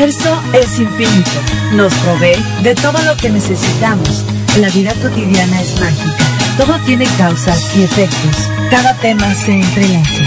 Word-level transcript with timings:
universo 0.00 0.42
es 0.54 0.78
infinito. 0.78 1.30
Nos 1.74 1.92
provee 1.96 2.42
de 2.62 2.74
todo 2.74 2.98
lo 3.02 3.14
que 3.18 3.28
necesitamos. 3.28 4.24
La 4.58 4.70
vida 4.70 4.94
cotidiana 4.94 5.60
es 5.60 5.78
mágica. 5.78 6.24
Todo 6.56 6.78
tiene 6.86 7.04
causas 7.18 7.76
y 7.76 7.82
efectos. 7.82 8.48
Cada 8.70 8.94
tema 8.94 9.34
se 9.34 9.60
entrelaza. 9.60 10.22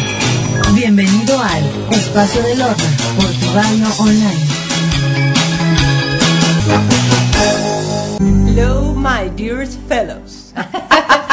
Bienvenido 0.76 1.42
al 1.42 1.64
Espacio 1.92 2.44
del 2.44 2.62
Horno 2.62 2.86
por 3.16 3.32
tu 3.32 3.54
radio 3.56 3.88
online. 3.98 4.46
Hello, 8.20 8.94
my 8.94 9.28
dearest 9.36 9.80
fellows. 9.88 10.54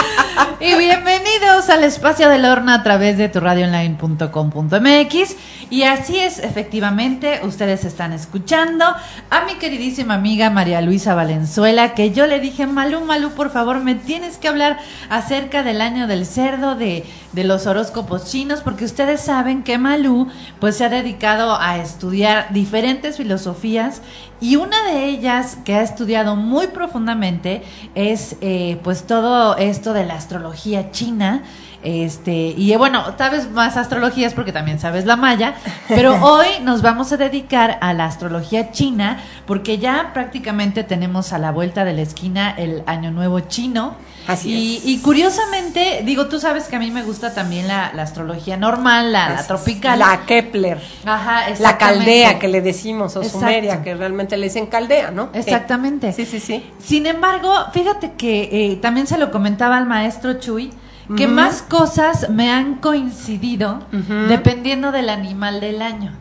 Y 0.62 0.74
bienvenidos 0.76 1.70
al 1.70 1.84
espacio 1.84 2.28
del 2.28 2.44
horno 2.44 2.72
a 2.72 2.82
través 2.82 3.16
de 3.16 3.30
tu 3.30 3.40
radioonline.com.mx. 3.40 5.36
Y 5.70 5.84
así 5.84 6.18
es, 6.18 6.40
efectivamente, 6.40 7.40
ustedes 7.44 7.84
están 7.84 8.12
escuchando 8.12 8.84
a 8.84 9.44
mi 9.44 9.54
queridísima 9.54 10.14
amiga 10.14 10.50
María 10.50 10.80
Luisa 10.80 11.14
Valenzuela, 11.14 11.94
que 11.94 12.10
yo 12.10 12.26
le 12.26 12.40
dije, 12.40 12.66
Malú, 12.66 13.02
Malú, 13.02 13.30
por 13.30 13.50
favor, 13.50 13.78
me 13.78 13.94
tienes 13.94 14.36
que 14.36 14.48
hablar 14.48 14.80
acerca 15.08 15.62
del 15.62 15.80
año 15.80 16.08
del 16.08 16.26
cerdo, 16.26 16.74
de, 16.74 17.04
de 17.32 17.44
los 17.44 17.68
horóscopos 17.68 18.24
chinos, 18.24 18.62
porque 18.62 18.84
ustedes 18.84 19.20
saben 19.20 19.62
que 19.62 19.78
Malú, 19.78 20.26
pues 20.58 20.76
se 20.76 20.86
ha 20.86 20.88
dedicado 20.88 21.56
a 21.60 21.78
estudiar 21.78 22.52
diferentes 22.52 23.16
filosofías 23.16 24.02
y 24.40 24.56
una 24.56 24.82
de 24.84 25.04
ellas 25.04 25.58
que 25.64 25.74
ha 25.74 25.82
estudiado 25.82 26.34
muy 26.34 26.68
profundamente 26.68 27.62
es 27.94 28.36
eh, 28.40 28.80
pues 28.82 29.06
todo 29.06 29.56
esto 29.56 29.92
de 29.92 30.04
la 30.04 30.14
astrología 30.14 30.90
china. 30.90 31.44
Este, 31.82 32.32
y 32.32 32.72
eh, 32.72 32.76
bueno, 32.76 33.04
sabes 33.16 33.50
más 33.50 33.76
astrologías 33.76 34.34
porque 34.34 34.52
también 34.52 34.78
sabes 34.78 35.06
la 35.06 35.16
maya, 35.16 35.54
pero 35.88 36.14
hoy 36.24 36.46
nos 36.62 36.82
vamos 36.82 37.12
a 37.12 37.16
dedicar 37.16 37.78
a 37.80 37.94
la 37.94 38.04
astrología 38.04 38.70
china 38.70 39.18
porque 39.46 39.78
ya 39.78 40.10
prácticamente 40.12 40.84
tenemos 40.84 41.32
a 41.32 41.38
la 41.38 41.52
vuelta 41.52 41.84
de 41.84 41.94
la 41.94 42.02
esquina 42.02 42.50
el 42.56 42.82
año 42.86 43.10
nuevo 43.10 43.40
chino. 43.40 43.96
Así 44.26 44.50
y, 44.50 44.76
es. 44.76 44.86
y 44.86 44.98
curiosamente, 45.00 46.02
digo, 46.04 46.26
tú 46.26 46.38
sabes 46.38 46.64
que 46.68 46.76
a 46.76 46.78
mí 46.78 46.90
me 46.90 47.02
gusta 47.02 47.34
también 47.34 47.66
la, 47.66 47.92
la 47.94 48.02
astrología 48.02 48.56
normal, 48.56 49.12
la, 49.12 49.30
la 49.30 49.46
tropical. 49.46 49.98
La 49.98 50.24
Kepler. 50.26 50.80
Ajá, 51.04 51.44
La 51.58 51.78
caldea 51.78 52.38
que 52.38 52.48
le 52.48 52.60
decimos, 52.60 53.16
o 53.16 53.22
Exacto. 53.22 53.40
sumeria, 53.40 53.82
que 53.82 53.94
realmente 53.94 54.36
le 54.36 54.46
dicen 54.46 54.66
caldea, 54.66 55.10
¿no? 55.10 55.30
Exactamente. 55.32 56.10
Eh, 56.10 56.12
sí, 56.12 56.26
sí, 56.26 56.40
sí. 56.40 56.70
Sin 56.78 57.06
embargo, 57.06 57.52
fíjate 57.72 58.12
que 58.12 58.48
eh, 58.52 58.76
también 58.76 59.06
se 59.06 59.18
lo 59.18 59.30
comentaba 59.30 59.78
al 59.78 59.86
maestro 59.86 60.34
Chuy, 60.34 60.70
que 61.16 61.26
más 61.26 61.62
cosas 61.62 62.30
me 62.30 62.50
han 62.50 62.76
coincidido 62.76 63.80
dependiendo 64.28 64.92
del 64.92 65.08
animal 65.08 65.60
del 65.60 65.82
año. 65.82 66.12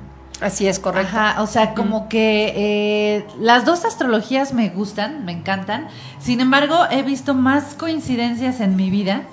Así 0.41 0.67
es, 0.67 0.79
correcto. 0.79 1.09
Ajá, 1.17 1.41
o 1.41 1.47
sea, 1.47 1.73
como 1.73 2.07
que 2.07 2.53
eh, 2.55 3.25
las 3.39 3.65
dos 3.65 3.83
astrologías 3.83 4.53
me 4.53 4.69
gustan, 4.69 5.25
me 5.25 5.33
encantan. 5.33 5.87
Sin 6.19 6.39
embargo, 6.39 6.77
he 6.89 7.03
visto 7.03 7.33
más 7.33 7.73
coincidencias 7.75 8.61
en 8.61 8.75
mi 8.77 8.89
vida 8.89 9.23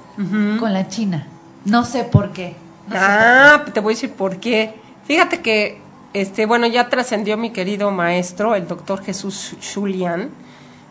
con 0.58 0.72
la 0.72 0.88
China. 0.88 1.26
No 1.64 1.84
sé 1.84 2.04
por 2.04 2.32
qué. 2.32 2.56
No 2.88 2.96
Ah, 2.98 3.64
te 3.72 3.80
voy 3.80 3.92
a 3.92 3.94
decir 3.96 4.12
por 4.12 4.38
qué. 4.38 4.74
Fíjate 5.04 5.40
que, 5.42 5.80
este, 6.12 6.44
bueno, 6.46 6.66
ya 6.66 6.88
trascendió 6.88 7.36
mi 7.36 7.50
querido 7.50 7.90
maestro, 7.92 8.54
el 8.56 8.66
doctor 8.66 9.04
Jesús 9.04 9.54
Julian. 9.74 10.30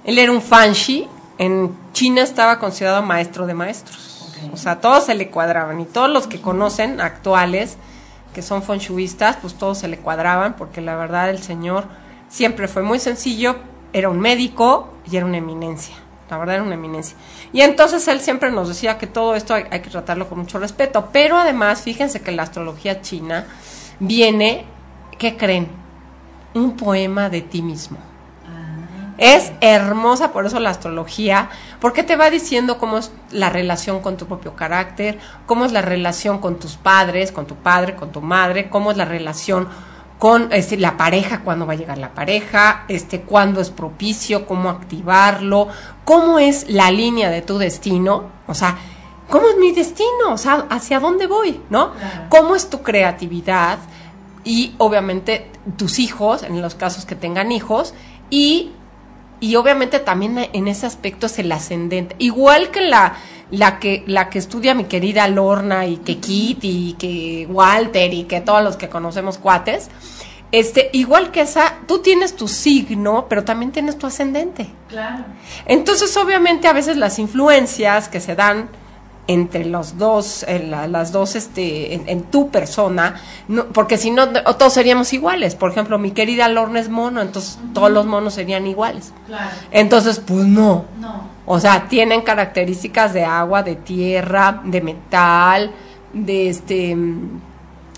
Él 0.06 0.18
era 0.18 0.32
un 0.32 0.42
fanshi. 0.42 1.08
En 1.38 1.76
China 1.92 2.22
estaba 2.22 2.60
considerado 2.60 3.02
maestro 3.02 3.46
de 3.46 3.54
maestros. 3.54 4.15
O 4.54 4.58
sea, 4.58 4.80
todos 4.82 5.06
se 5.06 5.16
le 5.16 5.30
cuadraban. 5.30 5.80
Y 5.80 5.86
todos 5.86 6.10
los 6.10 6.28
que 6.28 6.42
conocen 6.42 7.02
actuales, 7.02 7.78
que 8.34 8.42
son 8.42 8.64
fenshuistas, 8.64 9.38
pues 9.38 9.56
todos 9.56 9.78
se 9.78 9.88
le 9.88 9.98
cuadraban, 9.98 10.56
porque 10.56 10.82
la 10.82 10.96
verdad 10.96 11.30
el 11.30 11.42
señor 11.42 11.86
siempre 12.28 12.68
fue 12.68 12.81
muy 12.81 13.00
sencillo. 13.00 13.56
Era 13.94 14.09
un 14.09 14.19
médico 14.19 14.90
y 15.09 15.18
era 15.18 15.25
una 15.25 15.38
eminencia. 15.38 15.96
La 16.30 16.38
verdad 16.38 16.56
era 16.56 16.64
una 16.64 16.75
eminencia. 16.75 17.16
Y 17.53 17.62
entonces 17.62 18.08
él 18.08 18.19
siempre 18.19 18.52
nos 18.52 18.68
decía 18.68 18.97
que 18.97 19.08
todo 19.08 19.36
esto 19.36 19.53
hay, 19.53 19.66
hay 19.69 19.81
que 19.81 19.90
tratarlo 19.90 20.28
con 20.28 20.40
mucho 20.40 20.59
respeto. 20.59 21.09
Pero 21.12 21.38
además, 21.38 21.81
fíjense 21.81 22.22
que 22.22 22.31
la 22.31 22.44
astrología 22.44 23.02
china 23.02 23.46
viene, 24.00 24.66
¿qué 25.18 25.38
creen? 25.38 25.69
Un 26.53 26.75
poema 26.75 27.30
de 27.30 27.42
ti 27.42 27.62
mismo. 27.62 27.98
Es 29.18 29.52
hermosa 29.62 30.31
por 30.31 30.46
eso 30.46 30.59
la 30.59 30.72
astrología, 30.72 31.50
porque 31.80 32.03
te 32.03 32.16
va 32.16 32.30
diciendo 32.30 32.78
cómo 32.78 32.98
es 32.98 33.12
la 33.31 33.50
relación 33.50 34.02
con 34.02 34.18
tu 34.18 34.26
propio 34.26 34.56
carácter, 34.56 35.20
cómo 35.46 35.66
es 35.66 35.72
la 35.72 35.81
relación 35.81 36.40
con 36.40 36.59
tus 36.59 36.76
padres, 36.76 37.31
con 37.31 37.46
tu 37.46 37.56
padre, 37.56 37.96
con 37.96 38.12
tu 38.12 38.22
madre, 38.22 38.70
cómo 38.70 38.92
es 38.92 38.98
la 38.98 39.06
relación 39.06 39.70
con 40.20 40.52
este, 40.52 40.78
la 40.78 40.98
pareja, 40.98 41.42
cuándo 41.42 41.66
va 41.66 41.74
a 41.74 41.78
llegar 41.78 41.98
la 41.98 42.14
pareja, 42.14 42.86
este, 42.88 43.22
cuándo 43.22 43.62
es 43.62 43.70
propicio, 43.70 44.46
cómo 44.46 44.70
activarlo, 44.70 45.68
cómo 46.04 46.40
es 46.40 46.70
la 46.70 46.92
línea 46.92 47.30
de 47.30 47.42
tu 47.42 47.58
destino, 47.58 48.30
o 48.48 48.54
sea, 48.54 48.78
cómo 49.30 49.48
es 49.50 49.58
mi 49.58 49.72
destino, 49.72 50.31
o 50.31 50.38
sea, 50.38 50.66
hacia 50.70 51.00
dónde 51.00 51.28
voy, 51.28 51.62
¿no? 51.70 51.94
Claro. 51.94 52.25
Cómo 52.30 52.56
es 52.56 52.70
tu 52.70 52.81
creatividad 52.81 53.80
y 54.44 54.75
obviamente 54.78 55.52
tus 55.78 56.00
hijos, 56.00 56.44
en 56.44 56.62
los 56.62 56.75
casos 56.75 57.06
que 57.06 57.16
tengan 57.16 57.52
hijos, 57.52 57.94
y 58.30 58.72
y 59.45 59.56
obviamente 59.57 60.00
también 60.00 60.50
en 60.53 60.67
ese 60.67 60.88
aspecto 60.88 61.28
es 61.28 61.38
el 61.38 61.51
ascendente. 61.51 62.16
Igual 62.17 62.72
que 62.72 62.81
la, 62.81 63.13
la 63.51 63.78
que 63.78 64.03
la 64.07 64.28
que 64.31 64.39
estudia 64.39 64.73
mi 64.73 64.85
querida 64.85 65.28
Lorna 65.28 65.85
y 65.85 65.97
que 65.97 66.17
Kitty 66.17 66.89
y 66.89 66.94
que 66.94 67.47
Walter 67.47 68.11
y 68.11 68.23
que 68.23 68.41
todos 68.41 68.63
los 68.63 68.75
que 68.75 68.89
conocemos 68.89 69.38
cuates, 69.38 69.91
este, 70.51 70.89
igual 70.94 71.29
que 71.29 71.41
esa, 71.41 71.75
tú 71.88 72.00
tienes 72.00 72.35
tu 72.35 72.47
signo, 72.47 73.28
pero 73.29 73.44
también 73.44 73.72
tienes 73.72 74.00
tu 74.00 74.07
ascendente. 74.07 74.67
Claro. 74.89 75.25
Entonces, 75.67 76.17
obviamente, 76.17 76.67
a 76.67 76.73
veces 76.73 76.97
las 76.97 77.19
influencias 77.19 78.09
que 78.09 78.22
se 78.22 78.33
dan 78.33 78.69
entre 79.28 79.66
los 79.66 79.97
dos, 79.97 80.44
en 80.47 80.69
la- 80.72 80.88
las 80.88 81.12
dos, 81.12 81.36
este, 81.36 81.94
en, 81.96 82.08
en 82.08 82.24
tu 82.24 82.50
persona, 82.52 83.16
no, 83.47 83.66
porque 83.68 83.97
si 83.97 84.12
no, 84.12 84.30
todos 84.30 84.74
seríamos 84.74 85.13
iguales. 85.13 85.56
Por 85.56 85.72
ejemplo, 85.72 85.97
mi 85.97 86.12
querida 86.12 86.47
Lorna 86.47 86.80
es 86.80 86.90
mono, 86.90 87.22
entonces 87.22 87.58
todos 87.74 87.90
los 87.91 88.06
monos 88.06 88.36
serían 88.36 88.68
iguales. 88.68 89.13
Claro. 89.25 89.50
Entonces, 89.72 90.19
pues 90.19 90.46
no. 90.46 90.86
No. 91.00 91.28
O 91.47 91.59
sea, 91.59 91.88
tienen 91.88 92.22
características 92.22 93.13
de 93.13 93.24
agua, 93.25 93.63
de 93.63 93.75
tierra, 93.75 94.62
de 94.63 94.81
metal, 94.81 95.72
de 96.13 96.50
este 96.50 96.96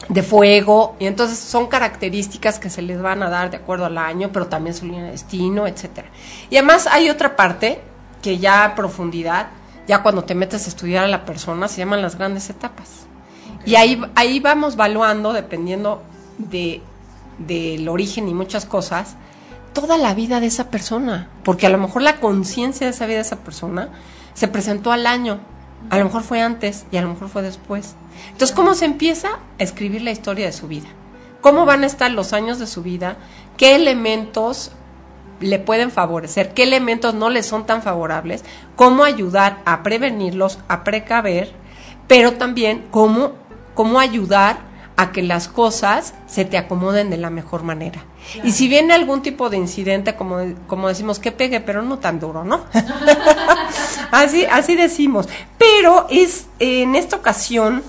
de 0.10 0.24
fuego, 0.24 0.96
y 1.00 1.06
entonces 1.06 1.38
son 1.38 1.68
características 1.68 2.60
que 2.60 2.70
se 2.70 2.82
les 2.82 3.02
van 3.02 3.24
a 3.24 3.30
dar 3.30 3.50
de 3.52 3.58
acuerdo 3.58 3.86
al 3.86 3.98
año, 3.98 4.30
pero 4.32 4.48
también 4.48 4.74
su 4.74 4.86
línea 4.86 5.04
de 5.04 5.12
destino, 5.12 5.68
etcétera. 5.68 6.08
Y 6.50 6.56
además 6.56 6.88
hay 6.88 7.10
otra 7.10 7.36
parte 7.36 7.82
que 8.22 8.38
ya 8.38 8.64
a 8.64 8.76
profundidad, 8.76 9.48
ya 9.88 10.04
cuando 10.04 10.24
te 10.24 10.36
metes 10.36 10.66
a 10.66 10.70
estudiar 10.70 11.06
a 11.06 11.08
la 11.08 11.26
persona, 11.26 11.68
se 11.68 11.78
llaman 11.78 12.02
las 12.02 12.18
grandes 12.18 12.50
etapas. 12.50 13.08
Y 13.66 13.76
ahí, 13.76 14.02
ahí 14.16 14.40
vamos 14.40 14.76
valuando, 14.76 15.34
dependiendo 15.34 16.02
de, 16.38 16.82
del 17.38 17.88
origen 17.90 18.28
y 18.28 18.34
muchas 18.34 18.66
cosas, 18.66 19.16
toda 19.74 19.98
la 19.98 20.14
vida 20.14 20.40
de 20.40 20.48
esa 20.48 20.70
persona. 20.70 21.30
Porque 21.44 21.68
a 21.68 21.70
lo 21.70 21.78
mejor 21.78 22.02
la 22.02 22.20
conciencia 22.20 22.88
de 22.88 22.92
esa 22.92 23.06
vida 23.06 23.18
de 23.18 23.24
esa 23.24 23.38
persona 23.38 23.90
se 24.34 24.48
presentó 24.48 24.92
al 24.92 25.08
año. 25.08 25.40
A 25.90 25.98
lo 25.98 26.06
mejor 26.06 26.24
fue 26.24 26.42
antes 26.42 26.86
y 26.92 26.98
a 26.98 27.02
lo 27.02 27.10
mejor 27.10 27.30
fue 27.30 27.42
después. 27.42 27.96
Entonces, 28.32 28.56
¿cómo 28.56 28.74
se 28.74 28.86
empieza 28.86 29.30
a 29.60 29.64
escribir 29.64 30.02
la 30.02 30.12
historia 30.12 30.46
de 30.46 30.52
su 30.52 30.68
vida? 30.68 30.88
¿Cómo 31.42 31.66
van 31.66 31.84
a 31.84 31.88
estar 31.88 32.12
los 32.12 32.34
años 32.34 32.60
de 32.60 32.68
su 32.68 32.82
vida? 32.84 33.18
¿Qué 33.58 33.76
elementos 33.76 34.72
le 35.40 35.60
pueden 35.60 35.92
favorecer? 35.92 36.54
¿Qué 36.54 36.64
elementos 36.64 37.14
no 37.14 37.30
le 37.30 37.44
son 37.44 37.66
tan 37.66 37.82
favorables? 37.82 38.44
¿Cómo 38.76 39.04
ayudar 39.04 39.60
a 39.66 39.84
prevenirlos, 39.84 40.60
a 40.68 40.84
precaver? 40.84 41.52
Pero 42.08 42.34
también 42.34 42.86
cómo, 42.92 43.34
cómo 43.74 44.00
ayudar 44.00 44.68
a 44.98 45.12
que 45.12 45.22
las 45.22 45.48
cosas 45.48 46.16
se 46.26 46.44
te 46.44 46.58
acomoden 46.58 47.12
de 47.12 47.18
la 47.18 47.30
mejor 47.30 47.62
manera. 47.64 48.04
Y 48.44 48.52
si 48.52 48.68
viene 48.68 48.94
algún 48.94 49.22
tipo 49.22 49.50
de 49.50 49.58
incidente, 49.58 50.16
como, 50.16 50.40
como 50.66 50.88
decimos, 50.88 51.20
que 51.20 51.32
pegue, 51.32 51.60
pero 51.62 51.84
no 51.84 52.00
tan 52.00 52.20
duro, 52.20 52.44
¿no? 52.44 52.62
así, 54.12 54.46
así 54.46 54.76
decimos. 54.76 55.30
Pero 55.60 56.08
es 56.10 56.48
en 56.60 56.96
esta 56.96 57.16
ocasión, 57.16 57.84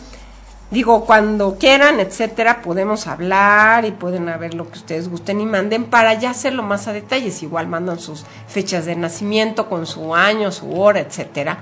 digo, 0.70 1.04
cuando 1.04 1.56
quieran, 1.58 2.00
etcétera, 2.00 2.62
podemos 2.62 3.06
hablar 3.06 3.84
y 3.84 3.92
pueden 3.92 4.26
ver 4.38 4.54
lo 4.54 4.70
que 4.70 4.78
ustedes 4.78 5.08
gusten 5.08 5.40
y 5.40 5.46
manden 5.46 5.84
para 5.84 6.14
ya 6.14 6.30
hacerlo 6.30 6.62
más 6.62 6.88
a 6.88 6.92
detalles. 6.92 7.42
Igual 7.42 7.68
mandan 7.68 7.98
sus 7.98 8.24
fechas 8.46 8.84
de 8.86 8.96
nacimiento 8.96 9.68
con 9.68 9.86
su 9.86 10.14
año, 10.14 10.52
su 10.52 10.78
hora, 10.78 11.00
etcétera. 11.00 11.58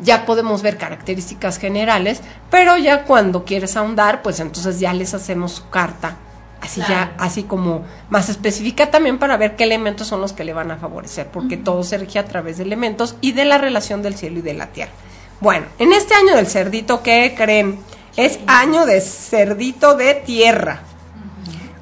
Ya 0.00 0.26
podemos 0.26 0.62
ver 0.62 0.76
características 0.76 1.58
generales, 1.58 2.20
pero 2.50 2.76
ya 2.76 3.04
cuando 3.04 3.44
quieres 3.44 3.76
ahondar, 3.76 4.22
pues 4.22 4.40
entonces 4.40 4.78
ya 4.78 4.92
les 4.92 5.14
hacemos 5.14 5.52
su 5.52 5.68
carta 5.70 6.16
así 6.60 6.80
Claro. 6.80 7.12
ya, 7.16 7.24
así 7.24 7.44
como 7.44 7.84
más 8.10 8.28
específica 8.28 8.90
también 8.90 9.18
para 9.18 9.36
ver 9.36 9.56
qué 9.56 9.64
elementos 9.64 10.06
son 10.06 10.20
los 10.20 10.32
que 10.32 10.44
le 10.44 10.52
van 10.52 10.70
a 10.70 10.76
favorecer, 10.76 11.28
porque 11.28 11.56
todo 11.56 11.82
se 11.82 11.98
rige 11.98 12.18
a 12.18 12.24
través 12.26 12.58
de 12.58 12.64
elementos 12.64 13.16
y 13.20 13.32
de 13.32 13.44
la 13.44 13.58
relación 13.58 14.02
del 14.02 14.16
cielo 14.16 14.38
y 14.38 14.42
de 14.42 14.54
la 14.54 14.68
tierra. 14.68 14.92
Bueno, 15.40 15.66
en 15.78 15.92
este 15.92 16.14
año 16.14 16.34
del 16.34 16.46
cerdito, 16.46 17.02
¿qué 17.02 17.34
creen? 17.36 17.78
Es 18.16 18.38
año 18.46 18.86
de 18.86 19.02
cerdito 19.02 19.94
de 19.94 20.14
tierra. 20.14 20.80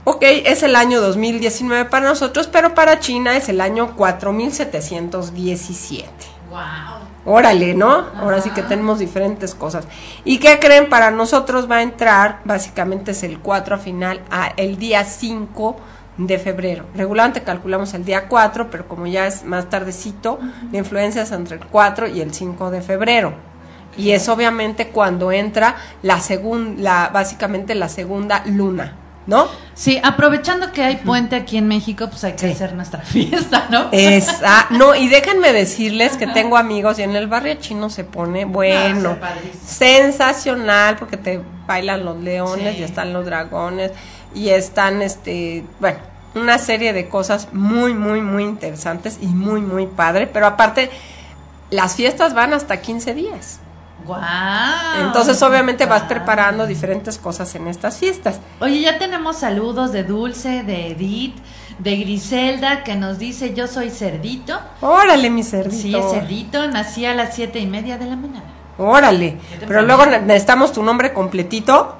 Ok, 0.02 0.22
es 0.22 0.62
el 0.62 0.76
año 0.76 1.00
2019 1.00 1.86
para 1.86 2.08
nosotros, 2.08 2.48
pero 2.48 2.75
para 2.75 3.00
China 3.00 3.36
es 3.36 3.48
el 3.48 3.60
año 3.60 3.96
4717. 3.96 6.08
Wow. 6.50 6.60
Órale, 7.25 7.72
¿no? 7.72 8.04
Ahora 8.16 8.42
sí 8.42 8.50
que 8.50 8.62
tenemos 8.62 8.98
diferentes 8.98 9.54
cosas. 9.54 9.86
¿Y 10.25 10.38
qué 10.38 10.58
creen? 10.58 10.90
Para 10.90 11.10
nosotros 11.10 11.70
va 11.70 11.76
a 11.76 11.82
entrar, 11.82 12.40
básicamente 12.44 13.12
es 13.12 13.22
el 13.22 13.38
4 13.38 13.76
a 13.76 13.78
final, 13.78 14.20
a 14.31 14.48
el 14.56 14.76
día 14.76 15.04
5 15.04 15.76
de 16.19 16.38
febrero. 16.38 16.84
Regularmente 16.94 17.42
calculamos 17.42 17.94
el 17.94 18.04
día 18.04 18.28
4, 18.28 18.70
pero 18.70 18.88
como 18.88 19.06
ya 19.06 19.26
es 19.26 19.44
más 19.44 19.70
tardecito, 19.70 20.38
la 20.70 20.78
influencia 20.78 21.22
es 21.22 21.32
entre 21.32 21.56
el 21.56 21.66
4 21.66 22.08
y 22.08 22.20
el 22.20 22.34
5 22.34 22.70
de 22.70 22.82
febrero. 22.82 23.54
Y 23.96 24.11
es 24.12 24.29
obviamente 24.29 24.88
cuando 24.88 25.31
entra 25.32 25.76
la 26.02 26.20
segunda, 26.20 27.11
básicamente 27.12 27.75
la 27.75 27.88
segunda 27.88 28.43
luna, 28.46 28.96
¿no? 29.26 29.46
Sí, 29.75 30.00
aprovechando 30.02 30.70
que 30.73 30.82
hay 30.82 30.96
puente 30.96 31.35
aquí 31.37 31.56
en 31.56 31.67
México, 31.69 32.08
pues 32.08 32.23
hay 32.25 32.32
que 32.32 32.46
Sí. 32.49 32.52
hacer 32.52 32.75
nuestra 32.75 33.00
fiesta, 33.02 33.67
¿no? 33.70 33.88
Esa, 33.93 34.67
no, 34.70 34.94
y 34.94 35.08
déjenme 35.08 35.52
decirles 35.52 36.17
que 36.17 36.26
tengo 36.26 36.56
amigos 36.56 36.99
y 36.99 37.02
en 37.02 37.17
el 37.17 37.26
barrio 37.29 37.55
chino 37.55 37.88
se 37.91 38.05
pone 38.05 38.44
bueno, 38.44 39.17
Ah, 39.17 39.20
padrísimo. 39.20 39.62
sensacional, 39.67 40.96
porque 40.96 41.17
te 41.17 41.41
bailan 41.67 42.05
los 42.05 42.19
leones 42.19 42.75
Sí. 42.75 42.81
y 42.81 42.85
están 42.85 43.12
los 43.12 43.25
dragones 43.25 43.93
y 44.35 44.49
están, 44.50 45.00
este, 45.02 45.64
bueno, 45.81 45.99
una 46.35 46.58
serie 46.58 46.93
de 46.93 47.08
cosas 47.08 47.49
muy, 47.52 47.94
muy, 47.94 48.20
muy 48.20 48.43
interesantes 48.43 49.19
y 49.20 49.26
muy, 49.26 49.61
muy 49.61 49.87
padre, 49.87 50.26
pero 50.26 50.46
aparte, 50.46 50.91
las 51.70 51.94
fiestas 51.94 52.35
van 52.35 52.52
hasta 52.52 52.81
15 52.81 53.14
días. 53.14 53.61
Wow. 54.05 54.19
Entonces, 55.06 55.41
obviamente, 55.43 55.87
vas 55.87 56.03
preparando 56.03 56.67
diferentes 56.67 57.19
cosas 57.19 57.55
en 57.55 57.67
estas 57.69 57.97
fiestas. 57.97 58.41
Oye, 58.61 58.81
ya 58.81 58.99
tenemos 58.99 59.39
saludos 59.39 59.93
de 59.93 60.05
Dulce, 60.05 60.62
de 60.62 60.89
Edith, 60.89 61.37
de 61.79 61.97
Griselda, 61.97 62.85
que 62.85 62.95
nos 62.97 63.19
dice, 63.19 63.55
yo 63.55 63.67
soy 63.67 63.91
cerdito. 63.91 64.61
Órale, 64.81 65.31
mi 65.31 65.43
cerdito. 65.43 65.77
Sí, 65.83 65.95
es 65.95 66.11
cerdito, 66.11 66.67
nací 66.69 67.05
a 67.06 67.15
las 67.15 67.35
siete 67.35 67.59
y 67.59 67.67
media 67.67 67.99
de 67.99 68.06
la 68.06 68.17
mañana. 68.17 68.45
Órale, 68.79 69.39
¿Qué 69.53 69.59
te 69.59 69.67
pero 69.67 69.83
luego 69.83 70.05
ne- 70.06 70.21
necesitamos 70.21 70.73
tu 70.73 70.83
nombre 70.83 71.12
completito 71.12 71.97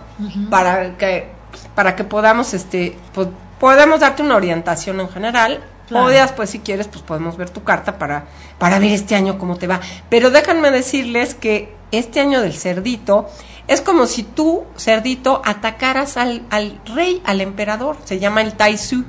para 0.51 0.97
que 0.97 1.33
para 1.75 1.95
que 1.95 2.03
podamos 2.05 2.53
este 2.55 2.97
pues, 3.13 3.29
podemos 3.61 4.01
darte 4.01 4.23
una 4.23 4.37
orientación 4.37 5.01
en 5.01 5.09
general 5.09 5.61
Claro. 5.87 6.07
o 6.07 6.09
después 6.09 6.49
si 6.51 6.61
quieres 6.61 6.89
pues 6.89 7.03
podemos 7.03 7.37
ver 7.37 7.51
tu 7.51 7.63
carta 7.63 7.99
para 7.99 8.25
para 8.59 8.79
ver 8.79 8.91
este 8.93 9.15
año 9.15 9.39
cómo 9.39 9.57
te 9.57 9.67
va. 9.67 9.81
Pero 10.09 10.31
déjenme 10.31 10.71
decirles 10.73 11.35
que 11.35 11.73
este 11.99 12.21
año 12.21 12.41
del 12.41 12.55
cerdito 12.55 13.29
es 13.67 13.81
como 13.81 14.07
si 14.07 14.23
tú 14.23 14.65
cerdito 14.77 15.41
atacaras 15.45 16.17
al, 16.17 16.43
al 16.51 16.81
rey, 16.95 17.23
al 17.25 17.41
emperador, 17.41 17.97
se 18.05 18.19
llama 18.19 18.43
el 18.43 18.55
Taisu 18.55 19.05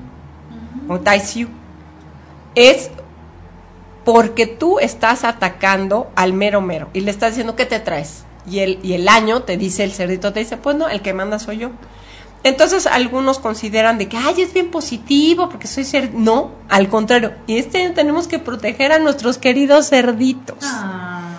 o 0.87 0.99
Taisu. 0.99 1.47
Es 2.55 2.89
porque 4.05 4.45
tú 4.47 4.79
estás 4.79 5.23
atacando 5.23 6.11
al 6.15 6.31
mero 6.33 6.61
mero 6.61 6.89
y 6.93 7.01
le 7.01 7.11
estás 7.11 7.31
diciendo 7.31 7.55
qué 7.55 7.65
te 7.65 7.79
traes 7.79 8.23
y 8.49 8.59
el 8.59 8.79
y 8.83 8.93
el 8.93 9.09
año 9.09 9.41
te 9.41 9.57
dice 9.57 9.83
el 9.83 9.91
cerdito 9.91 10.31
te 10.31 10.41
dice 10.41 10.57
pues 10.57 10.75
no 10.75 10.87
el 10.87 11.01
que 11.01 11.13
manda 11.13 11.39
soy 11.39 11.57
yo. 11.57 11.71
Entonces 12.43 12.85
algunos 12.85 13.39
consideran 13.39 13.97
de 13.97 14.07
que 14.07 14.17
ay 14.17 14.41
es 14.41 14.53
bien 14.53 14.69
positivo 14.69 15.49
porque 15.49 15.67
soy 15.67 15.83
cer 15.83 16.13
no 16.13 16.51
al 16.69 16.87
contrario. 16.89 17.33
Y 17.47 17.57
este 17.57 17.81
año 17.81 17.93
tenemos 17.93 18.27
que 18.27 18.37
proteger 18.37 18.91
a 18.91 18.99
nuestros 18.99 19.39
queridos 19.39 19.89
cerditos. 19.89 20.59
Ah. 20.61 21.34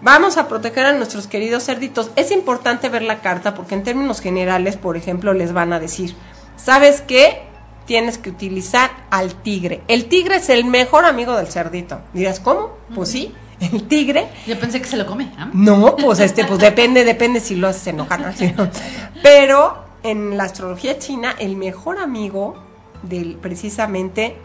Vamos 0.00 0.36
a 0.36 0.46
proteger 0.46 0.86
a 0.86 0.92
nuestros 0.92 1.26
queridos 1.26 1.64
cerditos. 1.64 2.10
Es 2.14 2.30
importante 2.30 2.88
ver 2.88 3.02
la 3.02 3.20
carta 3.20 3.54
porque 3.54 3.74
en 3.74 3.82
términos 3.82 4.20
generales, 4.20 4.76
por 4.76 4.96
ejemplo, 4.96 5.32
les 5.32 5.52
van 5.52 5.72
a 5.72 5.80
decir, 5.80 6.14
¿sabes 6.56 7.00
qué? 7.00 7.42
Tienes 7.84 8.18
que 8.18 8.30
utilizar 8.30 8.90
al 9.10 9.34
tigre. 9.34 9.82
El 9.88 10.06
tigre 10.06 10.36
es 10.36 10.50
el 10.50 10.64
mejor 10.64 11.04
amigo 11.04 11.34
del 11.36 11.48
cerdito. 11.48 12.00
Dirás, 12.12 12.38
¿cómo? 12.38 12.76
Pues 12.94 13.10
sí, 13.10 13.34
el 13.60 13.88
tigre. 13.88 14.28
Yo 14.46 14.58
pensé 14.60 14.80
que 14.80 14.86
se 14.86 14.96
lo 14.96 15.06
come. 15.06 15.32
¿ah? 15.36 15.50
No, 15.52 15.96
pues 15.96 16.20
este, 16.20 16.44
pues 16.44 16.60
depende, 16.60 17.04
depende 17.04 17.40
si 17.40 17.56
lo 17.56 17.68
haces 17.68 17.88
enojar. 17.88 18.20
¿no? 18.20 18.32
Sí, 18.32 18.52
¿no? 18.56 18.70
Pero 19.22 19.84
en 20.02 20.36
la 20.36 20.44
astrología 20.44 20.98
china, 20.98 21.34
el 21.38 21.56
mejor 21.56 21.98
amigo 21.98 22.56
del, 23.02 23.36
precisamente 23.36 24.36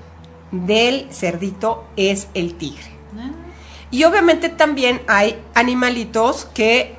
del 0.51 1.07
cerdito 1.11 1.85
es 1.95 2.27
el 2.33 2.55
tigre. 2.55 2.91
Ah. 3.93 3.95
Y 3.95 4.03
obviamente 4.05 4.49
también 4.49 5.01
hay 5.07 5.39
animalitos 5.53 6.45
que 6.53 6.95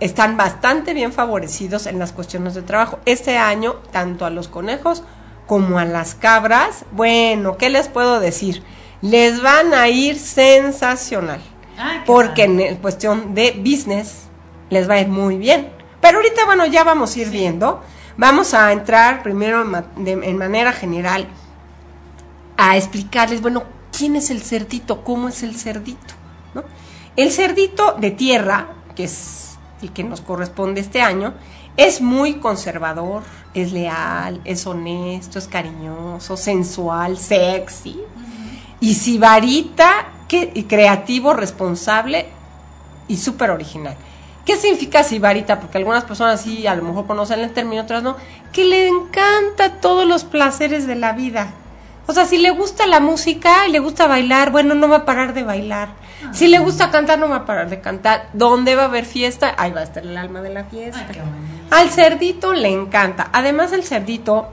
están 0.00 0.36
bastante 0.36 0.94
bien 0.94 1.12
favorecidos 1.12 1.86
en 1.86 1.98
las 1.98 2.12
cuestiones 2.12 2.54
de 2.54 2.62
trabajo. 2.62 2.98
Este 3.04 3.36
año, 3.38 3.76
tanto 3.90 4.24
a 4.26 4.30
los 4.30 4.46
conejos 4.48 5.02
como 5.46 5.78
a 5.78 5.84
las 5.84 6.14
cabras, 6.14 6.84
bueno, 6.92 7.56
¿qué 7.56 7.70
les 7.70 7.88
puedo 7.88 8.20
decir? 8.20 8.62
Les 9.00 9.40
van 9.42 9.72
a 9.74 9.88
ir 9.88 10.18
sensacional. 10.18 11.40
Ay, 11.78 11.98
qué 12.00 12.04
Porque 12.06 12.42
en 12.44 12.76
cuestión 12.76 13.34
de 13.34 13.52
business 13.52 14.24
les 14.70 14.88
va 14.88 14.94
a 14.94 15.00
ir 15.00 15.08
muy 15.08 15.36
bien. 15.38 15.70
Pero 16.00 16.18
ahorita, 16.18 16.44
bueno, 16.44 16.66
ya 16.66 16.84
vamos 16.84 17.16
a 17.16 17.20
ir 17.20 17.30
viendo. 17.30 17.80
Vamos 18.16 18.52
a 18.54 18.70
entrar 18.72 19.22
primero 19.22 19.62
en, 19.62 19.68
ma- 19.68 19.84
de- 19.96 20.12
en 20.12 20.36
manera 20.36 20.72
general 20.72 21.26
a 22.56 22.76
explicarles, 22.76 23.40
bueno, 23.40 23.62
quién 23.96 24.16
es 24.16 24.30
el 24.30 24.42
cerdito, 24.42 25.02
cómo 25.04 25.28
es 25.28 25.42
el 25.42 25.56
cerdito. 25.56 26.14
¿No? 26.54 26.64
El 27.16 27.32
cerdito 27.32 27.96
de 27.98 28.10
tierra, 28.10 28.68
que 28.94 29.04
es 29.04 29.58
el 29.82 29.92
que 29.92 30.04
nos 30.04 30.20
corresponde 30.20 30.80
este 30.80 31.00
año, 31.00 31.34
es 31.76 32.00
muy 32.00 32.34
conservador, 32.34 33.22
es 33.54 33.72
leal, 33.72 34.40
es 34.44 34.66
honesto, 34.66 35.38
es 35.38 35.46
cariñoso, 35.46 36.36
sensual, 36.36 37.18
sexy. 37.18 38.00
Y 38.80 38.94
sibarita, 38.94 40.08
que, 40.28 40.66
creativo, 40.68 41.34
responsable 41.34 42.26
y 43.08 43.16
súper 43.16 43.50
original. 43.50 43.96
¿Qué 44.44 44.56
significa 44.56 45.02
sibarita? 45.02 45.60
Porque 45.60 45.78
algunas 45.78 46.04
personas 46.04 46.40
sí 46.40 46.66
a 46.66 46.74
lo 46.74 46.82
mejor 46.82 47.06
conocen 47.06 47.40
el 47.40 47.52
término, 47.52 47.82
otras 47.82 48.02
no. 48.02 48.16
Que 48.52 48.64
le 48.64 48.88
encanta 48.88 49.80
todos 49.80 50.06
los 50.06 50.24
placeres 50.24 50.86
de 50.86 50.94
la 50.94 51.12
vida. 51.12 51.52
O 52.08 52.14
sea, 52.14 52.24
si 52.24 52.38
le 52.38 52.50
gusta 52.50 52.86
la 52.86 53.00
música 53.00 53.68
y 53.68 53.70
le 53.70 53.80
gusta 53.80 54.06
bailar, 54.06 54.50
bueno, 54.50 54.74
no 54.74 54.88
va 54.88 54.96
a 54.96 55.04
parar 55.04 55.34
de 55.34 55.42
bailar. 55.42 55.90
Si 56.32 56.48
le 56.48 56.58
gusta 56.58 56.90
cantar, 56.90 57.18
no 57.18 57.28
va 57.28 57.36
a 57.36 57.44
parar 57.44 57.68
de 57.68 57.82
cantar. 57.82 58.30
¿Dónde 58.32 58.74
va 58.76 58.84
a 58.84 58.86
haber 58.86 59.04
fiesta? 59.04 59.54
Ahí 59.58 59.72
va 59.72 59.80
a 59.80 59.84
estar 59.84 60.02
el 60.02 60.16
alma 60.16 60.40
de 60.40 60.48
la 60.48 60.64
fiesta. 60.64 61.06
Ay. 61.06 61.20
Al 61.70 61.90
cerdito 61.90 62.54
le 62.54 62.70
encanta. 62.70 63.28
Además, 63.30 63.74
el 63.74 63.84
cerdito 63.84 64.48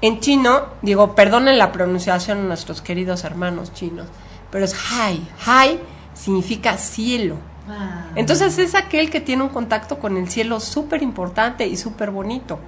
en 0.00 0.20
chino, 0.20 0.62
digo, 0.80 1.14
perdonen 1.14 1.58
la 1.58 1.72
pronunciación 1.72 2.38
a 2.38 2.42
nuestros 2.44 2.80
queridos 2.80 3.24
hermanos 3.24 3.74
chinos, 3.74 4.06
pero 4.50 4.64
es 4.64 4.74
hai. 4.90 5.20
Hai 5.44 5.80
significa 6.14 6.78
cielo. 6.78 7.36
Ah. 7.68 8.06
Entonces 8.14 8.56
es 8.58 8.74
aquel 8.74 9.10
que 9.10 9.20
tiene 9.20 9.42
un 9.42 9.50
contacto 9.50 9.98
con 9.98 10.16
el 10.16 10.30
cielo 10.30 10.58
súper 10.58 11.02
importante 11.02 11.66
y 11.66 11.76
súper 11.76 12.10
bonito. 12.10 12.58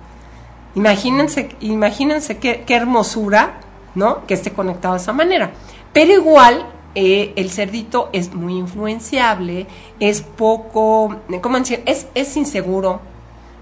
Imagínense, 0.75 1.57
imagínense 1.61 2.37
qué, 2.37 2.65
qué 2.67 2.75
hermosura, 2.75 3.61
¿no? 3.97 4.25
Que 4.27 4.35
esté 4.35 4.53
conectado 4.53 4.95
de 4.95 5.01
esa 5.01 5.13
manera. 5.13 5.51
Pero 5.93 6.13
igual, 6.13 6.67
eh, 6.95 7.33
el 7.35 7.51
cerdito 7.51 8.11
es 8.13 8.33
muy 8.33 8.57
influenciable, 8.57 9.67
es 9.99 10.23
poco, 10.23 11.17
¿cómo 11.43 11.59
decir? 11.59 11.83
Es, 11.87 12.07
es 12.15 12.37
inseguro 12.37 13.01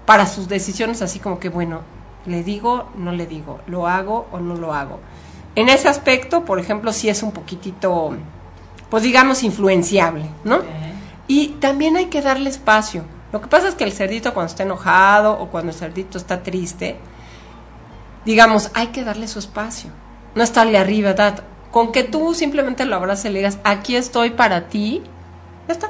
para 0.05 0.27
sus 0.27 0.47
decisiones, 0.47 1.01
así 1.01 1.17
como 1.17 1.39
que, 1.39 1.49
bueno, 1.49 1.81
le 2.25 2.43
digo, 2.43 2.89
no 2.95 3.11
le 3.11 3.25
digo, 3.25 3.59
lo 3.67 3.87
hago 3.87 4.27
o 4.31 4.39
no 4.39 4.55
lo 4.55 4.73
hago. 4.73 4.99
En 5.55 5.69
ese 5.69 5.87
aspecto, 5.87 6.45
por 6.45 6.59
ejemplo, 6.59 6.91
sí 6.91 7.09
es 7.09 7.23
un 7.23 7.31
poquitito, 7.31 8.15
pues 8.89 9.03
digamos, 9.03 9.41
influenciable, 9.43 10.25
¿no? 10.43 10.59
Y 11.27 11.47
también 11.59 11.97
hay 11.97 12.05
que 12.05 12.21
darle 12.21 12.49
espacio. 12.49 13.03
Lo 13.31 13.41
que 13.41 13.47
pasa 13.47 13.67
es 13.67 13.75
que 13.75 13.83
el 13.83 13.91
cerdito 13.91 14.33
cuando 14.33 14.49
está 14.49 14.63
enojado 14.63 15.39
o 15.39 15.47
cuando 15.47 15.71
el 15.71 15.77
cerdito 15.77 16.17
está 16.17 16.43
triste, 16.43 16.97
digamos, 18.25 18.71
hay 18.73 18.87
que 18.87 19.03
darle 19.03 19.27
su 19.27 19.39
espacio. 19.39 19.91
No 20.35 20.43
estarle 20.43 20.77
arriba, 20.77 21.09
¿verdad? 21.09 21.43
Con 21.71 21.91
que 21.91 22.03
tú 22.03 22.33
simplemente 22.33 22.85
lo 22.85 22.95
abraces 22.95 23.25
y 23.25 23.29
le 23.29 23.39
digas, 23.39 23.59
aquí 23.63 23.95
estoy 23.95 24.29
para 24.31 24.67
ti, 24.67 25.01
ya 25.67 25.73
está. 25.73 25.87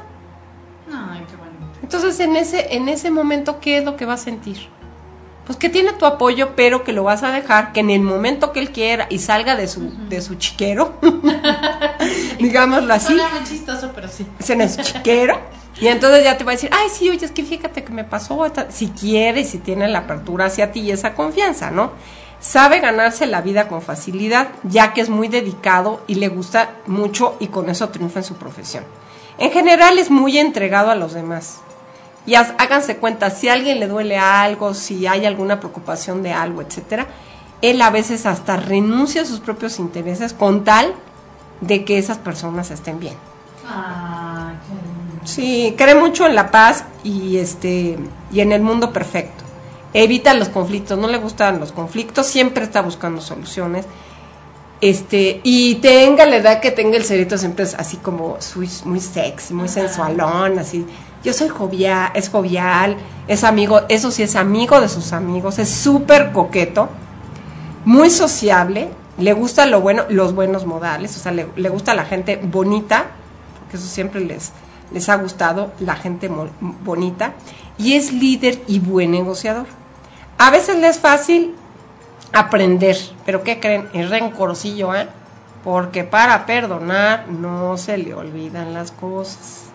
Ay, 0.91 1.23
qué 1.29 1.35
bonito. 1.35 1.79
Entonces, 1.81 2.19
en 2.19 2.35
ese, 2.35 2.75
en 2.75 2.87
ese 2.87 3.11
momento, 3.11 3.59
¿qué 3.59 3.77
es 3.79 3.83
lo 3.83 3.95
que 3.97 4.05
va 4.05 4.13
a 4.13 4.17
sentir? 4.17 4.69
Pues 5.45 5.59
que 5.59 5.69
tiene 5.69 5.93
tu 5.93 6.07
apoyo, 6.07 6.55
pero 6.55 6.83
que 6.83 6.91
lo 6.91 7.03
vas 7.03 7.21
a 7.21 7.31
dejar, 7.31 7.71
que 7.71 7.81
en 7.81 7.91
el 7.91 8.01
momento 8.01 8.51
que 8.51 8.59
él 8.59 8.71
quiera 8.71 9.05
y 9.11 9.19
salga 9.19 9.55
de 9.55 9.67
su, 9.67 9.91
de 10.09 10.19
su 10.21 10.35
chiquero, 10.35 10.95
digámoslo 12.39 12.91
así, 12.93 13.13
Suena 13.13 13.29
muy 13.29 13.43
chistoso, 13.43 13.91
pero 13.93 14.07
sí. 14.07 14.25
se 14.39 14.55
nos 14.55 14.77
chiquero. 14.77 15.39
Y 15.79 15.87
entonces 15.87 16.23
ya 16.23 16.37
te 16.37 16.43
va 16.45 16.53
a 16.53 16.55
decir, 16.55 16.69
ay, 16.71 16.87
sí, 16.89 17.09
oye, 17.09 17.23
es 17.25 17.31
que 17.31 17.43
fíjate 17.43 17.83
que 17.83 17.91
me 17.91 18.03
pasó, 18.03 18.45
esta-". 18.45 18.71
si 18.71 18.87
quiere, 18.87 19.43
si 19.43 19.59
tiene 19.59 19.87
la 19.87 19.99
apertura 19.99 20.45
hacia 20.45 20.71
ti 20.71 20.79
y 20.79 20.91
esa 20.91 21.13
confianza, 21.13 21.69
¿no? 21.69 21.91
Sabe 22.47 22.79
ganarse 22.79 23.25
la 23.25 23.41
vida 23.41 23.67
con 23.67 23.81
facilidad, 23.81 24.49
ya 24.63 24.93
que 24.93 25.01
es 25.01 25.09
muy 25.09 25.27
dedicado 25.27 26.01
y 26.07 26.15
le 26.15 26.27
gusta 26.27 26.75
mucho 26.85 27.35
y 27.39 27.47
con 27.47 27.69
eso 27.69 27.89
triunfa 27.89 28.19
en 28.19 28.25
su 28.25 28.35
profesión. 28.35 28.83
En 29.37 29.51
general 29.51 29.97
es 29.97 30.11
muy 30.11 30.37
entregado 30.37 30.91
a 30.91 30.95
los 30.95 31.13
demás. 31.13 31.57
Y 32.27 32.35
haz- 32.35 32.53
háganse 32.57 32.97
cuenta, 32.97 33.29
si 33.31 33.49
a 33.49 33.53
alguien 33.53 33.79
le 33.79 33.87
duele 33.87 34.17
algo, 34.17 34.73
si 34.73 35.07
hay 35.07 35.25
alguna 35.25 35.59
preocupación 35.59 36.21
de 36.23 36.33
algo, 36.33 36.61
etcétera, 36.61 37.07
él 37.61 37.81
a 37.81 37.89
veces 37.89 38.25
hasta 38.25 38.57
renuncia 38.57 39.23
a 39.23 39.25
sus 39.25 39.39
propios 39.39 39.79
intereses 39.79 40.33
con 40.33 40.63
tal 40.63 40.93
de 41.61 41.83
que 41.83 41.97
esas 41.97 42.17
personas 42.19 42.69
estén 42.69 42.99
bien. 42.99 43.15
Ah, 43.67 44.53
qué 44.67 44.73
lindo. 44.73 45.27
Sí, 45.27 45.73
cree 45.77 45.95
mucho 45.95 46.27
en 46.27 46.35
la 46.35 46.51
paz 46.51 46.85
y 47.03 47.37
este 47.37 47.97
y 48.31 48.39
en 48.41 48.51
el 48.51 48.61
mundo 48.61 48.93
perfecto. 48.93 49.43
Evita 49.97 50.33
los 50.33 50.49
conflictos, 50.49 50.99
no 50.99 51.07
le 51.07 51.17
gustan 51.17 51.57
los 51.61 51.71
conflictos, 51.71 52.27
siempre 52.27 52.65
está 52.65 52.81
buscando 52.81 53.21
soluciones. 53.21 53.85
Este, 54.81 55.39
y 55.41 55.75
tenga 55.75 56.25
la 56.25 56.35
edad 56.35 56.59
que 56.59 56.69
tenga 56.69 56.97
el 56.97 57.05
cerito, 57.05 57.37
siempre 57.37 57.63
es 57.63 57.75
así 57.75 57.95
como 57.95 58.37
muy, 58.83 58.99
sexy, 58.99 59.53
muy 59.53 59.69
sensualón, 59.69 60.59
así. 60.59 60.85
Yo 61.23 61.31
soy 61.31 61.47
jovial, 61.47 62.11
es 62.13 62.27
jovial, 62.27 62.97
es 63.29 63.45
amigo, 63.45 63.83
eso 63.87 64.11
sí 64.11 64.21
es 64.21 64.35
amigo 64.35 64.81
de 64.81 64.89
sus 64.89 65.13
amigos, 65.13 65.59
es 65.59 65.69
súper 65.69 66.33
coqueto, 66.33 66.89
muy 67.85 68.09
sociable, 68.09 68.89
le 69.17 69.31
gusta 69.31 69.65
lo 69.65 69.79
bueno, 69.79 70.03
los 70.09 70.35
buenos 70.35 70.65
modales, 70.65 71.15
o 71.15 71.21
sea, 71.21 71.31
le, 71.31 71.47
le 71.55 71.69
gusta 71.69 71.95
la 71.95 72.03
gente 72.03 72.35
bonita, 72.43 73.05
porque 73.61 73.77
eso 73.77 73.87
siempre 73.87 74.19
les, 74.19 74.51
les 74.91 75.07
ha 75.07 75.15
gustado, 75.15 75.71
la 75.79 75.95
gente 75.95 76.29
bonita, 76.59 77.33
y 77.77 77.93
es 77.93 78.11
líder 78.11 78.61
y 78.67 78.79
buen 78.79 79.11
negociador. 79.11 79.67
A 80.37 80.51
veces 80.51 80.77
le 80.77 80.87
es 80.87 80.99
fácil 80.99 81.55
aprender, 82.33 82.97
pero 83.25 83.43
¿qué 83.43 83.59
creen? 83.59 83.87
Es 83.93 84.09
rencorcillo, 84.09 84.93
¿eh? 84.93 85.07
Porque 85.63 86.03
para 86.03 86.45
perdonar 86.45 87.27
no 87.29 87.77
se 87.77 87.97
le 87.97 88.13
olvidan 88.13 88.73
las 88.73 88.91
cosas. 88.91 89.65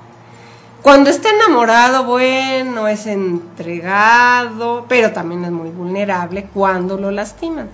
Cuando 0.82 1.10
está 1.10 1.30
enamorado, 1.30 2.04
bueno, 2.04 2.88
es 2.88 3.06
entregado, 3.06 4.86
pero 4.88 5.12
también 5.12 5.44
es 5.44 5.50
muy 5.50 5.70
vulnerable 5.70 6.48
cuando 6.54 6.96
lo 6.96 7.10
lastiman. 7.10 7.68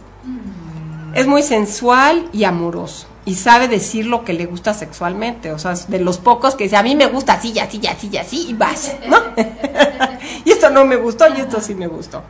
Es 1.15 1.27
muy 1.27 1.43
sensual 1.43 2.29
y 2.33 2.45
amoroso. 2.45 3.07
Y 3.25 3.35
sabe 3.35 3.69
decir 3.69 4.07
lo 4.07 4.25
que 4.25 4.33
le 4.33 4.47
gusta 4.47 4.75
sexualmente. 4.75 5.53
O 5.53 5.59
sea, 5.59 5.73
es 5.73 5.89
de 5.89 6.01
los 6.01 6.19
pocos 6.19 6.55
que 6.55 6.65
dice, 6.65 6.77
a 6.77 6.83
mí 6.83 6.95
me 6.95 7.07
gusta 7.07 7.35
así, 7.35 7.59
así, 7.59 7.81
así, 7.87 8.09
y 8.11 8.17
así, 8.17 8.47
y 8.49 8.55
vas, 8.55 8.97
¿no? 9.09 9.19
y 10.45 10.51
esto 10.51 10.71
no 10.71 10.85
me 10.85 10.97
gustó, 10.97 11.27
y 11.29 11.41
esto 11.41 11.61
sí 11.61 11.75
me 11.75 11.87
gustó. 11.87 12.23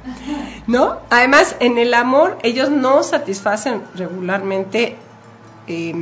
¿No? 0.67 0.99
Además, 1.11 1.57
en 1.61 1.79
el 1.79 1.95
amor, 1.95 2.39
ellos 2.43 2.71
no 2.71 3.03
satisfacen 3.03 3.83
regularmente, 3.95 4.97
eh, 5.67 5.95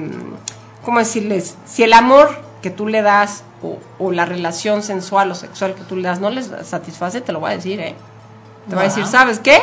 ¿cómo 0.85 0.99
decirles? 0.99 1.57
Si 1.67 1.83
el 1.83 1.93
amor 1.93 2.31
que 2.63 2.71
tú 2.71 2.87
le 2.89 3.03
das, 3.03 3.45
o, 3.63 3.79
o 3.99 4.11
la 4.13 4.25
relación 4.25 4.83
sensual 4.83 5.31
o 5.31 5.35
sexual 5.35 5.75
que 5.75 5.83
tú 5.85 5.97
le 5.97 6.03
das, 6.09 6.21
no 6.21 6.31
les 6.31 6.51
satisface, 6.65 7.21
te 7.21 7.33
lo 7.33 7.41
voy 7.41 7.53
a 7.53 7.57
decir, 7.57 7.81
¿eh? 7.81 7.95
Te 8.69 8.75
va 8.75 8.83
a 8.83 8.85
decir. 8.85 9.07
¿sabes 9.07 9.39
qué? 9.39 9.59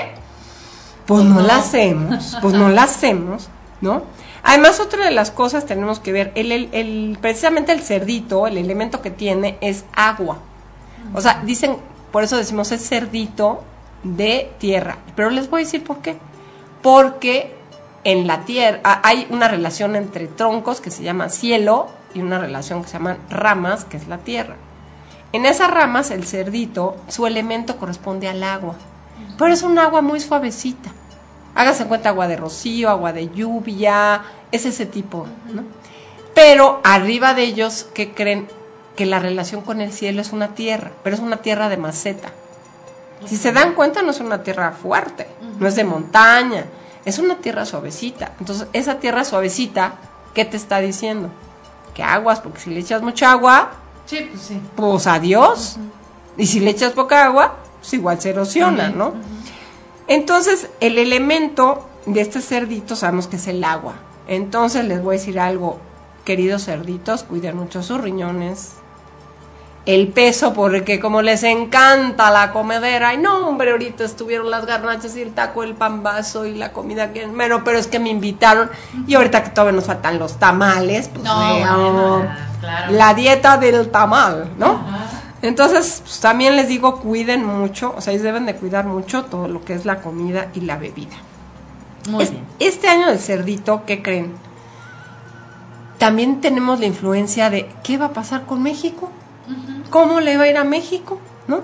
Pues 1.08 1.24
no 1.26 1.42
la 1.42 1.58
hacemos, 1.58 2.38
pues 2.42 2.54
no 2.54 2.70
la 2.70 2.84
hacemos, 2.84 3.50
¿no? 3.82 4.04
Además, 4.44 4.80
otra 4.80 5.06
de 5.06 5.12
las 5.12 5.30
cosas 5.32 5.66
tenemos 5.66 6.00
que 6.00 6.12
ver, 6.12 6.32
el, 6.36 6.52
el- 6.52 6.70
el- 6.72 7.18
precisamente 7.22 7.72
el 7.72 7.82
cerdito, 7.82 8.48
el 8.48 8.58
elemento 8.58 9.02
que 9.02 9.12
tiene 9.12 9.58
es 9.62 9.86
agua. 9.94 10.38
O 11.14 11.22
sea, 11.22 11.42
dicen, 11.44 11.78
por 12.12 12.24
eso 12.24 12.38
decimos 12.38 12.72
es 12.72 12.88
cerdito 12.88 13.64
de 14.04 14.52
tierra. 14.60 14.98
Pero 15.16 15.30
les 15.30 15.50
voy 15.50 15.62
a 15.62 15.66
decir 15.66 15.84
por 15.84 16.00
qué. 16.00 16.18
Porque 16.82 17.56
en 18.04 18.28
la 18.28 18.46
tierra 18.46 18.80
hay 19.04 19.28
una 19.30 19.48
relación 19.48 19.96
entre 19.96 20.28
troncos 20.28 20.82
que 20.82 20.92
se 20.92 21.04
llama 21.04 21.30
cielo 21.30 21.88
y 22.14 22.22
una 22.22 22.40
relación 22.40 22.82
que 22.82 22.90
se 22.90 22.94
llama 22.94 23.18
ramas, 23.30 23.86
que 23.86 23.98
es 23.98 24.08
la 24.08 24.18
tierra. 24.18 24.56
En 25.34 25.46
esas 25.46 25.72
ramas, 25.72 26.12
el 26.12 26.26
cerdito, 26.26 26.98
su 27.08 27.26
elemento 27.26 27.78
corresponde 27.78 28.28
al 28.28 28.44
agua. 28.44 28.76
Pero 29.38 29.54
es 29.54 29.64
un 29.64 29.80
agua 29.80 30.02
muy 30.02 30.20
suavecita. 30.20 30.92
Hágase 31.56 31.84
en 31.84 31.90
cuenta 31.90 32.10
agua 32.10 32.28
de 32.28 32.38
rocío, 32.38 32.90
agua 32.90 33.14
de 33.14 33.30
lluvia, 33.30 34.24
es 34.52 34.66
ese 34.66 34.86
tipo, 34.86 35.28
¿no? 35.54 35.64
Pero 36.34 36.82
arriba 36.84 37.34
de 37.34 37.44
ellos, 37.44 37.88
¿qué 37.94 38.14
creen? 38.14 38.48
Que 38.96 39.06
la 39.06 39.20
relación 39.20 39.62
con 39.62 39.82
el 39.82 39.92
cielo 39.94 40.22
es 40.22 40.32
una 40.34 40.54
tierra, 40.56 40.92
pero 41.04 41.16
es 41.16 41.22
una 41.22 41.38
tierra 41.38 41.70
de 41.70 41.78
maceta. 41.78 42.30
Si 43.26 43.38
se 43.38 43.52
dan 43.52 43.74
cuenta, 43.76 44.02
no 44.02 44.12
es 44.12 44.20
una 44.20 44.44
tierra 44.44 44.72
fuerte, 44.72 45.28
no 45.60 45.68
es 45.68 45.76
de 45.76 45.84
montaña, 45.84 46.66
es 47.06 47.20
una 47.20 47.36
tierra 47.38 47.66
suavecita. 47.66 48.34
Entonces, 48.40 48.68
esa 48.74 48.96
tierra 48.96 49.24
suavecita, 49.24 49.94
¿qué 50.34 50.44
te 50.44 50.58
está 50.58 50.80
diciendo? 50.80 51.30
Que 51.94 52.02
aguas, 52.04 52.40
porque 52.40 52.60
si 52.60 52.70
le 52.72 52.80
echas 52.80 53.02
mucha 53.04 53.32
agua, 53.32 53.72
Sí, 54.08 54.28
pues 54.30 54.42
sí. 54.42 54.60
pues 54.76 55.06
adiós. 55.08 55.78
Y 56.36 56.48
si 56.48 56.60
le 56.60 56.72
echas 56.72 56.94
poca 56.94 57.26
agua, 57.26 57.58
pues 57.80 57.94
igual 57.94 58.20
se 58.20 58.32
erosiona, 58.32 58.90
¿no? 58.90 59.14
Entonces, 60.08 60.70
el 60.80 60.98
elemento 60.98 61.88
de 62.08 62.22
este 62.22 62.42
cerdito 62.42 62.96
sabemos 62.96 63.28
que 63.28 63.36
es 63.36 63.48
el 63.48 63.64
agua. 63.64 63.96
Entonces, 64.28 64.84
les 64.86 65.02
voy 65.02 65.16
a 65.16 65.20
decir 65.20 65.40
algo, 65.40 65.80
queridos 66.26 66.66
cerditos, 66.66 67.24
cuiden 67.24 67.56
mucho 67.58 67.84
sus 67.84 68.02
riñones. 68.02 68.72
El 69.86 70.10
peso, 70.10 70.54
porque 70.54 71.00
como 71.00 71.24
les 71.24 71.42
encanta 71.42 72.30
la 72.30 72.52
comedera, 72.52 73.16
y 73.16 73.18
no, 73.18 73.48
hombre, 73.48 73.72
ahorita 73.72 74.04
estuvieron 74.04 74.52
las 74.52 74.68
garnachas 74.68 75.16
y 75.16 75.22
el 75.24 75.34
taco, 75.34 75.64
el 75.64 75.74
pambazo 75.74 76.46
y 76.46 76.54
la 76.54 76.72
comida 76.72 77.12
que. 77.14 77.26
Bueno, 77.26 77.64
pero 77.64 77.80
es 77.80 77.88
que 77.88 77.98
me 77.98 78.10
invitaron, 78.10 78.70
y 79.08 79.16
ahorita 79.16 79.44
que 79.44 79.50
todavía 79.50 79.72
nos 79.76 79.86
faltan 79.86 80.20
los 80.20 80.38
tamales, 80.38 81.08
pues 81.08 81.24
No, 81.24 81.36
bueno, 81.36 81.94
bueno, 81.94 82.32
claro. 82.60 82.92
la 82.92 83.14
dieta 83.16 83.58
del 83.58 83.90
tamal, 83.90 84.52
¿no? 84.60 84.68
Ajá. 84.74 85.08
Entonces, 85.42 86.02
pues, 86.04 86.20
también 86.20 86.56
les 86.56 86.68
digo, 86.68 86.98
cuiden 87.00 87.44
mucho, 87.44 87.96
o 87.98 88.02
sea, 88.02 88.14
ellos 88.14 88.24
deben 88.24 88.46
de 88.46 88.56
cuidar 88.56 88.86
mucho 88.86 89.24
todo 89.26 89.48
lo 89.48 89.66
que 89.66 89.74
es 89.74 89.86
la 89.86 90.00
comida 90.02 90.50
y 90.54 90.62
la 90.62 90.78
bebida. 90.78 91.16
Muy 92.08 92.24
Es- 92.24 92.30
bien. 92.30 92.46
Este 92.60 92.88
año 92.88 93.08
del 93.08 93.18
cerdito, 93.18 93.82
¿qué 93.88 94.04
creen? 94.04 94.34
También 95.98 96.42
tenemos 96.42 96.80
la 96.80 96.86
influencia 96.86 97.50
de 97.50 97.68
qué 97.84 97.98
va 97.98 98.08
a 98.08 98.14
pasar 98.14 98.44
con 98.46 98.62
México, 98.62 99.12
cómo 99.90 100.20
le 100.20 100.38
va 100.38 100.44
a 100.44 100.48
ir 100.48 100.58
a 100.58 100.64
México, 100.64 101.20
¿no? 101.48 101.62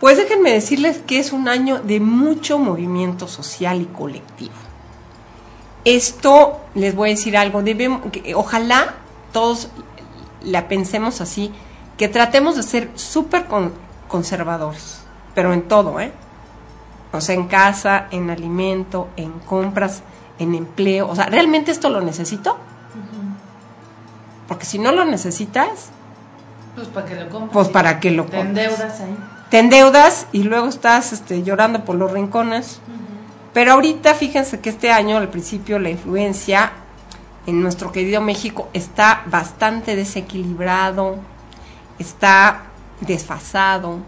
Pues 0.00 0.16
déjenme 0.16 0.50
decirles 0.52 0.98
que 1.06 1.18
es 1.18 1.32
un 1.32 1.48
año 1.48 1.80
de 1.80 2.00
mucho 2.00 2.58
movimiento 2.58 3.28
social 3.28 3.80
y 3.80 3.86
colectivo. 3.86 4.52
Esto, 5.84 6.60
les 6.74 6.94
voy 6.94 7.10
a 7.10 7.12
decir 7.14 7.36
algo, 7.36 7.62
debemos, 7.62 8.02
que, 8.12 8.34
ojalá 8.34 8.94
todos 9.32 9.68
la 10.42 10.68
pensemos 10.68 11.20
así, 11.20 11.52
que 11.96 12.08
tratemos 12.08 12.56
de 12.56 12.62
ser 12.62 12.90
súper 12.94 13.46
con- 13.46 13.72
conservadores, 14.08 15.00
pero 15.34 15.52
en 15.52 15.62
todo, 15.68 16.00
¿eh? 16.00 16.12
O 17.12 17.20
sea, 17.20 17.34
en 17.34 17.46
casa, 17.46 18.06
en 18.10 18.30
alimento, 18.30 19.08
en 19.16 19.32
compras, 19.40 20.02
en 20.38 20.54
empleo. 20.54 21.08
O 21.08 21.14
sea, 21.14 21.26
¿realmente 21.26 21.70
esto 21.70 21.90
lo 21.90 22.00
necesito? 22.00 22.56
Porque 24.48 24.64
si 24.64 24.78
no 24.78 24.92
lo 24.92 25.04
necesitas, 25.04 25.90
Pues 26.74 26.88
para 26.88 27.06
que 27.06 27.14
lo 27.16 27.28
compres. 27.28 27.52
pues 27.52 27.68
para 27.68 28.00
qué 28.00 28.10
lo 28.10 28.24
Te 28.24 28.36
compras. 28.36 28.48
endeudas 28.48 29.00
ahí. 29.00 29.16
Te 29.50 29.58
endeudas 29.58 30.26
y 30.32 30.44
luego 30.44 30.68
estás 30.68 31.12
este, 31.12 31.42
llorando 31.42 31.84
por 31.84 31.96
los 31.96 32.10
rincones. 32.10 32.80
Pero 33.52 33.72
ahorita 33.72 34.14
fíjense 34.14 34.60
que 34.60 34.70
este 34.70 34.90
año, 34.90 35.18
al 35.18 35.28
principio, 35.28 35.78
la 35.78 35.90
influencia 35.90 36.72
en 37.46 37.60
nuestro 37.60 37.92
querido 37.92 38.22
México 38.22 38.68
está 38.72 39.22
bastante 39.26 39.94
desequilibrado, 39.96 41.16
está 41.98 42.62
desfasado 43.00 43.98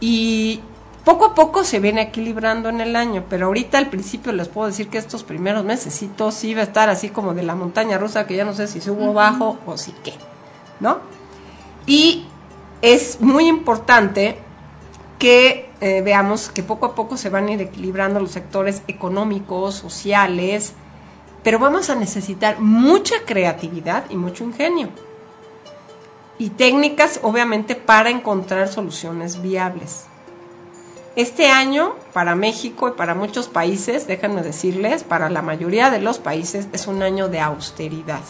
y 0.00 0.60
poco 1.04 1.26
a 1.26 1.34
poco 1.34 1.64
se 1.64 1.80
viene 1.80 2.02
equilibrando 2.02 2.68
en 2.68 2.80
el 2.80 2.96
año, 2.96 3.24
pero 3.30 3.46
ahorita 3.46 3.78
al 3.78 3.88
principio 3.88 4.32
les 4.32 4.48
puedo 4.48 4.66
decir 4.66 4.88
que 4.88 4.98
estos 4.98 5.22
primeros 5.22 5.64
meses 5.64 5.94
sí 5.94 6.54
va 6.54 6.60
a 6.60 6.64
estar 6.64 6.90
así 6.90 7.08
como 7.08 7.32
de 7.34 7.44
la 7.44 7.54
montaña 7.54 7.96
rusa 7.96 8.26
que 8.26 8.36
ya 8.36 8.44
no 8.44 8.52
sé 8.52 8.66
si 8.66 8.80
subo 8.80 9.10
o 9.10 9.14
bajo 9.14 9.58
o 9.64 9.78
si 9.78 9.92
qué, 10.04 10.12
¿no? 10.80 10.98
Y 11.88 12.26
es 12.82 13.22
muy 13.22 13.48
importante 13.48 14.36
que 15.18 15.70
eh, 15.80 16.02
veamos 16.02 16.50
que 16.50 16.62
poco 16.62 16.84
a 16.84 16.94
poco 16.94 17.16
se 17.16 17.30
van 17.30 17.48
a 17.48 17.52
ir 17.52 17.62
equilibrando 17.62 18.20
los 18.20 18.30
sectores 18.30 18.82
económicos, 18.88 19.74
sociales, 19.74 20.74
pero 21.42 21.58
vamos 21.58 21.88
a 21.88 21.94
necesitar 21.94 22.60
mucha 22.60 23.16
creatividad 23.24 24.04
y 24.10 24.16
mucho 24.16 24.44
ingenio. 24.44 24.90
Y 26.38 26.50
técnicas, 26.50 27.20
obviamente, 27.22 27.74
para 27.74 28.10
encontrar 28.10 28.68
soluciones 28.68 29.40
viables. 29.40 30.04
Este 31.16 31.48
año, 31.48 31.94
para 32.12 32.34
México 32.34 32.88
y 32.88 32.92
para 32.92 33.14
muchos 33.14 33.48
países, 33.48 34.06
déjenme 34.06 34.42
decirles, 34.42 35.04
para 35.04 35.30
la 35.30 35.40
mayoría 35.40 35.90
de 35.90 36.00
los 36.00 36.18
países 36.18 36.68
es 36.72 36.86
un 36.86 37.02
año 37.02 37.28
de 37.28 37.40
austeridad 37.40 38.20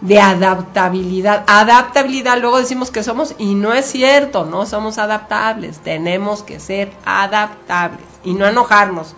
de 0.00 0.20
adaptabilidad. 0.20 1.44
Adaptabilidad, 1.46 2.38
luego 2.40 2.58
decimos 2.58 2.90
que 2.90 3.02
somos, 3.02 3.34
y 3.38 3.54
no 3.54 3.72
es 3.74 3.84
cierto, 3.86 4.44
no 4.44 4.64
somos 4.66 4.98
adaptables, 4.98 5.78
tenemos 5.80 6.42
que 6.42 6.58
ser 6.60 6.92
adaptables 7.04 8.00
y 8.24 8.32
no 8.34 8.46
enojarnos. 8.46 9.14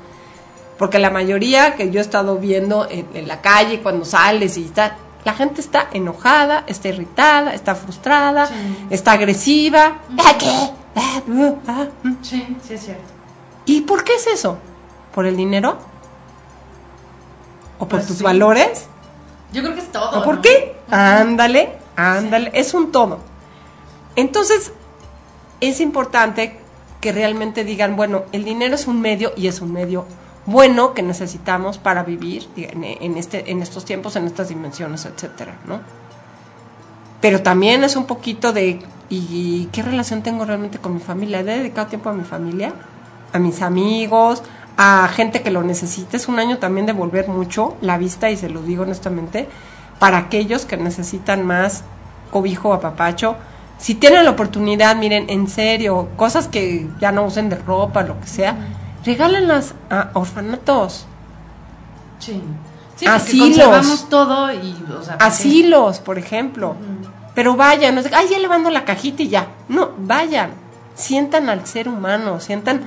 Porque 0.79 0.99
la 0.99 1.11
mayoría 1.11 1.77
que 1.77 1.91
yo 1.91 2.01
he 2.01 2.03
estado 2.03 2.37
viendo 2.39 2.89
en, 2.91 3.07
en 3.15 3.29
la 3.29 3.41
calle, 3.41 3.81
cuando 3.81 4.05
sales 4.05 4.57
y 4.59 4.65
está, 4.65 4.97
la 5.25 5.35
gente 5.35 5.61
está 5.61 5.87
enojada, 5.93 6.65
está 6.67 6.89
irritada, 6.89 7.55
está 7.55 7.77
frustrada, 7.77 8.47
Sí. 8.47 8.55
está 8.91 9.13
agresiva. 9.13 9.99
¿Ah, 10.19 10.33
qué? 10.37 10.71
Ah, 10.97 11.21
uh, 11.29 11.57
ah, 11.69 11.87
mm. 12.03 12.13
Sí, 12.23 12.57
sí 12.67 12.75
es 12.75 12.85
cierto. 12.85 13.05
¿Y 13.67 13.83
por 13.83 14.03
qué 14.03 14.15
es 14.15 14.27
eso? 14.27 14.59
¿Por 15.15 15.27
el 15.27 15.37
dinero? 15.37 15.79
¿O 17.79 17.87
por 17.87 17.99
Pues 18.01 18.07
tus 18.09 18.17
sí. 18.19 18.25
valores? 18.25 18.87
Yo 19.53 19.63
creo 19.63 19.75
que 19.75 19.81
es 19.81 19.93
todo. 19.93 20.21
¿O 20.21 20.25
por 20.25 20.37
¿no? 20.37 20.43
qué? 20.43 20.77
Ándale, 20.91 21.71
ándale, 21.97 22.51
es 22.55 22.75
un 22.75 22.93
todo. 22.93 23.19
Entonces, 24.17 24.73
es 25.61 25.81
importante 25.81 26.59
que 27.01 27.13
realmente 27.13 27.65
digan, 27.65 27.97
bueno, 27.97 28.25
el 28.33 28.45
dinero 28.45 28.75
es 28.75 28.87
un 28.87 29.01
medio 29.01 29.33
y 29.37 29.47
es 29.47 29.61
un 29.61 29.73
medio 29.73 30.07
bueno 30.47 30.95
que 30.95 31.03
necesitamos 31.03 31.79
para 31.79 32.03
vivir 32.03 32.49
en, 32.57 32.85
en 32.85 33.17
este, 33.17 33.51
en 33.51 33.63
estos 33.63 33.85
tiempos, 33.85 34.17
en 34.17 34.27
estas 34.27 34.49
dimensiones, 34.49 35.05
etcétera, 35.05 35.57
¿no? 35.67 35.81
Pero 37.21 37.43
también 37.43 37.85
es 37.85 37.95
un 37.95 38.07
poquito 38.07 38.53
de, 38.53 38.81
¿y 39.09 39.67
qué 39.67 39.83
relación 39.83 40.23
tengo 40.23 40.45
realmente 40.45 40.79
con 40.79 40.95
mi 40.95 41.01
familia? 41.01 41.41
¿He 41.41 41.45
dedicado 41.45 41.87
tiempo 41.87 42.11
a 42.11 42.13
mi 42.13 42.25
familia? 42.25 42.73
¿A 43.33 43.39
mis 43.39 43.63
amigos? 43.63 44.43
¿A 44.77 45.09
gente 45.09 45.43
que 45.43 45.51
lo 45.51 45.63
necesita? 45.63 46.17
Es 46.17 46.29
un 46.29 46.39
año 46.39 46.59
también 46.59 46.87
de 46.87 46.93
volver 46.93 47.29
mucho 47.29 47.77
la 47.81 47.99
vista, 47.99 48.31
y 48.31 48.37
se 48.37 48.49
lo 48.49 48.63
digo 48.63 48.83
honestamente, 48.85 49.49
para 49.99 50.19
aquellos 50.19 50.65
que 50.65 50.77
necesitan 50.77 51.47
más 51.47 51.85
cobijo 52.31 52.71
o 52.71 52.73
apapacho. 52.73 53.37
Si 53.79 53.95
tienen 53.95 54.25
la 54.25 54.31
oportunidad, 54.31 54.97
miren, 54.97 55.29
en 55.29 55.49
serio, 55.49 56.09
cosas 56.17 56.49
que 56.49 56.89
ya 57.01 57.13
no 57.13 57.25
usen 57.25 57.49
de 57.49 57.57
ropa, 57.57 58.03
lo 58.03 58.19
que 58.21 58.27
sea, 58.27 58.57
regálenlas 59.05 59.75
a 59.91 60.11
orfanatos, 60.15 61.07
Sí. 62.23 62.41
Sí, 62.95 63.07
Asilos. 63.07 64.09
todo 64.09 64.53
y, 64.53 64.77
o 64.97 65.03
sea, 65.03 65.15
asilos, 65.15 65.99
por 65.99 66.19
ejemplo. 66.19 66.77
Pero 67.35 67.57
vayan, 67.57 67.95
no 67.95 68.01
es 68.01 68.09
de, 68.09 68.15
ay, 68.15 68.29
ya 68.31 68.39
le 68.39 68.47
mando 68.49 68.71
la 68.71 68.85
cajita 68.85 69.23
y 69.25 69.29
ya. 69.29 69.49
No, 69.69 69.91
vayan, 69.99 70.51
sientan 70.95 71.49
al 71.49 71.67
ser 71.67 71.89
humano, 71.89 72.39
sientan 72.39 72.83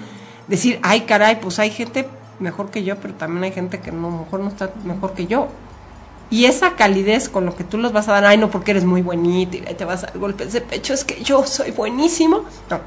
decir, 0.47 0.79
ay, 0.83 1.01
caray, 1.01 1.39
pues 1.39 1.59
hay 1.59 1.71
gente 1.71 2.07
mejor 2.39 2.69
que 2.69 2.83
yo, 2.83 2.97
pero 2.97 3.13
también 3.13 3.43
hay 3.43 3.51
gente 3.51 3.79
que 3.79 3.91
no, 3.91 4.11
mejor 4.11 4.39
no 4.41 4.49
está 4.49 4.71
mejor 4.83 5.13
que 5.13 5.27
yo. 5.27 5.47
Y 6.29 6.45
esa 6.45 6.71
calidez 6.75 7.29
con 7.29 7.45
lo 7.45 7.55
que 7.55 7.63
tú 7.63 7.77
los 7.77 7.93
vas 7.93 8.07
a 8.07 8.13
dar, 8.13 8.25
ay, 8.25 8.37
no, 8.37 8.49
porque 8.49 8.71
eres 8.71 8.83
muy 8.83 9.01
bonito 9.01 9.57
y 9.57 9.61
te 9.61 9.85
vas 9.85 10.03
a 10.03 10.07
dar 10.07 10.17
golpes 10.17 10.53
de 10.53 10.61
pecho, 10.61 10.93
es 10.93 11.03
que 11.03 11.23
yo 11.23 11.45
soy 11.45 11.71
buenísimo. 11.71 12.45
No. 12.69 12.79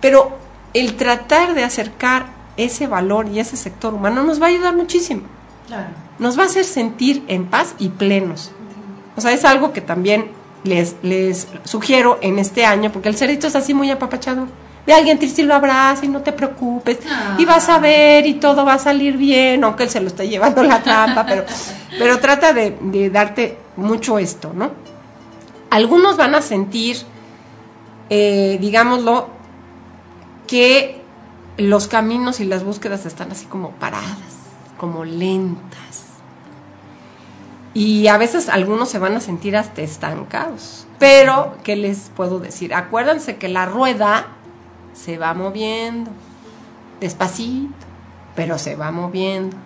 Pero 0.00 0.36
el 0.72 0.96
tratar 0.96 1.54
de 1.54 1.62
acercar 1.62 2.26
ese 2.56 2.86
valor 2.86 3.28
y 3.28 3.38
ese 3.40 3.56
sector 3.56 3.94
humano 3.94 4.22
nos 4.22 4.40
va 4.40 4.46
a 4.46 4.48
ayudar 4.48 4.74
muchísimo 4.76 5.22
Claro. 5.66 5.88
nos 6.18 6.38
va 6.38 6.42
a 6.42 6.46
hacer 6.46 6.64
sentir 6.64 7.24
en 7.26 7.46
paz 7.46 7.74
y 7.78 7.88
plenos. 7.88 8.50
O 9.16 9.20
sea, 9.20 9.32
es 9.32 9.44
algo 9.44 9.72
que 9.72 9.80
también 9.80 10.30
les, 10.62 10.96
les 11.02 11.48
sugiero 11.64 12.18
en 12.20 12.38
este 12.38 12.64
año, 12.66 12.92
porque 12.92 13.08
el 13.08 13.16
cerito 13.16 13.46
es 13.46 13.56
así 13.56 13.74
muy 13.74 13.90
apapachado. 13.90 14.46
De 14.86 14.92
alguien 14.92 15.18
triste 15.18 15.42
y 15.42 15.44
lo 15.44 15.54
abraza 15.54 16.04
y 16.04 16.08
no 16.08 16.20
te 16.20 16.32
preocupes. 16.32 16.98
Ah. 17.08 17.36
Y 17.38 17.44
vas 17.44 17.68
a 17.68 17.78
ver 17.78 18.26
y 18.26 18.34
todo 18.34 18.64
va 18.64 18.74
a 18.74 18.78
salir 18.78 19.16
bien, 19.16 19.64
aunque 19.64 19.84
él 19.84 19.90
se 19.90 20.00
lo 20.00 20.08
esté 20.08 20.28
llevando 20.28 20.62
la 20.62 20.82
trampa, 20.82 21.24
pero, 21.24 21.44
pero 21.98 22.18
trata 22.18 22.52
de, 22.52 22.76
de 22.80 23.10
darte 23.10 23.58
mucho 23.76 24.18
esto, 24.18 24.52
¿no? 24.54 24.70
Algunos 25.70 26.16
van 26.16 26.34
a 26.34 26.42
sentir, 26.42 26.98
eh, 28.10 28.58
digámoslo, 28.60 29.28
que 30.46 31.02
los 31.56 31.88
caminos 31.88 32.40
y 32.40 32.44
las 32.44 32.64
búsquedas 32.64 33.06
están 33.06 33.32
así 33.32 33.46
como 33.46 33.70
paradas, 33.72 34.18
como 34.78 35.04
lentas. 35.04 36.04
Y 37.74 38.06
a 38.06 38.18
veces 38.18 38.48
algunos 38.48 38.88
se 38.88 39.00
van 39.00 39.16
a 39.16 39.20
sentir 39.20 39.56
hasta 39.56 39.82
estancados. 39.82 40.86
Pero, 41.00 41.56
¿qué 41.64 41.74
les 41.74 42.10
puedo 42.14 42.38
decir? 42.38 42.72
Acuérdense 42.72 43.36
que 43.36 43.48
la 43.48 43.66
rueda 43.66 44.28
se 44.94 45.18
va 45.18 45.34
moviendo, 45.34 46.10
despacito, 47.00 47.74
pero 48.34 48.56
se 48.58 48.76
va 48.76 48.90
moviendo. 48.90 49.56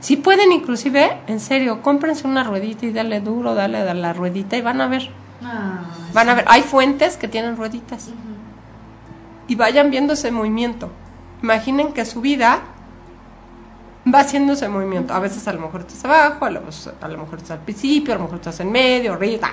Si 0.00 0.16
pueden 0.16 0.52
inclusive, 0.52 1.18
en 1.26 1.40
serio, 1.40 1.82
cómprense 1.82 2.26
una 2.26 2.44
ruedita 2.44 2.86
y 2.86 2.92
dale 2.92 3.20
duro, 3.20 3.54
dale 3.54 3.78
a 3.78 3.94
la 3.94 4.12
ruedita 4.12 4.56
y 4.56 4.60
van 4.62 4.80
a 4.80 4.88
ver. 4.88 5.10
Ah, 5.42 5.80
Van 6.12 6.28
a 6.28 6.34
ver, 6.34 6.44
hay 6.48 6.62
fuentes 6.62 7.16
que 7.16 7.28
tienen 7.28 7.56
rueditas. 7.56 8.08
Y 9.48 9.54
vayan 9.54 9.90
viendo 9.90 10.14
ese 10.14 10.30
movimiento. 10.30 10.90
Imaginen 11.42 11.92
que 11.92 12.04
su 12.04 12.20
vida 12.20 12.60
va 14.12 14.20
haciendo 14.20 14.54
ese 14.54 14.68
movimiento. 14.68 15.14
A 15.14 15.18
veces 15.18 15.46
a 15.48 15.52
lo 15.52 15.60
mejor 15.60 15.82
estás 15.82 16.04
abajo, 16.04 16.44
a 16.44 16.50
lo, 16.50 16.62
a 17.00 17.08
lo 17.08 17.18
mejor 17.18 17.38
estás 17.38 17.52
al 17.52 17.60
principio, 17.60 18.14
a 18.14 18.16
lo 18.16 18.24
mejor 18.24 18.36
estás 18.38 18.60
en 18.60 18.72
medio, 18.72 19.14
arriba. 19.14 19.50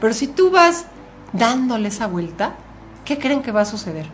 Pero 0.00 0.14
si 0.14 0.28
tú 0.28 0.50
vas 0.50 0.86
dándole 1.32 1.88
esa 1.88 2.06
vuelta, 2.06 2.54
¿qué 3.04 3.18
creen 3.18 3.42
que 3.42 3.52
va 3.52 3.62
a 3.62 3.66
suceder? 3.66 4.06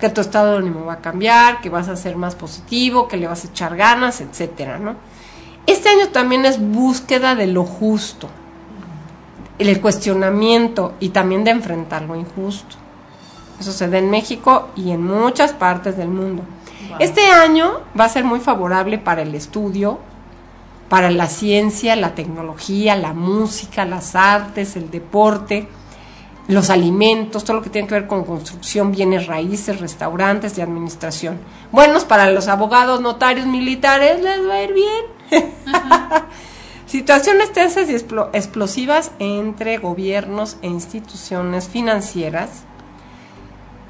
Que 0.00 0.10
tu 0.10 0.20
estado 0.20 0.52
de 0.52 0.58
ánimo 0.58 0.84
va 0.84 0.94
a 0.94 1.00
cambiar, 1.00 1.60
que 1.60 1.70
vas 1.70 1.88
a 1.88 1.96
ser 1.96 2.16
más 2.16 2.34
positivo, 2.34 3.08
que 3.08 3.16
le 3.16 3.26
vas 3.26 3.44
a 3.44 3.48
echar 3.48 3.76
ganas, 3.76 4.20
etcétera, 4.20 4.78
¿no? 4.78 4.94
Este 5.66 5.88
año 5.88 6.08
también 6.08 6.44
es 6.44 6.60
búsqueda 6.60 7.34
de 7.34 7.46
lo 7.46 7.64
justo, 7.64 8.28
el 9.58 9.80
cuestionamiento 9.80 10.94
y 11.00 11.08
también 11.08 11.44
de 11.44 11.50
enfrentar 11.50 12.02
lo 12.02 12.14
injusto. 12.14 12.76
Eso 13.58 13.72
se 13.72 13.88
da 13.88 13.98
en 13.98 14.10
México 14.10 14.68
y 14.76 14.90
en 14.90 15.02
muchas 15.02 15.52
partes 15.52 15.96
del 15.96 16.08
mundo. 16.08 16.42
Wow. 16.90 16.98
Este 17.00 17.26
año 17.30 17.80
va 17.98 18.04
a 18.04 18.08
ser 18.08 18.24
muy 18.24 18.38
favorable 18.38 18.98
para 18.98 19.22
el 19.22 19.34
estudio, 19.34 19.98
para 20.88 21.10
la 21.10 21.26
ciencia, 21.26 21.96
la 21.96 22.14
tecnología, 22.14 22.96
la 22.96 23.12
música, 23.12 23.84
las 23.84 24.14
artes, 24.14 24.76
el 24.76 24.90
deporte, 24.90 25.68
los 26.48 26.70
alimentos, 26.70 27.44
todo 27.44 27.56
lo 27.56 27.62
que 27.62 27.70
tiene 27.70 27.88
que 27.88 27.94
ver 27.94 28.06
con 28.06 28.24
construcción, 28.24 28.92
bienes 28.92 29.26
raíces, 29.26 29.80
restaurantes 29.80 30.56
y 30.56 30.60
administración. 30.60 31.38
Buenos 31.72 32.04
para 32.04 32.30
los 32.30 32.46
abogados, 32.48 33.00
notarios, 33.00 33.46
militares, 33.46 34.22
les 34.22 34.46
va 34.48 34.54
a 34.54 34.62
ir 34.62 34.72
bien. 34.72 35.04
Situaciones 36.86 37.52
tensas 37.52 37.90
y 37.90 37.94
explo- 37.94 38.30
explosivas 38.32 39.10
entre 39.18 39.78
gobiernos 39.78 40.56
e 40.62 40.68
instituciones 40.68 41.68
financieras, 41.68 42.62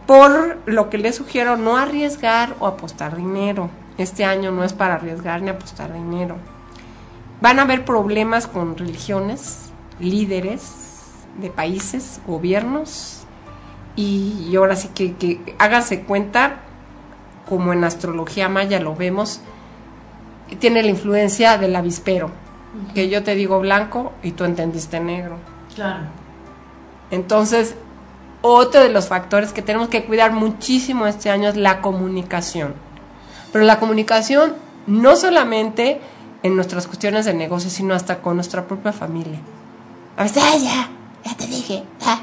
por 0.07 0.59
lo 0.65 0.89
que 0.89 0.97
les 0.97 1.17
sugiero 1.17 1.59
no 1.59 1.77
arriesgar 1.77 2.55
o 2.59 2.67
apostar 2.67 3.17
dinero. 3.17 3.69
Este 3.99 4.25
año 4.25 4.51
no 4.51 4.65
es 4.65 4.73
para 4.73 4.95
arriesgar 4.95 5.43
ni 5.43 5.51
apostar 5.51 5.93
dinero. 5.93 6.37
Van 7.43 7.59
a 7.59 7.63
haber 7.63 7.85
problemas 7.85 8.47
con 8.47 8.79
religiones, 8.79 9.71
líderes 10.01 10.86
de 11.41 11.51
países, 11.51 12.21
gobiernos, 12.27 13.25
y, 13.97 14.47
y 14.51 14.57
ahora 14.57 14.77
sí 14.77 14.89
que, 14.95 15.15
que 15.15 15.57
háganse 15.59 16.03
cuenta, 16.03 16.61
como 17.49 17.73
en 17.73 17.85
astrología 17.85 18.49
maya 18.49 18.81
lo 18.81 18.95
vemos, 18.95 19.41
tiene 20.59 20.83
la 20.83 20.91
influencia 20.91 21.59
del 21.59 21.75
avispero, 21.75 22.31
que 22.95 23.09
yo 23.09 23.23
te 23.23 23.35
digo 23.35 23.59
blanco 23.61 24.13
y 24.23 24.33
tú 24.33 24.45
entendiste 24.45 25.01
negro. 25.01 25.39
Claro. 25.75 26.05
Entonces, 27.11 27.75
otro 28.43 28.81
de 28.81 28.91
los 28.91 29.09
factores 29.09 29.53
que 29.53 29.63
tenemos 29.63 29.89
que 29.89 30.05
cuidar 30.05 30.33
muchísimo 30.33 31.07
este 31.07 31.31
año 31.31 31.49
es 31.49 31.57
la 31.57 31.81
comunicación. 31.81 32.75
Pero 33.53 33.65
la 33.65 33.79
comunicación 33.79 34.55
no 34.87 35.17
solamente 35.17 36.01
en 36.43 36.55
nuestras 36.55 36.87
cuestiones 36.87 37.25
de 37.25 37.35
negocio, 37.35 37.71
sino 37.71 37.95
hasta 37.95 38.19
con 38.21 38.37
nuestra 38.37 38.67
propia 38.67 38.93
familia. 38.93 39.39
A 40.17 40.25
veces, 40.25 40.43
"Ay, 40.45 40.65
ya, 40.65 40.89
ya 41.27 41.35
te 41.37 41.47
dije. 41.47 41.85
ah". 42.05 42.21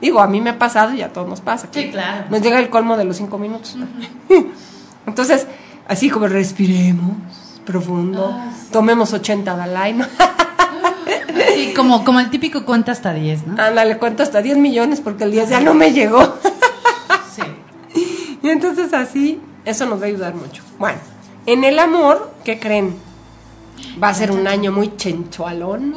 Digo, 0.00 0.20
a 0.20 0.26
mí 0.26 0.40
me 0.40 0.50
ha 0.50 0.58
pasado 0.58 0.92
y 0.94 1.02
a 1.02 1.12
todos 1.12 1.28
nos 1.28 1.40
pasa. 1.40 1.68
Sí, 1.70 1.90
claro. 1.90 2.24
Nos 2.28 2.40
llega 2.42 2.58
el 2.58 2.70
colmo 2.70 2.96
de 2.96 3.04
los 3.04 3.16
cinco 3.16 3.38
minutos. 3.38 3.76
Entonces, 5.06 5.46
así 5.88 6.10
como 6.10 6.26
respiremos 6.26 7.12
profundo, 7.64 8.34
Ah, 8.36 8.50
sí. 8.58 8.68
tomemos 8.72 9.12
80 9.12 9.54
Dalai, 9.56 9.92
¿no? 9.94 10.04
Sí, 11.54 11.72
como, 11.76 12.04
como 12.04 12.18
el 12.20 12.30
típico 12.30 12.64
cuenta 12.64 12.92
hasta 12.92 13.12
10, 13.12 13.46
¿no? 13.46 13.62
Ándale, 13.62 13.98
cuento 13.98 14.22
hasta 14.22 14.40
10 14.42 14.56
millones 14.58 15.00
porque 15.00 15.24
el 15.24 15.30
10 15.32 15.50
ya 15.50 15.60
no 15.60 15.74
me 15.74 15.92
llegó. 15.92 16.20
Sí. 17.34 17.42
Y 18.42 18.48
entonces 18.50 18.92
así, 18.92 19.40
eso 19.64 19.86
nos 19.86 20.00
va 20.00 20.04
a 20.04 20.08
ayudar 20.08 20.34
mucho. 20.34 20.62
Bueno, 20.78 20.98
en 21.46 21.64
el 21.64 21.78
amor, 21.78 22.32
¿qué 22.44 22.58
creen? 22.58 22.96
Va 24.02 24.08
a 24.08 24.14
ser 24.14 24.30
un 24.32 24.46
año 24.46 24.72
muy 24.72 24.96
chenchualón, 24.96 25.94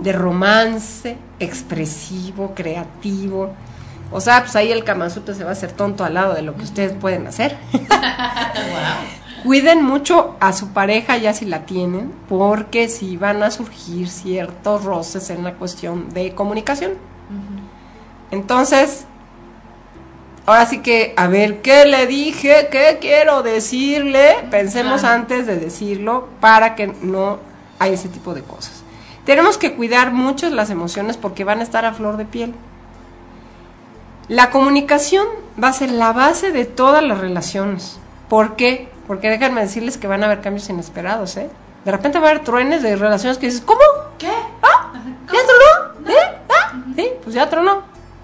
de 0.00 0.12
romance, 0.12 1.16
expresivo, 1.44 2.52
creativo. 2.54 3.50
O 4.10 4.20
sea, 4.20 4.40
pues 4.42 4.54
ahí 4.56 4.70
el 4.72 4.84
Kamasutra 4.84 5.34
se 5.34 5.44
va 5.44 5.50
a 5.50 5.52
hacer 5.54 5.72
tonto 5.72 6.04
al 6.04 6.14
lado 6.14 6.34
de 6.34 6.42
lo 6.42 6.54
que 6.56 6.62
ustedes 6.64 6.92
pueden 6.92 7.26
hacer. 7.26 7.56
Cuiden 9.44 9.84
mucho 9.84 10.36
a 10.40 10.52
su 10.54 10.68
pareja 10.68 11.18
ya 11.18 11.34
si 11.34 11.44
la 11.44 11.66
tienen, 11.66 12.12
porque 12.28 12.88
si 12.88 13.16
van 13.18 13.42
a 13.42 13.50
surgir 13.50 14.08
ciertos 14.08 14.84
roces 14.84 15.28
en 15.30 15.44
la 15.44 15.54
cuestión 15.54 16.08
de 16.10 16.34
comunicación. 16.34 16.92
Entonces, 18.30 19.04
ahora 20.46 20.64
sí 20.66 20.78
que, 20.78 21.12
a 21.16 21.26
ver, 21.26 21.60
¿qué 21.60 21.84
le 21.84 22.06
dije? 22.06 22.68
¿Qué 22.70 22.98
quiero 23.00 23.42
decirle? 23.42 24.36
Pensemos 24.50 25.00
Claro. 25.00 25.16
antes 25.16 25.46
de 25.46 25.56
decirlo 25.56 26.28
para 26.40 26.74
que 26.74 26.86
no 26.86 27.38
haya 27.78 27.94
ese 27.94 28.08
tipo 28.08 28.32
de 28.34 28.42
cosas. 28.42 28.73
Tenemos 29.24 29.56
que 29.58 29.74
cuidar 29.74 30.12
mucho 30.12 30.48
las 30.50 30.70
emociones 30.70 31.16
porque 31.16 31.44
van 31.44 31.60
a 31.60 31.62
estar 31.62 31.84
a 31.84 31.92
flor 31.94 32.16
de 32.16 32.24
piel. 32.26 32.54
La 34.28 34.50
comunicación 34.50 35.26
va 35.62 35.68
a 35.68 35.72
ser 35.72 35.90
la 35.90 36.12
base 36.12 36.52
de 36.52 36.64
todas 36.64 37.02
las 37.02 37.18
relaciones. 37.18 37.98
¿Por 38.28 38.56
qué? 38.56 38.92
porque 39.06 39.28
déjenme 39.28 39.60
decirles 39.60 39.98
que 39.98 40.06
van 40.06 40.22
a 40.22 40.26
haber 40.26 40.40
cambios 40.40 40.66
inesperados, 40.70 41.36
¿eh? 41.36 41.50
De 41.84 41.92
repente 41.92 42.18
va 42.18 42.28
a 42.28 42.30
haber 42.30 42.42
truenes 42.42 42.82
de 42.82 42.96
relaciones 42.96 43.36
que 43.36 43.44
dices, 43.46 43.60
¿cómo? 43.60 43.80
¿Qué? 44.16 44.30
¿Ah? 44.62 44.92
¿Ya 45.26 45.40
tronó? 45.46 46.10
¿Eh? 46.10 46.38
¿Ah? 46.48 46.72
Sí, 46.96 47.08
pues 47.22 47.34
ya 47.34 47.50
tronó. 47.50 47.82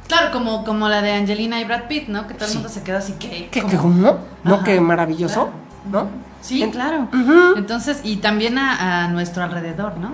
Claro, 0.09 0.33
como, 0.33 0.65
como 0.65 0.89
la 0.89 1.03
de 1.03 1.13
Angelina 1.13 1.61
y 1.61 1.65
Brad 1.65 1.83
Pitt, 1.87 2.09
¿no? 2.09 2.27
Que 2.27 2.33
todo 2.33 2.49
el 2.49 2.55
mundo 2.55 2.71
se 2.71 2.83
queda 2.83 2.97
así 2.97 3.13
que... 3.13 3.51
¿Qué, 3.51 3.61
¿cómo? 3.61 3.71
qué, 3.71 3.77
cómo? 3.77 4.19
¿No? 4.43 4.55
Ajá. 4.55 4.65
Qué 4.65 4.81
maravilloso, 4.81 5.51
Claro. 5.91 6.07
¿no? 6.07 6.09
Sí, 6.41 6.63
En- 6.63 6.71
claro. 6.71 7.09
Ujú. 7.13 7.59
Entonces, 7.59 8.01
y 8.03 8.17
también 8.17 8.57
a, 8.57 9.05
a 9.05 9.09
nuestro 9.09 9.43
alrededor, 9.43 9.99
¿no? 9.99 10.13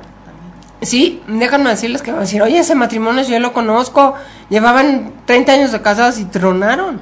Sí, 0.83 1.23
déjenme 1.27 1.71
decirles 1.71 2.03
que 2.03 2.11
van 2.11 2.19
a 2.19 2.23
decir, 2.23 2.43
oye, 2.43 2.59
ese 2.59 2.75
matrimonio 2.75 3.23
yo 3.25 3.39
lo 3.41 3.53
conozco, 3.53 4.15
llevaban 4.51 5.13
30 5.25 5.53
años 5.53 5.73
de 5.73 5.81
casados 5.81 6.19
y 6.19 6.25
tronaron. 6.27 7.01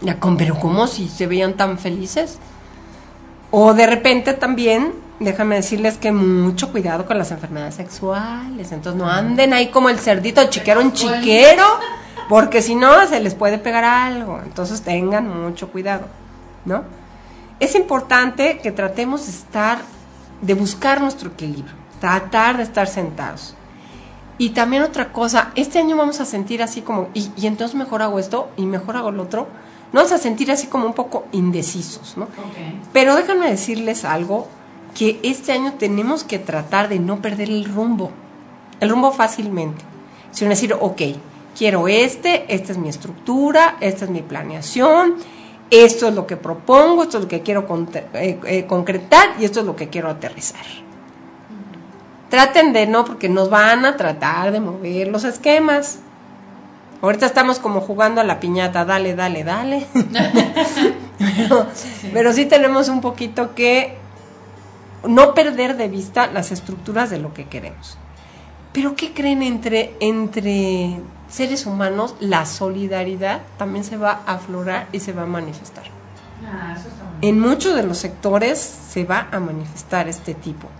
Ya, 0.00 0.18
con, 0.18 0.36
pero 0.36 0.58
¿cómo 0.58 0.86
si 0.86 1.08
se 1.08 1.26
veían 1.26 1.54
tan 1.54 1.78
felices? 1.78 2.38
O 3.50 3.74
de 3.74 3.86
repente 3.86 4.32
también, 4.32 4.94
déjame 5.20 5.56
decirles 5.56 5.98
que 5.98 6.10
mucho 6.10 6.72
cuidado 6.72 7.06
con 7.06 7.18
las 7.18 7.30
enfermedades 7.30 7.74
sexuales. 7.74 8.72
Entonces 8.72 9.00
no 9.00 9.08
anden 9.08 9.52
ahí 9.52 9.68
como 9.68 9.90
el 9.90 9.98
cerdito 9.98 10.42
chiquero 10.48 10.80
un 10.80 10.92
chiquero, 10.92 11.64
porque 12.28 12.62
si 12.62 12.74
no 12.74 13.06
se 13.06 13.20
les 13.20 13.34
puede 13.34 13.58
pegar 13.58 13.84
algo. 13.84 14.40
Entonces 14.42 14.80
tengan 14.80 15.28
mucho 15.28 15.68
cuidado, 15.68 16.06
¿no? 16.64 16.82
Es 17.60 17.74
importante 17.76 18.58
que 18.58 18.72
tratemos 18.72 19.26
de 19.26 19.32
estar, 19.32 19.78
de 20.40 20.54
buscar 20.54 21.00
nuestro 21.00 21.30
equilibrio, 21.30 21.74
tratar 22.02 22.56
de 22.56 22.64
estar 22.64 22.88
sentados. 22.88 23.54
Y 24.36 24.50
también 24.50 24.82
otra 24.82 25.12
cosa, 25.12 25.52
este 25.54 25.78
año 25.78 25.96
vamos 25.96 26.20
a 26.20 26.24
sentir 26.24 26.60
así 26.60 26.80
como, 26.80 27.10
y, 27.14 27.30
y 27.36 27.46
entonces 27.46 27.76
mejor 27.76 28.02
hago 28.02 28.18
esto 28.18 28.50
y 28.56 28.66
mejor 28.66 28.96
hago 28.96 29.12
lo 29.12 29.22
otro. 29.22 29.46
No 29.92 30.00
vamos 30.00 30.10
a 30.10 30.18
sentir 30.18 30.50
así 30.50 30.66
como 30.66 30.84
un 30.84 30.94
poco 30.94 31.26
indecisos, 31.30 32.16
¿no? 32.16 32.26
Pero 32.92 33.14
déjenme 33.14 33.48
decirles 33.48 34.04
algo, 34.04 34.48
que 34.98 35.20
este 35.22 35.52
año 35.52 35.74
tenemos 35.74 36.24
que 36.24 36.40
tratar 36.40 36.88
de 36.88 36.98
no 36.98 37.22
perder 37.22 37.48
el 37.48 37.66
rumbo, 37.66 38.10
el 38.80 38.90
rumbo 38.90 39.12
fácilmente. 39.12 39.84
Sino 40.32 40.50
decir, 40.50 40.74
ok, 40.74 41.02
quiero 41.56 41.86
este, 41.86 42.52
esta 42.52 42.72
es 42.72 42.78
mi 42.78 42.88
estructura, 42.88 43.76
esta 43.78 44.06
es 44.06 44.10
mi 44.10 44.22
planeación, 44.22 45.18
esto 45.70 46.08
es 46.08 46.14
lo 46.14 46.26
que 46.26 46.36
propongo, 46.36 47.04
esto 47.04 47.18
es 47.18 47.24
lo 47.24 47.28
que 47.28 47.42
quiero 47.42 47.64
eh, 48.14 48.40
eh, 48.44 48.66
concretar 48.66 49.36
y 49.38 49.44
esto 49.44 49.60
es 49.60 49.66
lo 49.66 49.76
que 49.76 49.88
quiero 49.88 50.08
aterrizar. 50.08 50.81
Traten 52.32 52.72
de 52.72 52.86
no, 52.86 53.04
porque 53.04 53.28
nos 53.28 53.50
van 53.50 53.84
a 53.84 53.98
tratar 53.98 54.52
de 54.52 54.60
mover 54.60 55.08
los 55.08 55.24
esquemas. 55.24 55.98
Ahorita 57.02 57.26
estamos 57.26 57.58
como 57.58 57.82
jugando 57.82 58.22
a 58.22 58.24
la 58.24 58.40
piñata, 58.40 58.86
dale, 58.86 59.14
dale, 59.14 59.44
dale. 59.44 59.86
pero, 61.18 61.66
pero 62.14 62.32
sí 62.32 62.46
tenemos 62.46 62.88
un 62.88 63.02
poquito 63.02 63.54
que 63.54 63.98
no 65.06 65.34
perder 65.34 65.76
de 65.76 65.88
vista 65.88 66.26
las 66.26 66.52
estructuras 66.52 67.10
de 67.10 67.18
lo 67.18 67.34
que 67.34 67.48
queremos. 67.48 67.98
Pero 68.72 68.96
¿qué 68.96 69.12
creen 69.12 69.42
entre, 69.42 69.94
entre 70.00 71.02
seres 71.28 71.66
humanos? 71.66 72.14
La 72.18 72.46
solidaridad 72.46 73.42
también 73.58 73.84
se 73.84 73.98
va 73.98 74.22
a 74.24 74.36
aflorar 74.36 74.86
y 74.90 75.00
se 75.00 75.12
va 75.12 75.24
a 75.24 75.26
manifestar. 75.26 75.84
Ah, 76.50 76.76
eso 76.78 76.88
está 76.88 77.04
En 77.20 77.38
muchos 77.38 77.74
de 77.76 77.82
los 77.82 77.98
sectores 77.98 78.58
se 78.58 79.04
va 79.04 79.28
a 79.30 79.38
manifestar 79.38 80.08
este 80.08 80.32
tipo. 80.32 80.70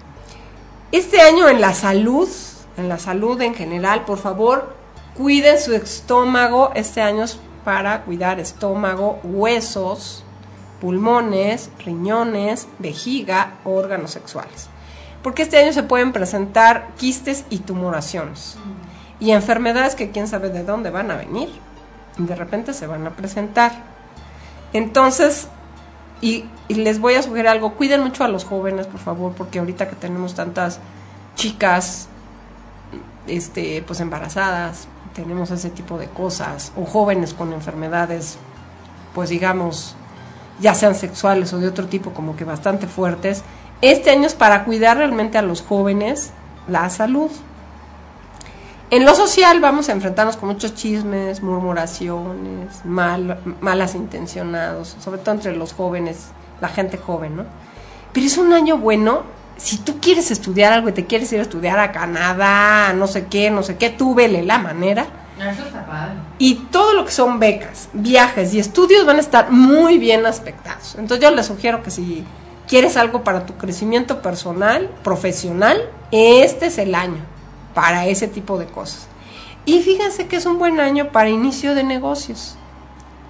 Este 0.92 1.22
año 1.22 1.48
en 1.48 1.62
la 1.62 1.72
salud, 1.72 2.28
en 2.76 2.90
la 2.90 2.98
salud 2.98 3.40
en 3.40 3.55
general, 3.55 4.05
por 4.05 4.18
favor, 4.18 4.76
cuiden 5.16 5.59
su 5.59 5.72
estómago. 5.72 6.70
Este 6.74 7.00
año 7.00 7.24
es 7.24 7.40
para 7.64 8.02
cuidar 8.02 8.38
estómago, 8.38 9.18
huesos, 9.24 10.22
pulmones, 10.83 11.70
riñones, 11.83 12.68
vejiga, 12.78 13.55
órganos 13.64 14.11
sexuales. 14.11 14.68
Porque 15.22 15.40
este 15.40 15.57
año 15.57 15.72
se 15.72 15.83
pueden 15.83 16.12
presentar 16.12 16.88
quistes 16.98 17.46
y 17.48 17.61
tumoraciones. 17.61 18.59
Y 19.18 19.31
enfermedades 19.31 19.94
que 19.94 20.11
quién 20.11 20.28
sabe 20.28 20.50
de 20.50 20.62
dónde 20.62 20.90
van 20.90 21.11
a 21.11 21.16
venir. 21.16 21.48
Y 22.18 22.24
de 22.24 22.37
repente 22.37 22.74
se 22.74 22.87
van 22.87 23.07
a 23.07 23.16
presentar. 23.16 23.72
Entonces, 24.74 25.48
y, 26.22 26.46
y 26.68 26.74
les 26.74 27.00
voy 27.00 27.14
a 27.14 27.22
sugerir 27.22 27.48
algo, 27.48 27.74
cuiden 27.74 28.02
mucho 28.02 28.24
a 28.24 28.28
los 28.28 28.44
jóvenes, 28.44 28.87
por 28.87 29.00
favor, 29.00 29.32
porque 29.32 29.58
ahorita 29.58 29.90
que 29.90 29.96
tenemos 29.96 30.35
tantas 30.35 30.80
chicas 31.35 32.08
este 33.26 33.82
pues 33.87 34.00
embarazadas, 34.00 34.88
tenemos 35.14 35.50
ese 35.50 35.68
tipo 35.68 35.98
de 35.98 36.06
cosas, 36.06 36.72
o 36.76 36.87
jóvenes 36.87 37.35
con 37.35 37.52
enfermedades, 37.52 38.38
pues 39.14 39.30
digamos, 39.30 39.94
ya 40.61 40.74
sean 40.74 40.94
sexuales 40.94 41.52
o 41.52 41.58
de 41.58 41.68
otro 41.68 41.87
tipo, 41.87 42.12
como 42.12 42.37
que 42.37 42.44
bastante 42.44 42.87
fuertes. 42.87 43.42
Este 43.80 44.11
año 44.11 44.26
es 44.26 44.35
para 44.35 44.64
cuidar 44.64 44.96
realmente 44.98 45.38
a 45.38 45.42
los 45.42 45.61
jóvenes 45.61 46.30
la 46.68 46.88
salud. 46.88 47.30
En 48.92 49.07
lo 49.07 49.14
social 49.14 49.59
vamos 49.59 49.88
a 49.88 49.92
enfrentarnos 49.92 50.37
con 50.37 50.50
muchos 50.50 50.74
chismes, 50.74 51.42
murmuraciones, 51.42 52.85
mal, 52.85 53.38
malas 53.62 53.94
intencionados, 53.94 54.98
sobre 55.02 55.16
todo 55.16 55.35
entre 55.35 55.57
los 55.57 55.72
jóvenes, 55.72 56.26
la 56.61 56.68
gente 56.68 56.98
joven, 56.98 57.37
¿no? 57.37 57.44
Pero 58.12 58.26
es 58.26 58.37
un 58.37 58.52
año 58.52 58.76
bueno. 58.76 59.22
Si 59.57 59.78
tú 59.78 59.98
quieres 59.98 60.31
estudiar 60.31 60.74
algo 60.74 60.90
y 60.90 60.92
te 60.92 61.07
quieres 61.07 61.33
ir 61.33 61.38
a 61.38 61.42
estudiar 61.42 61.78
a 61.78 61.90
Canadá, 61.90 62.92
no 62.92 63.07
sé 63.07 63.28
qué, 63.28 63.50
no 63.50 63.62
sé 63.62 63.78
qué, 63.78 63.88
tú 63.88 64.14
vele 64.14 64.42
la 64.42 64.59
manera. 64.59 65.07
Eso 65.38 65.64
está 65.64 65.87
padre. 65.87 66.16
Y 66.37 66.57
todo 66.70 66.92
lo 66.92 67.07
que 67.07 67.12
son 67.12 67.38
becas, 67.38 67.88
viajes 67.94 68.52
y 68.52 68.59
estudios 68.59 69.07
van 69.07 69.16
a 69.16 69.20
estar 69.20 69.50
muy 69.50 69.96
bien 69.96 70.26
aspectados. 70.26 70.96
Entonces 70.98 71.26
yo 71.26 71.35
les 71.35 71.46
sugiero 71.46 71.83
que 71.83 71.90
si 71.90 72.26
quieres 72.68 72.98
algo 72.98 73.24
para 73.24 73.46
tu 73.46 73.55
crecimiento 73.55 74.20
personal, 74.20 74.90
profesional, 75.02 75.81
este 76.11 76.66
es 76.66 76.76
el 76.76 76.94
año 76.94 77.32
para 77.74 78.06
ese 78.06 78.28
tipo 78.28 78.58
de 78.58 78.66
cosas. 78.66 79.08
Y 79.64 79.80
fíjense 79.80 80.26
que 80.26 80.37
es 80.37 80.46
un 80.46 80.58
buen 80.58 80.80
año 80.80 81.11
para 81.12 81.28
inicio 81.28 81.74
de 81.74 81.85
negocios. 81.85 82.56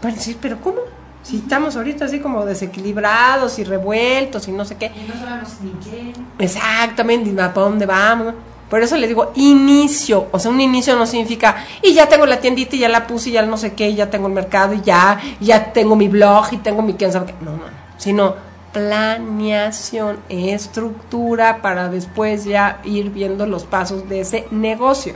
Para 0.01 0.15
decir, 0.15 0.39
pero 0.41 0.61
¿cómo? 0.61 0.79
Si 1.23 1.37
estamos 1.37 1.77
ahorita 1.77 2.07
así 2.07 2.21
como 2.21 2.45
desequilibrados 2.45 3.59
y 3.59 3.65
revueltos 3.65 4.49
y 4.49 4.53
no 4.53 4.65
sé 4.65 4.77
qué. 4.77 4.87
Y 4.87 5.09
no 5.09 5.15
sabemos 5.15 5.51
ni 5.61 5.71
qué. 5.73 6.13
Exactamente, 6.39 7.31
y 7.31 7.33
para 7.33 7.53
dónde 7.53 7.87
vamos. 7.87 8.35
Por 8.69 8.83
eso 8.83 8.97
les 8.97 9.09
digo 9.09 9.33
inicio. 9.37 10.29
O 10.33 10.39
sea, 10.39 10.51
un 10.51 10.61
inicio 10.61 10.97
no 10.97 11.07
significa, 11.07 11.67
y 11.83 11.93
ya 11.93 12.09
tengo 12.09 12.25
la 12.25 12.41
tiendita 12.41 12.75
y 12.75 12.81
ya 12.81 12.89
la 12.89 13.07
puse 13.07 13.29
y 13.29 13.33
ya 13.33 13.43
no 13.43 13.59
sé 13.59 13.75
qué, 13.75 13.91
y 13.91 13.95
ya 13.95 14.09
tengo 14.09 14.27
el 14.29 14.33
mercado 14.33 14.73
y 14.73 14.81
ya, 14.81 15.21
y 15.39 15.47
ya 15.47 15.73
tengo 15.73 15.95
mi 15.95 16.09
blog 16.09 16.47
y 16.53 16.57
tengo 16.57 16.81
mi 16.81 16.95
quién 16.95 17.13
sabe 17.13 17.27
qué. 17.27 17.35
No, 17.43 17.51
no, 17.51 17.59
no. 17.59 17.83
Sino 17.99 18.35
planeación, 18.73 20.19
estructura 20.29 21.61
para 21.63 21.89
después 21.89 22.45
ya 22.45 22.81
ir 22.85 23.11
viendo 23.11 23.47
los 23.47 23.65
pasos 23.65 24.09
de 24.09 24.21
ese 24.21 24.47
negocio. 24.51 25.15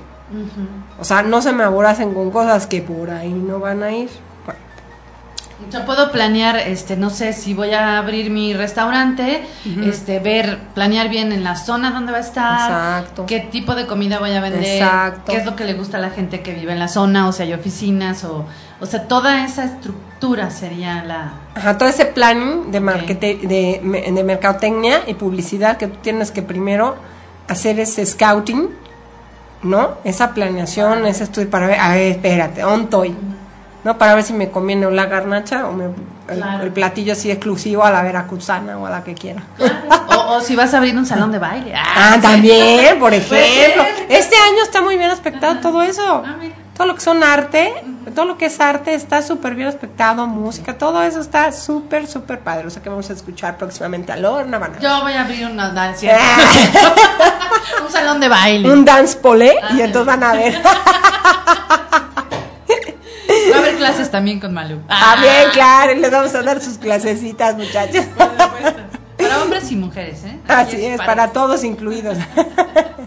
O 0.98 1.04
sea, 1.04 1.22
no 1.22 1.40
se 1.40 1.52
me 1.52 1.62
aboracen 1.64 2.12
con 2.12 2.30
cosas 2.30 2.66
que 2.66 2.82
por 2.82 3.10
ahí 3.10 3.30
no 3.30 3.60
van 3.60 3.82
a 3.82 3.92
ir. 3.92 4.10
Bueno, 4.44 4.60
Yo 5.70 5.86
puedo 5.86 6.10
planear, 6.10 6.56
este, 6.56 6.96
no 6.96 7.10
sé 7.10 7.32
si 7.32 7.54
voy 7.54 7.72
a 7.72 7.98
abrir 7.98 8.28
mi 8.30 8.52
restaurante, 8.52 9.44
este, 9.84 10.18
ver, 10.18 10.58
planear 10.74 11.08
bien 11.08 11.32
en 11.32 11.44
la 11.44 11.54
zona 11.54 11.92
donde 11.92 12.12
va 12.12 12.18
a 12.18 12.22
estar, 12.22 12.70
Exacto. 12.70 13.26
qué 13.26 13.40
tipo 13.40 13.74
de 13.74 13.86
comida 13.86 14.18
voy 14.18 14.32
a 14.32 14.40
vender, 14.40 14.64
Exacto. 14.64 15.30
qué 15.32 15.38
es 15.38 15.46
lo 15.46 15.54
que 15.54 15.64
le 15.64 15.74
gusta 15.74 15.98
a 15.98 16.00
la 16.00 16.10
gente 16.10 16.42
que 16.42 16.52
vive 16.52 16.72
en 16.72 16.80
la 16.80 16.88
zona, 16.88 17.28
o 17.28 17.32
sea, 17.32 17.46
hay 17.46 17.54
oficinas, 17.54 18.24
o, 18.24 18.46
o 18.80 18.86
sea, 18.86 19.08
toda 19.08 19.44
esa 19.44 19.64
estructura 19.64 20.50
sería 20.50 21.02
la... 21.04 21.32
Ajá, 21.54 21.78
todo 21.78 21.88
ese 21.88 22.06
planning 22.06 22.70
de, 22.70 22.80
markete- 22.80 23.40
de, 23.40 23.80
de 24.12 24.24
mercadotecnia 24.24 25.00
y 25.06 25.14
publicidad 25.14 25.76
que 25.76 25.86
tú 25.88 25.98
tienes 26.02 26.30
que 26.30 26.42
primero 26.42 26.96
hacer 27.48 27.78
ese 27.80 28.04
scouting, 28.04 28.68
¿no? 29.62 29.90
Esa 30.04 30.32
planeación, 30.34 31.06
ese 31.06 31.24
estudio 31.24 31.48
para 31.50 31.66
ver, 31.68 31.80
a 31.80 31.88
ver, 31.90 32.12
espérate, 32.12 32.60
¿dónde 32.62 32.84
estoy? 32.84 33.16
¿No? 33.84 33.96
Para 33.98 34.14
ver 34.14 34.24
si 34.24 34.32
me 34.32 34.50
conviene 34.50 34.90
la 34.90 35.06
garnacha 35.06 35.66
o 35.68 35.72
me- 35.72 35.84
el, 36.28 36.38
Claro. 36.38 36.64
el 36.64 36.72
platillo 36.72 37.12
así 37.12 37.30
exclusivo 37.30 37.84
a 37.84 37.90
la 37.92 38.02
veracruzana 38.02 38.76
o 38.78 38.86
a 38.86 38.90
la 38.90 39.04
que 39.04 39.14
quiera. 39.14 39.42
O, 40.08 40.34
o 40.34 40.40
si 40.40 40.56
vas 40.56 40.74
a 40.74 40.78
abrir 40.78 40.96
un 40.98 41.06
salón 41.06 41.30
de 41.30 41.38
baile. 41.38 41.72
Ah, 41.76 42.18
también, 42.20 42.98
por 42.98 43.14
ejemplo. 43.14 43.84
Este 44.08 44.34
año 44.34 44.62
está 44.64 44.82
muy 44.82 44.96
bien 44.98 45.10
aspectado 45.10 45.60
todo 45.60 45.82
eso. 45.82 46.22
Ah, 46.26 46.34
mira. 46.40 46.56
Todo 46.76 46.88
lo 46.88 46.94
que 46.94 47.00
son 47.00 47.24
arte, 47.24 47.72
todo 48.14 48.26
lo 48.26 48.36
que 48.36 48.46
es 48.46 48.60
arte 48.60 48.94
está 48.94 49.22
súper 49.22 49.54
bien 49.54 49.68
aspectado, 49.68 50.26
música, 50.26 50.76
todo 50.76 51.02
eso 51.02 51.20
está 51.20 51.50
súper, 51.50 52.06
súper 52.06 52.40
padre. 52.40 52.66
O 52.66 52.70
sea 52.70 52.82
que 52.82 52.90
vamos 52.90 53.08
a 53.08 53.14
escuchar 53.14 53.56
próximamente 53.56 54.12
a 54.12 54.16
Lorna 54.16 54.58
Banana. 54.58 54.80
Yo 54.80 55.00
voy 55.00 55.14
a 55.14 55.22
abrir 55.22 55.46
una 55.46 55.70
danza. 55.70 56.06
un 57.82 57.90
salón 57.90 58.20
de 58.20 58.28
baile. 58.28 58.70
Un 58.70 58.84
dance 58.84 59.16
pole 59.16 59.54
y 59.70 59.80
entonces 59.80 60.06
van 60.06 60.22
a 60.22 60.32
ver. 60.34 60.60
Va 63.52 63.56
a 63.56 63.58
haber 63.60 63.76
clases 63.76 64.10
también 64.10 64.38
con 64.40 64.52
Malú. 64.52 64.80
Ah, 64.88 65.16
bien, 65.20 65.50
claro, 65.52 65.92
y 65.92 65.96
les 66.00 66.10
vamos 66.10 66.34
a 66.34 66.42
dar 66.42 66.60
sus 66.60 66.78
clasecitas, 66.78 67.56
muchachos. 67.56 68.04
Para 69.16 69.42
hombres 69.42 69.70
y 69.70 69.76
mujeres, 69.76 70.24
¿eh? 70.24 70.38
Así 70.46 70.84
es, 70.84 70.98
para 71.00 71.32
todos 71.32 71.64
incluidos. 71.64 72.18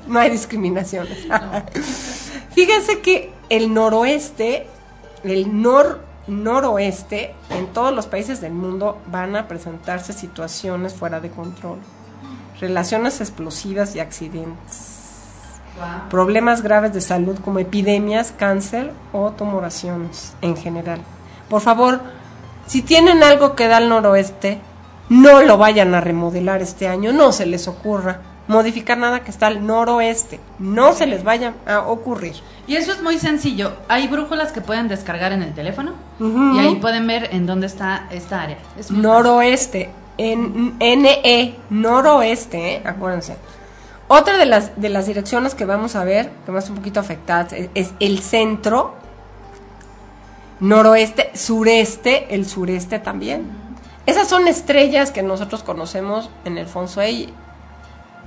No 0.07 0.19
hay 0.19 0.31
discriminaciones. 0.31 1.19
Fíjense 2.55 2.99
que 2.99 3.31
el 3.49 3.73
noroeste, 3.73 4.67
el 5.23 5.61
nor, 5.61 6.01
noroeste, 6.27 7.33
en 7.49 7.67
todos 7.67 7.93
los 7.93 8.07
países 8.07 8.41
del 8.41 8.53
mundo 8.53 8.99
van 9.07 9.35
a 9.35 9.47
presentarse 9.47 10.13
situaciones 10.13 10.93
fuera 10.93 11.19
de 11.19 11.31
control. 11.31 11.79
Relaciones 12.59 13.21
explosivas 13.21 13.95
y 13.95 13.99
accidentes. 13.99 14.97
Problemas 16.09 16.61
graves 16.61 16.93
de 16.93 17.01
salud 17.01 17.39
como 17.39 17.59
epidemias, 17.59 18.33
cáncer 18.37 18.91
o 19.13 19.31
tumoraciones 19.31 20.33
en 20.41 20.57
general. 20.57 21.01
Por 21.49 21.61
favor, 21.61 22.01
si 22.67 22.81
tienen 22.81 23.23
algo 23.23 23.55
que 23.55 23.67
da 23.67 23.77
al 23.77 23.89
noroeste, 23.89 24.59
no 25.07 25.41
lo 25.41 25.57
vayan 25.57 25.95
a 25.95 26.01
remodelar 26.01 26.61
este 26.61 26.87
año, 26.87 27.13
no 27.13 27.31
se 27.31 27.45
les 27.45 27.67
ocurra 27.67 28.21
modificar 28.49 28.97
nada 28.97 29.23
que 29.23 29.29
está 29.29 29.45
al 29.45 29.65
noroeste, 29.65 30.39
no 30.57 30.93
se 30.93 31.05
les 31.05 31.23
vaya 31.23 31.53
a 31.67 31.81
ocurrir. 31.81 32.33
Y 32.65 32.75
eso 32.77 32.91
es 32.91 33.01
muy 33.01 33.19
sencillo. 33.19 33.73
Hay 33.87 34.07
brújulas 34.07 34.51
que 34.51 34.59
pueden 34.59 34.87
descargar 34.87 35.31
en 35.31 35.43
el 35.43 35.53
teléfono 35.53 35.93
y 36.19 36.57
ahí 36.57 36.75
pueden 36.81 37.05
ver 37.05 37.29
en 37.31 37.45
dónde 37.45 37.67
está 37.67 38.07
esta 38.09 38.41
área. 38.41 38.57
Es 38.77 38.89
noroeste, 38.89 39.91
en 40.17 40.79
NE, 40.79 41.55
noroeste, 41.69 42.73
¿eh? 42.73 42.81
acuérdense. 42.83 43.37
Otra 44.07 44.39
de 44.39 44.47
las, 44.47 44.81
de 44.81 44.89
las 44.89 45.05
direcciones 45.05 45.53
que 45.53 45.65
vamos 45.65 45.95
a 45.95 46.03
ver, 46.03 46.31
que 46.47 46.51
más 46.51 46.67
un 46.71 46.77
poquito 46.77 46.99
afectadas, 46.99 47.53
es, 47.75 47.93
el 47.99 48.17
centro, 48.17 48.95
noroeste, 50.59 51.29
sureste, 51.35 52.33
el 52.33 52.47
sureste 52.47 52.97
también. 52.97 53.45
Esas 54.07 54.27
son 54.27 54.47
estrellas 54.47 55.11
que 55.11 55.21
nosotros 55.21 55.61
conocemos 55.61 56.31
en 56.45 56.57
el 56.57 56.65
Fonsui 56.65 57.31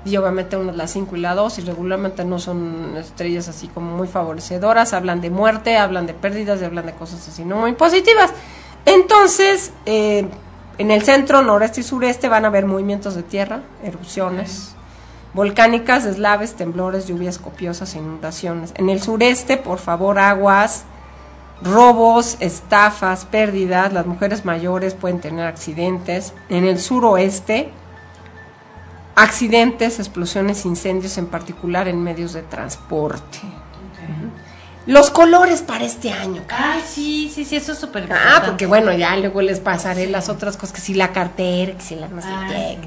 y 0.05 0.17
obviamente 0.17 0.57
una 0.57 0.73
la 0.73 0.87
5 0.87 1.17
y 1.17 1.21
la 1.21 1.35
2 1.35 1.59
y 1.59 1.63
regularmente 1.63 2.25
no 2.25 2.39
son 2.39 2.97
estrellas 2.97 3.49
así 3.49 3.69
como 3.69 3.97
muy 3.97 4.09
favorecedoras, 4.09 4.93
hablan 4.93 5.21
de 5.21 5.31
muerte, 5.31 5.77
hablan 5.77 6.07
de 6.07 6.15
pérdidas 6.15 6.61
y 6.61 6.65
hablan 6.65 6.87
de 6.87 6.93
cosas 6.93 7.27
así 7.29 7.45
no 7.45 7.57
muy 7.57 7.73
positivas. 7.73 8.33
Entonces, 8.85 9.73
eh, 9.87 10.27
en 10.79 10.91
el 10.91 11.03
centro, 11.03 11.43
noreste 11.43 11.83
y 11.83 11.85
sureste 11.85 12.29
van 12.29 12.45
a 12.45 12.49
haber 12.49 12.67
movimientos 12.67 13.15
de 13.15 13.23
tierra, 13.23 13.63
erupciones 13.85 14.75
volcánicas, 15.35 16.05
deslaves, 16.05 16.55
temblores, 16.55 17.07
lluvias 17.07 17.39
copiosas, 17.39 17.95
inundaciones. 17.95 18.73
En 18.77 18.91
el 18.91 19.01
sureste, 19.03 19.57
por 19.57 19.79
favor, 19.79 20.19
aguas, 20.19 20.85
robos, 21.63 22.37
estafas, 22.41 23.25
pérdidas, 23.25 23.93
las 23.93 24.07
mujeres 24.07 24.45
mayores 24.45 24.95
pueden 24.95 25.21
tener 25.21 25.47
accidentes. 25.47 26.35
En 26.49 26.65
el 26.65 26.79
suroeste, 26.79 27.71
accidentes, 29.15 29.99
explosiones, 29.99 30.65
incendios, 30.65 31.19
en 31.19 31.27
particular 31.27 31.89
en 31.89 32.03
medios 32.03 32.33
de 32.33 32.43
transporte. 32.43 33.39
Los 34.87 35.11
colores 35.11 35.63
para 35.63 35.85
este 35.85 36.11
año. 36.11 36.43
Ay, 36.49 36.83
sí, 36.85 37.31
sí, 37.33 37.45
sí, 37.45 37.55
eso 37.55 37.73
es 37.73 37.79
súper 37.79 38.09
Ah, 38.13 38.43
porque 38.45 38.67
bueno, 38.67 38.93
ya 38.93 39.17
luego 39.17 39.41
les 39.41 39.61
pasaré 39.61 40.09
las 40.09 40.29
otras 40.29 40.57
cosas, 40.57 40.75
que 40.75 40.81
si 40.81 40.95
la 40.95 41.13
cartera, 41.13 41.75
que 41.75 41.81
si 41.81 41.95
la 41.95 42.09
no 42.09 42.21
sé 42.21 42.29
qué. 42.49 42.79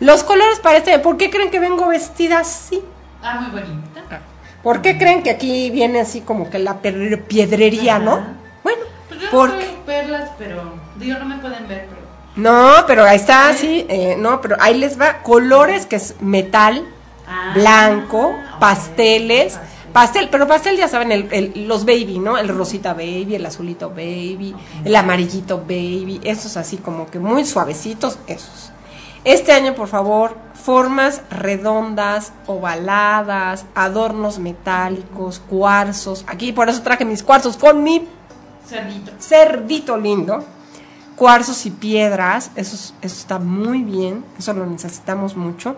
Los 0.00 0.24
colores 0.24 0.58
para 0.60 0.78
este 0.78 0.92
año, 0.92 1.02
¿por 1.02 1.16
qué 1.16 1.30
creen 1.30 1.50
que 1.50 1.60
vengo 1.60 1.86
vestida 1.86 2.40
así? 2.40 2.82
Ah, 3.22 3.40
muy 3.40 3.60
bonita. 3.60 4.02
Ah, 4.10 4.18
¿Por 4.62 4.82
qué 4.82 4.98
creen 4.98 5.22
que 5.22 5.30
aquí 5.30 5.70
viene 5.70 6.00
así 6.00 6.22
como 6.22 6.50
que 6.50 6.58
la 6.58 6.80
piedrería, 6.80 7.98
no? 7.98 8.20
Bueno, 8.64 8.82
pues 9.08 9.20
porque... 9.30 9.76
perlas, 9.86 10.30
pero 10.38 10.74
digo, 10.96 11.18
no 11.18 11.26
me 11.26 11.38
pueden 11.38 11.68
ver, 11.68 11.86
pero... 11.88 11.99
No, 12.40 12.84
pero 12.86 13.04
ahí 13.04 13.16
está, 13.16 13.52
sí, 13.52 13.84
eh, 13.88 14.16
no, 14.18 14.40
pero 14.40 14.56
ahí 14.60 14.78
les 14.78 14.98
va. 14.98 15.22
Colores 15.22 15.84
que 15.84 15.96
es 15.96 16.14
metal, 16.20 16.86
ah, 17.28 17.52
blanco, 17.54 18.34
pasteles, 18.58 19.58
pastel, 19.92 20.28
pero 20.30 20.46
pastel 20.46 20.78
ya 20.78 20.88
saben, 20.88 21.12
el, 21.12 21.68
los 21.68 21.84
baby, 21.84 22.18
¿no? 22.18 22.38
El 22.38 22.48
rosita 22.48 22.94
baby, 22.94 23.34
el 23.34 23.44
azulito 23.44 23.90
baby, 23.90 24.54
el 24.84 24.96
amarillito 24.96 25.58
baby, 25.58 26.20
esos 26.24 26.56
así 26.56 26.78
como 26.78 27.10
que 27.10 27.18
muy 27.18 27.44
suavecitos, 27.44 28.18
esos. 28.26 28.72
Este 29.22 29.52
año, 29.52 29.74
por 29.74 29.88
favor, 29.88 30.34
formas 30.54 31.20
redondas, 31.30 32.32
ovaladas, 32.46 33.66
adornos 33.74 34.38
metálicos, 34.38 35.40
cuarzos. 35.40 36.24
Aquí 36.26 36.52
por 36.52 36.70
eso 36.70 36.80
traje 36.80 37.04
mis 37.04 37.22
cuarzos 37.22 37.58
con 37.58 37.82
mi 37.82 38.08
cerdito, 38.66 39.12
cerdito 39.18 39.98
lindo 39.98 40.42
cuarzos 41.20 41.66
y 41.66 41.70
piedras, 41.70 42.50
eso, 42.56 42.94
está 43.02 43.38
muy 43.38 43.82
bien, 43.82 44.24
eso 44.38 44.54
lo 44.54 44.64
necesitamos 44.64 45.36
mucho. 45.36 45.76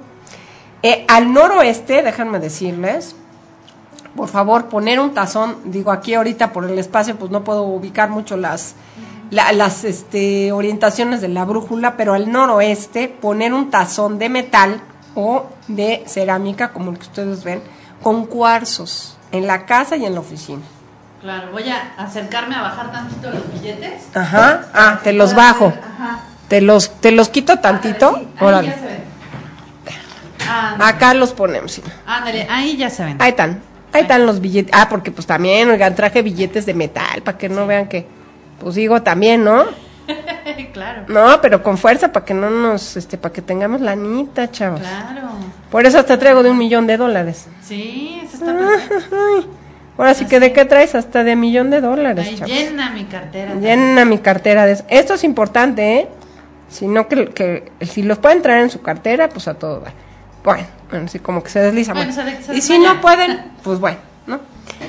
Eh, 0.85 1.05
al 1.09 1.33
noroeste, 1.33 2.01
déjenme 2.05 2.39
decirles, 2.39 3.17
por 4.15 4.29
favor, 4.29 4.67
poner 4.67 5.01
un 5.01 5.15
tazón, 5.15 5.57
digo 5.65 5.91
aquí 5.91 6.15
ahorita 6.15 6.53
por 6.53 6.71
el 6.71 6.79
espacio, 6.79 7.17
pues 7.17 7.33
no 7.33 7.43
puedo 7.43 7.65
ubicar 7.65 8.09
mucho 8.09 8.37
las, 8.37 8.77
las 9.33 9.83
este, 9.83 10.53
orientaciones 10.53 11.21
de 11.21 11.27
la 11.27 11.45
brújula, 11.45 11.97
pero 11.97 12.15
al 12.15 12.31
noroeste, 12.31 13.09
poner 13.09 13.53
un 13.53 13.69
tazón 13.69 14.21
de 14.21 14.29
metal 14.29 14.81
o 15.17 15.47
de 15.67 16.05
cerámica, 16.07 16.73
como 16.73 16.93
el 16.93 16.99
que 16.99 17.07
ustedes 17.07 17.43
ven, 17.43 17.61
con 18.01 18.27
cuarzos 18.27 19.19
en 19.33 19.49
la 19.49 19.67
casa 19.67 19.97
y 19.97 20.05
en 20.05 20.15
la 20.15 20.21
oficina. 20.21 20.63
Claro, 21.23 21.53
voy 21.53 21.69
a 21.69 21.95
acercarme 21.99 22.57
a 22.57 22.63
bajar 22.63 22.91
tantito 22.91 23.31
los 23.31 23.53
billetes. 23.53 24.09
Ajá, 24.13 24.67
ah, 24.75 25.01
te 25.05 25.13
los 25.13 25.35
bajo. 25.35 25.67
Ajá. 25.67 26.21
Te 26.49 26.61
los, 26.61 27.01
te 27.01 27.13
los 27.13 27.29
quito 27.29 27.61
tantito. 27.61 28.21
Ahí 28.41 28.67
ya 28.67 28.75
se 28.75 28.87
ven. 28.87 29.03
Acá 30.81 31.15
los 31.15 31.33
ponemos. 31.33 31.81
Ándale, 32.05 32.49
ahí 32.51 32.77
ya 32.77 32.91
se 32.91 33.05
ven. 33.05 33.17
Ahí 33.21 33.31
están. 33.31 33.63
Ahí 33.93 34.03
están 34.03 34.27
los 34.27 34.41
billetes. 34.41 34.75
Ah, 34.75 34.89
porque 34.91 35.13
pues 35.13 35.25
también, 35.25 35.71
oigan, 35.71 35.95
traje 35.95 36.23
billetes 36.23 36.67
de 36.67 36.75
metal 36.75 37.23
para 37.23 37.39
que 37.39 37.49
no 37.49 37.69
vean 37.69 37.87
que, 37.87 38.05
pues 38.59 38.75
digo 38.75 39.01
también, 39.03 39.45
¿no? 39.45 39.65
claro. 40.73 41.05
No, 41.07 41.41
pero 41.41 41.63
con 41.63 41.79
fuerza 41.79 42.11
para 42.11 42.27
que 42.27 42.35
no 42.35 42.51
nos, 42.51 42.97
este, 42.97 43.17
para 43.17 43.33
que 43.33 43.43
tengamos 43.43 43.81
la 43.81 43.93
anita, 43.93 44.51
chavos. 44.51 44.81
Claro. 44.81 45.29
Por 45.71 45.87
eso 45.87 46.01
hasta 46.01 46.19
traigo 46.19 46.43
de 46.43 46.51
un 46.51 46.59
millón 46.59 46.89
de 46.89 46.97
dólares. 46.97 47.47
Sí, 47.63 48.21
eso 48.25 48.39
está 48.39 48.59
perfecto. 48.59 49.62
Ahora 49.99 50.15
sí 50.15 50.27
que 50.27 50.41
de 50.41 50.53
qué 50.53 50.65
traes 50.65 50.95
hasta 50.95 51.23
de 51.23 51.37
millón 51.37 51.71
de 51.71 51.81
dólares. 51.81 52.41
llena 52.47 52.91
mi 52.91 53.05
cartera. 53.05 53.55
Llena 53.55 54.05
mi 54.05 54.19
cartera 54.19 54.67
de 54.67 54.73
eso. 54.73 54.85
Esto 54.89 55.15
es 55.15 55.25
importante, 55.25 55.97
¿eh? 56.01 56.09
Si 56.69 56.87
no 56.87 57.07
que, 57.09 57.27
que 57.27 57.71
si 57.83 58.03
los 58.03 58.19
pueden 58.19 58.41
traer 58.41 58.63
en 58.63 58.71
su 58.71 58.81
cartera, 58.81 59.29
pues 59.29 59.47
a 59.49 59.55
todo 59.55 59.83
va. 59.83 59.93
Bueno, 60.43 60.67
así 61.05 61.19
como 61.19 61.43
que 61.43 61.51
se 61.51 61.61
desliza. 61.61 61.95
y 62.55 62.63
si 62.63 62.79
no 62.79 63.01
pueden, 63.03 63.53
pues 63.63 63.79
bueno, 63.79 63.99
¿no? 64.27 64.41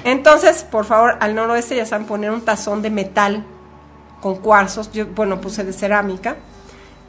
Entonces, 0.03 0.63
por 0.63 0.85
favor, 0.85 1.17
al 1.19 1.35
noroeste 1.35 1.75
ya 1.75 1.85
saben 1.85 2.07
poner 2.07 2.31
un 2.31 2.41
tazón 2.41 2.81
de 2.81 2.89
metal 2.89 3.43
con 4.21 4.37
cuarzos. 4.37 4.91
Yo, 4.93 5.07
bueno, 5.07 5.41
puse 5.41 5.63
de 5.63 5.73
cerámica, 5.73 6.37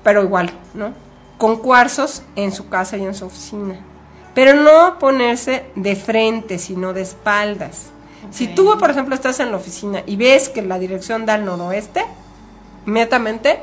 pero 0.03 0.23
igual, 0.23 0.51
¿no? 0.75 0.93
Con 1.39 1.59
cuarzos 1.59 2.23
en 2.37 2.53
su 2.53 2.69
casa 2.69 2.97
y 2.97 3.05
en 3.05 3.15
su 3.15 3.27
oficina. 3.27 3.77
Pero 4.35 4.55
no 4.55 4.99
ponerse 4.99 5.67
de 5.77 5.97
frente, 5.97 6.59
sino 6.59 6.93
de 6.93 7.03
espaldas. 7.03 7.91
Si 8.31 8.49
tú, 8.49 8.77
por 8.79 8.91
ejemplo, 8.91 9.15
estás 9.15 9.39
en 9.41 9.51
la 9.51 9.57
oficina 9.57 10.03
y 10.07 10.17
ves 10.17 10.49
que 10.49 10.63
la 10.63 10.79
dirección 10.79 11.25
da 11.25 11.35
al 11.35 11.45
noroeste, 11.45 12.05
inmediatamente 12.87 13.61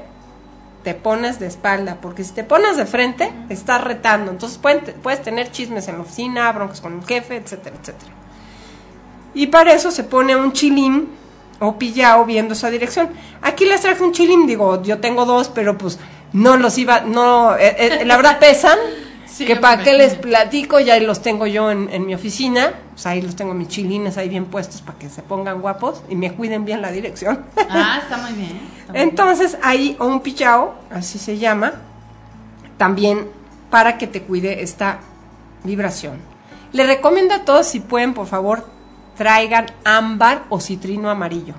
te 0.83 0.93
pones 0.93 1.39
de 1.39 1.47
espalda, 1.47 1.97
porque 2.01 2.23
si 2.23 2.31
te 2.31 2.43
pones 2.43 2.77
de 2.77 2.85
frente, 2.85 3.31
estás 3.49 3.83
retando. 3.83 4.31
Entonces 4.31 4.57
puedes 4.57 5.21
tener 5.21 5.51
chismes 5.51 5.87
en 5.87 5.95
la 5.95 6.01
oficina, 6.01 6.51
broncas 6.51 6.81
con 6.81 6.99
el 6.99 7.05
jefe, 7.05 7.35
etcétera, 7.35 7.75
etcétera. 7.79 8.11
Y 9.33 9.47
para 9.47 9.73
eso 9.73 9.91
se 9.91 10.03
pone 10.03 10.35
un 10.35 10.53
chilín 10.53 11.09
o 11.59 11.77
pillao 11.77 12.25
viendo 12.25 12.53
esa 12.53 12.69
dirección. 12.69 13.09
Aquí 13.41 13.65
les 13.65 13.81
traje 13.81 14.03
un 14.03 14.11
chilín, 14.11 14.47
digo, 14.47 14.81
yo 14.81 14.99
tengo 14.99 15.25
dos, 15.25 15.49
pero 15.49 15.77
pues 15.77 15.99
no 16.33 16.57
los 16.57 16.77
iba, 16.77 17.01
no, 17.01 17.55
eh, 17.55 17.75
eh, 17.77 18.05
la 18.05 18.17
verdad 18.17 18.39
pesan 18.39 18.77
que 19.45 19.55
para 19.55 19.83
qué 19.83 19.93
les 19.93 20.15
platico, 20.15 20.79
ya 20.79 20.99
los 20.99 21.21
tengo 21.21 21.47
yo 21.47 21.71
en, 21.71 22.05
mi 22.05 22.13
oficina, 22.13 22.73
pues 22.91 23.05
ahí 23.05 23.21
los 23.21 23.35
tengo 23.35 23.53
mis 23.53 23.67
chilines 23.67 24.17
ahí 24.17 24.29
bien 24.29 24.45
puestos 24.45 24.81
para 24.81 24.97
que 24.97 25.09
se 25.09 25.21
pongan 25.21 25.61
guapos 25.61 26.03
y 26.09 26.15
me 26.15 26.31
cuiden 26.33 26.65
bien 26.65 26.81
la 26.81 26.91
dirección. 26.91 27.45
Ah, 27.69 27.99
está 28.03 28.17
muy 28.17 28.33
bien. 28.33 28.59
Entonces 28.93 29.57
ahí 29.61 29.95
un 29.99 30.21
pichao, 30.21 30.75
así 30.89 31.17
se 31.17 31.37
llama, 31.37 31.73
también 32.77 33.27
para 33.69 33.97
que 33.97 34.07
te 34.07 34.21
cuide 34.21 34.63
esta 34.63 34.99
vibración. 35.63 36.19
Le 36.73 36.85
recomiendo 36.85 37.33
a 37.33 37.43
todos 37.43 37.67
si 37.67 37.79
pueden, 37.79 38.13
por 38.13 38.27
favor, 38.27 38.65
traigan 39.17 39.67
ámbar 39.83 40.43
o 40.49 40.59
citrino 40.59 41.09
amarillo. 41.09 41.55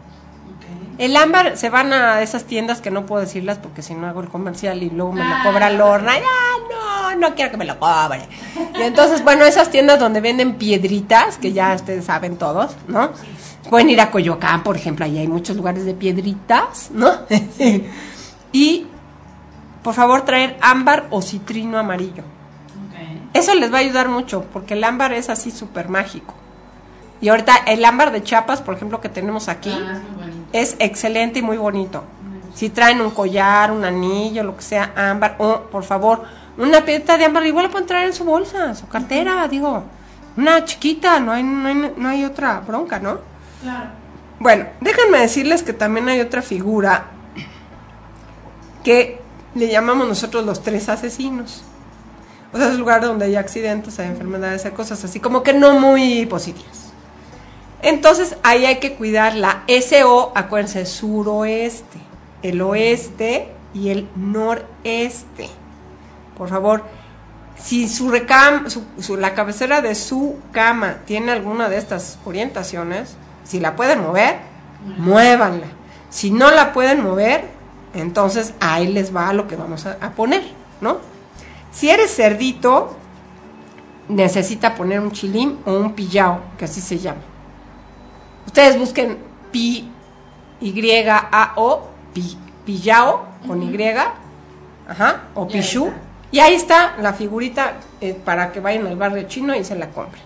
El 1.02 1.16
ámbar 1.16 1.56
se 1.56 1.68
van 1.68 1.92
a 1.92 2.22
esas 2.22 2.44
tiendas 2.44 2.80
que 2.80 2.92
no 2.92 3.06
puedo 3.06 3.22
decirlas 3.22 3.58
porque 3.58 3.82
si 3.82 3.92
no 3.92 4.06
hago 4.06 4.20
el 4.20 4.28
comercial 4.28 4.84
y 4.84 4.90
luego 4.90 5.10
me 5.10 5.24
lo 5.24 5.34
ah. 5.34 5.40
cobra 5.42 5.68
Lorna. 5.68 6.12
¡Ya, 6.14 6.22
no! 6.70 7.16
No 7.16 7.34
quiero 7.34 7.50
que 7.50 7.56
me 7.56 7.64
lo 7.64 7.76
cobre. 7.76 8.28
Y 8.78 8.82
entonces, 8.82 9.24
bueno, 9.24 9.44
esas 9.44 9.68
tiendas 9.68 9.98
donde 9.98 10.20
venden 10.20 10.54
piedritas, 10.54 11.38
que 11.38 11.52
ya 11.52 11.74
ustedes 11.74 12.04
saben 12.04 12.36
todos, 12.36 12.76
¿no? 12.86 13.10
Pueden 13.68 13.90
ir 13.90 14.00
a 14.00 14.12
Coyoacán, 14.12 14.62
por 14.62 14.76
ejemplo, 14.76 15.04
ahí 15.04 15.18
hay 15.18 15.26
muchos 15.26 15.56
lugares 15.56 15.84
de 15.84 15.94
piedritas, 15.94 16.92
¿no? 16.92 17.10
y, 18.52 18.86
por 19.82 19.94
favor, 19.94 20.24
traer 20.24 20.56
ámbar 20.60 21.08
o 21.10 21.20
citrino 21.20 21.78
amarillo. 21.78 22.22
Eso 23.34 23.56
les 23.56 23.72
va 23.72 23.78
a 23.78 23.80
ayudar 23.80 24.08
mucho 24.08 24.44
porque 24.52 24.74
el 24.74 24.84
ámbar 24.84 25.14
es 25.14 25.30
así 25.30 25.50
súper 25.50 25.88
mágico. 25.88 26.34
Y 27.20 27.28
ahorita 27.28 27.56
el 27.66 27.84
ámbar 27.84 28.12
de 28.12 28.22
chapas, 28.22 28.62
por 28.62 28.76
ejemplo, 28.76 29.00
que 29.00 29.08
tenemos 29.08 29.48
aquí. 29.48 29.72
Ah, 29.72 30.00
es 30.28 30.41
excelente 30.52 31.38
y 31.38 31.42
muy 31.42 31.56
bonito. 31.56 32.04
Si 32.54 32.68
traen 32.68 33.00
un 33.00 33.10
collar, 33.10 33.72
un 33.72 33.84
anillo, 33.84 34.42
lo 34.42 34.56
que 34.56 34.62
sea, 34.62 34.92
ámbar, 34.94 35.36
o 35.38 35.60
por 35.62 35.84
favor, 35.84 36.24
una 36.58 36.84
piedra 36.84 37.16
de 37.16 37.24
ámbar, 37.24 37.46
igual 37.46 37.66
la 37.66 37.70
pueden 37.70 37.86
traer 37.86 38.08
en 38.08 38.12
su 38.12 38.24
bolsa, 38.24 38.74
su 38.74 38.86
cartera, 38.88 39.48
digo, 39.48 39.84
una 40.36 40.64
chiquita, 40.64 41.18
no 41.18 41.32
hay, 41.32 41.42
no 41.42 41.68
hay, 41.68 41.92
no 41.96 42.08
hay 42.08 42.24
otra 42.24 42.60
bronca, 42.60 42.98
¿no? 42.98 43.18
Claro. 43.62 43.90
Bueno, 44.38 44.66
déjenme 44.80 45.18
decirles 45.18 45.62
que 45.62 45.72
también 45.72 46.08
hay 46.08 46.20
otra 46.20 46.42
figura 46.42 47.04
que 48.82 49.20
le 49.54 49.68
llamamos 49.68 50.08
nosotros 50.08 50.44
los 50.44 50.62
tres 50.62 50.88
asesinos. 50.88 51.62
O 52.52 52.58
sea, 52.58 52.66
es 52.66 52.74
un 52.74 52.80
lugar 52.80 53.02
donde 53.02 53.24
hay 53.24 53.36
accidentes, 53.36 53.98
hay 53.98 54.08
enfermedades, 54.08 54.64
hay 54.64 54.72
cosas 54.72 55.02
así 55.04 55.20
como 55.20 55.42
que 55.42 55.54
no 55.54 55.78
muy 55.78 56.26
positivas. 56.26 56.81
Entonces 57.82 58.36
ahí 58.42 58.64
hay 58.64 58.78
que 58.78 58.94
cuidar 58.94 59.34
la 59.34 59.64
SO, 59.66 60.32
acuérdense, 60.34 60.86
suroeste, 60.86 61.98
el 62.42 62.60
oeste 62.62 63.48
y 63.74 63.90
el 63.90 64.08
noreste. 64.14 65.48
Por 66.38 66.48
favor, 66.48 66.84
si 67.56 67.88
su 67.88 68.08
recam, 68.10 68.66
su- 68.70 69.16
la 69.16 69.34
cabecera 69.34 69.80
de 69.82 69.94
su 69.94 70.36
cama 70.52 70.98
tiene 71.06 71.32
alguna 71.32 71.68
de 71.68 71.76
estas 71.78 72.18
orientaciones, 72.24 73.16
si 73.44 73.58
la 73.60 73.74
pueden 73.76 74.00
mover, 74.02 74.36
muévanla. 74.98 75.66
Si 76.08 76.30
no 76.30 76.50
la 76.50 76.72
pueden 76.72 77.02
mover, 77.02 77.44
entonces 77.94 78.54
ahí 78.60 78.86
les 78.88 79.14
va 79.14 79.32
lo 79.32 79.48
que 79.48 79.56
vamos 79.56 79.86
a, 79.86 79.96
a 80.00 80.10
poner, 80.10 80.42
¿no? 80.80 80.98
Si 81.72 81.90
eres 81.90 82.14
cerdito, 82.14 82.96
necesita 84.08 84.74
poner 84.74 85.00
un 85.00 85.10
chilín 85.12 85.58
o 85.64 85.72
un 85.72 85.94
pillao, 85.94 86.40
que 86.58 86.64
así 86.66 86.80
se 86.80 86.98
llama. 86.98 87.20
Ustedes 88.46 88.78
busquen 88.78 89.18
pi, 89.50 89.90
y, 90.60 91.08
a, 91.08 91.52
o, 91.56 91.88
pi, 92.12 92.36
pillao, 92.64 93.26
con 93.46 93.62
y, 93.62 93.76
ajá, 94.88 95.22
o 95.34 95.46
Y 95.50 95.52
ahí 95.54 95.60
pichú. 95.60 95.86
está. 95.86 95.98
Y 96.30 96.38
ahí 96.40 96.54
está 96.54 96.96
la 96.98 97.12
figurita 97.12 97.74
eh, 98.00 98.18
para 98.24 98.52
que 98.52 98.60
vayan 98.60 98.86
al 98.86 98.96
barrio 98.96 99.24
chino 99.24 99.54
y 99.54 99.64
se 99.64 99.76
la 99.76 99.90
compren. 99.90 100.22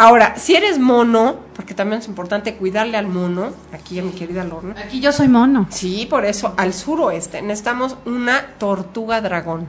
Ahora, 0.00 0.36
si 0.36 0.54
eres 0.54 0.78
mono, 0.78 1.36
porque 1.56 1.74
también 1.74 2.00
es 2.00 2.06
importante 2.06 2.54
cuidarle 2.54 2.96
al 2.96 3.08
mono, 3.08 3.50
aquí 3.72 3.98
a 3.98 4.02
mi 4.02 4.12
querida 4.12 4.44
Lorna. 4.44 4.76
Aquí 4.80 5.00
yo 5.00 5.10
soy 5.10 5.26
mono. 5.26 5.66
Sí, 5.70 6.06
por 6.08 6.24
eso, 6.24 6.54
al 6.56 6.72
suroeste 6.72 7.42
necesitamos 7.42 7.96
una 8.06 8.46
tortuga 8.58 9.20
dragón. 9.20 9.68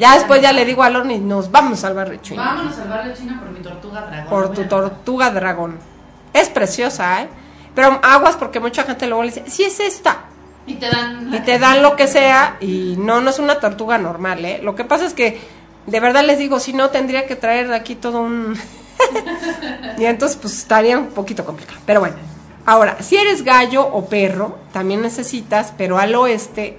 Ya 0.00 0.14
después 0.14 0.40
ya 0.40 0.54
le 0.54 0.64
digo 0.64 0.82
a 0.82 0.88
Lorna 0.88 1.12
y 1.12 1.18
nos 1.18 1.50
vamos 1.50 1.84
al 1.84 1.92
barrio 1.92 2.20
chino. 2.22 2.42
Vámonos 2.42 2.78
al 2.78 2.88
barrio 2.88 3.12
chino 3.14 3.38
por 3.38 3.50
mi 3.50 3.60
tortuga 3.60 4.00
dragón. 4.00 4.28
Por 4.30 4.52
tu 4.54 4.64
tortuga 4.64 5.30
dragón. 5.30 5.78
Es 6.32 6.48
preciosa, 6.48 7.20
¿eh? 7.20 7.28
Pero 7.74 8.00
aguas 8.02 8.36
porque 8.36 8.60
mucha 8.60 8.84
gente 8.84 9.06
luego 9.06 9.24
le 9.24 9.28
dice, 9.28 9.44
sí 9.46 9.62
es 9.62 9.78
esta. 9.78 10.20
Y 10.66 10.76
te 10.76 10.88
dan. 10.88 11.34
Y 11.34 11.40
te 11.40 11.58
dan 11.58 11.82
lo 11.82 11.96
que 11.96 12.06
sea 12.06 12.56
y 12.60 12.96
no, 12.98 13.20
no 13.20 13.28
es 13.28 13.38
una 13.38 13.60
tortuga 13.60 13.98
normal, 13.98 14.42
¿eh? 14.42 14.60
Lo 14.62 14.74
que 14.74 14.84
pasa 14.84 15.04
es 15.04 15.12
que, 15.12 15.38
de 15.86 16.00
verdad 16.00 16.24
les 16.24 16.38
digo, 16.38 16.60
si 16.60 16.72
no 16.72 16.88
tendría 16.88 17.26
que 17.26 17.36
traer 17.36 17.68
de 17.68 17.76
aquí 17.76 17.94
todo 17.94 18.22
un... 18.22 18.58
y 19.98 20.06
entonces 20.06 20.38
pues 20.38 20.56
estaría 20.56 20.98
un 20.98 21.08
poquito 21.08 21.44
complicado. 21.44 21.78
Pero 21.84 22.00
bueno, 22.00 22.16
ahora, 22.64 22.96
si 23.00 23.18
eres 23.18 23.44
gallo 23.44 23.86
o 23.86 24.06
perro, 24.06 24.60
también 24.72 25.02
necesitas, 25.02 25.74
pero 25.76 25.98
al 25.98 26.14
oeste, 26.14 26.78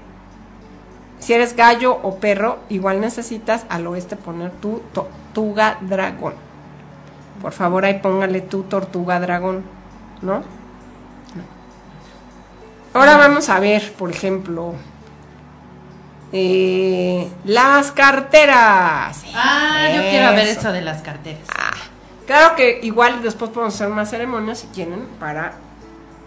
si 1.21 1.33
eres 1.33 1.55
gallo 1.55 1.97
o 2.03 2.17
perro, 2.17 2.59
igual 2.67 2.99
necesitas 2.99 3.65
al 3.69 3.87
oeste 3.87 4.17
poner 4.17 4.51
tu 4.51 4.81
tortuga 4.93 5.77
dragón. 5.79 6.33
Por 7.41 7.53
favor, 7.53 7.85
ahí 7.85 7.99
póngale 7.99 8.41
tu 8.41 8.63
tortuga 8.63 9.19
dragón, 9.21 9.63
¿no? 10.21 10.43
Ahora 12.93 13.15
vamos 13.15 13.47
a 13.47 13.59
ver, 13.59 13.93
por 13.93 14.09
ejemplo, 14.11 14.73
eh, 16.33 17.29
las 17.45 17.91
carteras. 17.93 19.23
Ah, 19.33 19.87
yo 19.95 20.01
quiero 20.01 20.31
ver 20.31 20.47
Eso. 20.47 20.59
eso 20.59 20.71
de 20.73 20.81
las 20.81 21.01
carteras. 21.01 21.41
Ah, 21.57 21.71
claro 22.27 22.55
que 22.55 22.79
igual 22.83 23.21
después 23.23 23.49
podemos 23.51 23.75
hacer 23.75 23.87
más 23.89 24.09
ceremonias 24.09 24.59
si 24.59 24.67
quieren 24.67 25.07
para, 25.19 25.53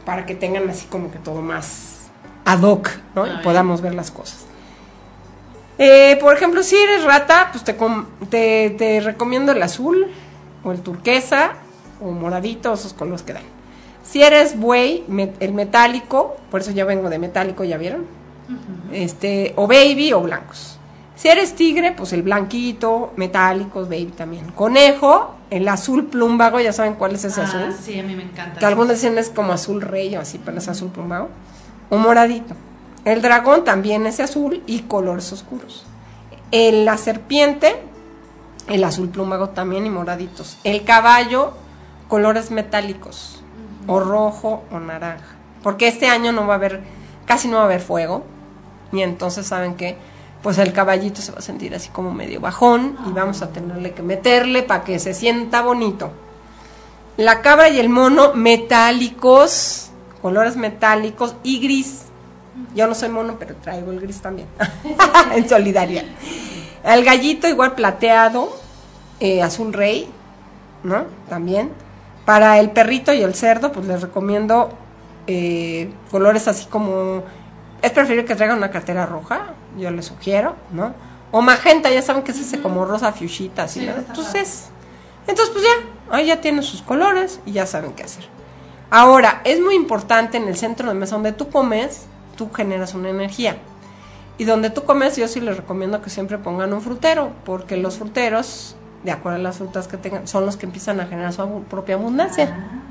para 0.06 0.24
que 0.24 0.34
tengan 0.34 0.68
así 0.70 0.86
como 0.86 1.10
que 1.10 1.18
todo 1.18 1.42
más 1.42 2.06
ad 2.46 2.62
hoc, 2.62 2.88
¿no? 3.14 3.24
A 3.24 3.28
Y 3.28 3.30
ver. 3.32 3.42
podamos 3.42 3.82
ver 3.82 3.94
las 3.94 4.10
cosas. 4.10 4.46
Eh, 5.78 6.16
por 6.20 6.34
ejemplo, 6.34 6.62
si 6.62 6.76
eres 6.76 7.04
rata, 7.04 7.48
pues 7.52 7.64
te, 7.64 7.76
com- 7.76 8.06
te, 8.30 8.70
te 8.78 9.00
recomiendo 9.00 9.52
el 9.52 9.62
azul 9.62 10.06
o 10.62 10.72
el 10.72 10.80
turquesa 10.80 11.52
o 12.00 12.10
moradito, 12.12 12.72
esos 12.72 12.92
colores 12.92 13.22
que 13.22 13.32
dan. 13.32 13.42
Si 14.02 14.22
eres 14.22 14.58
buey, 14.58 15.04
me- 15.08 15.32
el 15.40 15.52
metálico, 15.52 16.36
por 16.50 16.60
eso 16.60 16.70
ya 16.70 16.84
vengo 16.84 17.10
de 17.10 17.18
metálico, 17.18 17.64
¿ya 17.64 17.76
vieron? 17.76 18.06
este, 18.92 19.54
o 19.56 19.66
baby 19.66 20.12
o 20.12 20.20
blancos. 20.20 20.78
Si 21.16 21.28
eres 21.28 21.54
tigre, 21.54 21.92
pues 21.92 22.12
el 22.12 22.22
blanquito, 22.22 23.12
metálicos, 23.16 23.88
baby 23.88 24.12
también. 24.16 24.50
Conejo, 24.52 25.34
el 25.50 25.66
azul 25.68 26.06
plumbago, 26.06 26.60
ya 26.60 26.72
saben 26.72 26.94
cuál 26.94 27.14
es 27.14 27.24
ese 27.24 27.40
ah, 27.40 27.44
azul. 27.44 27.74
sí, 27.80 27.98
a 27.98 28.02
mí 28.02 28.14
me 28.14 28.24
encanta. 28.24 28.58
Que 28.60 28.66
algunos 28.66 28.90
dicen 28.96 29.16
es 29.16 29.30
como 29.30 29.52
azul 29.52 29.80
rey 29.80 30.14
o 30.16 30.20
así, 30.20 30.38
pero 30.44 30.58
es 30.58 30.68
azul 30.68 30.90
plumbago. 30.90 31.28
O 31.88 31.96
moradito. 31.96 32.54
El 33.04 33.20
dragón 33.20 33.64
también 33.64 34.06
es 34.06 34.20
azul 34.20 34.62
y 34.66 34.80
colores 34.80 35.32
oscuros. 35.32 35.84
El, 36.50 36.84
la 36.84 36.96
serpiente, 36.96 37.76
el 38.68 38.82
azul 38.84 39.08
plumbago 39.08 39.50
también 39.50 39.84
y 39.84 39.90
moraditos. 39.90 40.56
El 40.64 40.84
caballo, 40.84 41.52
colores 42.08 42.50
metálicos. 42.50 43.42
O 43.86 44.00
rojo 44.00 44.64
o 44.70 44.80
naranja. 44.80 45.36
Porque 45.62 45.88
este 45.88 46.08
año 46.08 46.32
no 46.32 46.46
va 46.46 46.54
a 46.54 46.56
haber, 46.56 46.82
casi 47.26 47.48
no 47.48 47.56
va 47.56 47.62
a 47.62 47.66
haber 47.66 47.80
fuego. 47.80 48.24
Y 48.92 49.02
entonces, 49.02 49.46
¿saben 49.46 49.74
qué? 49.74 49.98
Pues 50.42 50.58
el 50.58 50.72
caballito 50.72 51.20
se 51.20 51.32
va 51.32 51.38
a 51.38 51.42
sentir 51.42 51.74
así 51.74 51.90
como 51.90 52.12
medio 52.12 52.40
bajón 52.40 52.96
y 53.08 53.12
vamos 53.12 53.42
a 53.42 53.50
tenerle 53.50 53.92
que 53.92 54.02
meterle 54.02 54.62
para 54.62 54.84
que 54.84 54.98
se 54.98 55.12
sienta 55.12 55.62
bonito. 55.62 56.10
La 57.16 57.42
cabra 57.42 57.68
y 57.68 57.78
el 57.78 57.88
mono 57.88 58.34
metálicos, 58.34 59.90
colores 60.20 60.56
metálicos 60.56 61.34
y 61.42 61.60
gris. 61.60 62.03
Yo 62.74 62.86
no 62.86 62.94
soy 62.94 63.08
mono, 63.08 63.36
pero 63.38 63.56
traigo 63.56 63.90
el 63.90 64.00
gris 64.00 64.20
también. 64.20 64.48
en 65.34 65.48
solidaridad. 65.48 66.04
El 66.84 67.04
gallito 67.04 67.48
igual 67.48 67.74
plateado, 67.74 68.54
eh, 69.20 69.42
azul 69.42 69.72
rey, 69.72 70.08
¿no? 70.82 71.04
También. 71.28 71.70
Para 72.24 72.58
el 72.60 72.70
perrito 72.70 73.12
y 73.12 73.22
el 73.22 73.34
cerdo, 73.34 73.72
pues 73.72 73.86
les 73.86 74.02
recomiendo 74.02 74.70
eh, 75.26 75.92
colores 76.10 76.48
así 76.48 76.66
como... 76.66 77.22
Es 77.82 77.90
preferible 77.90 78.24
que 78.24 78.34
traigan 78.34 78.56
una 78.56 78.70
cartera 78.70 79.04
roja, 79.04 79.54
yo 79.76 79.90
les 79.90 80.06
sugiero, 80.06 80.56
¿no? 80.72 80.94
O 81.32 81.42
magenta, 81.42 81.90
ya 81.90 82.00
saben 82.00 82.22
que 82.22 82.32
es 82.32 82.40
ese 82.40 82.62
como 82.62 82.84
rosa 82.86 83.12
fiuchita, 83.12 83.64
así, 83.64 83.80
Sí, 83.80 83.86
¿no? 83.86 83.92
está 83.92 84.12
Entonces, 84.12 84.70
entonces, 85.26 85.52
pues 85.52 85.64
ya, 85.64 86.16
ahí 86.16 86.26
ya 86.26 86.40
tienen 86.40 86.62
sus 86.62 86.80
colores 86.82 87.40
y 87.44 87.52
ya 87.52 87.66
saben 87.66 87.92
qué 87.92 88.04
hacer. 88.04 88.24
Ahora, 88.90 89.40
es 89.44 89.60
muy 89.60 89.74
importante 89.74 90.36
en 90.36 90.48
el 90.48 90.56
centro 90.56 90.88
de 90.88 90.94
mesa 90.94 91.16
donde 91.16 91.32
tú 91.32 91.48
comes, 91.50 92.06
tú 92.34 92.50
generas 92.52 92.94
una 92.94 93.10
energía. 93.10 93.56
Y 94.36 94.44
donde 94.44 94.70
tú 94.70 94.84
comes, 94.84 95.16
yo 95.16 95.28
sí 95.28 95.40
les 95.40 95.56
recomiendo 95.56 96.02
que 96.02 96.10
siempre 96.10 96.38
pongan 96.38 96.72
un 96.72 96.82
frutero, 96.82 97.32
porque 97.44 97.76
los 97.76 97.98
fruteros, 97.98 98.76
de 99.04 99.12
acuerdo 99.12 99.38
a 99.38 99.42
las 99.42 99.58
frutas 99.58 99.86
que 99.86 99.96
tengan, 99.96 100.26
son 100.26 100.44
los 100.44 100.56
que 100.56 100.66
empiezan 100.66 101.00
a 101.00 101.06
generar 101.06 101.32
su 101.32 101.62
propia 101.70 101.94
abundancia. 101.94 102.46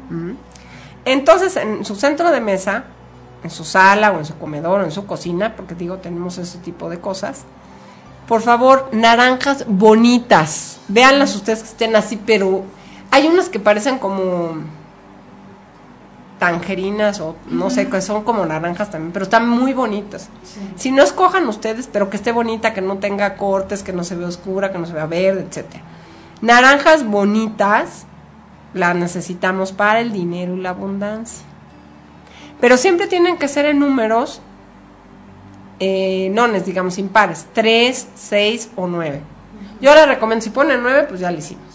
Mm. 0.09 0.31
Entonces, 1.05 1.57
en 1.57 1.83
su 1.83 1.95
centro 1.95 2.31
de 2.31 2.39
mesa, 2.39 2.85
en 3.43 3.49
su 3.49 3.65
sala 3.65 4.11
o 4.11 4.19
en 4.19 4.25
su 4.25 4.37
comedor 4.37 4.81
o 4.81 4.83
en 4.85 4.91
su 4.91 5.05
cocina, 5.05 5.55
porque 5.55 5.75
digo, 5.75 5.97
tenemos 5.97 6.37
ese 6.37 6.59
tipo 6.59 6.89
de 6.89 6.99
cosas, 6.99 7.43
por 8.27 8.41
favor, 8.41 8.89
naranjas 8.93 9.65
bonitas. 9.67 10.79
Véanlas 10.87 11.35
ustedes 11.35 11.59
que 11.59 11.69
estén 11.69 11.95
así, 11.95 12.17
pero 12.25 12.63
hay 13.11 13.27
unas 13.27 13.49
que 13.49 13.59
parecen 13.59 13.99
como 13.99 14.55
tangerinas 16.43 17.21
o 17.21 17.37
no 17.49 17.69
sé, 17.69 17.87
que 17.87 18.01
son 18.01 18.25
como 18.25 18.45
naranjas 18.45 18.91
también, 18.91 19.13
pero 19.13 19.23
están 19.23 19.47
muy 19.47 19.71
bonitas. 19.71 20.27
Si 20.75 20.91
no 20.91 21.01
escojan 21.01 21.47
ustedes, 21.47 21.87
pero 21.87 22.09
que 22.09 22.17
esté 22.17 22.33
bonita, 22.33 22.73
que 22.73 22.81
no 22.81 22.97
tenga 22.97 23.37
cortes, 23.37 23.81
que 23.81 23.93
no 23.93 24.03
se 24.03 24.15
vea 24.15 24.27
oscura, 24.27 24.69
que 24.69 24.77
no 24.77 24.85
se 24.85 24.91
vea 24.91 25.05
verde, 25.05 25.45
etcétera. 25.47 25.81
Naranjas 26.41 27.07
bonitas 27.07 28.05
las 28.73 28.93
necesitamos 28.93 29.71
para 29.71 30.01
el 30.01 30.11
dinero 30.11 30.57
y 30.57 30.59
la 30.59 30.71
abundancia. 30.71 31.45
Pero 32.59 32.75
siempre 32.75 33.07
tienen 33.07 33.37
que 33.37 33.47
ser 33.47 33.65
en 33.65 33.79
números 33.79 34.41
eh, 35.79 36.29
nones, 36.33 36.65
digamos, 36.65 36.97
impares. 36.97 37.47
3, 37.53 38.09
6 38.15 38.71
o 38.75 38.87
9. 38.87 39.21
Yo 39.79 39.95
les 39.95 40.07
recomiendo, 40.09 40.43
si 40.43 40.49
ponen 40.49 40.83
9, 40.83 41.05
pues 41.07 41.21
ya 41.21 41.31
lo 41.31 41.37
hicimos. 41.37 41.72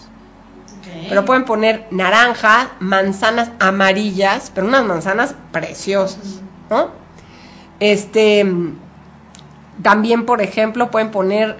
Pero 1.09 1.25
pueden 1.25 1.45
poner 1.45 1.87
naranja, 1.91 2.71
manzanas 2.79 3.51
amarillas, 3.59 4.51
pero 4.53 4.67
unas 4.67 4.85
manzanas 4.85 5.35
preciosas, 5.51 6.41
¿no? 6.69 6.87
Este, 7.79 8.45
también, 9.81 10.25
por 10.25 10.41
ejemplo, 10.41 10.91
pueden 10.91 11.11
poner 11.11 11.57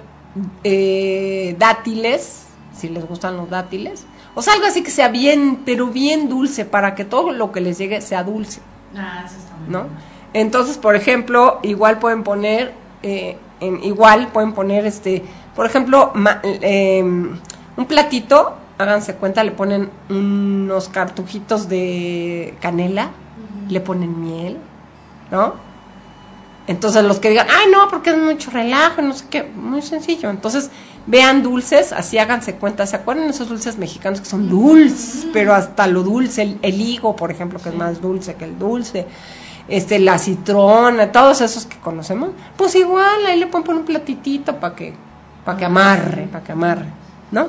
eh, 0.64 1.56
dátiles, 1.58 2.46
si 2.76 2.88
les 2.88 3.06
gustan 3.06 3.36
los 3.36 3.50
dátiles, 3.50 4.04
o 4.34 4.42
sea, 4.42 4.54
algo 4.54 4.66
así 4.66 4.82
que 4.82 4.90
sea 4.90 5.08
bien, 5.08 5.62
pero 5.64 5.88
bien 5.88 6.28
dulce, 6.28 6.64
para 6.64 6.94
que 6.94 7.04
todo 7.04 7.32
lo 7.32 7.50
que 7.52 7.60
les 7.60 7.78
llegue 7.78 8.00
sea 8.00 8.22
dulce. 8.22 8.60
Ah, 8.96 9.24
eso 9.26 9.36
está 9.38 9.54
muy 9.56 9.70
¿no? 9.70 9.86
Entonces, 10.32 10.78
por 10.78 10.94
ejemplo, 10.94 11.58
igual 11.62 11.98
pueden 11.98 12.22
poner, 12.22 12.72
eh, 13.02 13.36
en, 13.60 13.82
igual 13.82 14.28
pueden 14.28 14.52
poner, 14.52 14.86
este, 14.86 15.24
por 15.56 15.66
ejemplo, 15.66 16.12
ma- 16.14 16.40
eh, 16.44 17.02
un 17.02 17.86
platito, 17.86 18.54
háganse 18.80 19.14
cuenta, 19.14 19.44
le 19.44 19.52
ponen 19.52 19.90
unos 20.08 20.88
cartujitos 20.88 21.68
de 21.68 22.54
canela, 22.60 23.10
le 23.68 23.80
ponen 23.80 24.20
miel, 24.20 24.58
¿no? 25.30 25.54
Entonces 26.66 27.02
los 27.04 27.18
que 27.18 27.30
digan, 27.30 27.48
ay 27.50 27.70
no, 27.72 27.88
porque 27.88 28.10
es 28.10 28.18
mucho 28.18 28.50
relajo, 28.50 29.02
no 29.02 29.12
sé 29.12 29.24
qué, 29.28 29.42
muy 29.42 29.82
sencillo. 29.82 30.30
Entonces 30.30 30.70
vean 31.06 31.42
dulces, 31.42 31.92
así 31.92 32.18
háganse 32.18 32.54
cuenta, 32.54 32.86
¿se 32.86 32.96
acuerdan 32.96 33.24
de 33.24 33.30
esos 33.30 33.48
dulces 33.48 33.76
mexicanos 33.76 34.20
que 34.20 34.26
son 34.26 34.48
dulces? 34.48 35.26
Pero 35.32 35.54
hasta 35.54 35.86
lo 35.86 36.02
dulce, 36.02 36.42
el, 36.42 36.58
el 36.62 36.80
higo, 36.80 37.16
por 37.16 37.30
ejemplo, 37.30 37.58
que 37.58 37.70
es 37.70 37.74
más 37.74 38.00
dulce 38.00 38.34
que 38.34 38.44
el 38.44 38.58
dulce, 38.58 39.06
este, 39.68 39.98
la 39.98 40.18
citrona, 40.18 41.10
todos 41.10 41.40
esos 41.40 41.66
que 41.66 41.78
conocemos, 41.78 42.30
pues 42.56 42.74
igual 42.74 43.26
ahí 43.26 43.38
le 43.38 43.46
pueden 43.46 43.64
poner 43.64 43.80
un 43.80 43.86
platitito 43.86 44.56
para 44.56 44.74
que, 44.74 44.94
para 45.44 45.58
que 45.58 45.64
amarre, 45.64 46.28
para 46.30 46.44
que 46.44 46.52
amarre, 46.52 46.86
¿no? 47.30 47.48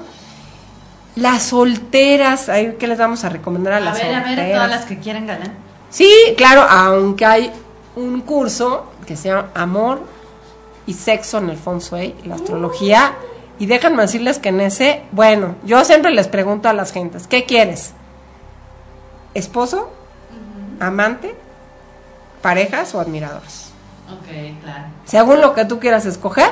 Las 1.16 1.44
solteras, 1.44 2.48
ahí 2.50 2.76
que 2.80 2.88
les 2.88 2.98
vamos 2.98 3.24
a 3.26 3.30
recomendar 3.30 3.74
a 3.74 3.78
A 3.78 3.80
las 3.82 3.94
ver, 3.98 4.14
a 4.14 4.20
solteras. 4.24 4.38
ver, 4.38 4.54
todas 4.56 4.70
las 4.70 4.86
que 4.86 5.00
quieren 5.00 5.28
galán. 5.28 5.54
Sí, 5.90 6.10
claro, 6.38 6.62
aunque 6.62 7.26
hay 7.26 7.52
un 7.96 8.22
curso 8.22 8.86
que 9.06 9.18
se 9.18 9.28
llama 9.30 9.50
Amor 9.54 10.02
y 10.86 10.94
Sexo 10.94 11.40
en 11.40 11.50
el 11.50 11.58
Feng 11.58 11.80
Shui, 11.80 12.16
la 12.26 12.36
astrología, 12.36 13.14
y 13.60 13.66
déjenme 13.66 14.02
decirles 14.04 14.40
que 14.40 14.50
en 14.50 14.62
ese, 14.62 15.04
bueno, 15.12 15.56
yo 15.66 15.84
siempre 15.84 16.12
les 16.12 16.28
pregunto 16.30 16.70
a 16.70 16.74
las 16.74 16.94
gentes, 16.94 17.28
¿qué 17.28 17.44
quieres? 17.46 17.94
¿Esposo? 19.34 19.90
¿Amante? 20.80 21.36
¿Parejas 22.42 22.96
o 22.96 23.00
admiradores? 23.02 23.72
Ok, 24.10 24.62
claro. 24.64 24.84
Según 25.06 25.42
lo 25.42 25.54
que 25.54 25.66
tú 25.66 25.80
quieras 25.80 26.06
escoger, 26.06 26.50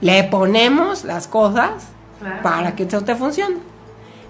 le 0.00 0.24
ponemos 0.24 1.04
las 1.04 1.26
cosas 1.28 1.70
Claro. 2.20 2.42
para 2.42 2.74
que 2.74 2.84
esto 2.84 3.02
te 3.04 3.14
funcione. 3.14 3.56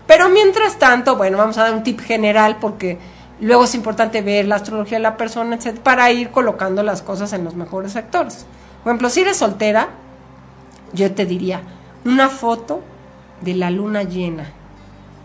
Pero 0.07 0.29
mientras 0.29 0.79
tanto, 0.79 1.17
bueno, 1.17 1.37
vamos 1.39 1.59
a 1.59 1.65
dar 1.65 1.75
un 1.75 1.83
tip 1.83 2.01
general 2.01 2.59
porque 2.61 2.99
luego 3.41 3.65
es 3.65 3.75
importante 3.75 4.23
ver 4.23 4.47
la 4.47 4.57
astrología 4.57 4.99
de 4.99 5.03
la 5.03 5.17
persona, 5.17 5.57
etcétera, 5.57 5.83
para 5.85 6.11
ir 6.13 6.31
colocando 6.31 6.83
las 6.83 7.03
cosas 7.03 7.33
en 7.33 7.45
los 7.45 7.55
mejores 7.55 7.93
sectores. 7.93 8.47
Por 8.85 8.91
ejemplo, 8.93 9.11
si 9.11 9.21
eres 9.23 9.37
soltera, 9.37 9.89
yo 10.93 11.13
te 11.13 11.27
diría 11.27 11.61
una 12.05 12.29
foto 12.29 12.83
de 13.41 13.55
la 13.55 13.71
luna 13.71 14.05
llena 14.05 14.53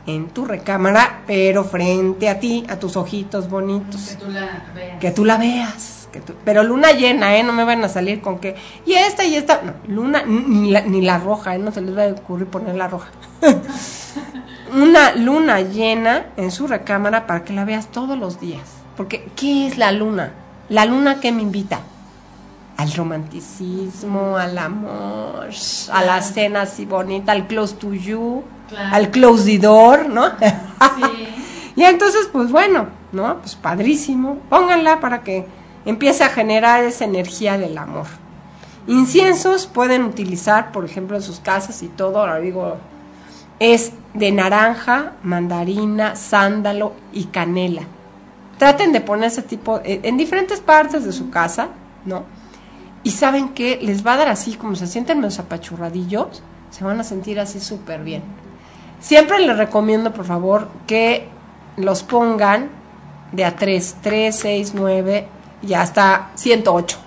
en 0.07 0.29
tu 0.29 0.45
recámara, 0.45 1.21
pero 1.27 1.63
frente 1.63 2.27
a 2.27 2.39
ti, 2.39 2.65
a 2.67 2.77
tus 2.79 2.97
ojitos 2.97 3.47
bonitos 3.49 4.01
Que 4.09 4.15
tú 4.25 4.31
la 4.31 4.63
veas. 4.73 4.99
que 4.99 5.11
tú 5.11 5.25
la 5.25 5.37
veas. 5.37 5.97
Que 6.11 6.19
tú- 6.19 6.33
pero 6.43 6.63
luna 6.63 6.91
llena, 6.91 7.37
¿eh? 7.37 7.43
No 7.43 7.53
me 7.53 7.63
van 7.63 7.83
a 7.85 7.87
salir 7.87 8.19
con 8.19 8.39
que. 8.39 8.55
Y 8.85 8.93
esta 8.95 9.23
y 9.23 9.35
esta. 9.35 9.61
No, 9.61 9.73
luna, 9.87 10.23
ni- 10.25 10.41
ni 10.41 10.71
la, 10.71 10.81
ni 10.81 11.01
la 11.01 11.19
roja, 11.19 11.55
¿eh? 11.55 11.59
No 11.59 11.71
se 11.71 11.79
les 11.81 11.95
va 11.95 12.03
a 12.03 12.07
ocurrir 12.07 12.47
poner 12.47 12.75
la 12.75 12.87
roja. 12.89 13.09
Una 14.73 15.15
luna 15.15 15.61
llena 15.61 16.27
en 16.37 16.51
su 16.51 16.67
recámara 16.67 17.27
para 17.27 17.43
que 17.43 17.53
la 17.53 17.65
veas 17.65 17.87
todos 17.91 18.17
los 18.17 18.39
días. 18.39 18.61
Porque, 18.95 19.27
¿qué 19.35 19.67
es 19.67 19.77
la 19.77 19.91
luna? 19.91 20.31
La 20.69 20.85
luna 20.85 21.19
que 21.19 21.31
me 21.31 21.41
invita 21.41 21.81
al 22.77 22.91
romanticismo, 22.93 24.37
al 24.37 24.57
amor, 24.57 25.49
a 25.91 26.03
la 26.03 26.21
cena 26.21 26.61
así 26.61 26.85
bonita, 26.85 27.31
al 27.31 27.47
close 27.47 27.75
to 27.75 27.93
you, 27.93 28.43
Claro. 28.69 28.95
al 28.95 29.11
close 29.11 29.43
the 29.45 29.59
door, 29.59 30.07
¿no? 30.09 30.29
Sí. 30.29 30.45
Y 31.75 31.83
entonces, 31.83 32.27
pues 32.31 32.51
bueno, 32.51 32.87
¿no? 33.13 33.37
Pues 33.39 33.55
padrísimo. 33.55 34.39
Pónganla 34.49 34.99
para 34.99 35.23
que 35.23 35.45
empiece 35.85 36.23
a 36.23 36.29
generar 36.29 36.83
esa 36.83 37.05
energía 37.05 37.57
del 37.57 37.77
amor. 37.77 38.07
Inciensos 38.87 39.67
pueden 39.67 40.03
utilizar, 40.03 40.71
por 40.73 40.83
ejemplo, 40.85 41.15
en 41.15 41.23
sus 41.23 41.39
casas 41.39 41.81
y 41.81 41.87
todo, 41.87 42.19
ahora 42.19 42.39
digo, 42.39 42.77
es 43.61 43.93
de 44.15 44.31
naranja, 44.31 45.13
mandarina, 45.21 46.15
sándalo 46.15 46.93
y 47.13 47.25
canela. 47.25 47.83
Traten 48.57 48.91
de 48.91 49.01
poner 49.01 49.25
ese 49.25 49.43
tipo 49.43 49.81
eh, 49.83 49.99
en 50.01 50.17
diferentes 50.17 50.59
partes 50.59 51.05
de 51.05 51.11
su 51.11 51.29
casa, 51.29 51.67
¿no? 52.03 52.23
Y 53.03 53.11
saben 53.11 53.49
que 53.49 53.77
les 53.79 54.05
va 54.05 54.13
a 54.13 54.17
dar 54.17 54.29
así, 54.29 54.55
como 54.55 54.75
se 54.75 54.87
sienten 54.87 55.19
menos 55.19 55.37
apachurradillos, 55.37 56.41
se 56.71 56.83
van 56.83 56.99
a 56.99 57.03
sentir 57.03 57.39
así 57.39 57.59
súper 57.59 58.03
bien. 58.03 58.23
Siempre 58.99 59.37
les 59.37 59.55
recomiendo, 59.55 60.11
por 60.11 60.25
favor, 60.25 60.67
que 60.87 61.27
los 61.77 62.01
pongan 62.01 62.69
de 63.31 63.45
a 63.45 63.55
3, 63.55 63.97
3, 64.01 64.35
6, 64.35 64.71
9 64.73 65.27
y 65.61 65.73
hasta 65.75 66.31
108. 66.33 66.97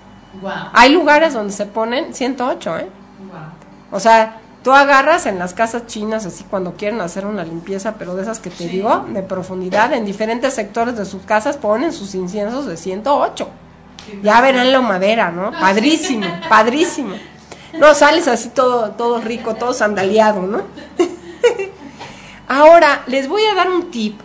Wow. 0.41 0.51
Hay 0.71 0.93
lugares 0.93 1.33
donde 1.33 1.51
se 1.51 1.65
ponen 1.65 2.13
108, 2.13 2.77
¿eh? 2.77 2.89
Wow. 3.29 3.39
O 3.91 3.99
sea, 3.99 4.39
tú 4.65 4.73
agarras 4.73 5.27
en 5.27 5.37
las 5.37 5.53
casas 5.53 5.85
chinas, 5.85 6.25
así 6.25 6.43
cuando 6.43 6.73
quieren 6.73 6.99
hacer 6.99 7.27
una 7.27 7.43
limpieza, 7.43 7.93
pero 7.99 8.15
de 8.15 8.23
esas 8.23 8.39
que 8.39 8.49
te 8.49 8.63
Sí. 8.63 8.69
digo, 8.69 9.05
de 9.09 9.21
profundidad, 9.21 9.93
en 9.93 10.05
diferentes 10.05 10.55
sectores 10.55 10.97
de 10.97 11.05
sus 11.05 11.21
casas 11.21 11.55
ponen 11.55 11.93
sus 11.93 12.15
inciensos 12.15 12.65
de 12.65 12.75
108. 12.75 13.47
Ya 14.23 14.41
verán 14.41 14.71
la 14.71 14.81
madera, 14.81 15.29
¿no? 15.29 15.51
Padrísimo, 15.61 16.25
padrísimo. 16.49 17.13
No, 17.77 17.93
sales 17.93 18.27
así 18.27 18.49
todo, 18.49 18.89
todo 18.93 19.21
rico, 19.21 19.53
todo 19.53 19.71
sandaliado, 19.71 20.41
¿no? 20.41 20.63
Ahora, 22.47 23.03
les 23.05 23.27
voy 23.29 23.43
a 23.43 23.53
dar 23.53 23.69
un 23.69 23.91
tip 23.91 24.19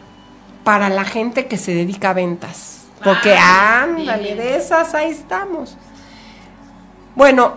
para 0.65 0.89
la 0.89 1.05
gente 1.05 1.49
que 1.49 1.59
se 1.59 1.75
dedica 1.75 2.11
a 2.11 2.15
ventas. 2.15 2.85
Porque, 3.05 3.37
Ah, 3.39 3.83
ándale, 3.83 4.37
de 4.37 4.57
esas 4.57 4.95
ahí 4.95 5.11
estamos. 5.11 5.77
Bueno, 7.15 7.57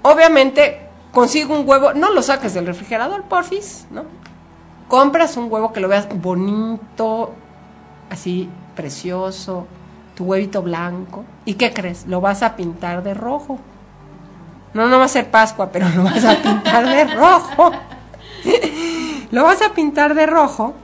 obviamente 0.00 0.83
consigo 1.14 1.58
un 1.58 1.66
huevo, 1.66 1.94
no 1.94 2.12
lo 2.12 2.20
saques 2.22 2.52
del 2.52 2.66
refrigerador, 2.66 3.22
porfis, 3.22 3.86
¿no? 3.90 4.04
Compras 4.88 5.36
un 5.36 5.50
huevo 5.50 5.72
que 5.72 5.80
lo 5.80 5.88
veas 5.88 6.08
bonito, 6.20 7.32
así 8.10 8.50
precioso, 8.76 9.66
tu 10.14 10.24
huevito 10.24 10.62
blanco. 10.62 11.24
¿Y 11.44 11.54
qué 11.54 11.72
crees? 11.72 12.06
Lo 12.06 12.20
vas 12.20 12.42
a 12.42 12.56
pintar 12.56 13.02
de 13.02 13.14
rojo. 13.14 13.58
No, 14.74 14.88
no 14.88 14.98
va 14.98 15.04
a 15.04 15.08
ser 15.08 15.30
Pascua, 15.30 15.70
pero 15.70 15.88
lo 15.88 16.04
vas 16.04 16.24
a 16.24 16.36
pintar 16.42 16.86
de 16.86 17.04
rojo. 17.14 17.70
lo 19.30 19.44
vas 19.44 19.62
a 19.62 19.72
pintar 19.72 20.14
de 20.14 20.26
rojo 20.26 20.74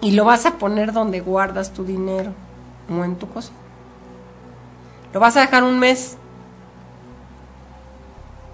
y 0.00 0.12
lo 0.12 0.24
vas 0.24 0.46
a 0.46 0.52
poner 0.52 0.92
donde 0.92 1.20
guardas 1.20 1.72
tu 1.72 1.84
dinero 1.84 2.32
o 2.90 3.04
en 3.04 3.16
tu 3.16 3.28
cosa. 3.28 3.52
Lo 5.12 5.20
vas 5.20 5.36
a 5.36 5.40
dejar 5.40 5.62
un 5.62 5.78
mes. 5.78 6.18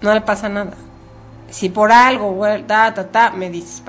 No 0.01 0.13
le 0.13 0.21
pasa 0.21 0.49
nada. 0.49 0.73
Si 1.49 1.69
por 1.69 1.91
algo, 1.91 2.31
güey, 2.33 2.63
ta, 2.63 2.93
ta, 2.93 3.31
me 3.31 3.49
dices, 3.49 3.83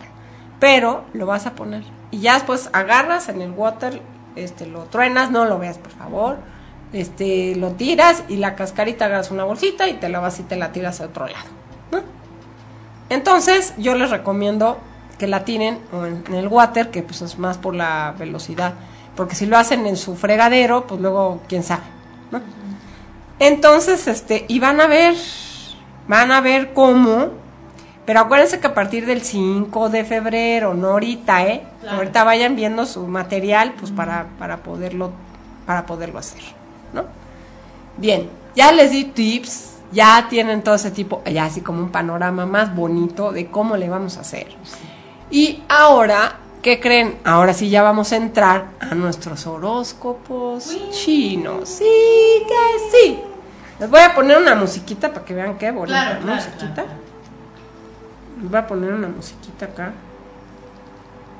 pero 0.58 1.04
lo 1.12 1.26
vas 1.26 1.46
a 1.46 1.54
poner. 1.54 1.82
Y 2.10 2.20
ya 2.20 2.34
después 2.34 2.70
agarras 2.72 3.28
en 3.28 3.40
el 3.40 3.52
water, 3.52 4.02
este, 4.36 4.66
lo 4.66 4.84
truenas, 4.84 5.30
no 5.30 5.44
lo 5.44 5.58
veas, 5.58 5.78
por 5.78 5.92
favor. 5.92 6.38
Este, 6.92 7.56
lo 7.56 7.70
tiras 7.70 8.24
y 8.28 8.36
la 8.36 8.54
cascarita 8.54 9.06
agarras 9.06 9.30
una 9.30 9.44
bolsita 9.44 9.88
y 9.88 9.94
te 9.94 10.10
la 10.10 10.20
vas 10.20 10.38
y 10.38 10.42
te 10.42 10.56
la 10.56 10.72
tiras 10.72 11.00
a 11.00 11.06
otro 11.06 11.26
lado. 11.26 11.48
¿no? 11.90 12.00
Entonces, 13.08 13.72
yo 13.78 13.94
les 13.94 14.10
recomiendo 14.10 14.78
que 15.18 15.26
la 15.26 15.44
tiren 15.44 15.78
en, 15.92 16.34
el 16.34 16.48
water, 16.48 16.90
que 16.90 17.02
pues 17.02 17.22
es 17.22 17.38
más 17.38 17.56
por 17.56 17.74
la 17.74 18.14
velocidad. 18.18 18.74
Porque 19.16 19.34
si 19.34 19.46
lo 19.46 19.56
hacen 19.56 19.86
en 19.86 19.96
su 19.96 20.16
fregadero, 20.16 20.86
pues 20.86 21.00
luego, 21.00 21.40
quién 21.48 21.62
sabe. 21.62 21.82
Entonces, 23.38 24.08
este, 24.08 24.44
y 24.48 24.58
van 24.58 24.80
a 24.80 24.86
ver, 24.86 25.14
van 26.08 26.32
a 26.32 26.40
ver 26.40 26.72
cómo, 26.72 27.30
pero 28.04 28.20
acuérdense 28.20 28.60
que 28.60 28.66
a 28.66 28.74
partir 28.74 29.06
del 29.06 29.22
5 29.22 29.88
de 29.88 30.04
febrero, 30.04 30.74
no 30.74 30.88
ahorita, 30.90 31.46
¿eh? 31.46 31.62
Claro. 31.80 31.98
Ahorita 31.98 32.24
vayan 32.24 32.56
viendo 32.56 32.84
su 32.86 33.06
material, 33.06 33.74
pues 33.78 33.92
para, 33.92 34.26
para 34.38 34.58
poderlo, 34.58 35.12
para 35.66 35.86
poderlo 35.86 36.18
hacer, 36.18 36.42
¿no? 36.92 37.04
Bien, 37.96 38.28
ya 38.56 38.72
les 38.72 38.90
di 38.90 39.04
tips, 39.04 39.74
ya 39.92 40.26
tienen 40.28 40.62
todo 40.62 40.74
ese 40.74 40.90
tipo, 40.90 41.22
ya 41.24 41.44
así 41.44 41.60
como 41.60 41.80
un 41.80 41.90
panorama 41.90 42.46
más 42.46 42.74
bonito 42.74 43.30
de 43.32 43.46
cómo 43.46 43.76
le 43.76 43.88
vamos 43.88 44.16
a 44.16 44.22
hacer. 44.22 44.48
Y 45.30 45.62
ahora, 45.68 46.36
¿qué 46.60 46.80
creen? 46.80 47.18
Ahora 47.24 47.54
sí 47.54 47.68
ya 47.70 47.82
vamos 47.82 48.12
a 48.12 48.16
entrar 48.16 48.70
a 48.80 48.94
nuestros 48.94 49.46
horóscopos 49.46 50.76
chinos. 50.90 51.68
Sí, 51.68 51.84
que 52.48 52.90
sí. 52.90 53.20
Les 53.82 53.90
voy 53.90 54.00
a 54.00 54.14
poner 54.14 54.38
una 54.38 54.54
musiquita 54.54 55.12
para 55.12 55.24
que 55.24 55.34
vean 55.34 55.58
qué 55.58 55.72
bonita 55.72 55.98
Claro, 56.04 56.20
claro, 56.20 56.36
musiquita. 56.36 56.74
claro. 56.74 56.88
Les 58.40 58.50
voy 58.50 58.58
a 58.60 58.66
poner 58.68 58.92
una 58.94 59.08
musiquita 59.08 59.64
acá. 59.66 59.92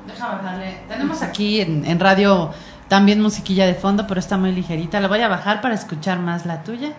Deja 0.08 0.26
bajarle. 0.26 0.78
Tenemos 0.88 1.22
aquí 1.22 1.60
en, 1.60 1.84
en 1.86 2.00
radio 2.00 2.50
también 2.88 3.20
musiquilla 3.22 3.64
de 3.64 3.74
fondo, 3.74 4.08
pero 4.08 4.18
está 4.18 4.36
muy 4.38 4.50
ligerita. 4.50 4.98
La 4.98 5.06
voy 5.06 5.20
a 5.20 5.28
bajar 5.28 5.60
para 5.60 5.74
escuchar 5.76 6.18
más 6.18 6.44
la 6.44 6.64
tuya. 6.64 6.92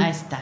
Ahí 0.00 0.10
está. 0.10 0.40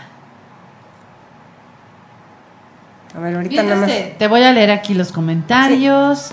A 3.17 3.19
ver, 3.19 3.35
ahorita 3.35 3.63
nada 3.65 3.77
más. 3.77 3.87
te, 3.89 4.15
te 4.19 4.29
voy 4.29 4.45
a 4.45 4.53
leer 4.53 4.71
aquí 4.71 4.95
los 4.95 5.11
comentarios. 5.11 6.31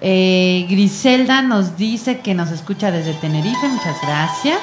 Eh, 0.00 0.64
Griselda 0.70 1.42
nos 1.42 1.76
dice 1.76 2.20
que 2.20 2.34
nos 2.34 2.52
escucha 2.52 2.92
desde 2.92 3.14
Tenerife, 3.14 3.66
muchas 3.68 3.96
gracias. 4.02 4.58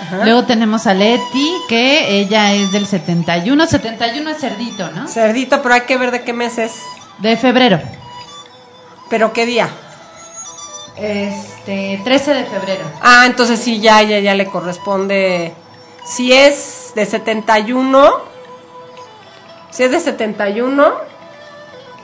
Ajá. 0.00 0.24
Luego 0.24 0.44
tenemos 0.44 0.86
a 0.86 0.94
Leti, 0.94 1.52
que 1.68 2.18
ella 2.20 2.52
es 2.54 2.72
del 2.72 2.86
71. 2.86 3.66
71 3.66 4.30
es 4.30 4.38
cerdito, 4.38 4.90
¿no? 4.92 5.06
Cerdito, 5.08 5.62
pero 5.62 5.74
hay 5.74 5.82
que 5.82 5.96
ver 5.96 6.10
de 6.10 6.22
qué 6.22 6.32
mes 6.32 6.58
es. 6.58 6.72
De 7.18 7.36
febrero. 7.36 7.80
¿Pero 9.10 9.32
qué 9.32 9.44
día? 9.46 9.68
Este, 10.96 12.00
13 12.04 12.34
de 12.34 12.44
febrero. 12.44 12.84
Ah, 13.00 13.24
entonces 13.26 13.60
sí, 13.60 13.80
ya, 13.80 14.02
ya, 14.02 14.18
ya 14.20 14.34
le 14.34 14.46
corresponde. 14.46 15.52
Si 16.04 16.32
es 16.32 16.92
de 16.94 17.06
71, 17.06 18.10
si 19.70 19.82
es 19.84 19.90
de 19.90 20.00
71, 20.00 20.92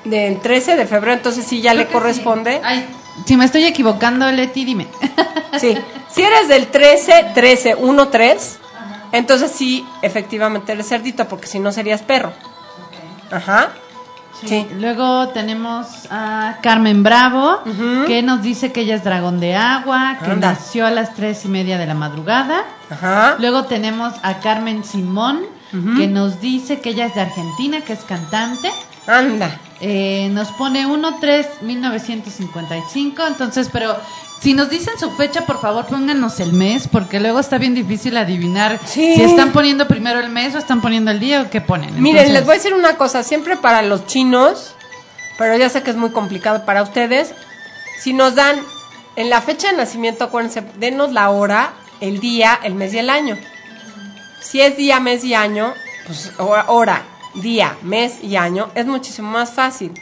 del 0.05 0.41
13 0.41 0.77
de 0.77 0.87
febrero, 0.87 1.15
entonces 1.15 1.45
sí 1.47 1.61
ya 1.61 1.73
Creo 1.73 1.85
le 1.85 1.91
corresponde. 1.93 2.55
sí. 2.55 2.61
Ay, 2.65 2.87
si 3.25 3.37
me 3.37 3.45
estoy 3.45 3.65
equivocando, 3.65 4.31
Leti, 4.31 4.65
dime. 4.65 4.87
Sí, 5.59 5.75
si 6.11 6.21
eres 6.23 6.49
del 6.49 6.67
13, 6.67 7.31
13, 7.35 7.77
1, 7.77 8.09
3, 8.09 8.59
entonces 9.13 9.51
sí, 9.51 9.87
efectivamente 10.03 10.73
eres 10.73 10.87
cerdito, 10.87 11.27
porque 11.29 11.47
si 11.47 11.59
no 11.59 11.73
serías 11.73 12.03
perro. 12.03 12.31
Ajá. 13.31 13.71
Sí. 14.45 14.67
Luego 14.79 15.29
tenemos 15.29 15.87
a 16.11 16.59
Carmen 16.63 17.03
Bravo, 17.03 17.61
que 18.07 18.23
nos 18.23 18.43
dice 18.43 18.71
que 18.71 18.83
ella 18.83 18.97
es 18.97 19.05
dragón 19.05 19.41
de 19.41 19.55
agua, 19.57 20.19
que 20.23 20.31
Anda. 20.31 20.53
nació 20.53 20.87
a 20.87 20.91
las 20.91 21.15
tres 21.15 21.45
y 21.47 21.49
media 21.49 21.79
de 21.79 21.87
la 21.87 21.95
madrugada. 21.95 22.65
Ajá. 22.91 23.37
Luego 23.39 23.65
tenemos 23.65 24.13
a 24.23 24.41
Carmen 24.41 24.85
Simón, 24.85 25.41
que 25.97 26.07
nos 26.07 26.41
dice 26.41 26.81
que 26.81 26.91
ella 26.91 27.07
es 27.07 27.15
de 27.15 27.23
Argentina, 27.23 27.81
que 27.81 27.95
es 27.95 28.01
cantante. 28.01 28.71
Anda. 29.07 29.61
Eh, 29.81 30.29
nos 30.33 30.49
pone 30.53 30.87
1-3-1955, 30.87 33.27
entonces, 33.27 33.69
pero 33.73 33.97
si 34.41 34.55
nos 34.55 34.71
dicen 34.71 34.95
su 34.99 35.11
fecha, 35.13 35.43
por 35.47 35.61
favor 35.61 35.87
pónganos 35.87 36.41
el 36.41 36.53
mes, 36.53 36.89
porque 36.89 37.21
luego 37.21 37.41
está 37.41 37.59
bien 37.59 37.75
difícil 37.75 38.17
adivinar 38.17 38.79
Sí. 38.87 39.15
si 39.17 39.23
están 39.23 39.53
poniendo 39.53 39.87
primero 39.87 40.21
el 40.21 40.31
mes 40.31 40.55
o 40.55 40.59
están 40.59 40.81
poniendo 40.81 41.11
el 41.11 41.21
día 41.21 41.43
o 41.43 41.51
qué 41.51 41.61
ponen. 41.61 41.91
Miren, 42.03 42.23
Entonces, 42.23 42.33
les 42.35 42.45
voy 42.45 42.55
a 42.55 42.57
decir 42.57 42.75
una 42.75 42.97
cosa, 42.97 43.23
siempre 43.23 43.57
para 43.57 43.83
los 43.83 44.07
chinos, 44.07 44.75
pero 45.39 45.57
ya 45.57 45.69
sé 45.69 45.83
que 45.83 45.91
es 45.91 45.97
muy 45.97 46.11
complicado 46.11 46.65
para 46.65 46.83
ustedes, 46.83 47.35
si 48.01 48.13
nos 48.13 48.35
dan 48.35 48.57
en 49.17 49.31
la 49.31 49.41
fecha 49.41 49.71
de 49.71 49.77
nacimiento, 49.77 50.25
acuérdense, 50.25 50.63
denos 50.79 51.13
la 51.13 51.31
hora, 51.31 51.73
el 52.01 52.21
día, 52.21 52.59
el 52.63 52.75
mes 52.75 52.93
y 52.95 52.99
el 52.99 53.11
año. 53.11 53.37
Si 54.41 54.61
es 54.61 54.77
día, 54.77 55.01
mes 55.01 55.25
y 55.25 55.35
año, 55.35 55.73
pues 56.07 56.33
hora, 56.39 56.67
hora, 56.69 57.03
día, 57.37 57.77
mes 57.83 58.23
y 58.23 58.37
año, 58.37 58.71
es 58.75 58.87
muchísimo 58.87 59.31
más 59.31 59.53
fácil. 59.53 59.93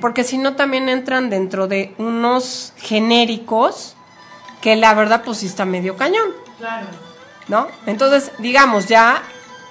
Porque 0.00 0.24
si 0.24 0.36
no 0.36 0.56
también 0.56 0.88
entran 0.88 1.30
dentro 1.30 1.66
de 1.66 1.94
unos 1.98 2.72
genéricos 2.76 3.96
que 4.60 4.76
la 4.76 4.92
verdad 4.94 5.22
pues 5.24 5.38
sí 5.38 5.46
está 5.46 5.64
medio 5.64 5.96
cañón. 5.96 6.30
Claro. 6.58 6.86
¿no? 7.50 7.66
Entonces, 7.86 8.30
digamos, 8.38 8.86
ya, 8.86 9.22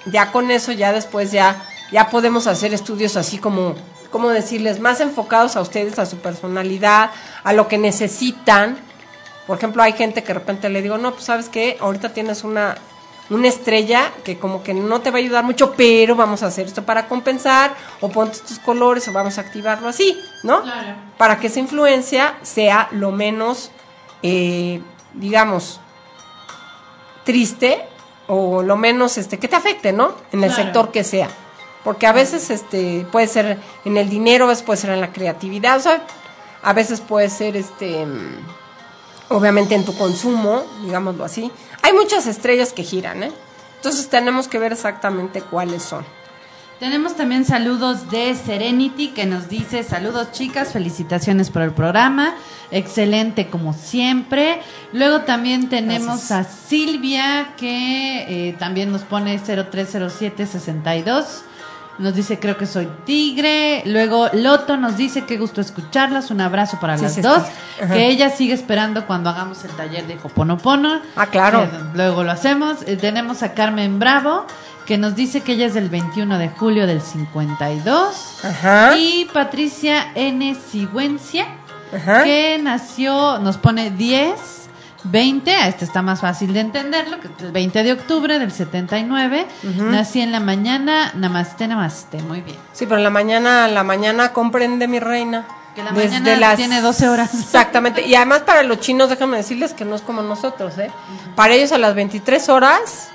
ya 0.04 0.30
con 0.30 0.50
eso, 0.50 0.70
ya 0.70 0.92
después 0.92 1.32
ya, 1.32 1.62
ya 1.90 2.10
podemos 2.10 2.46
hacer 2.46 2.72
estudios 2.74 3.16
así 3.16 3.38
como, 3.38 3.74
como 4.10 4.28
decirles, 4.28 4.78
más 4.78 5.00
enfocados 5.00 5.56
a 5.56 5.62
ustedes, 5.62 5.98
a 5.98 6.06
su 6.06 6.18
personalidad, 6.18 7.10
a 7.42 7.52
lo 7.54 7.66
que 7.66 7.78
necesitan. 7.78 8.78
Por 9.46 9.56
ejemplo, 9.56 9.82
hay 9.82 9.94
gente 9.94 10.22
que 10.22 10.28
de 10.28 10.34
repente 10.34 10.68
le 10.68 10.82
digo, 10.82 10.98
no, 10.98 11.12
pues 11.12 11.24
sabes 11.24 11.48
qué, 11.48 11.78
ahorita 11.80 12.10
tienes 12.10 12.44
una, 12.44 12.76
una 13.30 13.48
estrella 13.48 14.10
que 14.24 14.38
como 14.38 14.62
que 14.62 14.74
no 14.74 15.00
te 15.00 15.10
va 15.10 15.16
a 15.18 15.20
ayudar 15.20 15.44
mucho, 15.44 15.72
pero 15.76 16.16
vamos 16.16 16.42
a 16.42 16.46
hacer 16.46 16.66
esto 16.66 16.84
para 16.84 17.06
compensar, 17.08 17.74
o 18.00 18.08
ponte 18.10 18.36
estos 18.36 18.58
colores, 18.58 19.06
o 19.08 19.12
vamos 19.12 19.38
a 19.38 19.42
activarlo 19.42 19.88
así, 19.88 20.18
¿no? 20.42 20.62
Claro. 20.62 20.96
Para 21.16 21.38
que 21.38 21.46
esa 21.46 21.60
influencia 21.60 22.34
sea 22.42 22.88
lo 22.90 23.12
menos, 23.12 23.70
eh, 24.22 24.82
digamos, 25.14 25.80
triste 27.24 27.84
o 28.26 28.62
lo 28.62 28.76
menos 28.76 29.18
este 29.18 29.38
que 29.38 29.48
te 29.48 29.56
afecte, 29.56 29.92
¿no? 29.92 30.14
En 30.32 30.42
el 30.44 30.50
Claro. 30.50 30.64
sector 30.64 30.90
que 30.90 31.04
sea. 31.04 31.28
Porque 31.84 32.06
a 32.06 32.12
veces 32.12 32.50
este 32.50 33.06
puede 33.10 33.26
ser 33.26 33.58
en 33.84 33.96
el 33.96 34.08
dinero, 34.10 34.44
a 34.44 34.48
veces 34.48 34.64
puede 34.64 34.78
ser 34.80 34.90
en 34.90 35.00
la 35.00 35.12
creatividad, 35.12 35.78
o 35.78 35.80
sea, 35.80 36.02
a 36.62 36.72
veces 36.72 37.00
puede 37.00 37.30
ser 37.30 37.56
este 37.56 38.06
obviamente 39.30 39.74
en 39.76 39.84
tu 39.84 39.96
consumo, 39.96 40.64
digámoslo 40.84 41.24
así. 41.24 41.50
Hay 41.82 41.92
muchas 41.92 42.26
estrellas 42.26 42.72
que 42.72 42.82
giran, 42.82 43.22
¿eh? 43.22 43.32
Entonces 43.76 44.08
tenemos 44.08 44.48
que 44.48 44.58
ver 44.58 44.72
exactamente 44.72 45.40
cuáles 45.40 45.82
son. 45.82 46.04
Tenemos 46.80 47.14
también 47.14 47.44
saludos 47.44 48.10
de 48.10 48.34
Serenity 48.34 49.08
que 49.08 49.26
nos 49.26 49.50
dice 49.50 49.82
saludos 49.82 50.32
chicas, 50.32 50.72
felicitaciones 50.72 51.50
por 51.50 51.60
el 51.60 51.72
programa, 51.72 52.34
excelente 52.70 53.50
como 53.50 53.74
siempre. 53.74 54.62
Luego 54.94 55.20
también 55.20 55.68
tenemos 55.68 56.30
a 56.30 56.44
Silvia 56.44 57.52
que 57.58 58.48
eh, 58.48 58.56
también 58.58 58.92
nos 58.92 59.02
pone 59.02 59.38
030762. 59.38 61.44
Nos 62.00 62.14
dice 62.14 62.38
creo 62.40 62.56
que 62.56 62.66
soy 62.66 62.88
tigre. 63.04 63.82
Luego 63.86 64.28
Loto 64.32 64.76
nos 64.76 64.96
dice 64.96 65.24
qué 65.26 65.36
gusto 65.36 65.60
escucharlas. 65.60 66.30
Un 66.30 66.40
abrazo 66.40 66.78
para 66.80 66.96
Sí, 66.96 67.02
las 67.04 67.14
sí, 67.14 67.20
dos. 67.20 67.42
sí. 67.42 67.86
Que 67.92 68.08
ella 68.08 68.30
sigue 68.30 68.54
esperando 68.54 69.06
cuando 69.06 69.30
hagamos 69.30 69.62
el 69.64 69.70
taller 69.72 70.06
de 70.06 70.18
Hoponopono. 70.22 71.00
Ah, 71.16 71.26
claro. 71.26 71.62
Eh, 71.64 71.68
luego 71.94 72.24
lo 72.24 72.32
hacemos. 72.32 72.78
Eh, 72.86 72.96
tenemos 72.96 73.42
a 73.42 73.52
Carmen 73.52 73.98
Bravo, 73.98 74.46
que 74.86 74.96
nos 74.98 75.14
dice 75.14 75.42
que 75.42 75.52
ella 75.52 75.66
es 75.66 75.74
del 75.74 75.88
21 75.90 76.38
de 76.38 76.48
julio 76.48 76.86
del 76.86 77.00
52. 77.02 78.44
Ajá. 78.44 78.96
Y 78.96 79.26
Patricia 79.32 80.12
N. 80.14 80.54
Sigüencia, 80.54 81.46
Ajá. 81.94 82.24
que 82.24 82.58
nació, 82.62 83.38
nos 83.38 83.56
pone 83.58 83.90
10, 83.90 84.59
20, 85.04 85.50
a 85.54 85.68
este 85.68 85.84
está 85.84 86.02
más 86.02 86.20
fácil 86.20 86.52
de 86.52 86.60
entenderlo, 86.60 87.18
que 87.20 87.28
el 87.44 87.52
20 87.52 87.82
de 87.82 87.92
octubre 87.92 88.38
del 88.38 88.52
79. 88.52 89.46
Nací 89.78 90.20
en 90.20 90.32
la 90.32 90.40
mañana, 90.40 91.12
namaste, 91.14 91.66
namaste, 91.66 92.18
muy 92.22 92.40
bien. 92.42 92.58
Sí, 92.72 92.86
pero 92.86 92.98
en 92.98 93.04
la 93.04 93.10
mañana, 93.10 93.68
la 93.68 93.82
mañana 93.82 94.32
comprende 94.32 94.88
mi 94.88 95.00
reina. 95.00 95.46
Que 95.74 95.82
la 95.82 95.92
mañana 95.92 96.56
tiene 96.56 96.80
12 96.80 97.08
horas. 97.08 97.34
Exactamente. 97.40 98.06
Y 98.06 98.14
además 98.14 98.40
para 98.40 98.62
los 98.62 98.80
chinos, 98.80 99.08
déjame 99.08 99.36
decirles 99.36 99.72
que 99.72 99.84
no 99.84 99.94
es 99.94 100.02
como 100.02 100.22
nosotros, 100.22 100.76
¿eh? 100.78 100.90
Para 101.36 101.54
ellos 101.54 101.72
a 101.72 101.78
las 101.78 101.94
23 101.94 102.48
horas, 102.48 103.08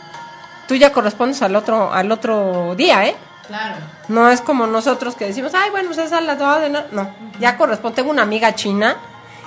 tú 0.68 0.76
ya 0.76 0.92
correspondes 0.92 1.42
al 1.42 1.56
otro, 1.56 1.94
al 1.94 2.12
otro 2.12 2.76
día, 2.76 3.06
¿eh? 3.06 3.16
Claro. 3.48 3.76
No 4.08 4.30
es 4.30 4.42
como 4.42 4.66
nosotros 4.66 5.16
que 5.16 5.26
decimos, 5.26 5.54
ay, 5.54 5.70
bueno, 5.70 5.90
pues 5.90 6.00
es 6.00 6.14
a 6.14 6.22
las 6.22 6.40
2 6.40 6.62
de 6.62 6.70
la... 6.70 6.86
No, 6.92 7.10
ya 7.40 7.58
corresponde. 7.58 7.98
Tengo 7.98 8.10
una 8.10 8.24
amiga 8.24 8.56
china 8.56 8.96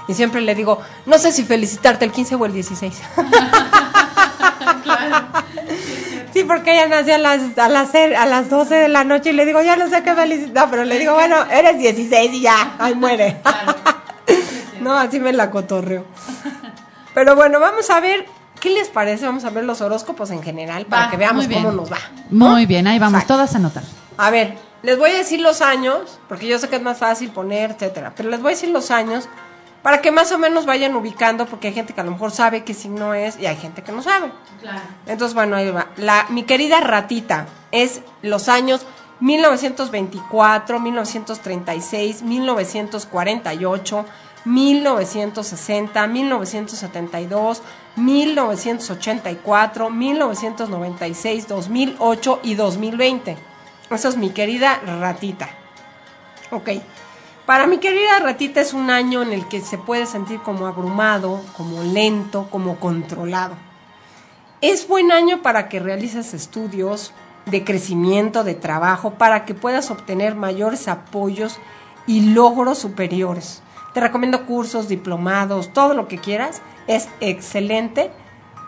y 0.09 0.15
siempre 0.15 0.41
le 0.41 0.55
digo, 0.55 0.81
no 1.07 1.19
sé 1.19 1.31
si 1.31 1.45
felicitarte 1.45 2.05
el 2.05 2.11
15 2.13 2.35
o 2.35 2.47
el 2.47 2.53
16. 2.53 3.01
Sí, 6.33 6.45
porque 6.45 6.73
ella 6.73 6.87
nació 6.87 7.15
a 7.15 7.19
las, 7.19 7.59
a, 7.59 7.69
las, 7.69 7.95
a 7.95 8.27
las 8.27 8.51
12 8.51 8.75
de 8.75 8.89
la 8.89 9.03
noche 9.03 9.31
y 9.31 9.33
le 9.33 9.47
digo, 9.47 9.63
ya 9.63 9.77
no 9.77 9.89
sé 9.89 10.03
qué 10.03 10.15
felicitar, 10.15 10.69
pero 10.71 10.85
le 10.85 10.99
digo, 10.99 11.15
bueno, 11.15 11.37
eres 11.51 11.79
16 11.79 12.33
y 12.35 12.43
ya, 12.43 12.77
ahí 12.79 12.95
muere. 12.95 13.41
no, 14.81 14.97
así 14.97 15.19
me 15.21 15.33
la 15.33 15.51
cotorreo. 15.51 16.05
Pero 17.15 17.35
bueno, 17.35 17.59
vamos 17.59 17.89
a 17.91 17.99
ver, 18.01 18.27
¿qué 18.61 18.71
les 18.71 18.89
parece? 18.89 19.27
Vamos 19.27 19.45
a 19.45 19.51
ver 19.51 19.65
los 19.65 19.81
horóscopos 19.81 20.31
en 20.31 20.43
general 20.43 20.87
para 20.87 21.07
Va, 21.07 21.11
que 21.11 21.17
veamos 21.17 21.49
cómo 21.49 21.73
nos 21.73 21.91
va. 21.91 21.99
Muy 22.31 22.67
bien, 22.67 22.87
ahí 22.87 22.99
vamos, 22.99 23.23
Exacto. 23.23 23.35
todas 23.35 23.55
a 23.55 23.59
anotar. 23.59 23.83
A 24.19 24.31
ver, 24.31 24.55
les 24.83 24.99
voy 24.99 25.11
a 25.11 25.17
decir 25.17 25.41
los 25.41 25.61
años, 25.63 26.21
porque 26.29 26.47
yo 26.47 26.59
sé 26.59 26.69
que 26.69 26.77
es 26.77 26.83
más 26.83 26.99
fácil 26.99 27.31
poner, 27.31 27.73
etcétera, 27.73 28.13
pero 28.17 28.29
les 28.29 28.41
voy 28.41 28.53
a 28.53 28.55
decir 28.55 28.69
los 28.69 28.91
años 28.91 29.29
para 29.89 30.03
que 30.03 30.12
más 30.12 30.30
o 30.32 30.39
menos 30.39 30.66
vayan 30.66 30.95
ubicando, 30.97 31.47
porque 31.47 31.68
hay 31.68 31.72
gente 31.72 31.95
que 31.95 32.01
a 32.03 32.05
lo 32.05 32.11
mejor 32.11 32.30
sabe 32.30 32.62
qué 32.62 32.74
signo 32.74 33.14
es 33.14 33.41
y 33.41 33.47
hay 33.47 33.57
gente 33.57 33.82
que 33.82 33.91
no 33.91 34.03
sabe. 34.03 34.30
Claro. 34.61 34.82
Entonces, 35.07 35.34
bueno, 35.34 35.57
ahí 35.57 35.70
va. 35.70 35.86
La, 35.97 36.26
mi 36.28 36.43
querida 36.43 36.80
ratita 36.80 37.47
es 37.72 38.03
los 38.20 38.51
años 38.51 38.84
1924, 39.20 40.78
1936, 40.78 42.22
1948, 42.22 44.05
1960, 44.45 46.07
1972, 46.07 47.62
1984, 47.97 49.89
1996, 49.89 51.49
2008 51.49 52.41
y 52.43 52.55
2020. 52.57 53.39
Esa 53.89 54.09
es 54.11 54.18
mi 54.18 54.28
querida 54.28 54.82
ratita. 55.01 55.49
Ok. 56.51 56.68
Para 57.49 57.66
mi 57.66 57.78
querida 57.78 58.18
ratita 58.20 58.61
es 58.61 58.74
un 58.74 58.90
año 58.90 59.22
en 59.22 59.32
el 59.32 59.49
que 59.49 59.62
se 59.62 59.78
puede 59.78 60.05
sentir 60.05 60.38
como 60.40 60.66
abrumado, 60.66 61.40
como 61.57 61.82
lento, 61.82 62.46
como 62.51 62.76
controlado. 62.78 63.55
Es 64.61 64.86
buen 64.86 65.11
año 65.12 65.40
para 65.40 65.70
que 65.70 65.80
realices 65.80 66.34
estudios 66.34 67.14
de 67.46 67.64
crecimiento, 67.64 68.44
de 68.44 68.55
trabajo, 68.55 69.12
para 69.14 69.46
que 69.46 69.55
puedas 69.55 69.90
obtener 69.90 70.34
mayores 70.34 70.88
apoyos 70.88 71.59
y 72.07 72.34
logros 72.34 72.76
superiores. 72.80 73.62
Te 73.94 74.01
recomiendo 74.01 74.44
cursos, 74.44 74.86
diplomados, 74.86 75.72
todo 75.72 75.94
lo 75.94 76.07
que 76.07 76.18
quieras. 76.18 76.61
Es 76.86 77.09
excelente, 77.20 78.11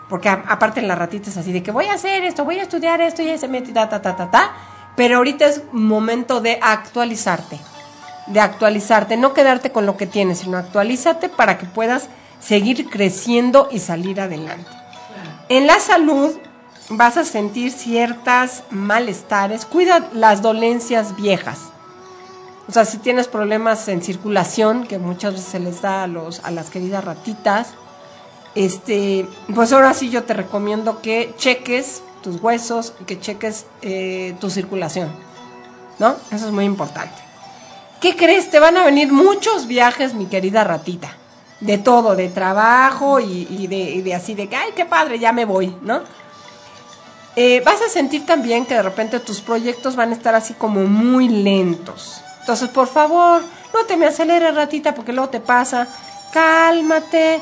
porque 0.09 0.27
a- 0.29 0.43
aparte 0.47 0.81
la 0.81 0.95
ratita 0.95 1.29
es 1.29 1.37
así 1.37 1.51
de 1.51 1.61
que 1.61 1.69
voy 1.69 1.85
a 1.85 1.93
hacer 1.93 2.23
esto, 2.23 2.45
voy 2.45 2.57
a 2.57 2.63
estudiar 2.63 2.99
esto 3.01 3.21
y 3.21 3.37
se 3.37 3.47
mete 3.47 3.73
ta, 3.73 3.87
ta, 3.89 4.01
ta, 4.01 4.15
ta, 4.15 4.31
ta. 4.31 4.51
Pero 4.95 5.17
ahorita 5.17 5.45
es 5.45 5.61
momento 5.71 6.41
de 6.41 6.57
actualizarte. 6.59 7.59
De 8.27 8.39
actualizarte, 8.39 9.17
no 9.17 9.33
quedarte 9.33 9.71
con 9.71 9.85
lo 9.85 9.97
que 9.97 10.07
tienes, 10.07 10.39
sino 10.39 10.57
actualízate 10.57 11.29
para 11.29 11.57
que 11.57 11.65
puedas 11.65 12.07
seguir 12.39 12.89
creciendo 12.89 13.67
y 13.71 13.79
salir 13.79 14.21
adelante. 14.21 14.69
En 15.49 15.67
la 15.67 15.79
salud 15.79 16.35
vas 16.89 17.17
a 17.17 17.23
sentir 17.23 17.71
ciertas 17.71 18.63
malestares, 18.69 19.65
cuida 19.65 20.09
las 20.13 20.41
dolencias 20.41 21.15
viejas. 21.15 21.59
O 22.67 22.71
sea, 22.71 22.85
si 22.85 22.99
tienes 22.99 23.27
problemas 23.27 23.87
en 23.87 24.01
circulación, 24.01 24.85
que 24.85 24.97
muchas 24.97 25.33
veces 25.33 25.49
se 25.49 25.59
les 25.59 25.81
da 25.81 26.03
a, 26.03 26.07
los, 26.07 26.39
a 26.45 26.51
las 26.51 26.69
queridas 26.69 27.03
ratitas, 27.03 27.73
este, 28.55 29.27
pues 29.53 29.73
ahora 29.73 29.93
sí 29.93 30.09
yo 30.09 30.23
te 30.23 30.33
recomiendo 30.33 31.01
que 31.01 31.33
cheques 31.37 32.03
tus 32.21 32.41
huesos 32.41 32.93
y 32.99 33.05
que 33.05 33.19
cheques 33.19 33.65
eh, 33.81 34.35
tu 34.39 34.49
circulación, 34.49 35.11
¿no? 35.99 36.15
Eso 36.31 36.47
es 36.47 36.51
muy 36.51 36.65
importante. 36.65 37.30
¿Qué 38.01 38.15
crees? 38.15 38.49
Te 38.49 38.59
van 38.59 38.77
a 38.77 38.83
venir 38.83 39.13
muchos 39.13 39.67
viajes, 39.67 40.15
mi 40.15 40.25
querida 40.25 40.63
ratita. 40.63 41.15
De 41.59 41.77
todo, 41.77 42.15
de 42.15 42.29
trabajo 42.29 43.19
y, 43.19 43.67
de, 43.67 44.15
así 44.15 44.33
de 44.33 44.49
que, 44.49 44.55
ay, 44.55 44.71
qué 44.75 44.85
padre, 44.85 45.19
ya 45.19 45.31
me 45.31 45.45
voy, 45.45 45.75
¿no? 45.83 46.01
Eh, 47.35 47.61
vas 47.63 47.79
a 47.83 47.89
sentir 47.89 48.25
también 48.25 48.65
que 48.65 48.73
de 48.73 48.81
repente 48.81 49.19
tus 49.19 49.39
proyectos 49.41 49.95
van 49.95 50.09
a 50.09 50.15
estar 50.15 50.33
así 50.33 50.55
como 50.55 50.81
muy 50.85 51.29
lentos. 51.29 52.21
Entonces, 52.39 52.69
por 52.69 52.87
favor, 52.87 53.43
no 53.71 53.85
te 53.85 53.95
me 53.95 54.07
aceleres, 54.07 54.55
ratita, 54.55 54.95
porque 54.95 55.13
luego 55.13 55.29
te 55.29 55.39
pasa. 55.39 55.87
Cálmate, 56.33 57.39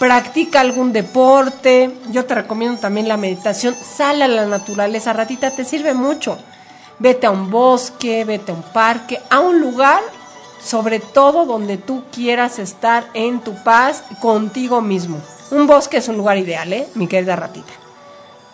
practica 0.00 0.60
algún 0.60 0.92
deporte. 0.92 1.94
Yo 2.10 2.24
te 2.24 2.34
recomiendo 2.34 2.80
también 2.80 3.06
la 3.06 3.16
meditación. 3.16 3.76
Sale 3.76 4.24
a 4.24 4.28
la 4.28 4.46
naturaleza, 4.46 5.12
ratita, 5.12 5.52
te 5.52 5.64
sirve 5.64 5.94
mucho. 5.94 6.36
Vete 7.00 7.26
a 7.26 7.30
un 7.30 7.50
bosque, 7.50 8.24
vete 8.24 8.52
a 8.52 8.54
un 8.54 8.62
parque, 8.62 9.18
a 9.30 9.40
un 9.40 9.58
lugar, 9.58 10.02
sobre 10.62 11.00
todo 11.00 11.46
donde 11.46 11.78
tú 11.78 12.04
quieras 12.12 12.58
estar 12.58 13.06
en 13.14 13.40
tu 13.40 13.54
paz 13.64 14.04
contigo 14.20 14.82
mismo. 14.82 15.18
Un 15.50 15.66
bosque 15.66 15.96
es 15.96 16.08
un 16.08 16.18
lugar 16.18 16.36
ideal, 16.36 16.70
¿eh? 16.74 16.86
Mi 16.94 17.06
querida 17.06 17.36
ratita. 17.36 17.72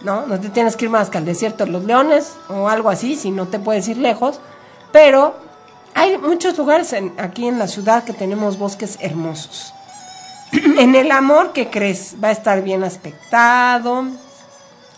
¿No? 0.02 0.26
No 0.26 0.38
te 0.38 0.48
tienes 0.50 0.76
que 0.76 0.84
ir 0.84 0.90
más 0.92 1.10
que 1.10 1.18
al 1.18 1.24
desierto 1.24 1.64
de 1.64 1.72
los 1.72 1.84
leones 1.84 2.34
o 2.48 2.68
algo 2.68 2.88
así, 2.88 3.16
si 3.16 3.32
no 3.32 3.48
te 3.48 3.58
puedes 3.58 3.88
ir 3.88 3.98
lejos. 3.98 4.38
Pero 4.92 5.34
hay 5.94 6.16
muchos 6.16 6.56
lugares 6.56 6.94
aquí 7.18 7.48
en 7.48 7.58
la 7.58 7.66
ciudad 7.66 8.04
que 8.04 8.12
tenemos 8.12 8.58
bosques 8.58 8.96
hermosos. 9.00 9.74
en 10.52 10.94
el 10.94 11.10
amor, 11.10 11.52
¿qué 11.52 11.68
crees? 11.68 12.14
Va 12.22 12.28
a 12.28 12.32
estar 12.32 12.62
bien 12.62 12.84
aspectado, 12.84 14.04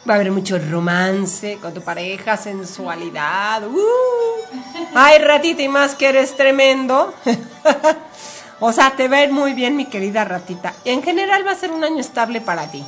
va 0.08 0.14
a 0.14 0.16
haber 0.16 0.30
mucho 0.30 0.58
romance 0.58 1.58
con 1.60 1.74
tu 1.74 1.82
pareja, 1.82 2.36
sensualidad. 2.36 3.66
Uh. 3.66 4.38
Ay, 4.94 5.18
ratita, 5.18 5.62
y 5.62 5.68
más 5.68 5.94
que 5.94 6.08
eres 6.08 6.36
tremendo. 6.36 7.12
o 8.60 8.72
sea, 8.72 8.96
te 8.96 9.08
va 9.08 9.18
a 9.18 9.24
ir 9.24 9.32
muy 9.32 9.52
bien, 9.52 9.76
mi 9.76 9.86
querida 9.86 10.24
ratita. 10.24 10.74
Y 10.84 10.90
en 10.90 11.02
general 11.02 11.46
va 11.46 11.52
a 11.52 11.56
ser 11.56 11.70
un 11.70 11.84
año 11.84 12.00
estable 12.00 12.40
para 12.40 12.70
ti. 12.70 12.82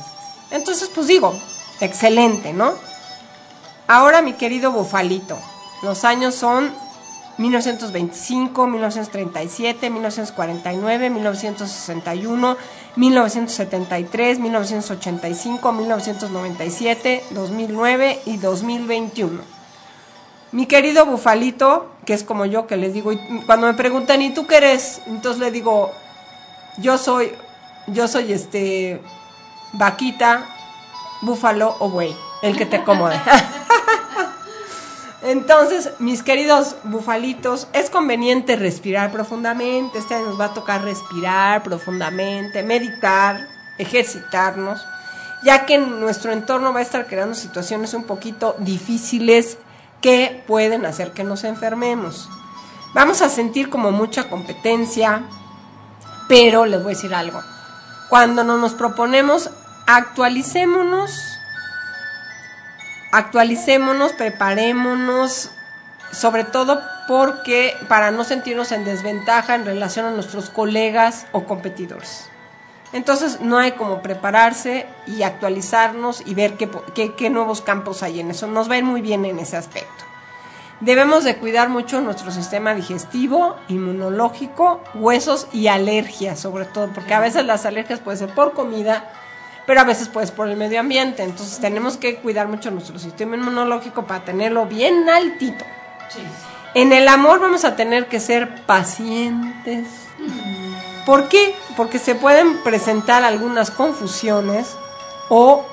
Entonces, 0.49 0.89
pues 0.93 1.07
digo, 1.07 1.37
excelente, 1.79 2.53
¿no? 2.53 2.73
Ahora, 3.87 4.21
mi 4.21 4.33
querido 4.33 4.71
bufalito, 4.71 5.37
los 5.83 6.03
años 6.05 6.33
son 6.33 6.73
1925, 7.41 8.67
1937, 8.67 9.89
1949, 9.89 11.09
1961, 11.09 12.57
1973, 12.95 14.39
1985, 14.39 15.71
1997, 15.71 17.23
2009 17.31 18.21
y 18.25 18.37
2021. 18.37 19.41
Mi 20.51 20.65
querido 20.65 21.05
bufalito, 21.05 21.89
que 22.05 22.13
es 22.13 22.23
como 22.23 22.45
yo 22.45 22.67
que 22.67 22.77
les 22.77 22.93
digo, 22.93 23.11
cuando 23.45 23.67
me 23.67 23.73
preguntan, 23.73 24.21
¿y 24.21 24.33
tú 24.33 24.45
qué 24.45 24.57
eres? 24.57 25.01
Entonces 25.07 25.39
le 25.39 25.49
digo, 25.51 25.91
yo 26.77 26.97
soy, 26.97 27.31
yo 27.87 28.07
soy 28.07 28.33
este, 28.33 29.01
vaquita, 29.73 30.45
búfalo 31.21 31.75
o 31.79 31.89
buey, 31.89 32.15
el 32.41 32.57
que 32.57 32.65
te 32.65 32.77
acomode. 32.77 33.19
Entonces, 35.23 35.91
mis 35.99 36.23
queridos 36.23 36.75
bufalitos, 36.83 37.67
es 37.73 37.89
conveniente 37.89 38.55
respirar 38.55 39.11
profundamente. 39.11 39.99
Este 39.99 40.15
año 40.15 40.27
nos 40.27 40.39
va 40.39 40.45
a 40.45 40.53
tocar 40.53 40.83
respirar 40.83 41.61
profundamente, 41.61 42.63
meditar, 42.63 43.47
ejercitarnos, 43.77 44.83
ya 45.43 45.65
que 45.65 45.77
nuestro 45.77 46.31
entorno 46.31 46.73
va 46.73 46.79
a 46.79 46.83
estar 46.83 47.05
creando 47.05 47.35
situaciones 47.35 47.93
un 47.93 48.05
poquito 48.05 48.55
difíciles 48.59 49.59
que 50.01 50.43
pueden 50.47 50.87
hacer 50.87 51.11
que 51.11 51.23
nos 51.23 51.43
enfermemos. 51.43 52.27
Vamos 52.95 53.21
a 53.21 53.29
sentir 53.29 53.69
como 53.69 53.91
mucha 53.91 54.27
competencia, 54.27 55.23
pero 56.27 56.65
les 56.65 56.81
voy 56.81 56.93
a 56.93 56.95
decir 56.95 57.13
algo. 57.13 57.41
Cuando 58.09 58.43
no 58.43 58.57
nos 58.57 58.73
proponemos, 58.73 59.51
actualicémonos 59.85 61.11
actualicémonos, 63.11 64.13
preparémonos, 64.13 65.51
sobre 66.11 66.43
todo 66.43 66.81
porque 67.07 67.75
para 67.87 68.11
no 68.11 68.23
sentirnos 68.23 68.71
en 68.71 68.85
desventaja 68.85 69.55
en 69.55 69.65
relación 69.65 70.05
a 70.05 70.11
nuestros 70.11 70.49
colegas 70.49 71.25
o 71.31 71.45
competidores. 71.45 72.31
Entonces 72.93 73.39
no 73.39 73.57
hay 73.57 73.71
como 73.73 74.01
prepararse 74.01 74.85
y 75.07 75.23
actualizarnos 75.23 76.23
y 76.25 76.35
ver 76.35 76.55
qué, 76.55 77.29
nuevos 77.29 77.61
campos 77.61 78.03
hay 78.03 78.19
en 78.19 78.31
eso. 78.31 78.47
Nos 78.47 78.69
va 78.69 78.75
a 78.75 78.77
ir 78.79 78.83
muy 78.83 79.01
bien 79.01 79.25
en 79.25 79.39
ese 79.39 79.55
aspecto. 79.55 80.05
Debemos 80.81 81.23
de 81.23 81.37
cuidar 81.37 81.69
mucho 81.69 82.01
nuestro 82.01 82.31
sistema 82.31 82.73
digestivo, 82.73 83.55
inmunológico, 83.67 84.81
huesos 84.95 85.47
y 85.53 85.67
alergias, 85.67 86.39
sobre 86.39 86.65
todo, 86.65 86.87
porque 86.87 87.13
a 87.13 87.19
veces 87.19 87.45
las 87.45 87.65
alergias 87.65 87.99
pueden 87.99 88.17
ser 88.17 88.33
por 88.33 88.53
comida, 88.53 89.13
pero 89.65 89.81
a 89.81 89.83
veces 89.83 90.09
pues 90.09 90.31
por 90.31 90.47
el 90.47 90.57
medio 90.57 90.79
ambiente. 90.79 91.23
Entonces 91.23 91.59
tenemos 91.59 91.97
que 91.97 92.15
cuidar 92.17 92.47
mucho 92.47 92.71
nuestro 92.71 92.99
sistema 92.99 93.35
inmunológico 93.35 94.05
para 94.05 94.23
tenerlo 94.23 94.65
bien 94.65 95.09
altito. 95.09 95.65
En 96.73 96.93
el 96.93 97.07
amor 97.07 97.39
vamos 97.39 97.65
a 97.65 97.75
tener 97.75 98.07
que 98.07 98.19
ser 98.19 98.65
pacientes. 98.65 99.87
¿Por 101.05 101.27
qué? 101.29 101.55
Porque 101.75 101.99
se 101.99 102.15
pueden 102.15 102.57
presentar 102.63 103.23
algunas 103.23 103.71
confusiones 103.71 104.75
o 105.29 105.65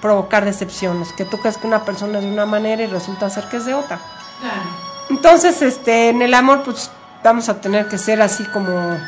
provocar 0.00 0.44
decepciones, 0.44 1.12
que 1.12 1.24
tú 1.24 1.38
crees 1.38 1.56
que 1.56 1.66
una 1.66 1.84
persona 1.84 2.18
es 2.18 2.24
de 2.24 2.30
una 2.30 2.46
manera 2.46 2.82
y 2.82 2.86
resulta 2.86 3.30
ser 3.30 3.44
que 3.44 3.56
es 3.56 3.64
de 3.64 3.74
otra. 3.74 4.00
Entonces, 5.10 5.62
este, 5.62 6.10
en 6.10 6.22
el 6.22 6.34
amor, 6.34 6.62
pues 6.62 6.90
vamos 7.22 7.48
a 7.48 7.60
tener 7.60 7.88
que 7.88 7.98
ser 7.98 8.20
así 8.20 8.44
como 8.44 8.98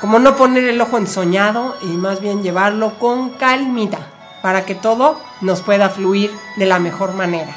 como 0.00 0.18
no 0.18 0.36
poner 0.36 0.64
el 0.64 0.80
ojo 0.80 0.98
ensoñado 0.98 1.76
y 1.82 1.86
más 1.86 2.20
bien 2.20 2.42
llevarlo 2.42 2.98
con 2.98 3.30
calmita 3.30 3.98
para 4.42 4.64
que 4.64 4.74
todo 4.74 5.18
nos 5.40 5.62
pueda 5.62 5.88
fluir 5.88 6.30
de 6.56 6.66
la 6.66 6.78
mejor 6.78 7.14
manera. 7.14 7.54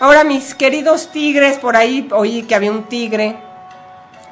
Ahora 0.00 0.24
mis 0.24 0.54
queridos 0.54 1.10
tigres, 1.12 1.58
por 1.58 1.76
ahí 1.76 2.08
oí 2.12 2.42
que 2.42 2.54
había 2.54 2.70
un 2.70 2.84
tigre, 2.84 3.38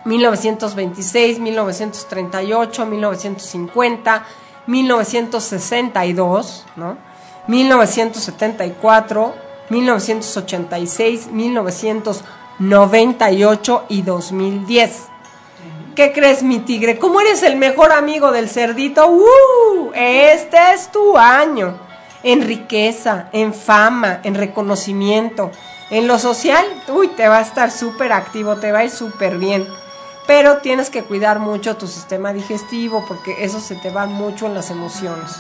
1926, 0.05 1.39
1938, 1.39 2.87
1950, 2.87 4.25
1962, 4.67 6.67
¿no? 6.77 6.97
1974, 7.47 9.35
1986, 9.71 11.29
1998 11.33 13.85
y 13.89 14.03
2010. 14.03 15.11
¿Qué 15.97 16.13
crees, 16.13 16.45
mi 16.45 16.61
tigre? 16.61 16.99
¿Cómo 16.99 17.21
eres 17.21 17.43
el 17.43 17.57
mejor 17.57 17.91
amigo 17.91 18.31
del 18.31 18.49
cerdito? 18.49 19.09
¡Uh! 19.09 19.91
Este 19.93 20.57
es 20.73 20.93
tu 20.93 21.19
año. 21.19 21.77
En 22.23 22.43
riqueza, 22.43 23.29
en 23.33 23.53
fama, 23.53 24.21
en 24.23 24.37
reconocimiento. 24.37 25.51
En 25.91 26.07
lo 26.07 26.21
social, 26.21 26.65
uy, 26.89 27.09
te 27.09 27.27
va 27.27 27.39
a 27.39 27.43
estar 27.43 27.73
súper 27.73 28.13
activo, 28.13 28.57
te 28.57 28.71
va 28.71 28.81
a 28.81 28.85
ir 28.85 28.91
súper 28.91 29.39
bien. 29.39 29.67
Pero 30.29 30.59
tienes 30.59 30.91
que 30.91 31.03
cuidar 31.03 31.41
mucho 31.41 31.77
tu 31.77 31.89
sistema 31.89 32.33
digestivo 32.33 33.05
porque 33.09 33.45
eso 33.45 33.59
se 33.59 33.75
te 33.75 33.91
va 33.91 34.07
mucho 34.07 34.47
en 34.47 34.55
las 34.55 34.71
emociones. 34.71 35.39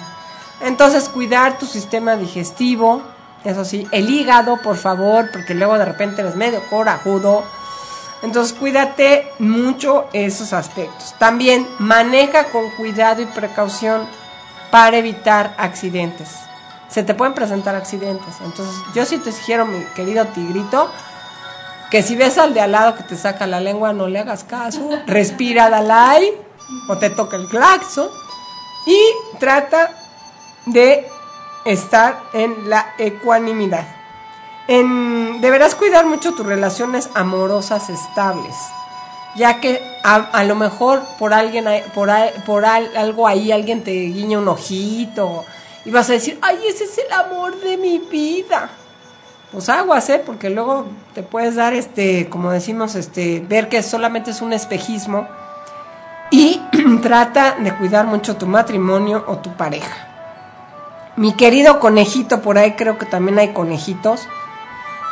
Entonces, 0.62 1.08
cuidar 1.08 1.58
tu 1.58 1.66
sistema 1.66 2.16
digestivo, 2.16 3.02
eso 3.44 3.64
sí, 3.64 3.86
el 3.92 4.10
hígado, 4.10 4.60
por 4.62 4.76
favor, 4.76 5.30
porque 5.32 5.54
luego 5.54 5.78
de 5.78 5.84
repente 5.84 6.22
eres 6.22 6.34
medio 6.34 6.60
corajudo 6.68 7.44
entonces 8.22 8.56
cuídate 8.56 9.30
mucho 9.38 10.08
esos 10.12 10.52
aspectos. 10.52 11.14
También 11.18 11.66
maneja 11.78 12.44
con 12.44 12.70
cuidado 12.70 13.22
y 13.22 13.26
precaución 13.26 14.06
para 14.70 14.98
evitar 14.98 15.54
accidentes. 15.58 16.28
Se 16.88 17.02
te 17.02 17.14
pueden 17.14 17.34
presentar 17.34 17.74
accidentes. 17.74 18.34
Entonces 18.44 18.74
yo 18.94 19.06
sí 19.06 19.18
te 19.18 19.32
sugiero, 19.32 19.64
mi 19.64 19.82
querido 19.94 20.26
tigrito, 20.26 20.90
que 21.90 22.02
si 22.02 22.14
ves 22.14 22.36
al 22.38 22.52
de 22.52 22.60
al 22.60 22.72
lado 22.72 22.94
que 22.94 23.04
te 23.04 23.16
saca 23.16 23.46
la 23.46 23.60
lengua, 23.60 23.92
no 23.92 24.06
le 24.06 24.18
hagas 24.18 24.44
caso. 24.44 24.90
Respira, 25.06 25.70
Dalai, 25.70 26.30
o 26.88 26.98
te 26.98 27.10
toca 27.10 27.36
el 27.36 27.46
claxo. 27.48 28.12
Y 28.86 28.98
trata 29.38 29.92
de 30.66 31.06
estar 31.64 32.20
en 32.32 32.68
la 32.68 32.94
ecuanimidad 32.98 33.99
deberás 34.68 35.74
cuidar 35.74 36.06
mucho 36.06 36.32
tus 36.34 36.46
relaciones 36.46 37.10
amorosas 37.14 37.90
estables. 37.90 38.54
ya 39.36 39.60
que 39.60 39.80
a, 40.02 40.42
lo 40.44 40.54
mejor 40.56 41.02
por 41.18 41.32
alguien, 41.32 41.64
por, 41.94 42.10
por 42.46 42.64
al- 42.64 42.96
algo 42.96 43.26
ahí 43.28 43.52
alguien 43.52 43.82
te 43.84 43.92
guiña 43.92 44.38
un 44.38 44.48
ojito 44.48 45.44
y 45.84 45.90
vas 45.90 46.08
a 46.10 46.14
decir, 46.14 46.38
ay, 46.42 46.58
ese 46.68 46.84
es 46.84 46.98
el 46.98 47.12
amor 47.12 47.60
de 47.60 47.76
mi 47.76 47.98
vida. 47.98 48.70
Pues 49.52 49.68
aguas, 49.68 50.08
¿eh? 50.10 50.22
Porque 50.24 50.50
luego 50.50 50.86
te 51.14 51.22
puedes 51.22 51.56
dar, 51.56 51.74
este, 51.74 52.28
como 52.28 52.50
decimos, 52.50 52.94
este, 52.94 53.40
ver 53.48 53.68
que 53.68 53.82
solamente 53.82 54.30
es 54.30 54.40
un 54.42 54.52
espejismo 54.52 55.26
y 56.30 56.60
trata 57.02 57.56
de 57.58 57.74
cuidar 57.76 58.06
mucho 58.06 58.36
tu 58.36 58.46
matrimonio 58.46 59.24
o 59.26 59.38
tu 59.38 59.52
pareja. 59.56 60.06
Mi 61.16 61.34
querido 61.34 61.80
conejito, 61.80 62.40
por 62.42 62.58
ahí 62.58 62.72
creo 62.72 62.96
que 62.98 63.06
también 63.06 63.38
hay 63.40 63.48
conejitos, 63.52 64.28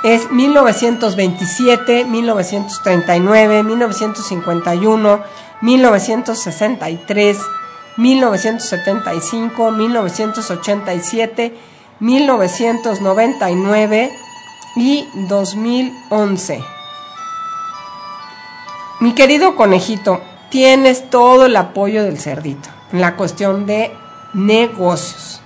es 0.03 0.31
1927, 0.31 2.05
1939, 2.05 3.63
1951, 3.65 5.23
1963, 5.61 7.39
1975, 7.97 9.71
1987, 9.73 11.59
1999 12.01 14.13
y 14.77 15.09
2011. 15.29 16.63
Mi 19.01 19.15
querido 19.15 19.57
conejito, 19.57 20.21
tienes 20.51 21.11
todo 21.11 21.47
el 21.47 21.57
apoyo 21.57 22.05
del 22.05 22.19
cerdito 22.19 22.69
en 22.93 23.01
la 23.01 23.17
cuestión 23.17 23.67
de 23.67 23.93
negocios. 24.35 25.43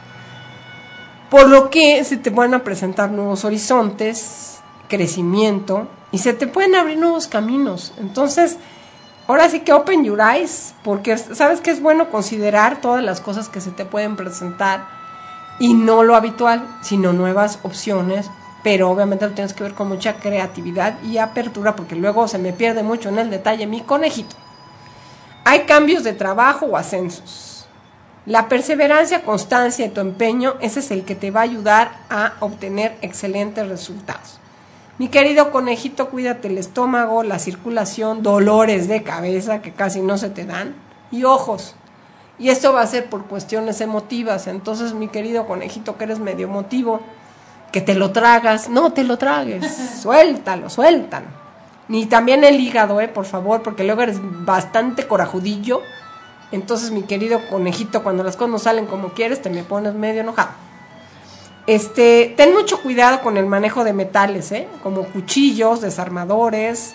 Por 1.32 1.48
lo 1.48 1.70
que 1.70 2.04
se 2.04 2.18
te 2.18 2.28
van 2.28 2.52
a 2.52 2.62
presentar 2.62 3.10
nuevos 3.10 3.46
horizontes, 3.46 4.60
crecimiento 4.86 5.88
y 6.10 6.18
se 6.18 6.34
te 6.34 6.46
pueden 6.46 6.74
abrir 6.74 6.98
nuevos 6.98 7.26
caminos. 7.26 7.94
Entonces, 7.96 8.58
ahora 9.26 9.48
sí 9.48 9.60
que 9.60 9.72
open 9.72 10.04
your 10.04 10.20
eyes, 10.20 10.74
porque 10.84 11.16
sabes 11.16 11.62
que 11.62 11.70
es 11.70 11.80
bueno 11.80 12.10
considerar 12.10 12.82
todas 12.82 13.02
las 13.02 13.22
cosas 13.22 13.48
que 13.48 13.62
se 13.62 13.70
te 13.70 13.86
pueden 13.86 14.14
presentar 14.14 14.84
y 15.58 15.72
no 15.72 16.02
lo 16.02 16.16
habitual, 16.16 16.66
sino 16.82 17.14
nuevas 17.14 17.60
opciones, 17.62 18.30
pero 18.62 18.90
obviamente 18.90 19.26
lo 19.26 19.32
tienes 19.32 19.54
que 19.54 19.64
ver 19.64 19.72
con 19.72 19.88
mucha 19.88 20.16
creatividad 20.16 21.02
y 21.02 21.16
apertura, 21.16 21.74
porque 21.74 21.96
luego 21.96 22.28
se 22.28 22.36
me 22.36 22.52
pierde 22.52 22.82
mucho 22.82 23.08
en 23.08 23.18
el 23.18 23.30
detalle 23.30 23.66
mi 23.66 23.80
conejito. 23.80 24.36
Hay 25.44 25.60
cambios 25.60 26.04
de 26.04 26.12
trabajo 26.12 26.66
o 26.66 26.76
ascensos. 26.76 27.51
La 28.24 28.48
perseverancia, 28.48 29.22
constancia 29.22 29.84
y 29.84 29.88
tu 29.88 30.00
empeño, 30.00 30.54
ese 30.60 30.78
es 30.80 30.90
el 30.92 31.04
que 31.04 31.16
te 31.16 31.30
va 31.30 31.40
a 31.40 31.44
ayudar 31.44 31.92
a 32.08 32.34
obtener 32.40 32.96
excelentes 33.02 33.68
resultados. 33.68 34.38
Mi 34.98 35.08
querido 35.08 35.50
conejito, 35.50 36.10
cuídate 36.10 36.46
el 36.48 36.58
estómago, 36.58 37.24
la 37.24 37.40
circulación, 37.40 38.22
dolores 38.22 38.86
de 38.86 39.02
cabeza 39.02 39.60
que 39.60 39.72
casi 39.72 40.00
no 40.00 40.18
se 40.18 40.30
te 40.30 40.44
dan 40.44 40.74
y 41.10 41.24
ojos. 41.24 41.74
Y 42.38 42.50
esto 42.50 42.72
va 42.72 42.82
a 42.82 42.86
ser 42.86 43.10
por 43.10 43.26
cuestiones 43.26 43.80
emotivas. 43.80 44.46
Entonces, 44.46 44.94
mi 44.94 45.08
querido 45.08 45.46
conejito, 45.46 45.96
que 45.96 46.04
eres 46.04 46.20
medio 46.20 46.46
emotivo, 46.46 47.00
que 47.72 47.80
te 47.80 47.94
lo 47.94 48.12
tragas, 48.12 48.68
no 48.68 48.92
te 48.92 49.02
lo 49.02 49.18
tragues, 49.18 49.66
suéltalo, 50.02 50.70
suéltalo. 50.70 51.26
Ni 51.88 52.06
también 52.06 52.44
el 52.44 52.60
hígado, 52.60 53.00
eh, 53.00 53.08
por 53.08 53.24
favor, 53.24 53.62
porque 53.62 53.82
luego 53.82 54.02
eres 54.02 54.18
bastante 54.20 55.08
corajudillo. 55.08 55.82
Entonces, 56.52 56.90
mi 56.90 57.02
querido 57.02 57.40
conejito, 57.48 58.02
cuando 58.02 58.22
las 58.22 58.36
cosas 58.36 58.50
no 58.50 58.58
salen 58.58 58.86
como 58.86 59.08
quieres, 59.08 59.40
te 59.42 59.50
me 59.50 59.64
pones 59.64 59.94
medio 59.94 60.20
enojado. 60.20 60.50
Este, 61.66 62.34
ten 62.36 62.52
mucho 62.52 62.82
cuidado 62.82 63.20
con 63.22 63.36
el 63.36 63.46
manejo 63.46 63.84
de 63.84 63.92
metales, 63.92 64.52
¿eh? 64.52 64.68
como 64.82 65.04
cuchillos, 65.04 65.80
desarmadores, 65.80 66.94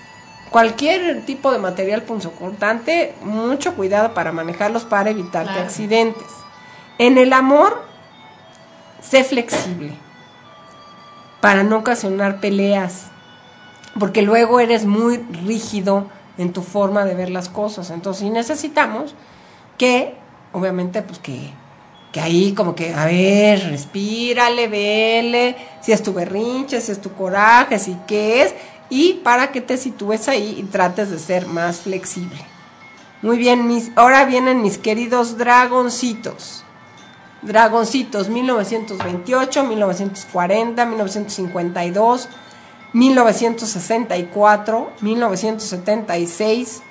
cualquier 0.50 1.26
tipo 1.26 1.52
de 1.52 1.58
material 1.58 2.04
punzocortante, 2.04 3.16
mucho 3.24 3.76
cuidado 3.76 4.14
para 4.14 4.32
manejarlos 4.32 4.84
para 4.84 5.10
evitarte 5.10 5.52
Claro. 5.54 5.66
accidentes. 5.66 6.28
En 7.00 7.18
el 7.18 7.34
amor, 7.34 7.82
sé 9.02 9.24
flexible 9.24 9.94
para 11.42 11.64
no 11.64 11.78
ocasionar 11.78 12.40
peleas, 12.40 13.06
porque 14.00 14.22
luego 14.22 14.60
eres 14.60 14.86
muy 14.86 15.18
rígido 15.18 16.08
en 16.38 16.52
tu 16.52 16.62
forma 16.62 17.06
de 17.06 17.16
ver 17.16 17.30
las 17.30 17.48
cosas. 17.50 17.90
Entonces, 17.90 18.22
sí 18.24 18.30
necesitamos 18.30 19.16
que, 19.78 20.16
obviamente, 20.54 21.02
pues 21.02 21.20
que, 21.20 21.52
que 22.12 22.20
ahí 22.20 22.54
como 22.54 22.76
que, 22.76 22.94
a 22.94 23.06
ver, 23.06 23.70
respírale, 23.70 24.68
vele, 24.68 25.56
si 25.82 25.92
es 25.92 26.02
tu 26.04 26.14
berrinche, 26.14 26.82
si 26.82 26.92
es 26.92 27.02
tu 27.02 27.14
coraje, 27.14 27.80
si 27.80 27.98
qué 28.08 28.44
es, 28.44 28.56
y 28.90 29.14
para 29.24 29.52
que 29.52 29.62
te 29.62 29.78
sitúes 29.78 30.28
ahí 30.28 30.56
y 30.60 30.64
trates 30.64 31.12
de 31.12 31.20
ser 31.20 31.48
más 31.48 31.82
flexible. 31.82 32.40
Muy 33.22 33.38
bien, 33.38 33.68
mis, 33.68 33.92
ahora 33.96 34.26
vienen 34.26 34.62
mis 34.62 34.78
queridos 34.78 35.38
dragoncitos. 35.38 36.64
Dragoncitos 37.42 38.30
1928, 38.30 39.64
1940, 39.64 40.86
1952, 40.86 42.30
1964, 42.94 44.92
1976, 45.02 46.82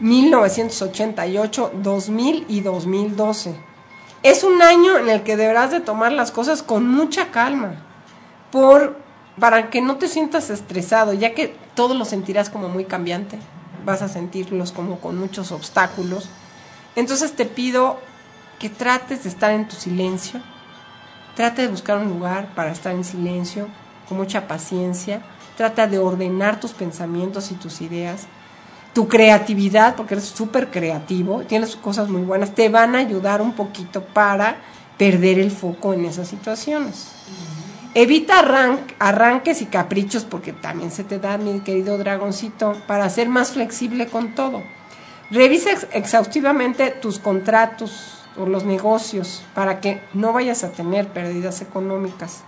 1988, 0.00 1.72
2000 1.74 2.46
y 2.48 2.60
2012. 2.62 3.54
Es 4.22 4.44
un 4.44 4.60
año 4.62 4.98
en 4.98 5.08
el 5.08 5.22
que 5.22 5.36
deberás 5.36 5.70
de 5.70 5.80
tomar 5.80 6.12
las 6.12 6.30
cosas 6.30 6.62
con 6.62 6.88
mucha 6.88 7.30
calma, 7.30 7.74
por, 8.50 8.98
para 9.38 9.70
que 9.70 9.80
no 9.80 9.96
te 9.96 10.08
sientas 10.08 10.50
estresado, 10.50 11.12
ya 11.12 11.34
que 11.34 11.54
todo 11.74 11.94
lo 11.94 12.04
sentirás 12.04 12.50
como 12.50 12.68
muy 12.68 12.84
cambiante, 12.84 13.38
vas 13.84 14.02
a 14.02 14.08
sentirlos 14.08 14.72
como 14.72 15.00
con 15.00 15.18
muchos 15.18 15.52
obstáculos. 15.52 16.28
Entonces 16.96 17.32
te 17.34 17.46
pido 17.46 17.98
que 18.58 18.68
trates 18.68 19.22
de 19.22 19.30
estar 19.30 19.52
en 19.52 19.68
tu 19.68 19.76
silencio, 19.76 20.40
trata 21.34 21.62
de 21.62 21.68
buscar 21.68 21.98
un 21.98 22.08
lugar 22.08 22.54
para 22.54 22.72
estar 22.72 22.92
en 22.92 23.04
silencio, 23.04 23.68
con 24.08 24.18
mucha 24.18 24.48
paciencia, 24.48 25.22
trata 25.56 25.86
de 25.86 25.98
ordenar 25.98 26.58
tus 26.60 26.72
pensamientos 26.72 27.50
y 27.52 27.54
tus 27.54 27.80
ideas, 27.80 28.26
tu 28.92 29.06
creatividad, 29.08 29.94
porque 29.94 30.14
eres 30.14 30.26
súper 30.26 30.70
creativo, 30.70 31.42
tienes 31.46 31.76
cosas 31.76 32.08
muy 32.08 32.22
buenas, 32.22 32.54
te 32.54 32.68
van 32.68 32.94
a 32.96 32.98
ayudar 32.98 33.40
un 33.40 33.52
poquito 33.52 34.02
para 34.02 34.56
perder 34.98 35.38
el 35.38 35.50
foco 35.50 35.92
en 35.94 36.04
esas 36.04 36.28
situaciones. 36.28 37.06
Evita 37.94 38.38
arran- 38.40 38.80
arranques 38.98 39.62
y 39.62 39.66
caprichos 39.66 40.24
porque 40.24 40.52
también 40.52 40.90
se 40.90 41.02
te 41.04 41.18
da, 41.18 41.38
mi 41.38 41.60
querido 41.60 41.98
dragoncito, 41.98 42.76
para 42.86 43.08
ser 43.10 43.28
más 43.28 43.50
flexible 43.52 44.06
con 44.06 44.34
todo. 44.34 44.62
Revisa 45.30 45.70
ex- 45.72 45.86
exhaustivamente 45.92 46.90
tus 46.90 47.18
contratos 47.18 48.18
o 48.36 48.46
los 48.46 48.64
negocios 48.64 49.42
para 49.54 49.80
que 49.80 50.00
no 50.14 50.32
vayas 50.32 50.62
a 50.62 50.70
tener 50.70 51.08
pérdidas 51.08 51.62
económicas. 51.62 52.42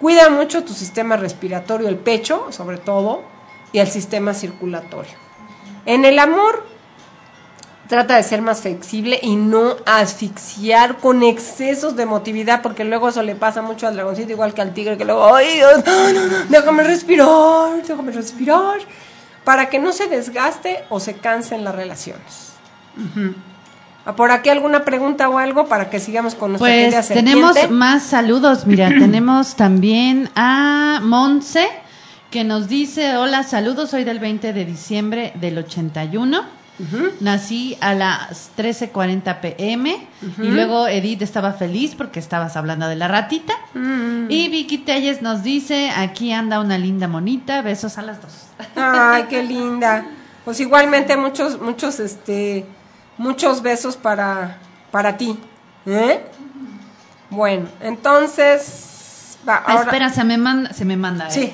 Cuida 0.00 0.30
mucho 0.30 0.64
tu 0.64 0.72
sistema 0.72 1.16
respiratorio, 1.16 1.88
el 1.88 1.96
pecho 1.96 2.50
sobre 2.50 2.78
todo, 2.78 3.22
y 3.72 3.78
el 3.78 3.86
sistema 3.88 4.34
circulatorio. 4.34 5.21
En 5.86 6.04
el 6.04 6.18
amor, 6.18 6.66
trata 7.88 8.16
de 8.16 8.22
ser 8.22 8.40
más 8.40 8.62
flexible 8.62 9.18
y 9.22 9.36
no 9.36 9.76
asfixiar 9.84 10.96
con 10.96 11.22
excesos 11.22 11.96
de 11.96 12.04
emotividad, 12.04 12.62
porque 12.62 12.84
luego 12.84 13.08
eso 13.08 13.22
le 13.22 13.34
pasa 13.34 13.62
mucho 13.62 13.86
al 13.86 13.94
dragoncito, 13.94 14.32
igual 14.32 14.54
que 14.54 14.62
al 14.62 14.72
tigre, 14.72 14.96
que 14.96 15.04
luego, 15.04 15.34
ay, 15.34 15.56
Dios, 15.56 15.84
no, 15.84 16.12
no, 16.12 16.26
no, 16.26 16.44
déjame 16.48 16.84
respirar, 16.84 17.82
déjame 17.86 18.12
respirar, 18.12 18.78
para 19.44 19.68
que 19.68 19.78
no 19.78 19.92
se 19.92 20.08
desgaste 20.08 20.84
o 20.88 21.00
se 21.00 21.14
cansen 21.14 21.64
las 21.64 21.74
relaciones. 21.74 22.52
Ujú. 22.96 23.34
Ah, 24.04 24.16
¿Por 24.16 24.30
aquí 24.30 24.48
alguna 24.48 24.84
pregunta 24.84 25.28
o 25.28 25.38
algo 25.38 25.66
para 25.66 25.90
que 25.90 26.00
sigamos 26.00 26.34
con 26.34 26.52
nuestra 26.52 27.02
Pues 27.02 27.08
tenemos 27.08 27.56
más 27.70 28.02
saludos. 28.02 28.66
Mira, 28.66 28.88
tenemos 28.98 29.54
también 29.54 30.30
a 30.34 31.00
Monse 31.02 31.68
que 32.32 32.42
nos 32.44 32.66
dice, 32.66 33.16
hola, 33.16 33.42
saludos, 33.44 33.90
soy 33.90 34.04
del 34.04 34.18
20 34.18 34.52
de 34.54 34.64
diciembre 34.64 35.32
del 35.36 35.58
81. 35.58 36.42
Nací 37.20 37.76
a 37.80 37.94
las 37.94 38.50
13:40 38.56 39.40
pm 39.40 40.08
y 40.38 40.48
luego 40.48 40.88
Edith 40.88 41.22
estaba 41.22 41.52
feliz 41.52 41.94
porque 41.94 42.18
estabas 42.18 42.56
hablando 42.56 42.88
de 42.88 42.96
la 42.96 43.06
ratita. 43.06 43.52
Mm. 43.74 44.26
Y 44.28 44.48
Vicky 44.48 44.78
Telles 44.78 45.22
nos 45.22 45.44
dice, 45.44 45.90
aquí 45.90 46.32
anda 46.32 46.58
una 46.58 46.78
linda 46.78 47.06
monita, 47.06 47.62
besos 47.62 47.98
a 47.98 48.02
las 48.02 48.20
dos. 48.20 48.32
Ay, 48.74 49.26
qué 49.28 49.42
linda. 49.54 50.04
Pues 50.44 50.58
igualmente 50.58 51.16
muchos, 51.16 51.60
muchos, 51.60 52.00
este, 52.00 52.66
muchos 53.16 53.62
besos 53.62 53.96
para, 53.96 54.58
para 54.90 55.16
ti. 55.16 55.38
¿eh? 55.86 56.24
Bueno, 57.30 57.68
entonces, 57.80 59.36
va, 59.48 59.56
Ah, 59.56 59.64
ahora, 59.68 59.82
espera, 59.82 60.10
se 60.10 60.24
me 60.24 60.36
manda, 60.38 60.72
se 60.72 60.84
me 60.84 60.96
manda. 60.96 61.28
¿eh? 61.28 61.30
sí, 61.30 61.52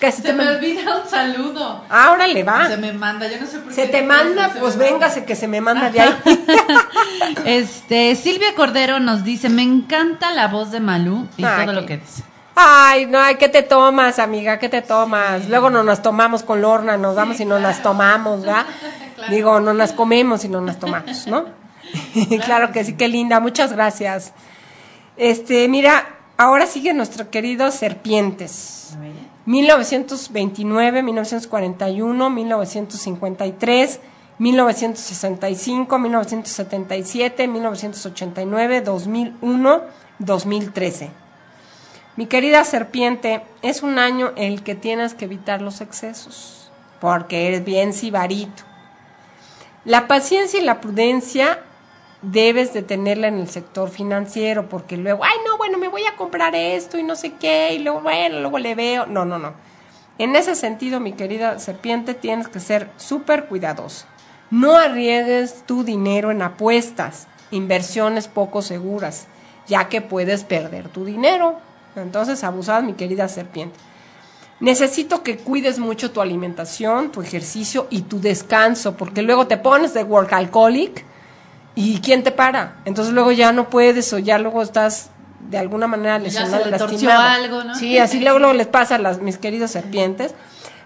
que 0.00 0.12
se, 0.12 0.22
te 0.22 0.32
me 0.32 0.44
man- 0.44 0.56
olvida 0.56 1.02
un 1.02 1.08
saludo. 1.08 1.84
ahora 1.88 2.26
le 2.26 2.42
va. 2.44 2.66
Se 2.68 2.76
me 2.76 2.92
manda, 2.92 3.26
yo 3.28 3.40
no 3.40 3.46
sé 3.46 3.58
por 3.58 3.72
Se 3.72 3.82
qué. 3.86 3.88
te 3.88 4.02
manda, 4.02 4.52
pues 4.58 4.76
véngase 4.76 5.24
que 5.24 5.34
se 5.36 5.48
me 5.48 5.60
manda 5.60 5.90
de 5.90 6.00
ahí. 6.00 6.14
Este, 7.44 8.14
Silvia 8.16 8.54
Cordero 8.54 9.00
nos 9.00 9.24
dice, 9.24 9.48
me 9.48 9.62
encanta 9.62 10.32
la 10.32 10.48
voz 10.48 10.70
de 10.70 10.80
Malú 10.80 11.26
y 11.36 11.44
Ay, 11.44 11.64
todo 11.66 11.74
lo 11.80 11.86
que 11.86 11.98
dice. 11.98 12.22
Ay, 12.54 13.06
no, 13.06 13.20
ay, 13.20 13.36
¿qué 13.36 13.48
te 13.48 13.62
tomas, 13.62 14.18
amiga? 14.18 14.58
¿Qué 14.58 14.68
te 14.68 14.82
tomas? 14.82 15.48
Luego 15.48 15.70
no 15.70 15.82
nos 15.84 16.02
tomamos 16.02 16.42
con 16.42 16.60
Lorna, 16.60 16.96
nos 16.96 17.14
damos 17.16 17.38
y 17.40 17.44
no 17.44 17.58
las 17.58 17.82
tomamos, 17.82 18.42
¿verdad? 18.42 18.66
Digo, 19.30 19.60
no 19.60 19.72
las 19.74 19.92
comemos 19.92 20.44
y 20.44 20.48
no 20.48 20.60
las 20.60 20.78
tomamos, 20.78 21.26
¿no? 21.26 21.46
claro 22.44 22.72
que 22.72 22.84
sí, 22.84 22.94
qué 22.94 23.08
linda, 23.08 23.40
muchas 23.40 23.72
gracias. 23.72 24.32
Este, 25.16 25.68
mira, 25.68 26.06
ahora 26.36 26.66
sigue 26.66 26.92
nuestro 26.94 27.30
querido 27.30 27.70
Serpientes. 27.70 28.96
1929, 29.48 31.02
1941, 31.02 32.28
1953, 32.28 34.00
1965, 34.38 35.98
1977, 35.98 37.48
1989, 37.48 38.80
2001, 38.82 39.82
2013. 40.18 41.10
Mi 42.16 42.26
querida 42.26 42.62
serpiente, 42.64 43.42
es 43.62 43.82
un 43.82 43.98
año 43.98 44.32
en 44.36 44.52
el 44.52 44.62
que 44.62 44.74
tienes 44.74 45.14
que 45.14 45.24
evitar 45.24 45.62
los 45.62 45.80
excesos, 45.80 46.70
porque 47.00 47.48
eres 47.48 47.64
bien 47.64 47.94
sibarito. 47.94 48.64
La 49.86 50.08
paciencia 50.08 50.60
y 50.60 50.64
la 50.64 50.82
prudencia 50.82 51.60
debes 52.22 52.72
de 52.72 52.82
tenerla 52.82 53.28
en 53.28 53.38
el 53.38 53.48
sector 53.48 53.90
financiero, 53.90 54.68
porque 54.68 54.96
luego, 54.96 55.24
ay, 55.24 55.36
no, 55.46 55.56
bueno, 55.56 55.78
me 55.78 55.88
voy 55.88 56.04
a 56.04 56.16
comprar 56.16 56.54
esto 56.54 56.98
y 56.98 57.02
no 57.02 57.16
sé 57.16 57.34
qué, 57.34 57.74
y 57.74 57.78
luego, 57.78 58.00
bueno, 58.00 58.40
luego 58.40 58.58
le 58.58 58.74
veo. 58.74 59.06
No, 59.06 59.24
no, 59.24 59.38
no. 59.38 59.54
En 60.18 60.34
ese 60.34 60.54
sentido, 60.54 60.98
mi 60.98 61.12
querida 61.12 61.58
serpiente, 61.58 62.14
tienes 62.14 62.48
que 62.48 62.60
ser 62.60 62.90
súper 62.96 63.46
cuidadoso. 63.46 64.06
No 64.50 64.76
arriesgues 64.76 65.62
tu 65.66 65.84
dinero 65.84 66.30
en 66.30 66.42
apuestas, 66.42 67.28
inversiones 67.50 68.26
poco 68.26 68.62
seguras, 68.62 69.26
ya 69.66 69.88
que 69.88 70.00
puedes 70.00 70.42
perder 70.42 70.88
tu 70.88 71.04
dinero. 71.04 71.60
Entonces, 71.94 72.42
abusada, 72.42 72.80
mi 72.80 72.94
querida 72.94 73.28
serpiente. 73.28 73.78
Necesito 74.60 75.22
que 75.22 75.36
cuides 75.36 75.78
mucho 75.78 76.10
tu 76.10 76.20
alimentación, 76.20 77.12
tu 77.12 77.22
ejercicio 77.22 77.86
y 77.90 78.02
tu 78.02 78.20
descanso, 78.20 78.96
porque 78.96 79.22
luego 79.22 79.46
te 79.46 79.56
pones 79.56 79.94
de 79.94 80.02
workaholic 80.02 81.04
y 81.78 82.00
¿quién 82.00 82.24
te 82.24 82.32
para? 82.32 82.74
Entonces 82.86 83.14
luego 83.14 83.30
ya 83.30 83.52
no 83.52 83.70
puedes 83.70 84.12
o 84.12 84.18
ya 84.18 84.36
luego 84.40 84.62
estás 84.62 85.10
de 85.48 85.58
alguna 85.58 85.86
manera 85.86 86.18
lesionado, 86.18 86.68
lastimado. 86.68 87.22
algo, 87.22 87.62
¿no? 87.62 87.74
Sí, 87.76 87.98
así 87.98 88.18
luego, 88.24 88.40
luego 88.40 88.52
les 88.52 88.66
pasa 88.66 88.96
a 88.96 88.98
las, 88.98 89.20
mis 89.20 89.38
queridas 89.38 89.70
serpientes. 89.70 90.34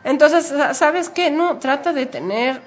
Entonces, 0.04 0.52
¿sabes 0.76 1.08
qué? 1.08 1.30
No, 1.30 1.56
trata 1.56 1.94
de 1.94 2.04
tener, 2.04 2.60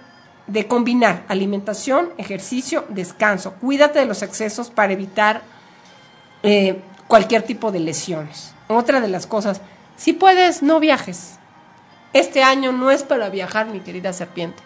de 0.48 0.66
combinar 0.66 1.24
alimentación, 1.28 2.14
ejercicio, 2.18 2.86
descanso. 2.90 3.54
Cuídate 3.62 4.00
de 4.00 4.08
los 4.08 4.24
excesos 4.24 4.72
para 4.72 4.94
evitar 4.94 5.44
eh, 6.42 6.82
cualquier 7.08 7.44
tipo 7.44 7.72
de 7.72 7.80
lesiones. 7.80 8.56
Otra 8.70 9.02
de 9.02 9.08
las 9.08 9.28
cosas, 9.28 9.62
si 9.98 10.14
puedes, 10.14 10.64
no 10.64 10.80
viajes. 10.80 11.38
Este 12.12 12.42
año 12.42 12.72
no 12.72 12.90
es 12.90 13.04
para 13.04 13.30
viajar, 13.30 13.68
mi 13.68 13.82
querida 13.82 14.14
serpiente. 14.14 14.64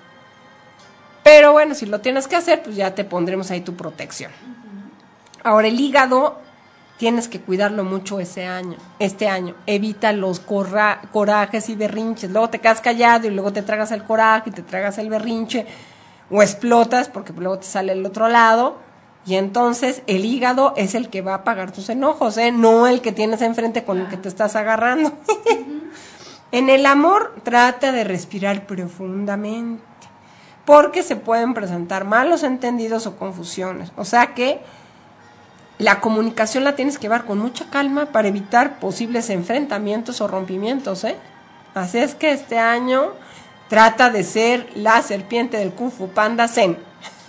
Pero 1.23 1.51
bueno, 1.51 1.75
si 1.75 1.85
lo 1.85 1.99
tienes 2.01 2.27
que 2.27 2.35
hacer, 2.35 2.63
pues 2.63 2.75
ya 2.75 2.95
te 2.95 3.03
pondremos 3.03 3.51
ahí 3.51 3.61
tu 3.61 3.75
protección. 3.75 4.31
Ahora, 5.43 5.67
el 5.67 5.79
hígado 5.79 6.39
tienes 6.97 7.27
que 7.27 7.39
cuidarlo 7.39 7.83
mucho 7.83 8.19
ese 8.19 8.45
año, 8.45 8.77
este 8.99 9.29
año. 9.29 9.55
Evita 9.65 10.11
los 10.11 10.39
corajes 10.39 11.69
y 11.69 11.75
berrinches. 11.75 12.31
Luego 12.31 12.49
te 12.49 12.59
quedas 12.59 12.81
callado 12.81 13.27
y 13.27 13.31
luego 13.31 13.53
te 13.53 13.61
tragas 13.61 13.91
el 13.91 14.03
coraje 14.03 14.49
y 14.49 14.53
te 14.53 14.63
tragas 14.63 14.97
el 14.97 15.09
berrinche 15.09 15.65
o 16.29 16.41
explotas 16.41 17.09
porque 17.09 17.33
luego 17.33 17.59
te 17.59 17.65
sale 17.65 17.93
el 17.93 18.05
otro 18.05 18.27
lado 18.27 18.89
y 19.25 19.35
entonces 19.35 20.01
el 20.07 20.25
hígado 20.25 20.73
es 20.75 20.95
el 20.95 21.09
que 21.09 21.21
va 21.21 21.35
a 21.35 21.43
pagar 21.43 21.71
tus 21.71 21.89
enojos, 21.89 22.37
¿eh? 22.37 22.51
no 22.51 22.87
el 22.87 23.01
que 23.01 23.11
tienes 23.11 23.41
enfrente 23.41 23.83
con 23.83 23.99
el 23.99 24.07
que 24.07 24.17
te 24.17 24.29
estás 24.29 24.55
agarrando. 24.55 25.11
en 26.51 26.69
el 26.69 26.85
amor 26.85 27.35
trata 27.43 27.91
de 27.91 28.03
respirar 28.03 28.65
profundamente, 28.65 29.83
porque 30.69 31.01
se 31.01 31.15
pueden 31.15 31.55
presentar 31.55 32.05
malos 32.05 32.43
entendidos 32.43 33.07
o 33.07 33.17
confusiones. 33.17 33.91
O 33.97 34.05
sea 34.05 34.35
que 34.35 34.61
la 35.79 35.99
comunicación 35.99 36.63
la 36.63 36.75
tienes 36.75 36.99
que 36.99 37.07
llevar 37.07 37.25
con 37.25 37.39
mucha 37.39 37.71
calma 37.71 38.05
para 38.05 38.27
evitar 38.27 38.77
posibles 38.77 39.31
enfrentamientos 39.31 40.21
o 40.21 40.27
rompimientos. 40.27 41.05
¿eh? 41.05 41.15
Así 41.73 41.97
es 41.97 42.13
que 42.13 42.29
este 42.29 42.59
año 42.59 43.13
trata 43.67 44.11
de 44.11 44.23
ser 44.23 44.69
la 44.75 45.01
serpiente 45.01 45.57
del 45.57 45.71
Kung 45.71 45.89
Fu 45.89 46.09
Panda 46.09 46.47
Zen. 46.47 46.77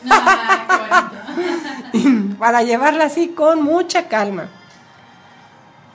Para 2.38 2.62
llevarla 2.62 3.06
así 3.06 3.28
con 3.28 3.62
mucha 3.62 4.08
calma. 4.08 4.50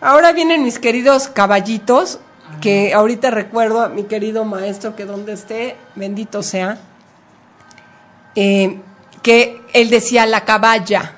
Ahora 0.02 0.32
vienen 0.32 0.64
mis 0.64 0.80
queridos 0.80 1.28
caballitos, 1.28 2.20
que 2.60 2.96
ahorita 2.96 3.30
recuerdo 3.30 3.84
a 3.84 3.90
mi 3.90 4.06
querido 4.06 4.46
maestro 4.46 4.96
que 4.96 5.06
donde 5.06 5.34
esté, 5.34 5.78
bendito 5.94 6.42
sea, 6.42 6.80
eh, 8.36 8.80
que 9.22 9.62
él 9.74 9.90
decía 9.90 10.26
la 10.26 10.42
caballa. 10.42 11.14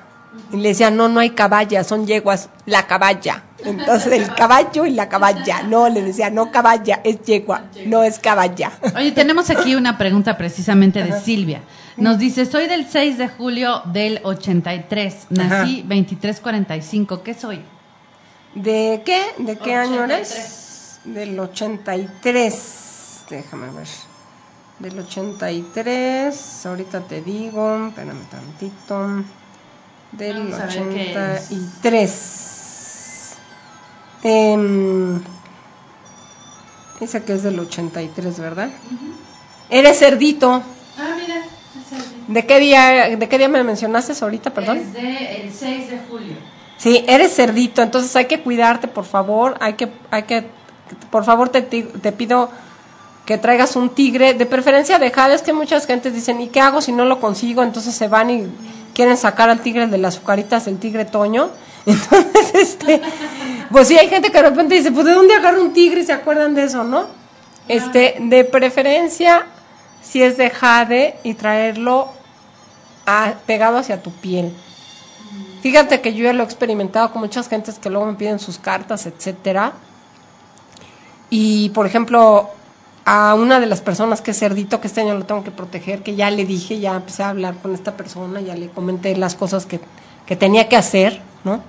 Y 0.52 0.56
le 0.56 0.70
decía, 0.70 0.90
no, 0.90 1.08
no 1.08 1.20
hay 1.20 1.30
caballa, 1.30 1.84
son 1.84 2.06
yeguas, 2.06 2.48
la 2.64 2.86
caballa. 2.86 3.44
Entonces 3.64 4.12
el 4.12 4.34
caballo 4.34 4.86
y 4.86 4.90
la 4.90 5.08
caballa. 5.08 5.62
No, 5.62 5.88
le 5.88 6.02
decía, 6.02 6.30
no 6.30 6.50
caballa, 6.50 7.00
es 7.04 7.20
yegua, 7.22 7.64
no 7.86 8.02
es 8.02 8.18
caballa. 8.18 8.72
Oye, 8.96 9.12
tenemos 9.12 9.50
aquí 9.50 9.74
una 9.74 9.98
pregunta 9.98 10.36
precisamente 10.36 11.02
de 11.02 11.20
Silvia. 11.20 11.62
Nos 11.96 12.18
dice, 12.18 12.46
soy 12.46 12.68
del 12.68 12.86
6 12.88 13.18
de 13.18 13.28
julio 13.28 13.82
del 13.86 14.20
83, 14.22 15.26
nací 15.30 15.82
2345, 15.82 17.22
¿qué 17.22 17.34
soy? 17.34 17.60
¿De 18.54 19.02
qué? 19.04 19.20
¿De 19.38 19.58
qué 19.58 19.74
año 19.74 20.04
eres? 20.04 21.00
Del 21.04 21.38
83, 21.38 23.24
déjame 23.28 23.70
ver. 23.72 23.88
Del 24.78 24.98
83, 24.98 26.66
ahorita 26.66 27.00
te 27.00 27.20
digo, 27.20 27.88
espérame 27.88 28.22
tantito. 28.30 29.24
Del 30.12 30.54
83. 30.54 33.34
Eh, 34.22 35.18
esa 37.00 37.24
que 37.24 37.32
es 37.32 37.42
del 37.42 37.58
83, 37.58 38.38
¿verdad? 38.38 38.70
Eres 39.68 39.98
cerdito. 39.98 40.62
Ah, 40.96 41.16
mira. 41.20 41.42
¿De 42.28 42.46
qué 42.46 42.60
día, 42.60 43.16
de 43.16 43.28
qué 43.28 43.38
día 43.38 43.48
me 43.48 43.64
mencionaste 43.64 44.12
ahorita, 44.22 44.54
perdón? 44.54 44.78
Es 44.78 44.92
de 44.92 45.42
el 45.42 45.52
6 45.52 45.90
de 45.90 45.98
julio. 46.08 46.36
Sí, 46.76 47.04
eres 47.08 47.34
cerdito, 47.34 47.82
entonces 47.82 48.14
hay 48.14 48.26
que 48.26 48.42
cuidarte, 48.42 48.86
por 48.86 49.04
favor, 49.04 49.56
hay 49.60 49.74
que, 49.74 49.90
hay 50.12 50.22
que, 50.22 50.46
por 51.10 51.24
favor 51.24 51.48
te, 51.48 51.62
te 51.62 52.12
pido 52.12 52.48
que 53.28 53.36
traigas 53.36 53.76
un 53.76 53.90
tigre, 53.90 54.32
de 54.32 54.46
preferencia 54.46 54.98
de 54.98 55.10
jade, 55.10 55.34
es 55.34 55.42
que 55.42 55.52
muchas 55.52 55.86
gentes 55.86 56.14
dicen, 56.14 56.40
¿y 56.40 56.48
qué 56.48 56.62
hago 56.62 56.80
si 56.80 56.92
no 56.92 57.04
lo 57.04 57.20
consigo? 57.20 57.62
Entonces 57.62 57.94
se 57.94 58.08
van 58.08 58.30
y 58.30 58.46
quieren 58.94 59.18
sacar 59.18 59.50
al 59.50 59.60
tigre 59.60 59.86
de 59.86 59.98
las 59.98 60.16
azucaritas, 60.16 60.66
el 60.66 60.78
tigre 60.78 61.04
Toño. 61.04 61.50
Entonces, 61.86 62.54
este, 62.54 63.02
pues 63.70 63.88
sí, 63.88 63.98
hay 63.98 64.08
gente 64.08 64.30
que 64.30 64.38
de 64.42 64.48
repente 64.48 64.76
dice, 64.76 64.92
pues 64.92 65.04
¿de 65.04 65.12
dónde 65.12 65.34
agarro 65.34 65.60
un 65.60 65.74
tigre? 65.74 66.00
Y 66.00 66.06
se 66.06 66.14
acuerdan 66.14 66.54
de 66.54 66.64
eso, 66.64 66.84
¿no? 66.84 67.04
Este, 67.68 68.16
de 68.18 68.44
preferencia, 68.44 69.44
si 70.00 70.22
es 70.22 70.38
de 70.38 70.48
jade 70.48 71.18
y 71.22 71.34
traerlo 71.34 72.08
pegado 73.46 73.76
hacia 73.76 74.02
tu 74.02 74.10
piel. 74.10 74.54
Fíjate 75.60 76.00
que 76.00 76.14
yo 76.14 76.24
ya 76.24 76.32
lo 76.32 76.44
he 76.44 76.46
experimentado 76.46 77.12
con 77.12 77.20
muchas 77.20 77.46
gentes 77.46 77.78
que 77.78 77.90
luego 77.90 78.06
me 78.06 78.14
piden 78.14 78.38
sus 78.38 78.56
cartas, 78.56 79.04
etcétera. 79.04 79.74
Y 81.28 81.68
por 81.70 81.84
ejemplo, 81.84 82.54
a 83.10 83.34
una 83.34 83.58
de 83.58 83.64
las 83.64 83.80
personas 83.80 84.20
que 84.20 84.32
es 84.32 84.38
cerdito, 84.38 84.82
que 84.82 84.86
este 84.86 85.00
año 85.00 85.14
lo 85.14 85.24
tengo 85.24 85.42
que 85.42 85.50
proteger, 85.50 86.02
que 86.02 86.14
ya 86.14 86.30
le 86.30 86.44
dije, 86.44 86.78
ya 86.78 86.94
empecé 86.94 87.22
a 87.22 87.30
hablar 87.30 87.54
con 87.54 87.72
esta 87.72 87.96
persona, 87.96 88.42
ya 88.42 88.54
le 88.54 88.68
comenté 88.68 89.16
las 89.16 89.34
cosas 89.34 89.64
que, 89.64 89.80
que 90.26 90.36
tenía 90.36 90.68
que 90.68 90.76
hacer, 90.76 91.22
¿no? 91.42 91.62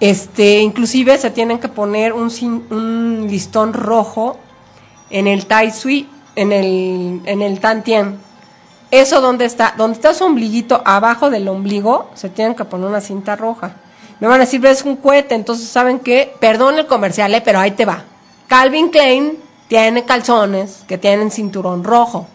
Este, 0.00 0.60
inclusive 0.60 1.16
se 1.16 1.30
tienen 1.30 1.60
que 1.60 1.68
poner 1.68 2.12
un, 2.12 2.30
un 2.68 3.26
listón 3.30 3.72
rojo 3.72 4.36
en 5.08 5.28
el 5.28 5.46
Tai 5.46 5.70
Sui, 5.70 6.06
en 6.36 6.52
el, 6.52 7.22
en 7.24 7.40
el 7.40 7.58
Tantien, 7.58 8.18
eso 8.90 9.22
donde 9.22 9.46
está, 9.46 9.72
donde 9.78 9.96
está 9.96 10.12
su 10.12 10.24
ombliguito, 10.24 10.82
abajo 10.84 11.30
del 11.30 11.48
ombligo, 11.48 12.10
se 12.12 12.28
tienen 12.28 12.54
que 12.54 12.66
poner 12.66 12.86
una 12.86 13.00
cinta 13.00 13.34
roja. 13.34 13.76
Me 14.20 14.28
van 14.28 14.42
a 14.42 14.44
decir, 14.44 14.62
es 14.66 14.82
un 14.82 14.96
cohete, 14.96 15.34
entonces 15.34 15.70
saben 15.70 16.00
que, 16.00 16.34
perdón 16.38 16.78
el 16.78 16.86
comercial, 16.86 17.34
eh, 17.34 17.40
pero 17.40 17.60
ahí 17.60 17.70
te 17.70 17.86
va. 17.86 18.04
Calvin 18.46 18.90
Klein 18.90 19.48
tiene 19.70 20.04
calzones 20.04 20.82
que 20.88 20.98
tienen 20.98 21.30
cinturón 21.30 21.84
rojo, 21.84 22.26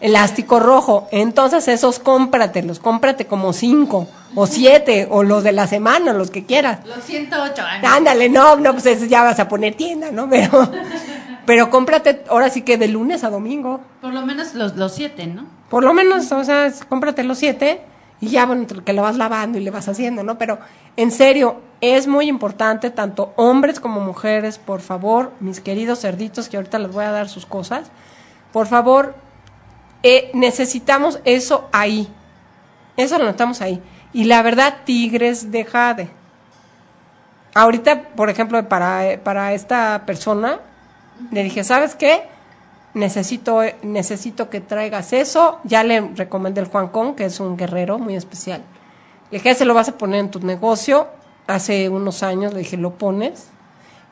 elástico 0.00 0.60
rojo, 0.60 1.08
entonces 1.10 1.66
esos 1.66 1.98
cómpratelos, 1.98 2.78
cómprate 2.78 3.26
como 3.26 3.52
cinco 3.52 4.06
o 4.36 4.46
siete 4.46 5.08
o 5.10 5.24
los 5.24 5.42
de 5.42 5.50
la 5.50 5.66
semana, 5.66 6.12
los 6.12 6.30
que 6.30 6.46
quieras. 6.46 6.86
Los 6.86 7.02
108 7.02 7.62
Ándale, 7.82 8.28
no, 8.28 8.54
no, 8.58 8.74
pues 8.74 8.86
eso 8.86 9.06
ya 9.06 9.24
vas 9.24 9.40
a 9.40 9.48
poner 9.48 9.74
tienda, 9.74 10.12
¿no? 10.12 10.30
Pero, 10.30 10.70
pero 11.46 11.68
cómprate 11.68 12.22
ahora 12.28 12.48
sí 12.48 12.62
que 12.62 12.78
de 12.78 12.86
lunes 12.86 13.24
a 13.24 13.30
domingo. 13.30 13.80
Por 14.00 14.14
lo 14.14 14.24
menos 14.24 14.54
los, 14.54 14.76
los 14.76 14.92
siete, 14.92 15.26
¿no? 15.26 15.46
Por 15.68 15.82
lo 15.82 15.92
menos, 15.92 16.30
o 16.30 16.44
sea, 16.44 16.72
cómprate 16.88 17.24
los 17.24 17.38
siete 17.38 17.80
y 18.20 18.28
ya, 18.28 18.46
bueno, 18.46 18.68
que 18.84 18.92
lo 18.92 19.02
vas 19.02 19.16
lavando 19.16 19.58
y 19.58 19.64
le 19.64 19.72
vas 19.72 19.88
haciendo, 19.88 20.22
¿no? 20.22 20.38
Pero 20.38 20.60
en 20.96 21.10
serio, 21.10 21.56
es 21.82 22.06
muy 22.06 22.28
importante, 22.28 22.90
tanto 22.90 23.34
hombres 23.34 23.80
como 23.80 24.00
mujeres, 24.00 24.56
por 24.56 24.80
favor, 24.80 25.32
mis 25.40 25.60
queridos 25.60 26.00
cerditos, 26.00 26.48
que 26.48 26.56
ahorita 26.56 26.78
les 26.78 26.92
voy 26.92 27.04
a 27.04 27.10
dar 27.10 27.28
sus 27.28 27.44
cosas, 27.44 27.90
por 28.52 28.68
favor, 28.68 29.16
eh, 30.04 30.30
necesitamos 30.32 31.18
eso 31.24 31.68
ahí. 31.72 32.08
Eso 32.96 33.18
lo 33.18 33.24
notamos 33.24 33.60
ahí. 33.60 33.82
Y 34.12 34.24
la 34.24 34.42
verdad, 34.42 34.78
tigres 34.84 35.50
de 35.50 35.64
jade. 35.64 36.10
Ahorita, 37.52 38.10
por 38.14 38.30
ejemplo, 38.30 38.68
para, 38.68 39.20
para 39.24 39.52
esta 39.52 40.04
persona, 40.06 40.60
le 41.32 41.42
dije, 41.42 41.64
¿sabes 41.64 41.96
qué? 41.96 42.22
Necesito, 42.94 43.60
necesito 43.82 44.50
que 44.50 44.60
traigas 44.60 45.12
eso. 45.12 45.58
Ya 45.64 45.82
le 45.82 46.00
recomendé 46.14 46.60
el 46.60 46.68
Juan 46.68 46.88
Con, 46.88 47.16
que 47.16 47.24
es 47.24 47.40
un 47.40 47.56
guerrero 47.56 47.98
muy 47.98 48.14
especial. 48.14 48.62
Le 49.32 49.38
dije, 49.38 49.54
se 49.56 49.64
lo 49.64 49.74
vas 49.74 49.88
a 49.88 49.98
poner 49.98 50.20
en 50.20 50.30
tu 50.30 50.38
negocio. 50.38 51.08
Hace 51.52 51.88
unos 51.88 52.22
años 52.22 52.54
le 52.54 52.60
dije, 52.60 52.76
lo 52.76 52.94
pones. 52.94 53.48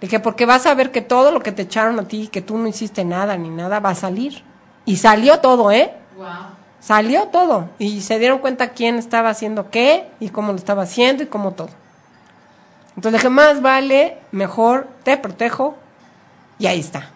Le 0.01 0.09
dije, 0.09 0.21
porque 0.21 0.45
vas 0.45 0.67
a 0.67 0.75
ver 0.75 0.91
que 0.91 1.01
todo 1.01 1.31
lo 1.31 1.41
que 1.41 1.53
te 1.53 1.63
echaron 1.63 1.99
a 1.99 2.07
ti, 2.07 2.29
que 2.29 2.43
tú 2.43 2.59
no 2.59 2.67
hiciste 2.67 3.05
nada 3.05 3.37
ni 3.37 3.49
nada, 3.49 3.81
va 3.81 3.91
a 3.91 3.95
salir. 3.95 4.43
Y 4.85 4.97
salió 4.97 5.41
todo, 5.41 5.71
¿eh? 5.71 5.95
Salió 6.81 7.29
todo. 7.29 7.71
Y 7.79 8.03
se 8.03 8.19
dieron 8.19 8.39
cuenta 8.41 8.71
quién 8.71 8.97
estaba 8.97 9.31
haciendo 9.31 9.71
qué 9.71 10.09
y 10.21 10.29
cómo 10.29 10.53
lo 10.53 10.59
estaba 10.59 10.83
haciendo 10.83 11.23
y 11.23 11.27
cómo 11.27 11.53
todo. 11.53 11.71
Entonces 12.97 13.21
dije, 13.21 13.31
más 13.31 13.63
vale, 13.63 14.19
mejor 14.33 14.89
te 15.03 15.17
protejo. 15.17 15.77
Y 16.59 16.67
ahí 16.67 16.81
está. 16.81 17.11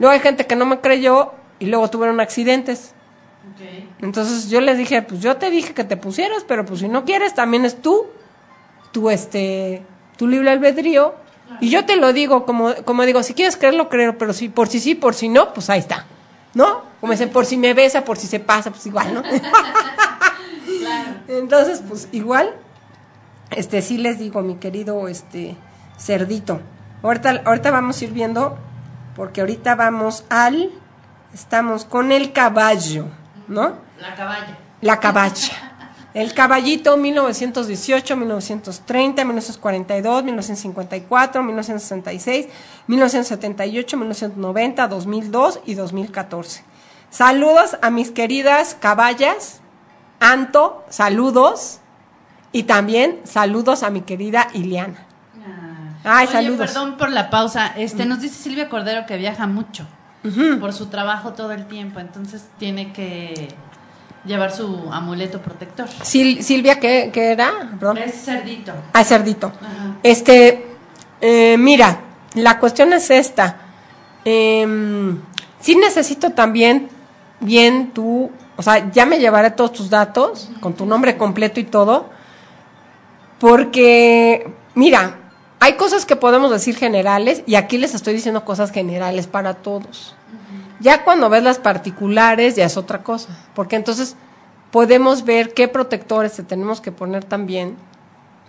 Luego 0.00 0.12
hay 0.12 0.20
gente 0.20 0.46
que 0.46 0.56
no 0.56 0.66
me 0.66 0.80
creyó 0.80 1.32
y 1.60 1.66
luego 1.66 1.88
tuvieron 1.90 2.18
accidentes. 2.20 2.94
Entonces 4.00 4.50
yo 4.50 4.60
les 4.60 4.78
dije, 4.78 5.02
pues 5.02 5.20
yo 5.20 5.36
te 5.36 5.50
dije 5.50 5.74
que 5.74 5.84
te 5.84 5.96
pusieras, 5.96 6.44
pero 6.48 6.64
pues 6.64 6.80
si 6.80 6.88
no 6.88 7.04
quieres, 7.04 7.34
también 7.34 7.64
es 7.64 7.80
tú, 7.80 8.06
tu 8.92 9.10
este, 9.10 9.82
tu 10.16 10.26
libre 10.26 10.50
albedrío. 10.50 11.14
Y 11.60 11.70
yo 11.70 11.84
te 11.84 11.96
lo 11.96 12.12
digo, 12.12 12.46
como, 12.46 12.74
como 12.84 13.04
digo, 13.04 13.22
si 13.22 13.34
quieres 13.34 13.56
creerlo, 13.56 13.88
creo, 13.88 14.18
pero 14.18 14.32
si 14.32 14.48
por 14.48 14.68
si 14.68 14.80
sí, 14.80 14.94
por 14.94 15.14
si 15.14 15.28
no, 15.28 15.52
pues 15.52 15.68
ahí 15.68 15.80
está. 15.80 16.06
¿No? 16.54 16.82
Como 17.00 17.12
dicen, 17.12 17.30
por 17.30 17.46
si 17.46 17.56
me 17.56 17.74
besa, 17.74 18.04
por 18.04 18.16
si 18.16 18.26
se 18.26 18.40
pasa, 18.40 18.70
pues 18.70 18.86
igual, 18.86 19.14
¿no? 19.14 19.22
Entonces, 21.28 21.82
pues 21.88 22.08
igual, 22.12 22.54
este 23.50 23.82
sí 23.82 23.98
les 23.98 24.18
digo, 24.18 24.42
mi 24.42 24.56
querido 24.56 25.08
este 25.08 25.56
cerdito. 25.98 26.60
Ahorita, 27.02 27.42
ahorita 27.44 27.70
vamos 27.70 28.00
a 28.00 28.04
ir 28.04 28.12
viendo, 28.12 28.58
porque 29.16 29.40
ahorita 29.40 29.74
vamos 29.74 30.24
al, 30.28 30.70
estamos 31.32 31.84
con 31.84 32.12
el 32.12 32.32
caballo, 32.32 33.06
¿no? 33.48 33.78
La 34.00 34.14
caballa. 34.14 34.58
La 34.80 35.00
caballa. 35.00 35.69
El 36.12 36.34
caballito 36.34 36.96
1918, 36.96 38.16
1930, 38.16 39.24
1942, 39.24 40.24
1954, 40.24 41.42
1966, 41.42 42.48
1978, 42.88 43.96
1990, 43.96 44.88
2002 44.88 45.60
y 45.66 45.74
2014. 45.74 46.64
Saludos 47.10 47.76
a 47.80 47.90
mis 47.90 48.10
queridas 48.10 48.76
caballas. 48.78 49.60
Anto, 50.18 50.84
saludos. 50.88 51.78
Y 52.52 52.64
también 52.64 53.20
saludos 53.24 53.84
a 53.84 53.90
mi 53.90 54.00
querida 54.00 54.48
Iliana. 54.52 55.06
Ay, 56.02 56.26
Oye, 56.26 56.32
saludos. 56.32 56.72
Perdón 56.72 56.96
por 56.96 57.10
la 57.10 57.30
pausa. 57.30 57.68
Este, 57.76 58.04
nos 58.04 58.20
dice 58.20 58.42
Silvia 58.42 58.68
Cordero 58.68 59.06
que 59.06 59.16
viaja 59.16 59.46
mucho 59.46 59.86
por 60.60 60.72
su 60.72 60.86
trabajo 60.86 61.32
todo 61.32 61.52
el 61.52 61.66
tiempo, 61.66 61.98
entonces 61.98 62.48
tiene 62.58 62.92
que 62.92 63.48
llevar 64.24 64.52
su 64.52 64.88
amuleto 64.92 65.40
protector. 65.40 65.88
Sil- 66.04 66.40
Silvia, 66.42 66.78
¿qué, 66.78 67.10
qué 67.12 67.32
era? 67.32 67.50
Perdón. 67.78 67.98
Es 67.98 68.24
cerdito. 68.24 68.72
Ah, 68.92 69.04
cerdito. 69.04 69.48
Ajá. 69.60 69.96
Este, 70.02 70.66
eh, 71.20 71.56
mira, 71.58 72.00
la 72.34 72.58
cuestión 72.58 72.92
es 72.92 73.10
esta. 73.10 73.56
Eh, 74.24 74.66
sí 75.60 75.76
necesito 75.76 76.30
también 76.30 76.88
bien 77.40 77.92
tú, 77.92 78.30
o 78.56 78.62
sea, 78.62 78.90
ya 78.92 79.06
me 79.06 79.18
llevaré 79.18 79.50
todos 79.50 79.72
tus 79.72 79.88
datos, 79.90 80.50
con 80.60 80.74
tu 80.74 80.84
nombre 80.84 81.16
completo 81.16 81.58
y 81.60 81.64
todo, 81.64 82.10
porque, 83.38 84.52
mira, 84.74 85.16
hay 85.60 85.74
cosas 85.74 86.04
que 86.04 86.16
podemos 86.16 86.50
decir 86.50 86.76
generales 86.76 87.42
y 87.46 87.54
aquí 87.54 87.78
les 87.78 87.94
estoy 87.94 88.14
diciendo 88.14 88.44
cosas 88.44 88.70
generales 88.70 89.26
para 89.26 89.54
todos. 89.54 90.14
Ya 90.80 91.04
cuando 91.04 91.28
ves 91.28 91.42
las 91.42 91.58
particulares 91.58 92.56
ya 92.56 92.64
es 92.64 92.76
otra 92.76 93.02
cosa, 93.02 93.28
porque 93.54 93.76
entonces 93.76 94.16
podemos 94.70 95.24
ver 95.24 95.52
qué 95.52 95.68
protectores 95.68 96.32
te 96.32 96.42
tenemos 96.42 96.80
que 96.80 96.90
poner 96.90 97.24
también 97.24 97.76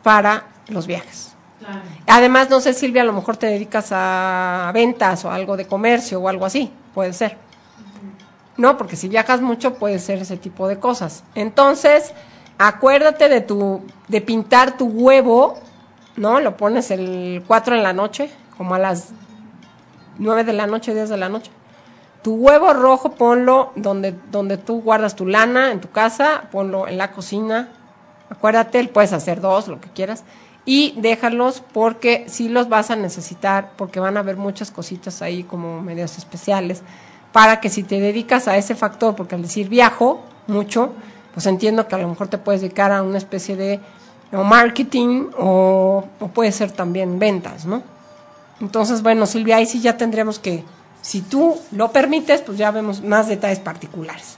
para 0.02 0.46
los 0.68 0.88
viajes. 0.88 1.34
Claro. 1.60 1.82
Además, 2.08 2.50
no 2.50 2.60
sé, 2.60 2.74
Silvia, 2.74 3.04
a 3.04 3.06
lo 3.06 3.14
mejor 3.14 3.38
te 3.38 3.48
dedicas 3.48 3.90
a 3.92 4.72
ventas 4.74 5.26
o 5.26 5.32
algo 5.32 5.58
de 5.58 5.68
comercio 5.68 6.20
o 6.20 6.28
algo 6.28 6.46
así, 6.46 6.72
puede 6.94 7.14
ser. 7.14 7.38
No, 8.58 8.78
porque 8.78 8.96
si 8.96 9.08
viajas 9.08 9.42
mucho 9.42 9.76
puede 9.76 10.00
ser 10.00 10.20
ese 10.20 10.38
tipo 10.38 10.68
de 10.68 10.80
cosas. 10.80 11.24
Entonces, 11.36 12.14
acuérdate 12.58 13.30
de 13.30 13.42
tu 13.42 13.82
de 14.08 14.22
pintar 14.22 14.78
tu 14.78 14.86
huevo, 14.86 15.58
¿no? 16.16 16.40
Lo 16.40 16.58
pones 16.58 16.92
el 16.92 17.44
4 17.48 17.76
en 17.76 17.84
la 17.84 17.94
noche, 17.94 18.30
como 18.58 18.76
a 18.76 18.80
las 18.80 19.10
9 20.18 20.44
de 20.44 20.54
la 20.54 20.68
noche, 20.68 20.94
10 20.94 21.10
de 21.10 21.18
la 21.18 21.30
noche. 21.30 21.52
Tu 22.22 22.36
huevo 22.36 22.74
rojo 22.74 23.14
ponlo 23.14 23.72
donde 23.76 24.14
donde 24.32 24.58
tú 24.58 24.82
guardas 24.82 25.16
tu 25.16 25.26
lana 25.26 25.72
en 25.72 25.82
tu 25.82 25.90
casa, 25.90 26.44
ponlo 26.52 26.88
en 26.88 26.98
la 26.98 27.12
cocina. 27.12 27.70
Acuérdate, 28.30 28.88
puedes 28.88 29.14
hacer 29.14 29.42
dos, 29.42 29.68
lo 29.68 29.82
que 29.82 29.90
quieras 29.90 30.24
y 30.66 30.94
déjalos 30.98 31.64
porque 31.74 32.26
sí 32.28 32.48
los 32.48 32.70
vas 32.70 32.92
a 32.92 32.96
necesitar 32.96 33.72
porque 33.78 34.00
van 34.00 34.18
a 34.18 34.20
haber 34.20 34.38
muchas 34.38 34.72
cositas 34.72 35.22
ahí 35.22 35.44
como 35.44 35.82
medios 35.82 36.18
especiales 36.18 36.84
para 37.32 37.60
que 37.60 37.70
si 37.70 37.84
te 37.84 38.00
dedicas 38.00 38.48
a 38.48 38.58
ese 38.58 38.76
factor, 38.76 39.16
porque 39.16 39.36
al 39.36 39.42
decir 39.42 39.70
viajo 39.70 40.22
mucho, 40.48 40.92
pues 41.34 41.46
entiendo 41.46 41.88
que 41.88 41.96
a 41.96 41.98
lo 41.98 42.10
mejor 42.10 42.28
te 42.28 42.38
puedes 42.38 42.62
dedicar 42.62 42.92
a 42.92 43.04
una 43.04 43.18
especie 43.18 43.56
de 43.56 43.80
marketing 44.32 45.30
o, 45.38 46.06
o 46.20 46.28
puede 46.28 46.52
ser 46.52 46.72
también 46.72 47.20
ventas, 47.20 47.66
¿no? 47.66 47.84
Entonces, 48.60 49.02
bueno, 49.02 49.26
Silvia, 49.26 49.58
ahí 49.58 49.66
sí 49.66 49.82
ya 49.82 49.98
tendremos 49.98 50.40
que, 50.40 50.64
si 51.02 51.22
tú 51.22 51.60
lo 51.72 51.92
permites, 51.92 52.42
pues 52.42 52.58
ya 52.58 52.72
vemos 52.72 53.02
más 53.02 53.28
detalles 53.28 53.60
particulares. 53.60 54.38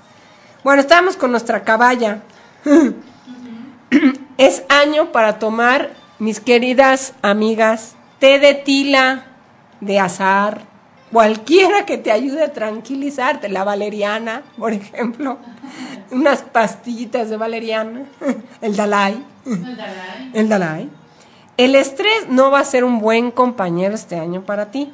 Bueno, 0.64 0.82
estábamos 0.82 1.18
con 1.18 1.32
nuestra 1.32 1.64
caballa. 1.64 2.22
es 4.38 4.64
año 4.70 5.12
para 5.12 5.40
tomar, 5.40 5.92
mis 6.20 6.40
queridas 6.40 7.14
amigas, 7.22 7.96
té 8.20 8.40
de 8.40 8.54
tila, 8.54 9.26
de 9.82 10.00
azar, 10.00 10.62
cualquiera 11.12 11.86
que 11.86 11.98
te 11.98 12.12
ayude 12.12 12.44
a 12.44 12.54
tranquilizarte, 12.54 13.50
la 13.50 13.64
valeriana, 13.64 14.44
por 14.58 14.72
ejemplo, 14.74 15.38
unas 16.12 16.42
pastillitas 16.42 17.30
de 17.30 17.38
valeriana, 17.38 18.06
el 18.62 18.76
Dalai, 18.76 19.24
el 20.34 20.50
Dalai. 20.50 20.90
El 21.56 21.76
estrés 21.76 22.30
no 22.30 22.50
va 22.50 22.60
a 22.60 22.66
ser 22.66 22.84
un 22.84 23.00
buen 23.00 23.30
compañero 23.30 23.94
este 23.94 24.18
año 24.18 24.42
para 24.44 24.72
ti, 24.72 24.92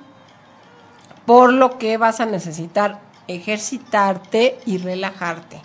por 1.30 1.54
lo 1.54 1.78
que 1.78 1.98
vas 1.98 2.22
a 2.22 2.26
necesitar 2.26 3.02
ejercitarte 3.28 4.58
y 4.66 4.80
relajarte. 4.80 5.62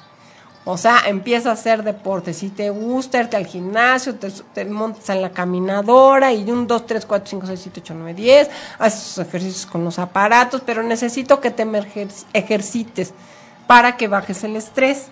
O 0.66 0.76
sea, 0.76 1.04
empieza 1.06 1.48
a 1.48 1.52
hacer 1.54 1.82
deporte. 1.82 2.34
Si 2.34 2.50
te 2.50 2.68
gusta 2.68 3.20
irte 3.20 3.38
al 3.38 3.46
gimnasio, 3.46 4.14
te, 4.16 4.30
te 4.30 4.66
montas 4.66 5.08
en 5.08 5.22
la 5.22 5.30
caminadora 5.30 6.34
y 6.34 6.50
un 6.50 6.66
2, 6.66 6.84
3, 6.84 7.06
4, 7.06 7.26
5, 7.30 7.46
6, 7.46 7.60
7, 7.62 7.80
8, 7.82 7.94
9, 7.96 8.12
10. 8.12 8.50
Haces 8.78 9.26
ejercicios 9.26 9.64
con 9.64 9.84
los 9.84 9.98
aparatos, 9.98 10.60
pero 10.66 10.82
necesito 10.82 11.40
que 11.40 11.50
te 11.50 11.66
ejercites 12.34 13.14
para 13.66 13.96
que 13.96 14.06
bajes 14.06 14.44
el 14.44 14.56
estrés. 14.56 15.06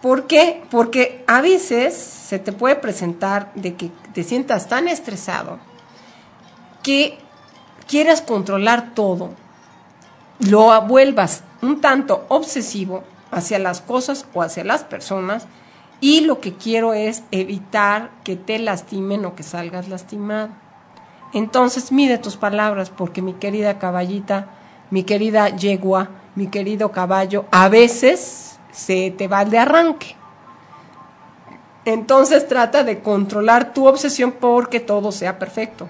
¿Por 0.00 0.26
qué? 0.26 0.62
Porque 0.70 1.22
a 1.26 1.42
veces 1.42 1.94
se 1.94 2.38
te 2.38 2.52
puede 2.52 2.76
presentar 2.76 3.52
de 3.56 3.74
que 3.74 3.90
te 4.14 4.22
sientas 4.22 4.68
tan 4.68 4.88
estresado 4.88 5.58
que 6.82 7.18
quieras 7.90 8.22
controlar 8.22 8.94
todo, 8.94 9.34
lo 10.40 10.80
vuelvas 10.82 11.42
un 11.62 11.80
tanto 11.80 12.24
obsesivo 12.28 13.04
hacia 13.30 13.58
las 13.58 13.80
cosas 13.80 14.26
o 14.34 14.42
hacia 14.42 14.64
las 14.64 14.84
personas 14.84 15.46
y 16.00 16.22
lo 16.22 16.40
que 16.40 16.54
quiero 16.54 16.94
es 16.94 17.22
evitar 17.30 18.10
que 18.24 18.36
te 18.36 18.58
lastimen 18.58 19.24
o 19.26 19.34
que 19.34 19.42
salgas 19.42 19.88
lastimado. 19.88 20.48
Entonces 21.32 21.92
mide 21.92 22.18
tus 22.18 22.36
palabras 22.36 22.90
porque 22.90 23.22
mi 23.22 23.34
querida 23.34 23.78
caballita, 23.78 24.46
mi 24.90 25.04
querida 25.04 25.48
yegua, 25.50 26.08
mi 26.34 26.48
querido 26.48 26.90
caballo, 26.90 27.44
a 27.50 27.68
veces 27.68 28.58
se 28.72 29.10
te 29.10 29.28
va 29.28 29.44
de 29.44 29.58
arranque. 29.58 30.16
Entonces 31.84 32.48
trata 32.48 32.82
de 32.82 33.00
controlar 33.00 33.72
tu 33.72 33.86
obsesión 33.86 34.32
porque 34.32 34.80
todo 34.80 35.12
sea 35.12 35.38
perfecto. 35.38 35.88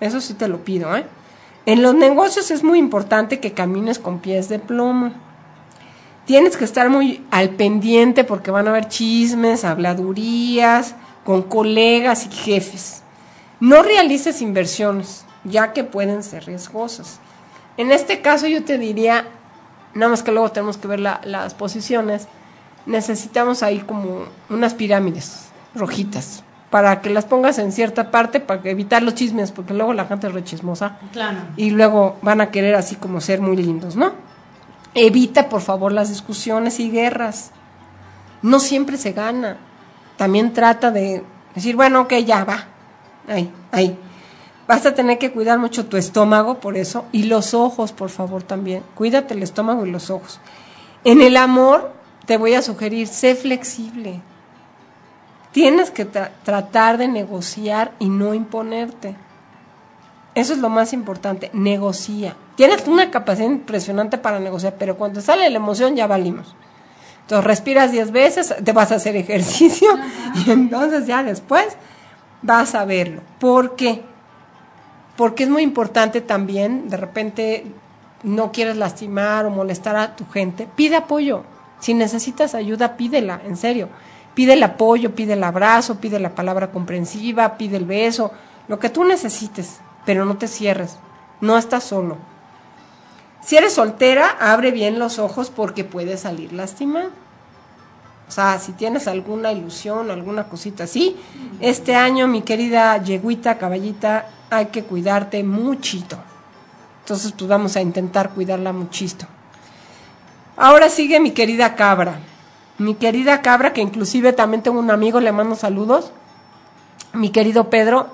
Eso 0.00 0.20
sí 0.20 0.34
te 0.34 0.48
lo 0.48 0.64
pido, 0.64 0.94
¿eh? 0.94 1.06
En 1.66 1.82
los 1.82 1.94
negocios 1.94 2.50
es 2.50 2.62
muy 2.62 2.78
importante 2.78 3.40
que 3.40 3.52
camines 3.52 3.98
con 3.98 4.20
pies 4.20 4.48
de 4.48 4.58
plomo. 4.58 5.12
Tienes 6.24 6.56
que 6.56 6.64
estar 6.64 6.88
muy 6.90 7.24
al 7.30 7.50
pendiente 7.50 8.24
porque 8.24 8.50
van 8.50 8.66
a 8.66 8.70
haber 8.70 8.88
chismes, 8.88 9.64
habladurías 9.64 10.94
con 11.24 11.42
colegas 11.42 12.26
y 12.26 12.30
jefes. 12.30 13.02
No 13.60 13.82
realices 13.82 14.42
inversiones, 14.42 15.24
ya 15.44 15.72
que 15.72 15.82
pueden 15.84 16.22
ser 16.22 16.46
riesgosas. 16.46 17.20
En 17.76 17.90
este 17.92 18.20
caso 18.22 18.46
yo 18.46 18.64
te 18.64 18.78
diría, 18.78 19.26
nada 19.94 20.10
más 20.10 20.22
que 20.22 20.32
luego 20.32 20.50
tenemos 20.52 20.76
que 20.78 20.88
ver 20.88 21.00
la- 21.00 21.20
las 21.24 21.54
posiciones, 21.54 22.28
necesitamos 22.86 23.62
ahí 23.62 23.80
como 23.80 24.24
unas 24.48 24.74
pirámides 24.74 25.46
rojitas 25.74 26.42
para 26.70 27.00
que 27.00 27.10
las 27.10 27.24
pongas 27.24 27.58
en 27.58 27.70
cierta 27.72 28.10
parte 28.10 28.40
para 28.40 28.60
evitar 28.68 29.02
los 29.02 29.14
chismes, 29.14 29.52
porque 29.52 29.72
luego 29.74 29.92
la 29.94 30.06
gente 30.06 30.26
es 30.26 30.32
rechismosa 30.32 30.98
Claro. 31.12 31.38
y 31.56 31.70
luego 31.70 32.16
van 32.22 32.40
a 32.40 32.50
querer 32.50 32.74
así 32.74 32.96
como 32.96 33.20
ser 33.20 33.40
muy 33.40 33.56
lindos, 33.56 33.96
¿no? 33.96 34.12
Evita, 34.94 35.48
por 35.48 35.60
favor, 35.60 35.92
las 35.92 36.08
discusiones 36.08 36.80
y 36.80 36.90
guerras. 36.90 37.50
No 38.42 38.58
siempre 38.60 38.96
se 38.96 39.12
gana. 39.12 39.58
También 40.16 40.52
trata 40.52 40.90
de 40.90 41.22
decir, 41.54 41.76
bueno, 41.76 42.02
ok, 42.02 42.14
ya 42.24 42.44
va. 42.44 42.64
Ahí, 43.28 43.52
ahí. 43.72 43.98
Vas 44.66 44.84
a 44.86 44.94
tener 44.94 45.18
que 45.18 45.30
cuidar 45.30 45.58
mucho 45.58 45.86
tu 45.86 45.96
estómago 45.96 46.58
por 46.58 46.76
eso 46.76 47.04
y 47.12 47.24
los 47.24 47.54
ojos, 47.54 47.92
por 47.92 48.08
favor, 48.08 48.42
también. 48.42 48.82
Cuídate 48.94 49.34
el 49.34 49.42
estómago 49.42 49.84
y 49.86 49.90
los 49.90 50.10
ojos. 50.10 50.40
En 51.04 51.20
el 51.20 51.36
amor, 51.36 51.92
te 52.24 52.36
voy 52.38 52.54
a 52.54 52.62
sugerir, 52.62 53.06
sé 53.06 53.34
flexible. 53.36 54.20
Tienes 55.56 55.90
que 55.90 56.06
tra- 56.06 56.32
tratar 56.44 56.98
de 56.98 57.08
negociar 57.08 57.92
y 57.98 58.10
no 58.10 58.34
imponerte. 58.34 59.16
Eso 60.34 60.52
es 60.52 60.58
lo 60.58 60.68
más 60.68 60.92
importante, 60.92 61.48
negocia. 61.54 62.36
Tienes 62.56 62.86
una 62.86 63.10
capacidad 63.10 63.46
impresionante 63.48 64.18
para 64.18 64.38
negociar, 64.38 64.74
pero 64.78 64.98
cuando 64.98 65.22
sale 65.22 65.48
la 65.48 65.56
emoción 65.56 65.96
ya 65.96 66.06
valimos. 66.06 66.54
Entonces 67.22 67.42
respiras 67.46 67.90
10 67.90 68.10
veces, 68.12 68.54
te 68.62 68.72
vas 68.72 68.92
a 68.92 68.96
hacer 68.96 69.16
ejercicio 69.16 69.88
y 70.46 70.50
entonces 70.50 71.06
ya 71.06 71.22
después 71.22 71.78
vas 72.42 72.74
a 72.74 72.84
verlo. 72.84 73.22
¿Por 73.40 73.76
qué? 73.76 74.02
Porque 75.16 75.44
es 75.44 75.48
muy 75.48 75.62
importante 75.62 76.20
también, 76.20 76.90
de 76.90 76.98
repente 76.98 77.64
no 78.24 78.52
quieres 78.52 78.76
lastimar 78.76 79.46
o 79.46 79.50
molestar 79.50 79.96
a 79.96 80.16
tu 80.16 80.26
gente, 80.28 80.68
pide 80.76 80.96
apoyo. 80.96 81.44
Si 81.80 81.94
necesitas 81.94 82.54
ayuda, 82.54 82.98
pídela, 82.98 83.40
en 83.46 83.56
serio. 83.56 83.88
Pide 84.36 84.52
el 84.52 84.62
apoyo, 84.62 85.14
pide 85.14 85.32
el 85.32 85.42
abrazo, 85.42 85.94
pide 85.98 86.20
la 86.20 86.34
palabra 86.34 86.70
comprensiva, 86.70 87.56
pide 87.56 87.78
el 87.78 87.86
beso, 87.86 88.32
lo 88.68 88.78
que 88.78 88.90
tú 88.90 89.02
necesites, 89.02 89.78
pero 90.04 90.26
no 90.26 90.36
te 90.36 90.46
cierres, 90.46 90.98
no 91.40 91.56
estás 91.56 91.84
solo. 91.84 92.18
Si 93.40 93.56
eres 93.56 93.72
soltera, 93.72 94.36
abre 94.38 94.72
bien 94.72 94.98
los 94.98 95.18
ojos 95.18 95.48
porque 95.48 95.84
puedes 95.84 96.20
salir 96.20 96.52
lastimado. 96.52 97.08
O 98.28 98.30
sea, 98.30 98.58
si 98.58 98.72
tienes 98.72 99.08
alguna 99.08 99.52
ilusión, 99.52 100.10
alguna 100.10 100.50
cosita 100.50 100.84
así, 100.84 101.16
este 101.60 101.94
año, 101.94 102.28
mi 102.28 102.42
querida 102.42 103.02
yeguita, 103.02 103.56
caballita, 103.56 104.26
hay 104.50 104.66
que 104.66 104.84
cuidarte 104.84 105.42
muchito. 105.44 106.18
Entonces, 107.04 107.32
pues 107.32 107.48
vamos 107.48 107.74
a 107.76 107.80
intentar 107.80 108.34
cuidarla 108.34 108.74
muchito. 108.74 109.24
Ahora 110.58 110.90
sigue 110.90 111.20
mi 111.20 111.30
querida 111.30 111.74
cabra. 111.74 112.18
Mi 112.78 112.94
querida 112.94 113.40
cabra, 113.42 113.72
que 113.72 113.80
inclusive 113.80 114.32
también 114.32 114.62
tengo 114.62 114.78
un 114.78 114.90
amigo, 114.90 115.20
le 115.20 115.32
mando 115.32 115.56
saludos. 115.56 116.12
Mi 117.14 117.30
querido 117.30 117.70
Pedro, 117.70 118.08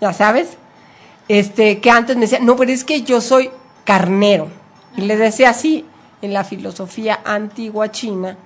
ya 0.00 0.12
sabes, 0.12 0.56
este, 1.28 1.80
que 1.80 1.90
antes 1.90 2.14
me 2.16 2.22
decía, 2.22 2.38
no, 2.40 2.54
pero 2.56 2.70
es 2.70 2.84
que 2.84 3.02
yo 3.02 3.20
soy 3.20 3.50
carnero. 3.84 4.48
Y 4.96 5.02
le 5.02 5.16
decía 5.16 5.50
así, 5.50 5.84
en 6.22 6.32
la 6.32 6.44
filosofía 6.44 7.20
antigua 7.24 7.90
china, 7.90 8.36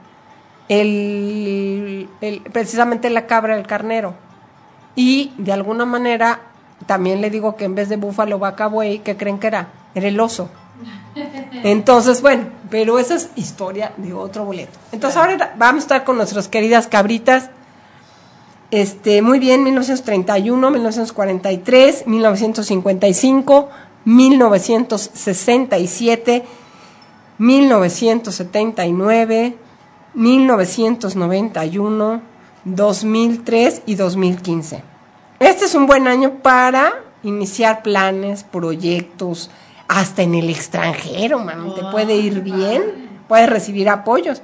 el, 0.69 2.09
el- 2.21 2.41
precisamente 2.53 3.11
la 3.11 3.27
cabra, 3.27 3.57
el 3.57 3.67
carnero. 3.67 4.15
Y 4.95 5.33
de 5.39 5.53
alguna 5.53 5.85
manera, 5.85 6.41
también 6.87 7.21
le 7.21 7.31
digo 7.31 7.57
que 7.57 7.65
en 7.65 7.75
vez 7.75 7.89
de 7.89 7.97
búfalo, 7.97 8.39
vaca, 8.39 8.67
buey, 8.67 9.01
¿qué 9.01 9.17
creen 9.17 9.39
que 9.39 9.49
era? 9.49 9.69
Era 9.95 10.09
el 10.09 10.19
oso. 10.21 10.49
Entonces, 11.65 12.23
bueno, 12.23 12.47
pero 12.71 12.99
esa 12.99 13.15
es 13.15 13.31
historia 13.37 13.93
de 13.97 14.13
otro 14.13 14.45
boleto. 14.45 14.79
Entonces, 14.93 15.17
ahora 15.17 15.55
vamos 15.57 15.83
a 15.83 15.85
estar 15.85 16.05
con 16.05 16.17
nuestras 16.17 16.49
queridas 16.49 16.87
cabritas. 16.87 17.51
Este, 18.71 19.23
muy 19.23 19.39
bien, 19.39 19.65
1931, 19.65 20.71
1943, 20.71 22.07
1955, 22.07 23.69
1967, 24.05 26.45
1979, 27.39 29.57
1991, 30.15 32.23
2003 32.65 33.83
y 33.87 33.95
2015. 33.95 34.83
Este 35.41 35.65
es 35.65 35.75
un 35.75 35.87
buen 35.87 36.07
año 36.09 36.43
para 36.43 36.93
iniciar 37.23 37.83
planes, 37.83 38.45
proyectos, 38.45 39.51
hasta 39.89 40.23
en 40.23 40.35
el 40.35 40.51
extranjero, 40.51 41.39
mami, 41.39 41.75
te 41.75 41.83
puede 41.91 42.15
ir 42.17 42.43
bien, 42.43 43.23
puedes 43.27 43.49
recibir 43.49 43.89
apoyos. 43.89 44.43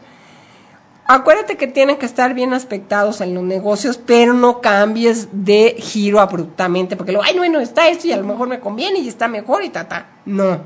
Acuérdate 1.06 1.58
que 1.58 1.66
tienen 1.66 1.98
que 1.98 2.06
estar 2.06 2.32
bien 2.32 2.54
aspectados 2.54 3.20
en 3.20 3.34
los 3.34 3.44
negocios, 3.44 3.98
pero 3.98 4.32
no 4.32 4.62
cambies 4.62 5.28
de 5.32 5.76
giro 5.78 6.18
abruptamente, 6.18 6.96
porque 6.96 7.12
luego, 7.12 7.26
ay, 7.26 7.36
bueno, 7.36 7.60
está 7.60 7.88
esto 7.88 8.06
y 8.06 8.12
a 8.12 8.16
lo 8.16 8.24
mejor 8.24 8.48
me 8.48 8.58
conviene 8.58 9.00
y 9.00 9.08
está 9.08 9.28
mejor 9.28 9.62
y 9.62 9.68
ta, 9.68 9.86
ta. 9.86 10.06
No. 10.24 10.60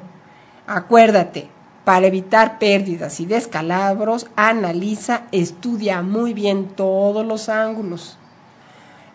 Acuérdate, 0.69 1.49
para 1.85 2.07
evitar 2.07 2.61
pérdidas 2.61 3.19
y 3.19 3.27
descalabros, 3.27 4.29
analiza, 4.37 5.23
estudia 5.33 6.03
muy 6.03 6.35
bien 6.35 6.69
todos 6.69 7.27
los 7.27 7.49
ángulos. 7.49 8.17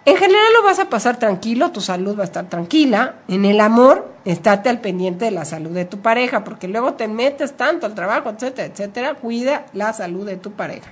En 0.06 0.18
general 0.18 0.54
lo 0.54 0.64
vas 0.64 0.80
a 0.80 0.90
pasar 0.90 1.18
tranquilo, 1.18 1.72
tu 1.72 1.80
salud 1.80 2.18
va 2.18 2.24
a 2.24 2.26
estar 2.26 2.50
tranquila. 2.50 3.16
En 3.30 3.46
el 3.46 3.62
amor, 3.62 4.12
estate 4.26 4.70
al 4.70 4.82
pendiente 4.82 5.26
de 5.26 5.32
la 5.32 5.46
salud 5.46 5.72
de 5.72 5.86
tu 5.86 6.00
pareja, 6.00 6.44
porque 6.44 6.68
luego 6.68 6.96
te 6.96 7.08
metes 7.08 7.54
tanto 7.56 7.86
al 7.86 7.96
trabajo, 7.96 8.30
etcétera, 8.30 8.68
etcétera. 8.68 9.14
Cuida 9.16 9.66
la 9.72 9.94
salud 9.94 10.26
de 10.26 10.36
tu 10.36 10.52
pareja. 10.52 10.92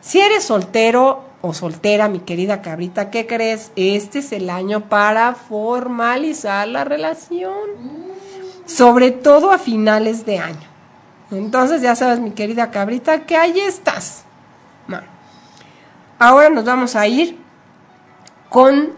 Si 0.00 0.20
eres 0.20 0.44
soltero 0.44 1.24
o 1.42 1.52
soltera, 1.52 2.08
mi 2.08 2.20
querida 2.20 2.62
cabrita, 2.62 3.10
¿qué 3.10 3.26
crees? 3.26 3.72
Este 3.76 4.20
es 4.20 4.32
el 4.32 4.48
año 4.48 4.88
para 4.88 5.34
formalizar 5.34 6.66
la 6.66 6.84
relación. 6.84 7.52
Sobre 8.64 9.10
todo 9.10 9.52
a 9.52 9.58
finales 9.58 10.24
de 10.24 10.38
año. 10.38 10.70
Entonces, 11.30 11.82
ya 11.82 11.94
sabes, 11.94 12.20
mi 12.20 12.30
querida 12.30 12.70
cabrita, 12.70 13.26
que 13.26 13.36
ahí 13.36 13.60
estás. 13.60 14.24
Ahora 16.18 16.50
nos 16.50 16.64
vamos 16.66 16.96
a 16.96 17.06
ir 17.06 17.39
con 18.50 18.90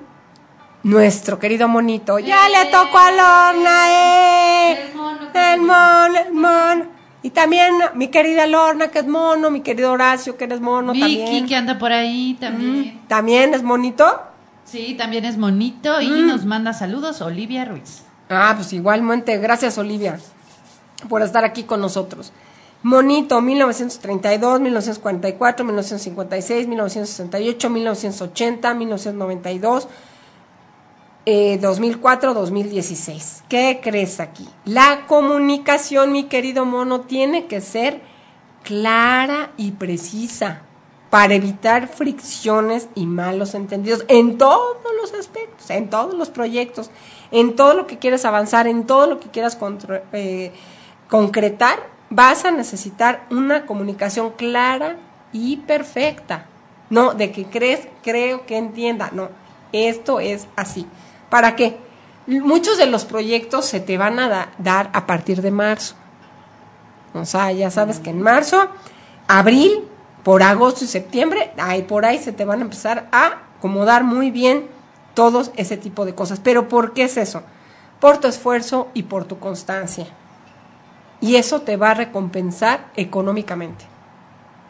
nuestro 0.83 1.39
querido 1.39 1.69
monito. 1.69 2.19
Ya 2.19 2.49
le 2.49 2.71
tocó 2.73 2.99
a 2.99 3.11
Lorna, 3.11 3.79
¡eh! 3.91 4.89
El 4.89 4.95
mono, 4.97 5.19
El 5.33 5.61
mono, 5.61 6.19
el 6.27 6.33
mono. 6.33 6.87
Y 7.23 7.31
también 7.31 7.75
mi 7.95 8.09
querida 8.09 8.49
Lorna, 8.49 8.89
que 8.89 8.99
es 8.99 9.07
mono, 9.07 9.49
mi 9.51 9.61
querido 9.61 9.93
Horacio, 9.93 10.37
que 10.37 10.43
eres 10.45 10.61
mono 10.61 10.93
Vicky, 10.93 11.19
también. 11.19 11.47
que 11.47 11.55
anda 11.55 11.79
por 11.79 11.93
ahí 11.93 12.37
también. 12.41 12.97
Mm, 13.05 13.07
También 13.07 13.55
es 13.55 13.63
monito. 13.63 14.21
Sí, 14.65 14.95
también 14.99 15.25
es 15.25 15.37
monito 15.39 16.01
y 16.01 16.09
Mm. 16.09 16.27
nos 16.27 16.45
manda 16.45 16.73
saludos 16.73 17.21
Olivia 17.21 17.65
Ruiz. 17.65 18.03
Ah, 18.29 18.55
pues 18.57 18.73
igualmente. 18.73 19.39
Gracias, 19.39 19.79
Olivia, 19.79 20.19
por 21.09 21.23
estar 21.23 21.45
aquí 21.45 21.63
con 21.63 21.81
nosotros. 21.81 22.33
Monito, 22.83 23.41
1932, 23.41 24.61
1944, 24.61 25.65
1956, 25.65 26.69
1968, 26.69 27.71
1980, 27.71 28.75
1992, 28.75 29.89
eh, 31.25 31.59
2004, 31.59 32.35
2016. 32.35 33.45
¿Qué 33.49 33.81
crees 33.83 34.19
aquí? 34.19 34.49
La 34.65 35.07
comunicación, 35.07 36.11
mi 36.11 36.25
querido 36.25 36.65
mono, 36.65 37.03
tiene 37.03 37.47
que 37.47 37.61
ser 37.61 38.01
clara 38.65 39.53
y 39.57 39.73
precisa 39.73 40.63
para 41.13 41.35
evitar 41.35 41.89
fricciones 41.89 42.89
y 42.95 43.05
malos 43.05 43.55
entendidos 43.55 44.05
en 44.09 44.39
todos 44.39 44.79
los 45.01 45.13
aspectos, 45.13 45.69
en 45.69 45.91
todos 45.91 46.15
los 46.15 46.31
proyectos, 46.31 46.91
en 47.31 47.55
todo 47.55 47.75
lo 47.75 47.87
que 47.87 47.99
quieras 47.99 48.25
avanzar, 48.25 48.67
en 48.67 48.87
todo 48.87 49.07
lo 49.07 49.21
que 49.21 49.29
quieras 49.29 49.59
eh, 50.15 50.53
concretar, 51.11 51.92
vas 52.15 52.45
a 52.45 52.51
necesitar 52.51 53.25
una 53.31 53.65
comunicación 53.65 54.33
clara 54.33 54.97
y 55.33 55.57
perfecta. 55.59 56.45
No, 56.91 57.15
de 57.15 57.33
que 57.33 57.47
crees, 57.47 57.89
creo 58.03 58.45
que 58.45 58.59
entienda. 58.59 59.09
No, 59.13 59.31
esto 59.73 60.21
es 60.21 60.47
así. 60.57 60.87
¿Para 61.31 61.57
qué? 61.57 61.79
Muchos 62.27 62.77
de 62.77 62.85
los 62.87 63.07
proyectos 63.07 63.65
se 63.65 63.81
te 63.81 63.97
van 63.97 64.19
a 64.19 64.29
da- 64.29 64.53
dar 64.59 64.91
a 64.93 65.07
partir 65.07 65.41
de 65.41 65.51
marzo. 65.51 65.95
O 67.15 67.25
sea, 67.25 67.51
ya 67.53 67.71
sabes 67.71 67.99
que 67.99 68.11
en 68.11 68.21
marzo, 68.21 68.69
abril, 69.27 69.89
por 70.23 70.43
agosto 70.43 70.85
y 70.85 70.89
septiembre, 70.89 71.53
ahí 71.59 71.83
por 71.83 72.05
ahí 72.05 72.19
se 72.19 72.33
te 72.33 72.45
van 72.45 72.59
a 72.61 72.63
empezar 72.65 73.09
a 73.11 73.39
acomodar 73.57 74.05
muy 74.05 74.31
bien 74.31 74.67
todos 75.15 75.51
ese 75.57 75.79
tipo 75.79 76.05
de 76.05 76.15
cosas. 76.15 76.41
Pero 76.41 76.69
¿por 76.69 76.93
qué 76.93 77.05
es 77.05 77.17
eso? 77.17 77.43
Por 78.01 78.19
tu 78.19 78.29
esfuerzo 78.29 78.89
y 78.95 79.05
por 79.05 79.25
tu 79.25 79.39
constancia. 79.39 80.07
Y 81.23 81.37
eso 81.37 81.63
te 81.63 81.79
va 81.79 81.93
a 81.93 81.95
recompensar 81.95 82.91
económicamente. 82.97 83.87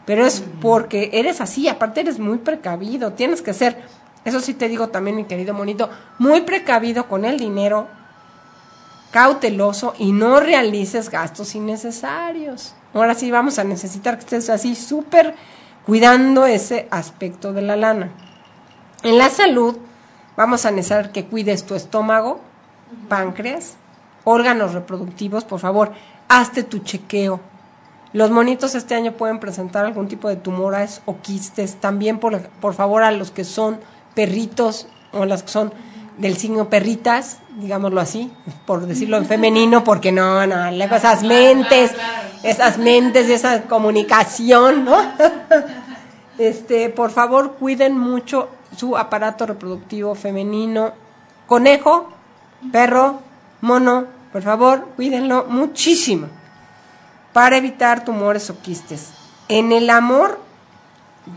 Pero 0.05 0.25
es 0.25 0.41
porque 0.61 1.09
eres 1.11 1.41
así, 1.41 1.67
aparte 1.67 2.01
eres 2.01 2.19
muy 2.19 2.37
precavido, 2.37 3.11
tienes 3.13 3.41
que 3.41 3.53
ser 3.53 3.83
Eso 4.25 4.39
sí 4.39 4.53
te 4.53 4.69
digo 4.69 4.87
también, 4.87 5.17
mi 5.17 5.25
querido 5.25 5.53
monito, 5.53 5.89
muy 6.17 6.41
precavido 6.41 7.09
con 7.09 7.25
el 7.25 7.37
dinero, 7.37 7.87
cauteloso 9.11 9.95
y 9.99 10.13
no 10.13 10.39
realices 10.39 11.09
gastos 11.09 11.55
innecesarios. 11.55 12.73
Ahora 12.93 13.15
sí 13.15 13.29
vamos 13.31 13.59
a 13.59 13.65
necesitar 13.65 14.15
que 14.15 14.21
estés 14.21 14.49
así 14.49 14.75
súper 14.75 15.35
cuidando 15.85 16.45
ese 16.45 16.87
aspecto 16.89 17.51
de 17.51 17.63
la 17.63 17.75
lana. 17.75 18.11
En 19.03 19.17
la 19.17 19.29
salud 19.29 19.77
vamos 20.37 20.65
a 20.65 20.71
necesitar 20.71 21.11
que 21.11 21.25
cuides 21.25 21.65
tu 21.65 21.75
estómago, 21.75 22.39
páncreas, 23.09 23.75
órganos 24.23 24.73
reproductivos, 24.73 25.43
por 25.43 25.59
favor, 25.59 25.91
hazte 26.39 26.63
tu 26.63 26.79
chequeo. 26.79 27.39
Los 28.11 28.29
monitos 28.29 28.75
este 28.75 28.95
año 28.95 29.13
pueden 29.13 29.39
presentar 29.39 29.85
algún 29.85 30.07
tipo 30.07 30.29
de 30.29 30.35
tumores 30.35 31.01
o 31.05 31.17
quistes. 31.17 31.75
También, 31.75 32.19
por, 32.19 32.39
por 32.61 32.73
favor, 32.73 33.03
a 33.03 33.11
los 33.11 33.31
que 33.31 33.43
son 33.43 33.79
perritos 34.13 34.87
o 35.11 35.25
las 35.25 35.43
que 35.43 35.49
son 35.49 35.73
del 36.17 36.37
signo 36.37 36.69
perritas, 36.69 37.39
digámoslo 37.57 37.99
así, 37.99 38.31
por 38.67 38.85
decirlo 38.85 39.17
en 39.17 39.25
femenino, 39.25 39.83
porque 39.83 40.11
no, 40.11 40.45
no, 40.45 40.71
luego 40.71 40.95
esas 40.95 41.23
mentes, 41.23 41.91
esas 42.43 42.77
mentes, 42.77 43.29
esa 43.29 43.63
comunicación, 43.63 44.85
¿no? 44.85 44.97
Este, 46.35 46.89
por 46.89 47.11
favor, 47.11 47.57
cuiden 47.59 47.95
mucho 47.95 48.49
su 48.75 48.97
aparato 48.97 49.45
reproductivo 49.45 50.15
femenino. 50.15 50.91
Conejo, 51.45 52.09
perro, 52.71 53.19
mono, 53.61 54.07
por 54.33 54.41
favor, 54.41 54.89
cuídenlo 54.95 55.45
muchísimo 55.47 56.27
para 57.33 57.55
evitar 57.55 58.03
tumores 58.03 58.49
o 58.49 58.59
quistes. 58.59 59.13
En 59.47 59.71
el 59.71 59.91
amor, 59.91 60.39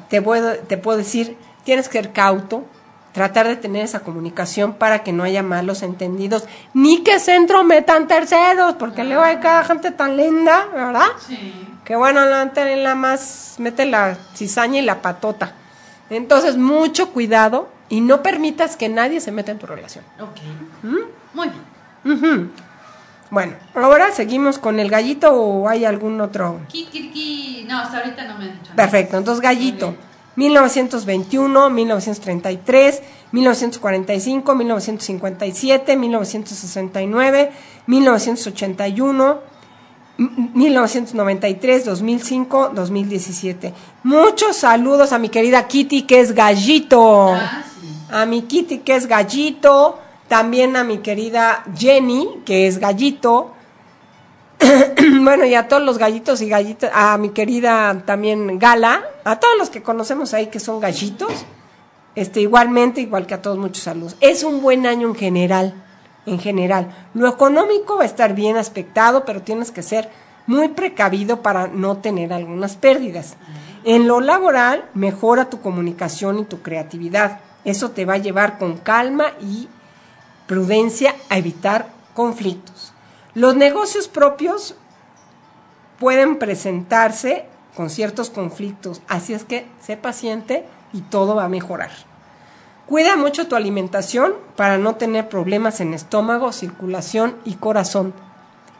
te 0.08 0.22
puedo, 0.22 0.54
te 0.54 0.78
puedo 0.78 0.96
decir, 0.96 1.36
tienes 1.62 1.88
que 1.88 2.02
ser 2.02 2.12
cauto, 2.14 2.64
tratar 3.12 3.48
de 3.48 3.56
tener 3.56 3.84
esa 3.84 4.00
comunicación 4.00 4.74
para 4.74 5.02
que 5.02 5.12
no 5.12 5.24
haya 5.24 5.42
malos 5.42 5.82
entendidos, 5.82 6.44
ni 6.72 7.02
que 7.02 7.20
se 7.20 7.34
entrometan 7.34 8.08
terceros, 8.08 8.76
porque 8.76 9.04
luego 9.04 9.22
hay 9.22 9.36
cada 9.40 9.62
gente 9.64 9.90
tan 9.90 10.16
linda, 10.16 10.66
¿verdad? 10.72 11.08
Sí. 11.26 11.68
Que 11.84 11.96
bueno, 11.96 12.22
en 12.22 12.82
la 12.82 12.94
más, 12.94 13.56
mete 13.58 13.84
la 13.84 14.16
cizaña 14.34 14.80
y 14.80 14.82
la 14.82 15.02
patota. 15.02 15.52
Entonces, 16.08 16.56
mucho 16.56 17.12
cuidado 17.12 17.68
y 17.90 18.00
no 18.00 18.22
permitas 18.22 18.76
que 18.76 18.88
nadie 18.88 19.20
se 19.20 19.32
meta 19.32 19.52
en 19.52 19.58
tu 19.58 19.66
relación. 19.66 20.04
Ok. 20.18 20.40
¿Mm? 20.82 20.96
Muy 21.34 21.48
bien. 21.48 22.52
Bueno, 23.36 23.52
ahora 23.74 24.12
seguimos 24.12 24.58
con 24.58 24.80
el 24.80 24.88
gallito 24.88 25.30
o 25.30 25.68
hay 25.68 25.84
algún 25.84 26.18
otro. 26.22 26.58
No, 27.68 27.80
hasta 27.80 27.98
ahorita 27.98 28.24
no 28.28 28.38
me 28.38 28.44
han 28.44 28.62
dicho. 28.62 28.72
Perfecto, 28.74 29.18
entonces 29.18 29.42
gallito. 29.42 29.94
1921, 30.36 31.68
1933, 31.68 33.02
1945, 33.32 34.54
1957, 34.54 35.96
1969, 35.98 37.52
1981, 37.86 39.40
1993, 40.16 41.84
2005, 41.84 42.70
2017. 42.74 43.74
Muchos 44.02 44.56
saludos 44.56 45.12
a 45.12 45.18
mi 45.18 45.28
querida 45.28 45.68
Kitty 45.68 46.04
que 46.04 46.20
es 46.20 46.32
gallito. 46.32 47.34
Ah, 47.34 47.64
a 48.12 48.24
mi 48.24 48.40
Kitty 48.40 48.78
que 48.78 48.96
es 48.96 49.06
gallito. 49.06 50.05
También 50.28 50.76
a 50.76 50.84
mi 50.84 50.98
querida 50.98 51.64
Jenny 51.76 52.42
que 52.44 52.66
es 52.66 52.78
gallito. 52.78 53.52
bueno, 55.22 55.44
y 55.44 55.54
a 55.54 55.68
todos 55.68 55.82
los 55.82 55.98
gallitos 55.98 56.40
y 56.40 56.48
gallitas, 56.48 56.90
a 56.94 57.18
mi 57.18 57.30
querida 57.30 58.02
también 58.06 58.58
Gala, 58.58 59.04
a 59.24 59.38
todos 59.38 59.56
los 59.58 59.70
que 59.70 59.82
conocemos 59.82 60.32
ahí 60.34 60.46
que 60.46 60.60
son 60.60 60.80
gallitos, 60.80 61.44
este, 62.14 62.40
igualmente, 62.40 63.02
igual 63.02 63.26
que 63.26 63.34
a 63.34 63.42
todos, 63.42 63.58
muchos 63.58 63.84
saludos. 63.84 64.16
Es 64.20 64.42
un 64.42 64.62
buen 64.62 64.86
año 64.86 65.08
en 65.08 65.14
general, 65.14 65.74
en 66.24 66.38
general. 66.40 66.88
Lo 67.12 67.28
económico 67.28 67.96
va 67.96 68.04
a 68.04 68.06
estar 68.06 68.34
bien 68.34 68.56
aspectado, 68.56 69.24
pero 69.26 69.42
tienes 69.42 69.70
que 69.70 69.82
ser 69.82 70.08
muy 70.46 70.68
precavido 70.68 71.42
para 71.42 71.66
no 71.66 71.98
tener 71.98 72.32
algunas 72.32 72.76
pérdidas. 72.76 73.36
En 73.84 74.08
lo 74.08 74.20
laboral, 74.20 74.84
mejora 74.94 75.50
tu 75.50 75.60
comunicación 75.60 76.38
y 76.38 76.44
tu 76.44 76.62
creatividad. 76.62 77.40
Eso 77.64 77.90
te 77.90 78.04
va 78.04 78.14
a 78.14 78.18
llevar 78.18 78.58
con 78.58 78.78
calma 78.78 79.26
y 79.40 79.68
prudencia 80.46 81.14
a 81.28 81.38
evitar 81.38 81.88
conflictos. 82.14 82.92
Los 83.34 83.56
negocios 83.56 84.08
propios 84.08 84.76
pueden 85.98 86.38
presentarse 86.38 87.46
con 87.74 87.90
ciertos 87.90 88.30
conflictos, 88.30 89.02
así 89.08 89.34
es 89.34 89.44
que 89.44 89.66
sé 89.80 89.96
paciente 89.96 90.64
y 90.92 91.02
todo 91.02 91.34
va 91.34 91.44
a 91.44 91.48
mejorar. 91.48 91.90
Cuida 92.86 93.16
mucho 93.16 93.48
tu 93.48 93.56
alimentación 93.56 94.34
para 94.54 94.78
no 94.78 94.94
tener 94.94 95.28
problemas 95.28 95.80
en 95.80 95.92
estómago, 95.92 96.52
circulación 96.52 97.36
y 97.44 97.54
corazón. 97.54 98.14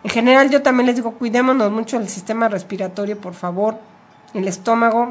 En 0.05 0.11
general 0.11 0.49
yo 0.49 0.63
también 0.63 0.87
les 0.87 0.97
digo, 0.97 1.13
cuidémonos 1.13 1.73
mucho 1.73 1.99
del 1.99 2.09
sistema 2.09 2.49
respiratorio, 2.49 3.21
por 3.21 3.35
favor, 3.35 3.77
el 4.33 4.47
estómago, 4.47 5.09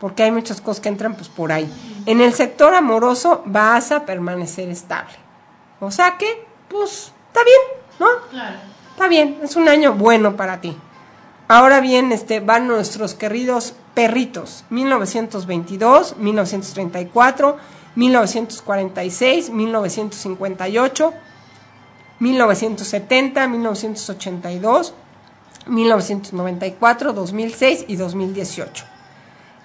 porque 0.00 0.22
hay 0.22 0.32
muchas 0.32 0.60
cosas 0.60 0.80
que 0.80 0.88
entran 0.88 1.14
pues 1.14 1.28
por 1.28 1.52
ahí. 1.52 1.70
En 2.06 2.20
el 2.20 2.32
sector 2.32 2.74
amoroso 2.74 3.42
vas 3.44 3.92
a 3.92 4.06
permanecer 4.06 4.68
estable. 4.70 5.21
O 5.84 5.90
sea 5.90 6.16
que, 6.16 6.46
pues, 6.68 7.12
está 7.26 7.42
bien, 7.42 7.82
¿no? 7.98 8.06
Claro. 8.30 8.56
Está 8.92 9.08
bien, 9.08 9.40
es 9.42 9.56
un 9.56 9.68
año 9.68 9.94
bueno 9.94 10.36
para 10.36 10.60
ti. 10.60 10.76
Ahora 11.48 11.80
bien, 11.80 12.12
este, 12.12 12.38
van 12.38 12.68
nuestros 12.68 13.14
queridos 13.14 13.74
perritos. 13.92 14.64
1922, 14.70 16.18
1934, 16.18 17.56
1946, 17.96 19.50
1958, 19.50 21.14
1970, 22.20 23.48
1982, 23.48 24.94
1994, 25.66 27.12
2006 27.12 27.84
y 27.88 27.96
2018. 27.96 28.84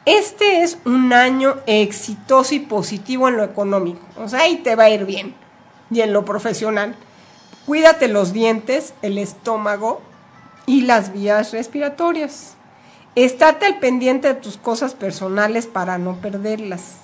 Este 0.05 0.63
es 0.63 0.79
un 0.83 1.13
año 1.13 1.57
exitoso 1.67 2.55
y 2.55 2.59
positivo 2.59 3.27
en 3.27 3.37
lo 3.37 3.43
económico. 3.43 4.01
O 4.17 4.27
sea, 4.27 4.39
ahí 4.39 4.57
te 4.63 4.75
va 4.75 4.85
a 4.85 4.89
ir 4.89 5.05
bien. 5.05 5.46
Y 5.89 6.01
en 6.01 6.13
lo 6.13 6.25
profesional. 6.25 6.95
Cuídate 7.65 8.07
los 8.07 8.33
dientes, 8.33 8.93
el 9.01 9.17
estómago 9.17 10.01
y 10.65 10.81
las 10.81 11.13
vías 11.13 11.51
respiratorias. 11.51 12.55
Estate 13.15 13.65
al 13.65 13.79
pendiente 13.79 14.27
de 14.27 14.35
tus 14.35 14.57
cosas 14.57 14.93
personales 14.93 15.65
para 15.65 15.97
no 15.97 16.17
perderlas. 16.17 16.97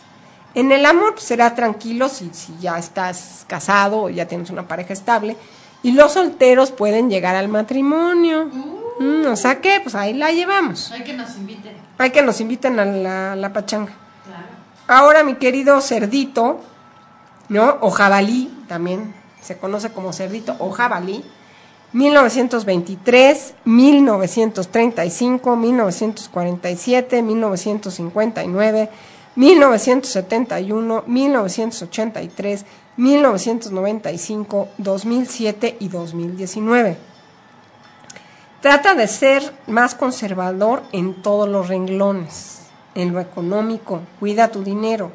En 0.56 0.72
el 0.72 0.86
amor 0.86 1.14
pues, 1.14 1.26
será 1.26 1.56
tranquilo 1.56 2.10
si, 2.10 2.30
si 2.34 2.56
ya 2.60 2.78
estás 2.78 3.46
casado 3.48 4.04
o 4.04 4.10
ya 4.10 4.28
tienes 4.28 4.50
una 4.52 4.68
pareja 4.68 4.94
estable. 4.94 5.36
Y 5.82 5.92
los 5.92 6.14
solteros 6.14 6.72
pueden 6.72 7.10
llegar 7.10 7.36
al 7.36 7.50
matrimonio. 7.50 8.46
Mm, 9.00 9.26
o 9.26 9.36
sea 9.36 9.60
que, 9.60 9.80
pues 9.82 9.96
ahí 9.96 10.14
la 10.14 10.32
llevamos. 10.32 10.92
Hay 10.92 11.04
que 11.04 11.14
nos 11.14 11.36
inviten. 11.36 11.74
Hay 11.98 12.12
que 12.12 12.22
nos 12.22 12.40
inviten 12.40 12.80
a 12.80 12.86
la, 12.86 13.36
la 13.36 13.52
pachanga. 13.52 13.92
Claro. 14.26 14.48
Ahora, 14.88 15.24
mi 15.24 15.36
querido 15.36 15.82
cerdito, 15.82 16.62
¿no? 17.50 17.78
O 17.82 17.90
jabalí 17.90 18.52
también, 18.68 19.14
se 19.42 19.58
conoce 19.58 19.92
como 19.92 20.14
cerdito 20.14 20.56
o 20.60 20.72
jabalí, 20.72 21.24
1923, 21.94 23.54
1935, 23.66 25.56
1947, 25.56 27.22
1959, 27.22 28.90
1971, 29.36 31.04
1983, 31.06 32.66
1995, 32.98 34.68
2007 34.78 35.78
y 35.80 35.88
2019. 35.88 36.98
Trata 38.62 38.96
de 38.96 39.08
ser 39.08 39.54
más 39.68 39.94
conservador 39.94 40.84
en 40.94 41.22
todos 41.22 41.50
los 41.50 41.68
renglones, 41.68 42.62
en 42.96 43.14
lo 43.14 43.20
económico, 43.20 44.02
cuida 44.20 44.48
tu 44.48 44.64
dinero, 44.64 45.12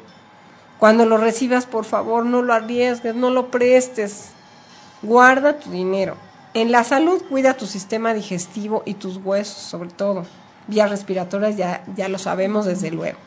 cuando 0.79 1.05
lo 1.05 1.17
recibas, 1.17 1.65
por 1.65 1.83
favor, 1.83 2.25
no 2.25 2.41
lo 2.41 2.53
arriesgues, 2.53 3.13
no 3.13 3.29
lo 3.29 3.51
prestes. 3.51 4.29
Guarda 5.01 5.59
tu 5.59 5.71
dinero. 5.71 6.15
En 6.53 6.71
la 6.71 6.83
salud, 6.85 7.21
cuida 7.29 7.55
tu 7.55 7.67
sistema 7.67 8.13
digestivo 8.13 8.83
y 8.85 8.93
tus 8.93 9.17
huesos, 9.17 9.57
sobre 9.57 9.89
todo. 9.89 10.25
Vías 10.67 10.89
respiratorias 10.89 11.57
ya, 11.57 11.83
ya 11.95 12.07
lo 12.07 12.17
sabemos 12.17 12.65
desde 12.65 12.91
luego. 12.91 13.17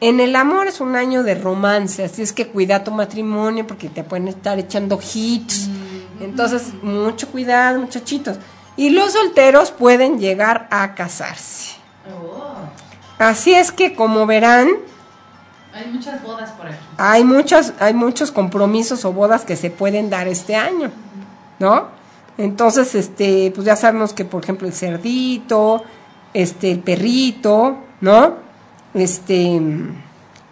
En 0.00 0.20
el 0.20 0.36
amor 0.36 0.66
es 0.66 0.80
un 0.80 0.96
año 0.96 1.22
de 1.22 1.34
romance, 1.34 2.04
así 2.04 2.22
es 2.22 2.32
que 2.32 2.48
cuida 2.48 2.84
tu 2.84 2.90
matrimonio 2.90 3.66
porque 3.66 3.88
te 3.88 4.02
pueden 4.02 4.28
estar 4.28 4.58
echando 4.58 4.98
hits. 4.98 5.68
Entonces, 6.20 6.72
mucho 6.82 7.28
cuidado, 7.28 7.78
muchachitos. 7.78 8.38
Y 8.76 8.90
los 8.90 9.12
solteros 9.12 9.70
pueden 9.70 10.18
llegar 10.18 10.66
a 10.70 10.94
casarse. 10.94 11.76
Oh. 12.10 12.56
Así 13.18 13.54
es 13.54 13.72
que, 13.72 13.94
como 13.94 14.26
verán, 14.26 14.68
hay 15.76 15.86
muchas 15.92 16.22
bodas 16.22 16.50
por 16.52 16.66
aquí. 16.66 16.76
Hay 16.98 17.24
muchos, 17.24 17.72
hay 17.78 17.94
muchos 17.94 18.32
compromisos 18.32 19.04
o 19.04 19.12
bodas 19.12 19.44
que 19.44 19.56
se 19.56 19.70
pueden 19.70 20.10
dar 20.10 20.26
este 20.28 20.56
año, 20.56 20.90
¿no? 21.58 21.88
Entonces, 22.38 22.94
este, 22.94 23.50
pues 23.54 23.64
ya 23.66 23.76
sabemos 23.76 24.12
que, 24.12 24.24
por 24.24 24.42
ejemplo, 24.42 24.66
el 24.66 24.74
cerdito, 24.74 25.82
este, 26.34 26.70
el 26.72 26.80
perrito, 26.80 27.78
¿no? 28.00 28.34
Este, 28.94 29.60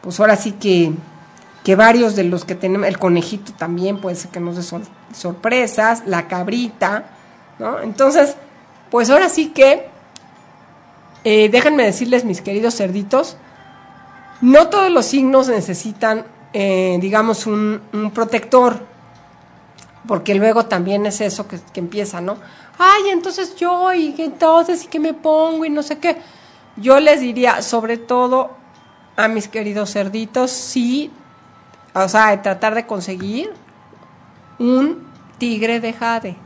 pues 0.01 0.21
ahora 0.21 0.37
sí 0.37 0.53
que 0.53 0.93
que 1.63 1.77
varios 1.77 2.15
de 2.15 2.25
los 2.25 2.45
que 2.45 2.55
tenemos, 2.55 2.87
el 2.87 2.99
conejito 2.99 3.55
también 3.55 3.99
puede 3.99 4.17
ser 4.17 4.31
que 4.31 4.39
nos 4.39 4.57
dé 4.57 4.63
sor- 4.63 4.83
sorpresas, 5.15 6.03
la 6.05 6.29
cabrita, 6.29 7.05
¿no? 7.59 7.81
Entonces, 7.81 8.37
pues 8.91 9.09
ahora 9.09 9.31
sí 9.31 9.47
que, 9.49 9.89
eh, 11.25 11.49
déjenme 11.49 11.85
decirles, 11.85 12.27
mis 12.27 12.43
queridos 12.43 12.77
cerditos, 12.77 13.39
no 14.45 14.69
todos 14.69 14.91
los 14.91 15.07
signos 15.07 15.49
necesitan, 15.49 16.27
eh, 16.53 16.99
digamos, 17.01 17.47
un, 17.47 17.81
un 17.95 18.11
protector, 18.11 18.79
porque 20.07 20.35
luego 20.35 20.67
también 20.67 21.07
es 21.07 21.23
eso 21.23 21.49
que, 21.49 21.59
que 21.73 21.81
empieza, 21.81 22.21
¿no? 22.21 22.37
Ay, 22.79 23.09
entonces 23.11 23.57
yo, 23.57 23.91
y 23.95 24.15
entonces, 24.19 24.85
y 24.85 24.89
que 24.89 25.01
me 25.01 25.15
pongo, 25.15 25.65
y 25.65 25.71
no 25.71 25.83
sé 25.83 25.99
qué. 25.99 26.19
Yo 26.77 27.01
les 27.01 27.23
diría, 27.23 27.63
sobre 27.63 27.97
todo 27.97 28.51
a 29.17 29.29
mis 29.29 29.49
queridos 29.49 29.91
cerditos, 29.95 30.51
sí, 30.51 31.11
o 31.95 32.07
sea, 32.07 32.33
de 32.33 32.39
tratar 32.39 32.75
de 32.75 32.85
conseguir 32.85 33.51
un 34.59 35.09
tigre 35.39 35.81
de 35.81 35.95
jade. 35.95 36.37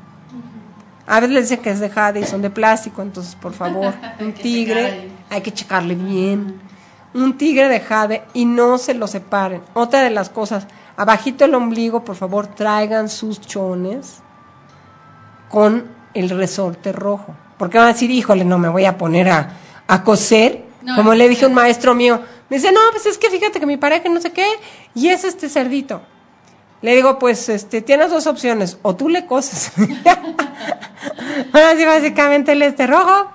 A 1.04 1.18
veces 1.18 1.34
les 1.34 1.48
dicen 1.48 1.64
que 1.64 1.70
es 1.70 1.80
de 1.80 1.90
jade 1.90 2.20
y 2.20 2.24
son 2.24 2.42
de 2.42 2.50
plástico, 2.50 3.02
entonces 3.02 3.34
por 3.34 3.54
favor, 3.54 3.92
un 4.20 4.32
tigre, 4.34 5.10
hay 5.30 5.40
que 5.40 5.52
checarle 5.52 5.96
bien. 5.96 6.68
Un 7.14 7.38
tigre 7.38 7.68
de 7.68 7.80
jade 7.80 8.22
y 8.34 8.44
no 8.44 8.78
se 8.78 8.94
lo 8.94 9.06
separen. 9.06 9.62
Otra 9.74 10.02
de 10.02 10.10
las 10.10 10.28
cosas, 10.28 10.66
abajito 10.96 11.44
el 11.44 11.54
ombligo, 11.54 12.04
por 12.04 12.16
favor, 12.16 12.46
traigan 12.48 13.08
sus 13.08 13.40
chones 13.40 14.18
con 15.48 15.88
el 16.14 16.30
resorte 16.30 16.92
rojo. 16.92 17.34
Porque 17.56 17.78
van 17.78 17.88
a 17.88 17.92
decir, 17.92 18.10
híjole, 18.10 18.44
no 18.44 18.58
me 18.58 18.68
voy 18.68 18.84
a 18.84 18.98
poner 18.98 19.28
a, 19.28 19.50
a 19.86 20.04
coser. 20.04 20.64
No, 20.82 20.96
Como 20.96 21.14
le 21.14 21.28
dije 21.28 21.44
a 21.44 21.48
un 21.48 21.54
maestro 21.54 21.94
mío, 21.94 22.20
me 22.48 22.56
dice, 22.56 22.72
no, 22.72 22.80
pues 22.92 23.06
es 23.06 23.18
que 23.18 23.30
fíjate 23.30 23.60
que 23.60 23.66
mi 23.66 23.76
pareja 23.76 24.08
no 24.08 24.20
sé 24.20 24.32
qué, 24.32 24.46
y 24.94 25.08
es 25.08 25.24
este 25.24 25.48
cerdito. 25.48 26.00
Le 26.80 26.94
digo, 26.94 27.18
pues 27.18 27.48
este, 27.48 27.82
tienes 27.82 28.10
dos 28.10 28.26
opciones, 28.26 28.78
o 28.82 28.94
tú 28.94 29.08
le 29.08 29.26
coses. 29.26 29.72
Ahora 31.52 31.76
sí, 31.76 31.84
básicamente 31.84 32.52
el 32.52 32.62
este 32.62 32.86
rojo, 32.86 33.32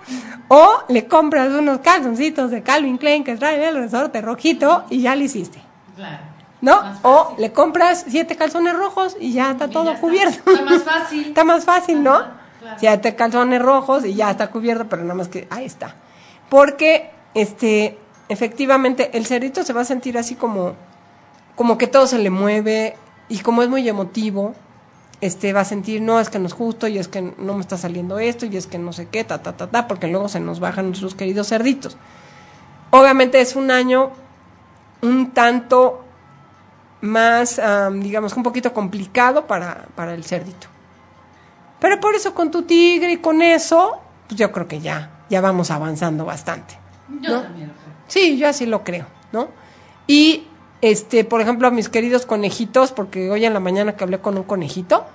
o 0.55 0.83
le 0.87 1.07
compras 1.07 1.49
unos 1.49 1.79
calzoncitos 1.79 2.51
de 2.51 2.61
Calvin 2.61 2.99
Klein 2.99 3.23
que 3.23 3.35
traen 3.35 3.63
el 3.63 3.75
resorte 3.75 4.21
rojito 4.21 4.83
y 4.91 5.01
ya 5.01 5.15
lo 5.15 5.23
hiciste. 5.23 5.59
Claro. 5.95 6.19
¿No? 6.61 6.79
O 7.01 7.35
le 7.39 7.51
compras 7.51 8.05
siete 8.07 8.35
calzones 8.35 8.75
rojos 8.75 9.17
y 9.19 9.33
ya 9.33 9.49
está 9.49 9.65
Y 9.65 9.71
todo 9.71 9.85
ya 9.85 9.91
está. 9.93 10.01
cubierto. 10.01 10.51
Está 10.51 10.63
más 10.63 10.83
fácil. 10.83 11.21
está 11.27 11.43
más 11.43 11.65
fácil, 11.65 12.03
¿no? 12.03 12.19
Claro. 12.59 12.77
Siete 12.79 13.15
calzones 13.15 13.63
rojos 13.63 14.05
y 14.05 14.13
ya 14.13 14.29
está 14.29 14.51
cubierto, 14.51 14.85
pero 14.87 15.01
nada 15.01 15.15
más 15.15 15.27
que 15.27 15.47
ahí 15.49 15.65
está. 15.65 15.95
Porque, 16.49 17.09
este, 17.33 17.97
efectivamente, 18.29 19.09
el 19.17 19.25
cerdito 19.25 19.63
se 19.63 19.73
va 19.73 19.81
a 19.81 19.85
sentir 19.85 20.19
así 20.19 20.35
como, 20.35 20.75
como 21.55 21.79
que 21.79 21.87
todo 21.87 22.05
se 22.05 22.19
le 22.19 22.29
mueve 22.29 22.95
y 23.27 23.39
como 23.39 23.63
es 23.63 23.69
muy 23.69 23.89
emotivo, 23.89 24.53
este, 25.25 25.53
va 25.53 25.61
a 25.61 25.65
sentir, 25.65 26.01
no, 26.01 26.19
es 26.19 26.29
que 26.29 26.37
no 26.37 26.47
es 26.47 26.53
justo 26.53 26.85
y 26.87 26.97
es 26.97 27.07
que 27.07 27.21
no 27.21 27.53
me 27.53 27.61
está 27.61 27.77
saliendo 27.77 28.19
esto 28.19 28.45
y 28.45 28.57
es 28.57 28.67
que 28.67 28.77
no 28.77 28.91
sé 28.91 29.07
qué, 29.07 29.23
ta, 29.23 29.41
ta, 29.41 29.55
ta, 29.55 29.67
ta, 29.67 29.87
porque 29.87 30.07
luego 30.07 30.27
se 30.27 30.41
nos 30.41 30.59
bajan 30.59 30.87
nuestros 30.87 31.15
queridos 31.15 31.47
cerditos. 31.47 31.95
Obviamente 32.91 33.39
es 33.39 33.55
un 33.55 33.71
año 33.71 34.11
un 35.01 35.31
tanto 35.31 36.03
más, 36.99 37.57
am, 37.57 38.01
digamos, 38.01 38.35
un 38.35 38.43
poquito 38.43 38.73
complicado 38.73 39.47
para, 39.47 39.85
para 39.95 40.13
el 40.13 40.25
cerdito. 40.25 40.67
Pero 41.79 42.01
por 42.01 42.15
eso 42.15 42.33
con 42.33 42.51
tu 42.51 42.63
tigre 42.63 43.13
y 43.13 43.17
con 43.17 43.41
eso, 43.41 44.01
pues 44.27 44.37
yo 44.37 44.51
creo 44.51 44.67
que 44.67 44.81
ya, 44.81 45.23
ya 45.29 45.39
vamos 45.39 45.71
avanzando 45.71 46.25
bastante. 46.25 46.77
Yo 47.21 47.29
¿no? 47.29 47.41
también 47.43 47.67
lo 47.69 47.73
creo. 47.75 47.93
Sí, 48.07 48.37
yo 48.37 48.49
así 48.49 48.65
lo 48.65 48.83
creo, 48.83 49.05
¿no? 49.31 49.47
Y, 50.05 50.47
este, 50.83 51.23
por 51.23 51.39
ejemplo, 51.39 51.65
a 51.65 51.71
mis 51.71 51.87
queridos 51.87 52.25
conejitos, 52.25 52.91
porque 52.91 53.31
hoy 53.31 53.45
en 53.45 53.53
la 53.53 53.61
mañana 53.61 53.95
que 53.95 54.03
hablé 54.03 54.19
con 54.19 54.37
un 54.37 54.43
conejito, 54.43 55.05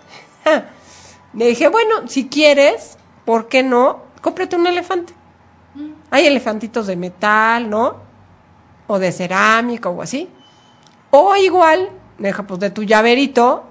le 1.34 1.46
dije, 1.46 1.68
bueno, 1.68 2.08
si 2.08 2.28
quieres, 2.28 2.96
¿por 3.26 3.48
qué 3.48 3.62
no? 3.62 4.00
Cómprate 4.22 4.56
un 4.56 4.66
elefante. 4.66 5.12
Hay 6.10 6.26
elefantitos 6.26 6.86
de 6.86 6.96
metal, 6.96 7.68
¿no? 7.68 7.96
O 8.86 8.98
de 8.98 9.12
cerámica 9.12 9.90
o 9.90 10.00
así. 10.00 10.30
O 11.10 11.36
igual, 11.36 11.90
deja 12.16 12.46
pues 12.46 12.60
de 12.60 12.70
tu 12.70 12.82
llaverito, 12.84 13.64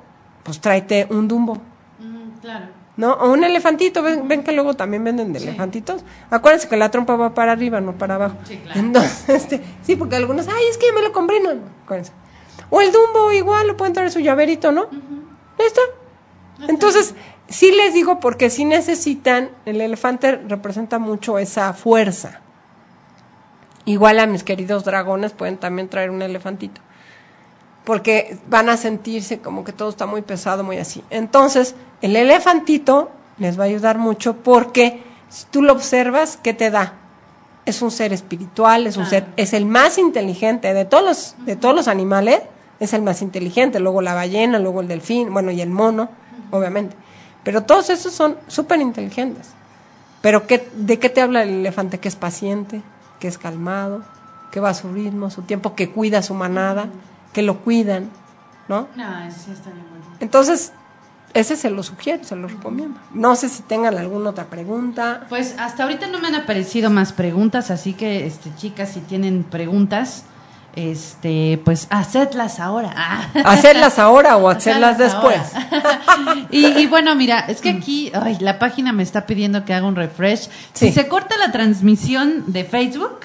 pues 0.44 0.62
tráete 0.62 1.08
un 1.10 1.28
dumbo. 1.28 1.56
Mm, 1.98 2.40
claro. 2.42 2.77
¿No? 2.98 3.14
O 3.14 3.32
un 3.32 3.44
elefantito, 3.44 4.02
ven, 4.02 4.28
ven 4.28 4.44
que 4.44 4.52
luego 4.52 4.74
también 4.74 5.04
venden 5.04 5.32
de 5.32 5.40
Sí. 5.40 5.48
elefantitos. 5.48 6.04
Acuérdense 6.32 6.68
que 6.68 6.78
la 6.78 6.90
trompa 6.90 7.16
va 7.16 7.34
para 7.36 7.52
arriba, 7.52 7.80
no 7.80 7.94
para 7.94 8.16
abajo. 8.16 8.36
Sí, 8.46 8.58
claro. 8.58 8.80
Entonces, 8.80 9.30
este, 9.30 9.62
sí, 9.84 9.96
porque 9.96 10.16
algunos, 10.16 10.48
ay, 10.48 10.64
es 10.70 10.78
que 10.80 10.88
ya 10.88 10.94
me 10.94 11.04
lo 11.04 11.12
compré, 11.14 11.40
no, 11.40 11.52
acuérdense. 11.84 12.12
O 12.72 12.82
el 12.82 12.92
Dumbo 12.92 13.32
igual, 13.32 13.68
lo 13.68 13.78
pueden 13.78 13.94
traer 13.94 14.12
su 14.12 14.20
llaverito, 14.20 14.72
¿no? 14.72 14.88
Ya 15.60 15.66
está. 15.66 15.82
Entonces, 16.68 17.14
sí 17.48 17.72
les 17.72 17.94
digo 17.94 18.20
porque 18.20 18.50
sí 18.50 18.66
necesitan, 18.66 19.52
el 19.66 19.80
elefante 19.80 20.36
representa 20.48 20.98
mucho 20.98 21.38
esa 21.38 21.74
fuerza. 21.74 22.42
Igual 23.86 24.20
a 24.20 24.26
mis 24.26 24.44
queridos 24.44 24.84
dragones 24.84 25.32
pueden 25.34 25.58
también 25.58 25.88
traer 25.88 26.10
un 26.10 26.22
elefantito. 26.24 26.82
Porque 27.88 28.38
van 28.50 28.68
a 28.68 28.76
sentirse 28.76 29.40
como 29.40 29.64
que 29.64 29.72
todo 29.72 29.88
está 29.88 30.06
muy 30.06 30.22
pesado, 30.22 30.62
muy 30.62 30.78
así. 30.78 31.06
Entonces, 31.10 31.74
el 32.02 32.18
elefantito 32.18 33.10
les 33.38 33.58
va 33.58 33.64
a 33.64 33.68
ayudar 33.68 33.98
mucho 33.98 34.36
porque 34.36 35.02
si 35.30 35.46
tú 35.46 35.62
lo 35.62 35.72
observas, 35.72 36.36
¿qué 36.36 36.54
te 36.54 36.70
da? 36.70 36.96
Es 37.66 37.82
un 37.82 37.90
ser 37.90 38.12
espiritual, 38.12 38.88
es 38.88 38.98
un 38.98 39.06
ser, 39.06 39.28
es 39.38 39.54
el 39.54 39.66
más 39.66 39.98
inteligente 39.98 40.74
de 40.74 40.84
todos 40.84 41.04
los, 41.06 41.46
de 41.46 41.56
todos 41.56 41.74
los 41.74 41.88
animales, 41.88 42.42
es 42.82 42.92
el 42.92 43.04
más 43.04 43.22
inteligente, 43.22 43.80
luego 43.80 44.02
la 44.02 44.14
ballena, 44.14 44.60
luego 44.60 44.82
el 44.82 44.90
delfín, 44.90 45.32
bueno, 45.32 45.52
y 45.52 45.62
el 45.62 45.70
mono, 45.70 46.10
obviamente. 46.52 46.94
Pero 47.46 47.64
todos 47.64 47.90
esos 47.90 48.12
son 48.12 48.36
súper 48.48 48.82
inteligentes. 48.82 49.48
Pero 50.20 50.46
¿qué, 50.46 50.68
¿de 50.76 51.00
qué 51.00 51.08
te 51.08 51.22
habla 51.22 51.44
el 51.44 51.60
elefante? 51.60 52.02
Que 52.02 52.10
es 52.10 52.18
paciente, 52.18 52.82
que 53.22 53.30
es 53.30 53.38
calmado, 53.38 54.04
que 54.52 54.60
va 54.60 54.72
a 54.72 54.74
su 54.74 54.92
ritmo, 54.92 55.30
su 55.30 55.44
tiempo, 55.44 55.74
que 55.74 55.90
cuida 55.90 56.18
a 56.18 56.24
su 56.24 56.34
manada, 56.34 56.90
que 57.38 57.44
lo 57.44 57.60
cuidan, 57.60 58.10
¿no? 58.68 58.88
Sí 58.96 59.52
está 59.52 59.70
bien 59.70 59.86
bueno. 59.92 60.06
Entonces, 60.20 60.72
ese 61.36 61.56
se 61.56 61.70
lo 61.70 61.84
sugiero, 61.84 62.24
se 62.24 62.36
lo 62.36 62.48
recomiendo. 62.48 63.00
No 63.14 63.36
sé 63.36 63.48
si 63.48 63.62
tengan 63.62 63.96
alguna 63.96 64.32
otra 64.32 64.46
pregunta. 64.46 65.28
Pues 65.30 65.54
hasta 65.60 65.84
ahorita 65.84 66.08
no 66.08 66.18
me 66.18 66.30
han 66.30 66.34
aparecido 66.34 66.90
más 66.90 67.14
preguntas, 67.14 67.70
así 67.70 67.94
que 67.94 68.26
este 68.26 68.50
chicas 68.56 68.90
si 68.90 69.02
tienen 69.02 69.44
preguntas, 69.44 70.24
este 70.76 71.62
pues 71.64 71.86
hacedlas 71.92 72.60
ahora. 72.60 72.92
Ah. 72.98 73.30
¿Hacerlas 73.52 74.00
ahora 74.00 74.38
o 74.38 74.50
hacerlas 74.50 74.98
después? 74.98 75.40
y, 76.50 76.66
y 76.66 76.88
bueno, 76.88 77.14
mira, 77.16 77.42
es 77.42 77.62
que 77.62 77.70
aquí 77.70 78.12
ay, 78.16 78.38
la 78.40 78.58
página 78.58 78.94
me 78.94 79.04
está 79.04 79.28
pidiendo 79.28 79.64
que 79.64 79.76
haga 79.76 79.86
un 79.86 79.96
refresh. 79.96 80.50
Si 80.74 80.92
se 80.92 81.08
corta 81.08 81.38
la 81.38 81.52
transmisión 81.52 82.46
de 82.48 82.64
Facebook, 82.64 83.20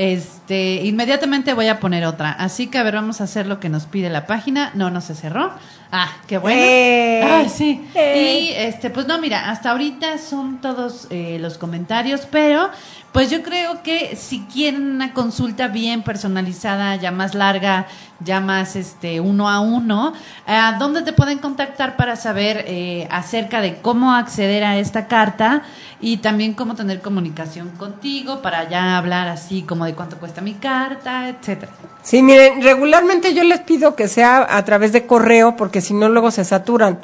este, 0.00 0.76
inmediatamente 0.86 1.52
voy 1.52 1.68
a 1.68 1.78
poner 1.78 2.06
otra. 2.06 2.32
Así 2.32 2.68
que 2.68 2.78
a 2.78 2.82
ver, 2.82 2.94
vamos 2.94 3.20
a 3.20 3.24
hacer 3.24 3.46
lo 3.46 3.60
que 3.60 3.68
nos 3.68 3.84
pide 3.84 4.08
la 4.08 4.26
página. 4.26 4.70
No, 4.72 4.90
no 4.90 5.02
se 5.02 5.14
cerró. 5.14 5.52
Ah, 5.92 6.08
qué 6.26 6.38
bueno. 6.38 6.58
¡Eh! 6.58 7.22
Ay, 7.22 7.50
sí. 7.50 7.86
¡Eh! 7.94 8.40
Y 8.40 8.48
este, 8.54 8.88
pues 8.88 9.06
no, 9.06 9.20
mira, 9.20 9.50
hasta 9.50 9.72
ahorita 9.72 10.16
son 10.16 10.62
todos 10.62 11.06
eh, 11.10 11.36
los 11.38 11.58
comentarios, 11.58 12.26
pero 12.30 12.70
pues 13.12 13.28
yo 13.28 13.42
creo 13.42 13.82
que 13.82 14.14
si 14.14 14.40
quieren 14.42 14.90
una 14.90 15.12
consulta 15.12 15.68
bien 15.68 16.02
personalizada, 16.02 16.94
ya 16.96 17.10
más 17.10 17.34
larga, 17.34 17.86
ya 18.20 18.40
más 18.40 18.76
este 18.76 19.20
uno 19.20 19.48
a 19.48 19.60
uno, 19.60 20.12
¿a 20.46 20.76
dónde 20.78 21.02
te 21.02 21.12
pueden 21.12 21.38
contactar 21.38 21.96
para 21.96 22.14
saber 22.14 22.64
eh, 22.68 23.08
acerca 23.10 23.60
de 23.60 23.78
cómo 23.78 24.12
acceder 24.12 24.62
a 24.62 24.78
esta 24.78 25.08
carta 25.08 25.62
y 26.00 26.18
también 26.18 26.54
cómo 26.54 26.76
tener 26.76 27.00
comunicación 27.00 27.70
contigo 27.70 28.42
para 28.42 28.68
ya 28.68 28.96
hablar 28.96 29.28
así 29.28 29.62
como 29.62 29.86
de 29.86 29.94
cuánto 29.94 30.18
cuesta 30.18 30.40
mi 30.40 30.54
carta, 30.54 31.28
etcétera? 31.28 31.72
Sí, 32.02 32.22
miren, 32.22 32.62
regularmente 32.62 33.34
yo 33.34 33.42
les 33.42 33.60
pido 33.60 33.96
que 33.96 34.08
sea 34.08 34.46
a 34.56 34.64
través 34.64 34.92
de 34.92 35.06
correo 35.06 35.56
porque 35.56 35.80
si 35.80 35.94
no 35.94 36.08
luego 36.08 36.30
se 36.30 36.44
saturan. 36.44 37.00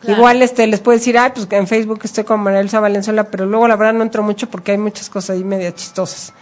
Claro. 0.00 0.16
Igual 0.18 0.42
este 0.42 0.66
les 0.66 0.80
puedo 0.80 0.96
decir, 0.98 1.18
ay, 1.18 1.30
pues 1.34 1.46
que 1.46 1.56
en 1.56 1.66
Facebook 1.66 2.00
estoy 2.04 2.24
con 2.24 2.40
María 2.40 2.60
Elsa 2.60 2.80
Valenzuela, 2.80 3.24
pero 3.24 3.44
luego 3.46 3.68
la 3.68 3.76
verdad 3.76 3.92
no 3.92 4.02
entro 4.02 4.22
mucho 4.22 4.48
porque 4.48 4.72
hay 4.72 4.78
muchas 4.78 5.10
cosas 5.10 5.36
ahí 5.36 5.44
media 5.44 5.74
chistosas. 5.74 6.32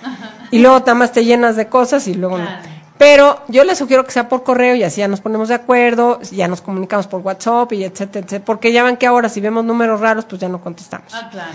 Y 0.50 0.60
luego 0.60 0.82
más 0.94 1.12
te 1.12 1.24
llenas 1.24 1.56
de 1.56 1.68
cosas 1.68 2.06
y 2.06 2.14
luego 2.14 2.36
Claro. 2.36 2.50
no. 2.62 2.78
Pero 2.98 3.40
yo 3.48 3.64
les 3.64 3.78
sugiero 3.78 4.04
que 4.04 4.10
sea 4.10 4.28
por 4.28 4.42
correo 4.42 4.74
y 4.74 4.82
así 4.82 4.98
ya 5.00 5.08
nos 5.08 5.20
ponemos 5.20 5.48
de 5.48 5.54
acuerdo, 5.54 6.20
ya 6.32 6.48
nos 6.48 6.60
comunicamos 6.60 7.06
por 7.06 7.20
WhatsApp 7.20 7.72
y 7.72 7.84
etcétera, 7.84 8.24
etcétera. 8.26 8.44
Porque 8.44 8.72
ya 8.72 8.82
ven 8.82 8.96
que 8.96 9.06
ahora 9.06 9.28
si 9.28 9.40
vemos 9.40 9.64
números 9.64 10.00
raros, 10.00 10.24
pues 10.24 10.40
ya 10.40 10.48
no 10.48 10.60
contestamos 10.60 11.12
Ah, 11.14 11.28
claro. 11.30 11.52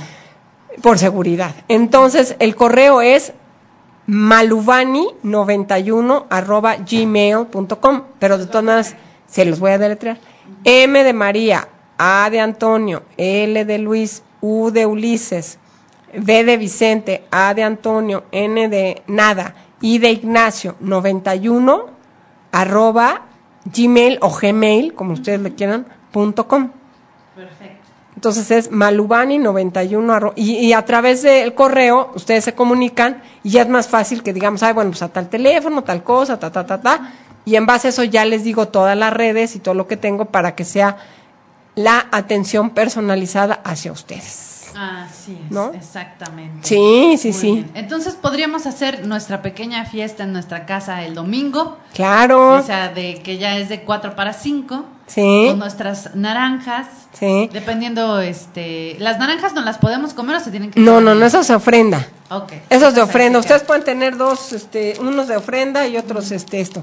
por 0.82 0.98
seguridad. 1.00 1.54
Entonces, 1.68 2.38
el 2.40 2.56
correo 2.56 3.02
es 3.02 3.34
maluvani91 4.08 6.26
arroba 6.30 6.76
gmail.com, 6.78 8.04
pero 8.20 8.38
de 8.38 8.46
todas 8.48 8.64
maneras 8.64 8.96
se 9.28 9.44
los 9.46 9.60
voy 9.60 9.72
a 9.72 9.78
deletrear. 9.78 10.18
M 10.64 11.04
de 11.04 11.14
María, 11.14 11.68
A 11.98 12.30
de 12.30 12.40
Antonio, 12.40 13.04
L 13.18 13.66
de 13.66 13.78
Luis, 13.78 14.24
U 14.42 14.72
de 14.72 14.86
Ulises, 14.86 15.60
V 16.14 16.44
de 16.44 16.58
Vicente, 16.58 17.24
A 17.32 17.54
de 17.54 17.64
Antonio, 17.64 18.26
N 18.32 18.68
de 18.70 19.02
nada, 19.08 19.56
I 19.82 20.00
de 20.00 20.12
Ignacio, 20.12 20.76
91 20.80 21.86
arroba 22.52 23.24
gmail 23.66 24.18
o 24.22 24.30
gmail, 24.30 24.94
como 24.94 25.14
ustedes 25.14 25.40
le 25.40 25.54
quieran, 25.56 25.86
punto 26.12 26.48
com. 26.48 26.70
Perfecto. 27.36 27.74
Entonces 28.16 28.52
es 28.52 28.72
malubani91 28.72 30.06
arro- 30.16 30.34
y, 30.36 30.52
y 30.58 30.74
a 30.74 30.86
través 30.86 31.24
del 31.24 31.54
correo 31.56 32.12
ustedes 32.16 32.44
se 32.46 32.54
comunican 32.54 33.22
y 33.44 33.52
ya 33.52 33.64
es 33.64 33.70
más 33.70 33.88
fácil 33.88 34.22
que 34.24 34.34
digamos, 34.34 34.62
ay, 34.64 34.74
bueno, 34.74 34.92
pues 34.92 35.02
a 35.02 35.10
tal 35.10 35.30
teléfono, 35.30 35.84
tal 35.84 36.04
cosa, 36.04 36.38
ta, 36.40 36.52
ta, 36.52 36.66
ta, 36.66 36.80
ta. 36.80 37.14
Y 37.46 37.56
en 37.56 37.66
base 37.66 37.88
a 37.88 37.90
eso 37.90 38.04
ya 38.04 38.24
les 38.24 38.44
digo 38.44 38.68
todas 38.70 38.96
las 38.98 39.12
redes 39.12 39.56
y 39.56 39.60
todo 39.60 39.74
lo 39.74 39.88
que 39.88 39.98
tengo 39.98 40.26
para 40.26 40.56
que 40.56 40.64
sea 40.64 40.98
la 41.76 42.08
atención 42.12 42.72
personalizada 42.72 43.62
hacia 43.64 43.92
ustedes. 43.92 44.52
Así 44.76 45.38
es, 45.46 45.52
¿No? 45.52 45.72
exactamente. 45.74 46.68
Sí, 46.68 47.16
sí, 47.20 47.28
Muy 47.30 47.38
sí. 47.40 47.52
bien. 47.54 47.72
Entonces 47.76 48.16
podríamos 48.16 48.66
hacer 48.66 49.06
nuestra 49.06 49.44
pequeña 49.44 49.86
fiesta 49.86 50.24
en 50.24 50.34
nuestra 50.34 50.66
casa 50.66 51.04
el 51.04 51.14
domingo, 51.14 51.78
Claro. 51.94 52.56
o 52.56 52.64
sea, 52.64 52.90
de 52.90 53.22
que 53.22 53.38
ya 53.38 53.58
es 53.60 53.70
de 53.70 53.82
4 53.84 54.16
para 54.16 54.34
5, 54.34 54.84
Sí. 55.06 55.46
con 55.50 55.60
nuestras 55.60 56.16
naranjas, 56.16 56.88
Sí. 57.14 57.50
dependiendo, 57.54 58.20
este, 58.20 58.96
las 59.00 59.20
naranjas 59.20 59.54
no 59.54 59.62
las 59.62 59.78
podemos 59.78 60.16
comer 60.16 60.38
o 60.38 60.40
se 60.40 60.50
tienen 60.50 60.72
que 60.72 60.80
No, 60.80 60.94
comer? 60.96 61.04
no, 61.04 61.16
no, 61.16 61.26
eso 61.26 61.44
se 61.44 61.54
ofrenda. 61.54 62.08
Ok. 62.32 62.54
Esos 62.54 62.70
de 62.70 62.76
Entonces, 62.76 63.04
ofrenda. 63.04 63.40
Ustedes 63.40 63.62
pueden 63.64 63.84
tener 63.84 64.18
dos, 64.18 64.54
este, 64.54 64.96
unos 65.00 65.28
de 65.28 65.38
ofrenda 65.38 65.86
y 65.88 65.98
otros, 65.98 66.32
este, 66.32 66.60
esto. 66.62 66.82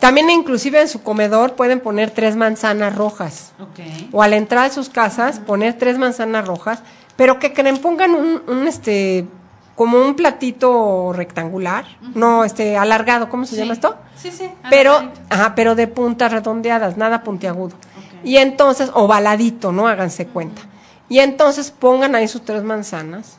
También 0.00 0.28
inclusive 0.30 0.80
en 0.80 0.88
su 0.88 1.02
comedor 1.02 1.54
pueden 1.54 1.80
poner 1.80 2.10
tres 2.10 2.36
manzanas 2.36 2.94
rojas. 2.94 3.52
Ok. 3.60 3.80
O 4.12 4.22
a 4.22 4.28
la 4.28 4.36
entrada 4.36 4.68
de 4.68 4.74
sus 4.74 4.88
casas 4.88 5.40
poner 5.40 5.74
tres 5.78 5.98
manzanas 5.98 6.46
rojas, 6.46 6.80
pero 7.16 7.38
que 7.38 7.52
creen, 7.52 7.78
pongan 7.78 8.14
un, 8.14 8.42
un, 8.46 8.68
este, 8.68 9.26
como 9.74 9.98
un 10.00 10.14
platito 10.14 11.12
rectangular, 11.14 11.86
no, 12.14 12.44
este, 12.44 12.76
alargado, 12.76 13.28
¿cómo 13.30 13.46
se 13.46 13.54
Sí. 13.54 13.60
llama 13.62 13.72
esto? 13.72 13.96
Sí, 14.16 14.30
sí. 14.30 14.50
Pero, 14.70 15.12
ajá, 15.30 15.54
pero 15.54 15.74
de 15.74 15.86
puntas 15.88 16.30
redondeadas, 16.32 16.96
nada 16.96 17.22
puntiagudo. 17.22 17.74
Y 18.22 18.36
entonces, 18.36 18.90
ovaladito, 18.94 19.72
¿no? 19.72 19.88
Háganse 19.88 20.26
cuenta. 20.26 20.62
Y 21.08 21.20
entonces 21.20 21.70
pongan 21.70 22.14
ahí 22.14 22.26
sus 22.28 22.44
tres 22.44 22.62
manzanas, 22.64 23.38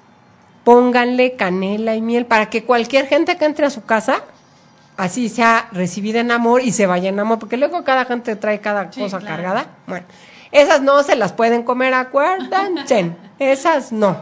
pónganle 0.63 1.35
canela 1.35 1.95
y 1.95 2.01
miel 2.01 2.25
para 2.25 2.49
que 2.49 2.63
cualquier 2.63 3.07
gente 3.07 3.38
que 3.38 3.45
entre 3.45 3.65
a 3.65 3.69
su 3.69 3.84
casa, 3.84 4.21
así 4.97 5.29
sea 5.29 5.69
recibida 5.71 6.19
en 6.19 6.31
amor 6.31 6.61
y 6.61 6.71
se 6.71 6.85
vaya 6.87 7.09
en 7.09 7.19
amor, 7.19 7.39
porque 7.39 7.57
luego 7.57 7.83
cada 7.83 8.05
gente 8.05 8.35
trae 8.35 8.59
cada 8.59 8.91
Sí, 8.91 9.01
cosa 9.01 9.19
claro. 9.19 9.35
cargada. 9.35 9.65
Bueno, 9.87 10.05
esas 10.51 10.81
no 10.81 11.01
se 11.03 11.15
las 11.15 11.33
pueden 11.33 11.63
comer, 11.63 11.93
acuérdense. 11.93 13.11
Esas 13.39 13.91
no. 13.91 14.17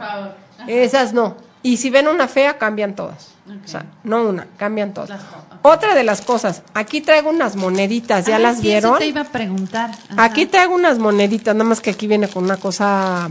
Esas 0.66 1.12
no. 1.14 1.36
Y 1.62 1.78
si 1.78 1.88
ven 1.90 2.06
una 2.06 2.28
fea, 2.28 2.58
cambian 2.58 2.94
todas. 2.94 3.28
O 3.64 3.66
sea, 3.68 3.86
no 4.04 4.22
una, 4.28 4.46
cambian 4.58 4.92
todas. 4.92 5.08
Las. 5.10 5.20
Otra 5.62 5.94
de 5.94 6.04
las 6.04 6.20
cosas, 6.20 6.62
aquí 6.74 7.00
traigo 7.00 7.30
unas 7.30 7.56
moneditas, 7.56 8.26
¿ya 8.26 8.36
Ah, 8.36 8.40
las 8.40 8.56
sí, 8.56 8.62
vieron? 8.62 8.90
Eso 8.92 8.98
te 8.98 9.06
iba 9.06 9.22
a 9.22 9.24
preguntar. 9.24 9.90
Ajá. 10.10 10.24
Aquí 10.24 10.46
traigo 10.46 10.74
unas 10.74 10.98
moneditas, 10.98 11.54
nada 11.56 11.68
más 11.68 11.80
que 11.80 11.90
aquí 11.90 12.06
viene 12.06 12.28
con 12.28 12.44
una 12.44 12.56
cosa, 12.58 13.30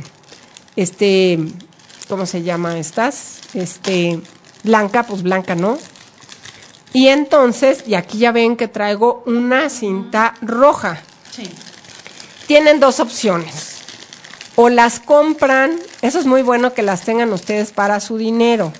este, 0.75 1.39
¿cómo 2.09 2.25
se 2.25 2.43
llama 2.43 2.77
estas? 2.77 3.39
Este, 3.53 4.19
blanca, 4.63 5.03
pues 5.03 5.21
blanca, 5.21 5.55
¿no? 5.55 5.77
Y 6.95 7.09
entonces, 7.09 7.83
y 7.85 7.95
aquí 7.95 8.19
ya 8.19 8.31
ven 8.31 8.55
que 8.55 8.69
traigo 8.69 9.21
una 9.25 9.69
cinta 9.69 10.33
roja. 10.41 11.01
Sí. 11.29 11.43
Tienen 12.47 12.79
dos 12.79 13.01
opciones. 13.01 13.81
O 14.55 14.69
las 14.69 15.01
compran, 15.01 15.77
eso 16.01 16.19
es 16.19 16.25
muy 16.25 16.41
bueno 16.41 16.73
que 16.73 16.83
las 16.83 17.01
tengan 17.01 17.33
ustedes 17.33 17.73
para 17.73 17.99
su 17.99 18.17
dinero. 18.17 18.71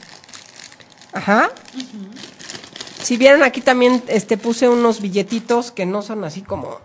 Ajá. 1.12 1.52
Si 3.02 3.18
vieron 3.18 3.44
aquí 3.44 3.60
también 3.60 4.02
este 4.08 4.38
puse 4.38 4.70
unos 4.70 5.02
billetitos 5.02 5.74
que 5.74 5.86
no 5.86 6.02
son 6.02 6.24
así 6.24 6.42
como 6.42 6.80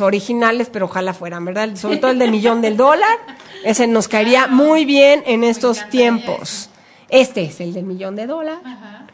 originales, 0.00 0.70
pero 0.72 0.86
ojalá 0.86 1.12
fueran, 1.12 1.44
¿verdad? 1.44 1.76
Sobre 1.76 1.98
todo 1.98 2.12
el 2.12 2.18
de 2.18 2.28
millón 2.28 2.62
del 2.62 2.78
dólar. 2.78 3.18
Ese 3.62 3.86
nos 3.86 4.08
caería 4.08 4.46
muy 4.46 4.86
bien 4.86 5.22
en 5.26 5.44
estos 5.44 5.86
tiempos. 5.90 6.70
Este 7.10 7.44
es 7.44 7.60
el 7.60 7.74
del 7.74 7.84
millón 7.84 8.16
de 8.16 8.26
dólar. 8.26 8.62
Ajá. 8.64 9.04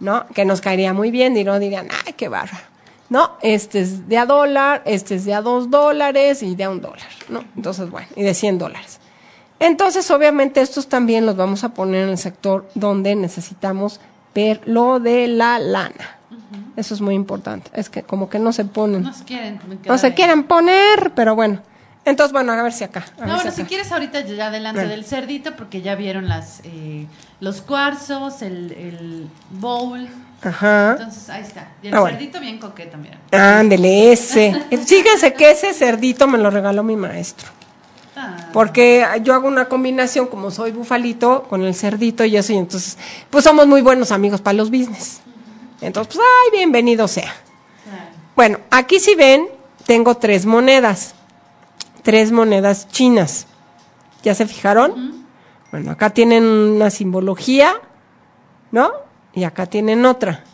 ¿No? 0.00 0.26
Que 0.28 0.44
nos 0.44 0.60
caería 0.60 0.92
muy 0.92 1.10
bien 1.10 1.36
y 1.36 1.44
no 1.44 1.58
dirían, 1.58 1.88
ay, 2.06 2.14
qué 2.14 2.28
barra. 2.28 2.60
No, 3.08 3.32
este 3.42 3.80
es 3.80 4.08
de 4.08 4.18
a 4.18 4.26
dólar, 4.26 4.82
este 4.84 5.16
es 5.16 5.24
de 5.24 5.34
a 5.34 5.42
dos 5.42 5.70
dólares 5.70 6.42
y 6.42 6.54
de 6.54 6.64
a 6.64 6.70
un 6.70 6.80
dólar, 6.80 7.08
¿no? 7.28 7.44
Entonces, 7.56 7.90
bueno, 7.90 8.06
y 8.14 8.22
de 8.22 8.34
100 8.34 8.58
dólares. 8.58 9.00
Entonces, 9.58 10.10
obviamente, 10.10 10.60
estos 10.60 10.88
también 10.88 11.26
los 11.26 11.36
vamos 11.36 11.64
a 11.64 11.70
poner 11.74 12.04
en 12.04 12.10
el 12.10 12.18
sector 12.18 12.68
donde 12.74 13.14
necesitamos 13.16 14.00
ver 14.34 14.60
lo 14.64 15.00
de 15.00 15.26
la 15.26 15.58
lana. 15.58 16.18
Eso 16.76 16.94
es 16.94 17.00
muy 17.00 17.14
importante. 17.16 17.70
Es 17.74 17.90
que 17.90 18.02
como 18.04 18.30
que 18.30 18.38
no 18.38 18.52
se 18.52 18.64
ponen, 18.64 19.02
Nos 19.02 19.22
quieren. 19.22 19.60
me 19.68 19.76
no 19.84 19.98
se 19.98 20.14
quieren 20.14 20.44
poner, 20.44 21.12
pero 21.14 21.34
bueno. 21.34 21.60
Entonces, 22.04 22.32
bueno, 22.32 22.52
a 22.52 22.62
ver 22.62 22.72
si 22.72 22.84
acá. 22.84 23.04
a 23.16 23.20
ver 23.20 23.28
No, 23.28 23.34
bueno, 23.34 23.50
si 23.50 23.64
quieres 23.64 23.90
ahorita 23.92 24.20
ya 24.20 24.46
adelante 24.46 24.80
Bueno. 24.80 24.90
del 24.94 25.04
cerdito 25.04 25.54
porque 25.56 25.82
ya 25.82 25.94
vieron 25.96 26.28
las 26.28 26.60
eh, 26.64 27.06
los 27.40 27.62
cuarzos, 27.62 28.42
el, 28.42 28.72
el 28.72 29.30
bowl. 29.50 30.08
Ajá. 30.42 30.92
Entonces 30.92 31.28
ahí 31.28 31.42
está. 31.42 31.68
Y 31.82 31.88
el 31.88 31.94
Ah, 31.94 32.00
bueno. 32.00 32.16
cerdito 32.16 32.40
bien 32.40 32.58
coqueto, 32.58 32.96
mira. 32.96 33.18
Ándele, 33.58 34.12
ese. 34.12 34.54
Fíjense 34.86 35.34
que 35.34 35.50
ese 35.50 35.72
cerdito 35.74 36.26
me 36.26 36.38
lo 36.38 36.50
regaló 36.50 36.82
mi 36.82 36.96
maestro. 36.96 37.48
Ah, 38.16 38.48
Porque 38.52 39.06
yo 39.22 39.34
hago 39.34 39.48
una 39.48 39.66
combinación, 39.66 40.26
como 40.26 40.50
soy 40.50 40.72
bufalito, 40.72 41.44
con 41.44 41.62
el 41.62 41.74
cerdito 41.74 42.24
y 42.24 42.36
eso, 42.36 42.52
y 42.52 42.56
entonces, 42.56 42.98
pues 43.30 43.44
somos 43.44 43.66
muy 43.66 43.80
buenos 43.82 44.12
amigos 44.12 44.40
para 44.40 44.54
los 44.54 44.70
business. 44.70 45.20
Entonces, 45.80 46.14
pues, 46.14 46.26
ay, 46.44 46.58
bienvenido 46.58 47.08
sea. 47.08 47.32
Bueno, 48.36 48.58
aquí 48.70 48.98
si 49.00 49.14
ven, 49.14 49.46
tengo 49.86 50.16
tres 50.16 50.44
monedas. 50.46 51.14
Tres 52.02 52.32
monedas 52.32 52.88
chinas. 52.88 53.46
¿Ya 54.22 54.34
se 54.34 54.46
fijaron? 54.46 55.19
Bueno, 55.70 55.92
acá 55.92 56.10
tienen 56.10 56.44
una 56.44 56.90
simbología, 56.90 57.74
¿no? 58.72 58.90
Y 59.32 59.44
acá 59.44 59.66
tienen 59.66 60.04
otra. 60.04 60.44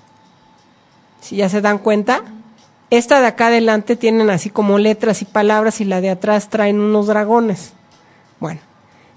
Si 1.21 1.37
ya 1.37 1.49
se 1.49 1.61
dan 1.61 1.79
cuenta, 1.79 2.23
esta 2.91 3.21
de 3.21 3.27
acá 3.27 3.49
adelante 3.49 3.97
tienen 3.97 4.31
así 4.31 4.51
como 4.51 4.79
letras 4.79 5.23
y 5.23 5.25
palabras 5.25 5.81
y 5.81 5.85
la 5.85 6.01
de 6.01 6.11
atrás 6.11 6.51
traen 6.51 6.79
unos 6.79 7.07
dragones. 7.07 7.73
Bueno, 8.39 8.61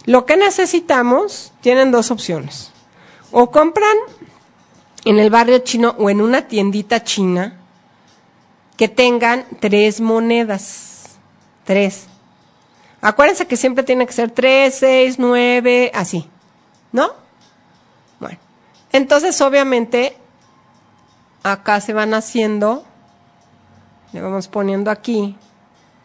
lo 0.06 0.26
que 0.26 0.38
necesitamos, 0.38 1.52
tienen 1.62 1.92
dos 1.92 2.12
opciones. 2.12 2.72
O 3.32 3.52
compran 3.52 3.96
en 5.06 5.20
el 5.20 5.30
barrio 5.30 5.60
chino 5.60 5.96
o 6.00 6.10
en 6.10 6.22
una 6.22 6.48
tiendita 6.48 7.04
china 7.04 7.60
que 8.78 8.88
tengan 8.88 9.46
tres 9.60 10.02
monedas. 10.02 11.20
Tres. 11.66 12.08
Acuérdense 13.02 13.48
que 13.48 13.56
siempre 13.56 13.84
tiene 13.84 14.06
que 14.06 14.14
ser 14.14 14.32
tres, 14.32 14.76
seis, 14.76 15.18
nueve, 15.18 15.92
así. 15.94 16.28
¿No? 16.92 17.12
Bueno. 18.20 18.38
Entonces, 18.92 19.40
obviamente, 19.42 20.18
acá 21.44 21.80
se 21.80 21.94
van 21.94 22.14
haciendo, 22.14 22.84
le 24.12 24.22
vamos 24.22 24.48
poniendo 24.48 24.92
aquí 24.92 25.38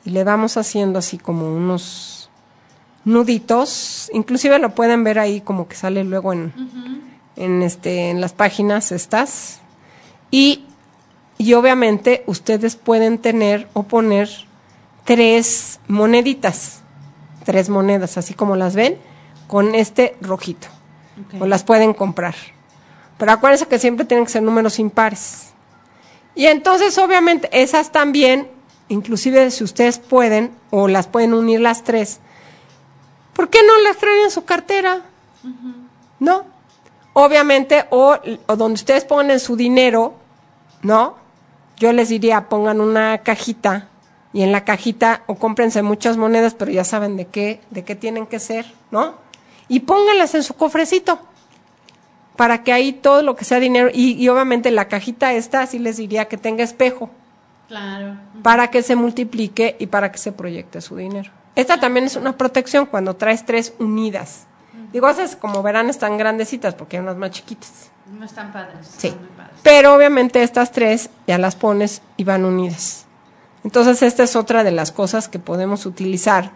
y 0.04 0.10
le 0.10 0.22
vamos 0.22 0.56
haciendo 0.56 0.98
así 0.98 1.18
como 1.18 1.52
unos 1.52 2.30
nuditos. 3.04 4.10
Inclusive 4.12 4.58
lo 4.58 4.74
pueden 4.74 5.02
ver 5.02 5.18
ahí 5.18 5.40
como 5.40 5.66
que 5.66 5.74
sale 5.74 6.04
luego 6.04 6.32
en, 6.32 6.52
en 7.36 7.62
este 7.62 8.10
en 8.10 8.20
las 8.20 8.32
páginas 8.32 8.92
estas 8.92 9.60
y 10.30 10.66
y 11.36 11.54
obviamente 11.54 12.22
ustedes 12.26 12.76
pueden 12.76 13.18
tener 13.18 13.68
o 13.72 13.82
poner 13.82 14.30
tres 15.04 15.80
moneditas 15.88 16.83
tres 17.44 17.68
monedas 17.68 18.16
así 18.18 18.34
como 18.34 18.56
las 18.56 18.74
ven 18.74 18.98
con 19.46 19.74
este 19.74 20.16
rojito 20.20 20.68
o 21.38 21.46
las 21.46 21.64
pueden 21.64 21.94
comprar 21.94 22.34
pero 23.18 23.32
acuérdense 23.32 23.66
que 23.66 23.78
siempre 23.78 24.04
tienen 24.04 24.26
que 24.26 24.32
ser 24.32 24.42
números 24.42 24.78
impares 24.78 25.52
y 26.34 26.46
entonces 26.46 26.98
obviamente 26.98 27.48
esas 27.52 27.92
también 27.92 28.48
inclusive 28.88 29.50
si 29.50 29.64
ustedes 29.64 29.98
pueden 29.98 30.50
o 30.70 30.88
las 30.88 31.06
pueden 31.06 31.34
unir 31.34 31.60
las 31.60 31.84
tres 31.84 32.20
¿por 33.34 33.48
qué 33.48 33.58
no 33.64 33.78
las 33.82 33.96
traen 33.98 34.24
en 34.24 34.30
su 34.30 34.44
cartera? 34.44 35.02
¿no? 36.20 36.44
Obviamente, 37.12 37.84
o, 37.90 38.16
o 38.46 38.56
donde 38.56 38.74
ustedes 38.74 39.04
ponen 39.04 39.38
su 39.38 39.56
dinero, 39.56 40.14
¿no? 40.82 41.16
Yo 41.76 41.92
les 41.92 42.08
diría, 42.08 42.48
pongan 42.48 42.80
una 42.80 43.18
cajita 43.18 43.88
y 44.34 44.42
en 44.42 44.52
la 44.52 44.64
cajita 44.64 45.22
o 45.26 45.36
cómprense 45.36 45.80
muchas 45.82 46.18
monedas, 46.18 46.54
pero 46.54 46.70
ya 46.70 46.84
saben 46.84 47.16
de 47.16 47.26
qué, 47.26 47.60
de 47.70 47.84
qué 47.84 47.94
tienen 47.94 48.26
que 48.26 48.38
ser, 48.40 48.66
¿no? 48.90 49.14
Y 49.68 49.80
pónganlas 49.80 50.34
en 50.34 50.42
su 50.42 50.52
cofrecito 50.54 51.18
para 52.36 52.62
que 52.64 52.72
ahí 52.72 52.92
todo 52.92 53.22
lo 53.22 53.36
que 53.36 53.44
sea 53.46 53.60
dinero 53.60 53.88
y, 53.94 54.12
y 54.22 54.28
obviamente 54.28 54.70
la 54.70 54.88
cajita 54.88 55.32
esta 55.32 55.64
sí 55.66 55.78
les 55.78 55.96
diría 55.96 56.26
que 56.26 56.36
tenga 56.36 56.62
espejo 56.64 57.08
Claro. 57.68 58.16
para 58.42 58.68
que 58.68 58.82
se 58.82 58.94
multiplique 58.94 59.76
y 59.78 59.86
para 59.86 60.12
que 60.12 60.18
se 60.18 60.32
proyecte 60.32 60.80
su 60.82 60.96
dinero. 60.96 61.30
Esta 61.56 61.80
también 61.80 62.04
es 62.04 62.16
una 62.16 62.36
protección 62.36 62.84
cuando 62.86 63.14
traes 63.16 63.46
tres 63.46 63.72
unidas. 63.78 64.46
Digo, 64.92 65.08
esas 65.08 65.34
como 65.36 65.62
verán 65.62 65.88
están 65.88 66.18
grandecitas 66.18 66.74
porque 66.74 66.96
hay 66.98 67.02
unas 67.02 67.16
más 67.16 67.30
chiquitas. 67.30 67.90
No 68.12 68.24
están 68.26 68.52
padres. 68.52 68.86
Sí. 68.98 69.06
están 69.08 69.22
muy 69.24 69.30
padres. 69.36 69.54
Pero 69.62 69.94
obviamente 69.94 70.42
estas 70.42 70.72
tres 70.72 71.08
ya 71.26 71.38
las 71.38 71.56
pones 71.56 72.02
y 72.16 72.24
van 72.24 72.44
unidas. 72.44 73.03
Entonces, 73.64 74.02
esta 74.02 74.22
es 74.22 74.36
otra 74.36 74.62
de 74.62 74.70
las 74.70 74.92
cosas 74.92 75.28
que 75.28 75.38
podemos 75.38 75.86
utilizar 75.86 76.52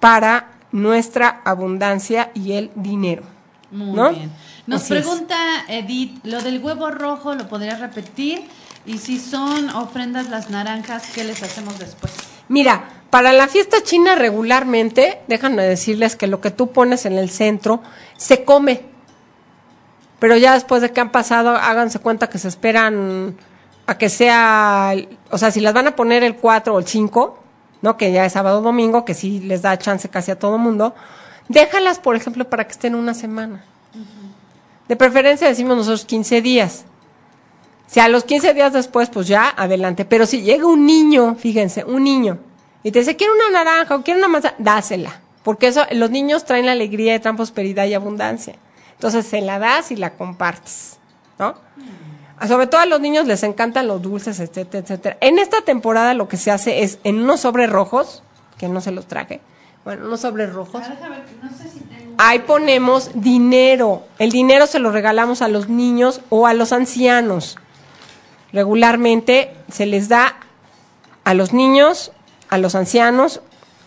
para 0.00 0.50
nuestra 0.72 1.40
abundancia 1.44 2.30
y 2.34 2.52
el 2.52 2.70
dinero. 2.74 3.22
Muy 3.70 3.92
¿no? 3.92 4.10
bien. 4.10 4.30
Nos 4.66 4.82
Así 4.82 4.94
es. 4.94 5.00
pregunta 5.00 5.36
Edith, 5.68 6.18
lo 6.24 6.42
del 6.42 6.62
huevo 6.62 6.90
rojo, 6.90 7.34
¿lo 7.34 7.48
podrías 7.48 7.80
repetir? 7.80 8.42
Y 8.86 8.98
si 8.98 9.18
son 9.18 9.70
ofrendas 9.70 10.28
las 10.28 10.50
naranjas, 10.50 11.10
¿qué 11.14 11.24
les 11.24 11.42
hacemos 11.42 11.78
después? 11.78 12.12
Mira, 12.48 12.88
para 13.10 13.32
la 13.32 13.48
fiesta 13.48 13.82
china 13.82 14.14
regularmente, 14.14 15.20
déjame 15.28 15.62
decirles 15.62 16.16
que 16.16 16.26
lo 16.26 16.40
que 16.40 16.50
tú 16.50 16.72
pones 16.72 17.06
en 17.06 17.18
el 17.18 17.30
centro 17.30 17.82
se 18.16 18.44
come. 18.44 18.82
Pero 20.18 20.36
ya 20.36 20.54
después 20.54 20.82
de 20.82 20.90
que 20.90 21.00
han 21.00 21.12
pasado, 21.12 21.50
háganse 21.50 21.98
cuenta 21.98 22.28
que 22.28 22.38
se 22.38 22.48
esperan 22.48 23.36
a 23.88 23.96
que 23.96 24.10
sea, 24.10 24.94
o 25.30 25.38
sea, 25.38 25.50
si 25.50 25.62
las 25.62 25.72
van 25.72 25.86
a 25.86 25.96
poner 25.96 26.22
el 26.22 26.36
4 26.36 26.74
o 26.74 26.78
el 26.78 26.86
5, 26.86 27.38
¿no? 27.80 27.96
Que 27.96 28.12
ya 28.12 28.26
es 28.26 28.34
sábado 28.34 28.58
o 28.58 28.60
domingo, 28.60 29.06
que 29.06 29.14
sí 29.14 29.40
les 29.40 29.62
da 29.62 29.78
chance 29.78 30.10
casi 30.10 30.30
a 30.30 30.38
todo 30.38 30.58
mundo, 30.58 30.94
déjalas, 31.48 31.98
por 31.98 32.14
ejemplo, 32.14 32.50
para 32.50 32.66
que 32.66 32.72
estén 32.72 32.94
una 32.94 33.14
semana. 33.14 33.64
De 34.88 34.94
preferencia 34.94 35.48
decimos 35.48 35.78
nosotros 35.78 36.04
15 36.04 36.42
días. 36.42 36.84
Si 37.86 37.98
a 37.98 38.08
los 38.08 38.24
15 38.24 38.52
días 38.52 38.74
después, 38.74 39.08
pues 39.08 39.26
ya, 39.26 39.48
adelante. 39.56 40.04
Pero 40.04 40.26
si 40.26 40.42
llega 40.42 40.66
un 40.66 40.84
niño, 40.84 41.34
fíjense, 41.36 41.82
un 41.82 42.04
niño, 42.04 42.38
y 42.82 42.90
te 42.90 42.98
dice, 42.98 43.16
quiero 43.16 43.32
una 43.32 43.64
naranja 43.64 43.96
o 43.96 44.02
quiero 44.02 44.18
una 44.18 44.28
manzana, 44.28 44.54
dásela. 44.58 45.22
Porque 45.42 45.68
eso, 45.68 45.86
los 45.92 46.10
niños 46.10 46.44
traen 46.44 46.66
la 46.66 46.72
alegría 46.72 47.14
y 47.14 47.20
traen 47.20 47.36
prosperidad 47.36 47.86
y 47.86 47.94
abundancia. 47.94 48.56
Entonces 48.92 49.26
se 49.26 49.40
la 49.40 49.58
das 49.58 49.90
y 49.92 49.96
la 49.96 50.12
compartes, 50.14 50.98
¿no? 51.38 51.54
Sobre 52.46 52.66
todo 52.66 52.80
a 52.80 52.86
los 52.86 53.00
niños 53.00 53.26
les 53.26 53.42
encantan 53.42 53.88
los 53.88 54.00
dulces, 54.00 54.38
etcétera, 54.38 54.84
etcétera. 54.84 55.16
En 55.20 55.38
esta 55.38 55.62
temporada 55.62 56.14
lo 56.14 56.28
que 56.28 56.36
se 56.36 56.50
hace 56.50 56.82
es 56.82 56.98
en 57.04 57.20
unos 57.20 57.40
sobres 57.40 57.70
rojos, 57.70 58.22
que 58.58 58.68
no 58.68 58.80
se 58.80 58.92
los 58.92 59.06
traje, 59.06 59.40
bueno, 59.84 60.06
unos 60.06 60.20
sobres 60.20 60.52
rojos, 60.52 60.82
no 61.42 61.50
sé 61.56 61.70
si 61.70 61.80
tengo... 61.80 62.14
Ahí 62.18 62.40
ponemos 62.40 63.10
dinero. 63.14 64.02
El 64.18 64.30
dinero 64.30 64.66
se 64.66 64.80
lo 64.80 64.90
regalamos 64.90 65.40
a 65.40 65.48
los 65.48 65.68
niños 65.68 66.20
o 66.28 66.46
a 66.46 66.52
los 66.52 66.72
ancianos. 66.72 67.56
Regularmente 68.52 69.54
se 69.70 69.86
les 69.86 70.08
da 70.08 70.36
a 71.24 71.34
los 71.34 71.52
niños, 71.52 72.12
a 72.50 72.58
los 72.58 72.74
ancianos, 72.74 73.40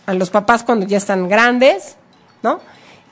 a 0.06 0.14
los 0.14 0.30
papás 0.30 0.64
cuando 0.64 0.86
ya 0.86 0.96
están 0.96 1.28
grandes, 1.28 1.96
¿no? 2.42 2.60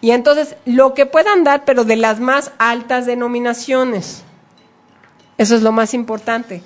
Y 0.00 0.12
entonces 0.12 0.56
lo 0.64 0.94
que 0.94 1.06
puedan 1.06 1.44
dar, 1.44 1.64
pero 1.64 1.84
de 1.84 1.96
las 1.96 2.18
más 2.20 2.52
altas 2.58 3.06
denominaciones. 3.06 4.24
Eso 5.40 5.56
es 5.56 5.62
lo 5.62 5.72
más 5.72 5.94
importante. 5.94 6.60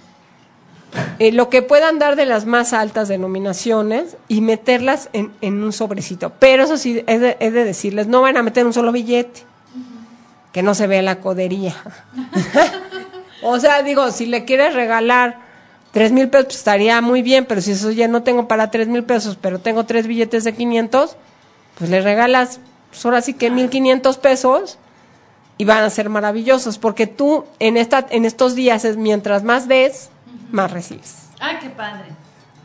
Eh, 1.20 1.30
lo 1.30 1.48
que 1.48 1.62
puedan 1.62 2.00
dar 2.00 2.16
de 2.16 2.26
las 2.26 2.44
más 2.44 2.72
altas 2.72 3.06
denominaciones 3.06 4.16
y 4.26 4.40
meterlas 4.40 5.10
en, 5.12 5.30
en 5.42 5.62
un 5.62 5.72
sobrecito. 5.72 6.32
Pero 6.40 6.64
eso 6.64 6.76
sí, 6.76 7.04
es 7.06 7.20
de, 7.20 7.36
es 7.38 7.52
de 7.52 7.62
decirles, 7.62 8.08
no 8.08 8.20
van 8.20 8.36
a 8.36 8.42
meter 8.42 8.66
un 8.66 8.72
solo 8.72 8.90
billete, 8.90 9.42
que 10.50 10.64
no 10.64 10.74
se 10.74 10.88
vea 10.88 11.02
la 11.02 11.20
codería. 11.20 11.76
o 13.44 13.60
sea, 13.60 13.84
digo, 13.84 14.10
si 14.10 14.26
le 14.26 14.44
quieres 14.44 14.74
regalar 14.74 15.38
tres 15.92 16.10
mil 16.10 16.28
pesos, 16.28 16.46
pues 16.46 16.56
estaría 16.56 17.00
muy 17.00 17.22
bien, 17.22 17.44
pero 17.44 17.60
si 17.60 17.70
eso 17.70 17.92
ya 17.92 18.08
no 18.08 18.24
tengo 18.24 18.48
para 18.48 18.72
tres 18.72 18.88
mil 18.88 19.04
pesos, 19.04 19.38
pero 19.40 19.60
tengo 19.60 19.84
tres 19.84 20.08
billetes 20.08 20.42
de 20.42 20.52
500, 20.52 21.16
pues 21.78 21.90
le 21.90 22.00
regalas, 22.00 22.58
pues 22.90 23.04
ahora 23.04 23.20
sí 23.20 23.34
que 23.34 23.52
mil 23.52 23.70
quinientos 23.70 24.18
pesos 24.18 24.78
y 25.58 25.64
van 25.64 25.84
a 25.84 25.90
ser 25.90 26.08
maravillosos, 26.08 26.78
porque 26.78 27.06
tú 27.06 27.44
en, 27.58 27.76
esta, 27.76 28.06
en 28.10 28.24
estos 28.24 28.54
días 28.54 28.84
es 28.84 28.96
mientras 28.96 29.42
más 29.44 29.68
des, 29.68 30.10
más 30.50 30.70
recibes. 30.70 31.28
Ay, 31.40 31.58
qué 31.60 31.70
padre. 31.70 32.06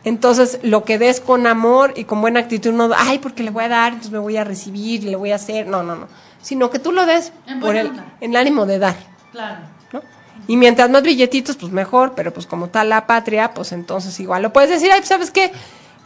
Entonces, 0.06 0.60
lo 0.64 0.86
que 0.86 0.98
des 0.98 1.20
con 1.20 1.46
amor 1.46 1.94
y 1.96 2.06
con 2.06 2.22
buena 2.22 2.40
actitud, 2.40 2.72
no, 2.72 2.90
ay, 2.96 3.20
porque 3.20 3.44
le 3.44 3.52
voy 3.52 3.66
a 3.66 3.68
dar, 3.70 3.90
entonces 3.90 4.12
me 4.12 4.20
voy 4.20 4.38
a 4.38 4.44
recibir, 4.44 5.04
y 5.04 5.08
le 5.10 5.16
voy 5.18 5.32
a 5.32 5.36
hacer, 5.36 5.68
no, 5.68 5.84
no, 5.84 5.96
no, 5.96 6.08
sino 6.42 6.70
que 6.70 6.80
tú 6.80 6.92
lo 6.94 7.06
des 7.06 7.34
En 7.48 7.60
por 7.60 7.76
el, 7.76 7.92
el 8.22 8.36
ánimo 8.36 8.66
de 8.66 8.80
dar, 8.80 8.96
Claro. 9.32 9.60
¿no? 9.92 10.02
Y 10.48 10.56
mientras 10.56 10.90
más 10.90 11.04
billetitos, 11.04 11.58
pues 11.58 11.72
mejor, 11.72 12.14
pero 12.16 12.34
pues 12.34 12.48
como 12.48 12.68
está 12.68 12.84
la 12.86 13.06
patria, 13.06 13.54
pues 13.54 13.72
entonces 13.74 14.18
igual 14.22 14.42
lo 14.42 14.54
puedes 14.54 14.70
decir, 14.70 14.90
ay, 14.92 15.02
¿sabes 15.04 15.32
qué? 15.32 15.52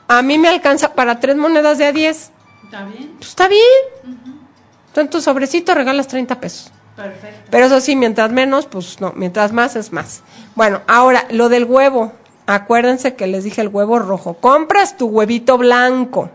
A 0.07 0.22
mí 0.23 0.38
me 0.39 0.49
alcanza 0.49 0.95
para 0.95 1.19
tres 1.19 1.38
monedas 1.38 1.77
de 1.77 1.85
a 1.85 1.91
diez, 1.93 2.31
¿Está 2.65 2.84
bien? 2.85 3.11
pues 3.19 3.30
está 3.30 3.47
bien. 3.47 3.61
Tú 4.93 5.01
en 5.01 5.09
tu 5.09 5.21
sobrecito 5.21 5.73
regalas 5.73 6.07
30 6.07 6.39
pesos. 6.39 6.71
Perfecto. 6.95 7.49
Pero 7.49 7.65
eso 7.65 7.81
sí, 7.81 7.95
mientras 7.95 8.31
menos, 8.31 8.67
pues 8.67 9.01
no, 9.01 9.13
mientras 9.15 9.51
más 9.51 9.75
es 9.75 9.91
más. 9.91 10.21
Bueno, 10.55 10.81
ahora, 10.87 11.25
lo 11.31 11.49
del 11.49 11.65
huevo. 11.65 12.13
Acuérdense 12.45 13.15
que 13.15 13.25
les 13.25 13.43
dije 13.43 13.61
el 13.61 13.69
huevo 13.69 13.99
rojo. 13.99 14.35
Compras 14.35 14.97
tu 14.97 15.07
huevito 15.07 15.57
blanco. 15.57 16.29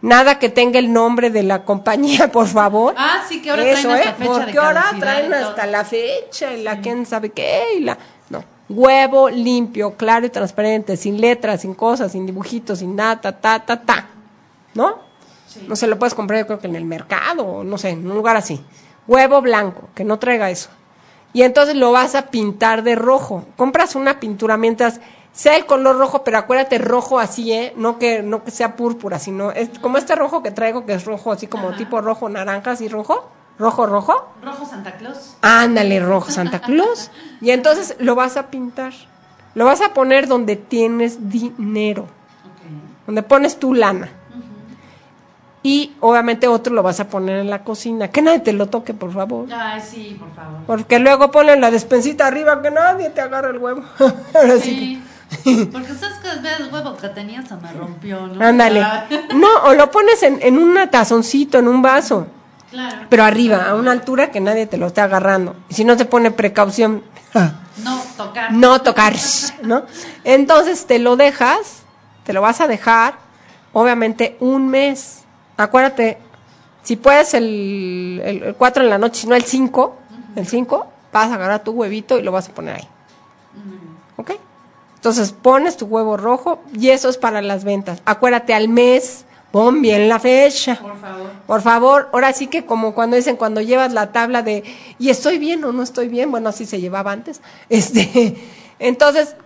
Nada 0.00 0.38
que 0.38 0.48
tenga 0.48 0.78
el 0.78 0.92
nombre 0.92 1.30
de 1.30 1.42
la 1.42 1.64
compañía, 1.64 2.28
por 2.32 2.46
favor. 2.46 2.94
Ah, 2.96 3.22
sí, 3.28 3.40
que 3.40 3.50
ahora 3.50 3.62
Eso, 3.62 3.88
traen 3.88 4.08
hasta 4.08 4.10
¿eh? 4.10 4.28
fecha 4.28 4.46
de 4.46 4.58
ahora 4.58 4.84
traen 4.98 5.32
hasta 5.32 5.66
la 5.66 5.84
fecha 5.84 6.52
y 6.52 6.62
la 6.62 6.80
quién 6.80 7.06
sabe 7.06 7.30
qué 7.30 7.64
y 7.78 7.80
la... 7.80 7.96
No, 8.28 8.44
huevo 8.68 9.30
limpio, 9.30 9.94
claro 9.96 10.26
y 10.26 10.30
transparente, 10.30 10.96
sin 10.96 11.20
letras, 11.20 11.62
sin 11.62 11.74
cosas, 11.74 12.12
sin 12.12 12.26
dibujitos, 12.26 12.80
sin 12.80 12.96
nada, 12.96 13.20
ta, 13.20 13.32
ta, 13.32 13.64
ta, 13.64 13.80
ta. 13.80 14.08
¿No? 14.74 14.98
No 15.68 15.76
se 15.76 15.86
lo 15.86 15.98
puedes 15.98 16.14
comprar 16.14 16.40
yo 16.40 16.46
creo 16.46 16.58
que 16.58 16.66
en 16.66 16.76
el 16.76 16.84
mercado, 16.84 17.64
no 17.64 17.78
sé, 17.78 17.90
en 17.90 18.06
un 18.06 18.16
lugar 18.16 18.36
así. 18.36 18.62
Huevo 19.06 19.40
blanco, 19.42 19.88
que 19.94 20.04
no 20.04 20.18
traiga 20.18 20.50
eso. 20.50 20.70
Y 21.32 21.42
entonces 21.42 21.74
lo 21.74 21.92
vas 21.92 22.14
a 22.14 22.26
pintar 22.26 22.82
de 22.82 22.94
rojo. 22.94 23.44
Compras 23.56 23.96
una 23.96 24.20
pintura 24.20 24.56
mientras 24.56 25.00
sea 25.32 25.56
el 25.56 25.66
color 25.66 25.98
rojo, 25.98 26.22
pero 26.22 26.38
acuérdate 26.38 26.78
rojo 26.78 27.18
así, 27.18 27.52
¿eh? 27.52 27.72
No 27.76 27.98
que, 27.98 28.22
no 28.22 28.44
que 28.44 28.52
sea 28.52 28.76
púrpura, 28.76 29.18
sino 29.18 29.50
es 29.50 29.78
como 29.80 29.98
este 29.98 30.14
rojo 30.14 30.42
que 30.42 30.52
traigo, 30.52 30.86
que 30.86 30.94
es 30.94 31.04
rojo 31.04 31.32
así 31.32 31.48
como 31.48 31.68
Ajá. 31.70 31.76
tipo 31.76 32.00
rojo 32.00 32.28
naranja, 32.28 32.72
así 32.72 32.88
rojo. 32.88 33.28
Rojo, 33.58 33.86
rojo. 33.86 34.28
Rojo 34.42 34.66
Santa 34.66 34.96
Claus. 34.96 35.36
Ándale, 35.40 36.00
rojo 36.00 36.30
Santa 36.30 36.60
Claus. 36.60 37.10
Y 37.40 37.50
entonces 37.50 37.96
lo 38.00 38.16
vas 38.16 38.36
a 38.36 38.48
pintar. 38.48 38.92
Lo 39.54 39.64
vas 39.64 39.80
a 39.80 39.94
poner 39.94 40.26
donde 40.26 40.56
tienes 40.56 41.30
dinero, 41.30 42.06
donde 43.06 43.22
pones 43.22 43.58
tu 43.58 43.72
lana. 43.72 44.10
Y 45.66 45.94
obviamente 46.00 46.46
otro 46.46 46.74
lo 46.74 46.82
vas 46.82 47.00
a 47.00 47.08
poner 47.08 47.38
en 47.38 47.48
la 47.48 47.64
cocina. 47.64 48.08
Que 48.08 48.20
nadie 48.20 48.40
te 48.40 48.52
lo 48.52 48.66
toque, 48.66 48.92
por 48.92 49.10
favor. 49.12 49.48
Ay, 49.50 49.80
sí, 49.80 50.14
por 50.20 50.30
favor. 50.34 50.60
Porque 50.66 50.98
luego 50.98 51.30
ponen 51.30 51.62
la 51.62 51.70
despensita 51.70 52.26
arriba 52.26 52.60
que 52.60 52.70
nadie 52.70 53.08
te 53.08 53.22
agarre 53.22 53.50
el 53.50 53.58
huevo. 53.58 53.82
Ahora 54.34 54.58
sí. 54.60 55.02
Sí. 55.42 55.68
Porque 55.72 55.94
sabes 55.94 56.18
que 56.18 56.28
el 56.28 56.72
huevo 56.72 56.94
que 56.98 57.08
tenía 57.08 57.40
se 57.46 57.56
me 57.56 57.72
rompió, 57.72 58.26
¿no? 58.26 58.44
Ándale. 58.44 58.82
Ah, 58.82 59.06
No, 59.34 59.48
o 59.64 59.72
lo 59.72 59.90
pones 59.90 60.22
en, 60.22 60.38
en 60.42 60.58
un 60.58 60.76
tazoncito, 60.90 61.58
en 61.58 61.66
un 61.66 61.80
vaso. 61.80 62.26
Claro. 62.70 63.06
Pero 63.08 63.24
arriba, 63.24 63.64
a 63.68 63.74
una 63.74 63.92
altura 63.92 64.30
que 64.30 64.42
nadie 64.42 64.66
te 64.66 64.76
lo 64.76 64.88
esté 64.88 65.00
agarrando. 65.00 65.56
Y 65.70 65.74
si 65.74 65.84
no 65.86 65.96
se 65.96 66.04
pone 66.04 66.30
precaución, 66.30 67.02
No 67.82 68.00
tocar. 68.16 68.52
no 68.52 68.82
tocar, 68.82 69.14
¿no? 69.62 69.84
Entonces 70.24 70.86
te 70.86 70.98
lo 70.98 71.16
dejas, 71.16 71.82
te 72.24 72.32
lo 72.34 72.42
vas 72.42 72.60
a 72.60 72.68
dejar, 72.68 73.14
obviamente 73.72 74.36
un 74.40 74.68
mes. 74.68 75.23
Acuérdate, 75.56 76.18
si 76.82 76.96
puedes 76.96 77.34
el, 77.34 78.20
el, 78.24 78.42
el 78.42 78.54
4 78.54 78.84
en 78.84 78.90
la 78.90 78.98
noche, 78.98 79.22
si 79.22 79.26
no 79.26 79.34
el 79.34 79.44
5, 79.44 79.96
el 80.36 80.46
5, 80.46 80.86
vas 81.12 81.30
a 81.30 81.34
agarrar 81.34 81.64
tu 81.64 81.72
huevito 81.72 82.18
y 82.18 82.22
lo 82.22 82.32
vas 82.32 82.48
a 82.48 82.52
poner 82.52 82.76
ahí. 82.76 82.88
¿Ok? 84.16 84.32
Entonces 84.96 85.32
pones 85.32 85.76
tu 85.76 85.86
huevo 85.86 86.16
rojo 86.16 86.62
y 86.72 86.90
eso 86.90 87.08
es 87.08 87.18
para 87.18 87.40
las 87.40 87.64
ventas. 87.64 88.02
Acuérdate 88.04 88.54
al 88.54 88.68
mes, 88.68 89.24
pon 89.50 89.80
bien 89.80 90.08
la 90.08 90.18
fecha. 90.18 90.76
Por 90.80 90.98
favor. 90.98 91.30
Por 91.46 91.62
favor, 91.62 92.08
ahora 92.12 92.32
sí 92.32 92.48
que 92.48 92.64
como 92.64 92.94
cuando 92.94 93.16
dicen 93.16 93.36
cuando 93.36 93.60
llevas 93.60 93.92
la 93.92 94.12
tabla 94.12 94.42
de 94.42 94.64
y 94.98 95.10
estoy 95.10 95.38
bien 95.38 95.62
o 95.64 95.72
no 95.72 95.82
estoy 95.82 96.08
bien, 96.08 96.30
bueno, 96.30 96.48
así 96.48 96.66
se 96.66 96.80
llevaba 96.80 97.12
antes. 97.12 97.40
Este, 97.68 98.36
entonces 98.78 99.36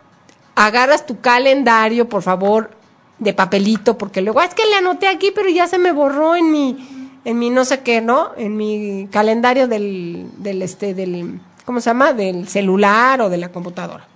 agarras 0.55 1.07
tu 1.07 1.21
calendario, 1.21 2.09
por 2.09 2.23
favor, 2.23 2.71
de 3.19 3.33
papelito, 3.33 3.99
porque 3.99 4.21
luego 4.21 4.41
"Ah, 4.41 4.45
es 4.45 4.55
que 4.55 4.67
le 4.67 4.77
anoté 4.77 5.09
aquí, 5.09 5.33
pero 5.35 5.49
ya 5.49 5.67
se 5.67 5.79
me 5.79 5.93
borró 5.93 6.37
en 6.37 6.51
mi 6.51 6.77
en 7.25 7.39
mi 7.39 7.51
no 7.51 7.65
sé 7.65 7.81
qué, 7.81 8.01
¿no? 8.01 8.31
En 8.37 8.57
mi 8.57 9.09
calendario 9.11 9.67
del 9.69 10.29
del 10.39 10.63
este 10.63 10.95
del 10.95 11.41
¿cómo 11.65 11.81
se 11.81 11.91
llama? 11.91 12.13
del 12.15 12.49
celular 12.49 13.21
o 13.21 13.29
de 13.29 13.37
la 13.37 13.51
computadora. 13.51 14.07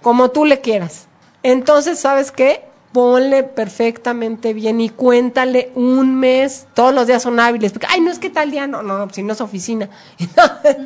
Como 0.00 0.30
tú 0.30 0.44
le 0.44 0.60
quieras. 0.60 1.06
Entonces, 1.42 1.98
¿sabes 1.98 2.30
qué? 2.32 2.64
Ponle 2.92 3.42
perfectamente 3.42 4.54
bien 4.54 4.80
y 4.80 4.88
cuéntale 4.88 5.70
un 5.74 6.14
mes. 6.16 6.66
Todos 6.74 6.94
los 6.94 7.06
días 7.06 7.22
son 7.22 7.38
hábiles. 7.38 7.72
Porque, 7.72 7.86
ay, 7.90 8.00
no 8.00 8.10
es 8.10 8.18
que 8.18 8.30
tal 8.30 8.50
día 8.50 8.66
no, 8.66 8.82
no, 8.82 8.96
no, 8.98 9.10
si 9.12 9.22
no 9.22 9.34
es 9.34 9.40
oficina. 9.42 9.90
Entonces, 10.18 10.76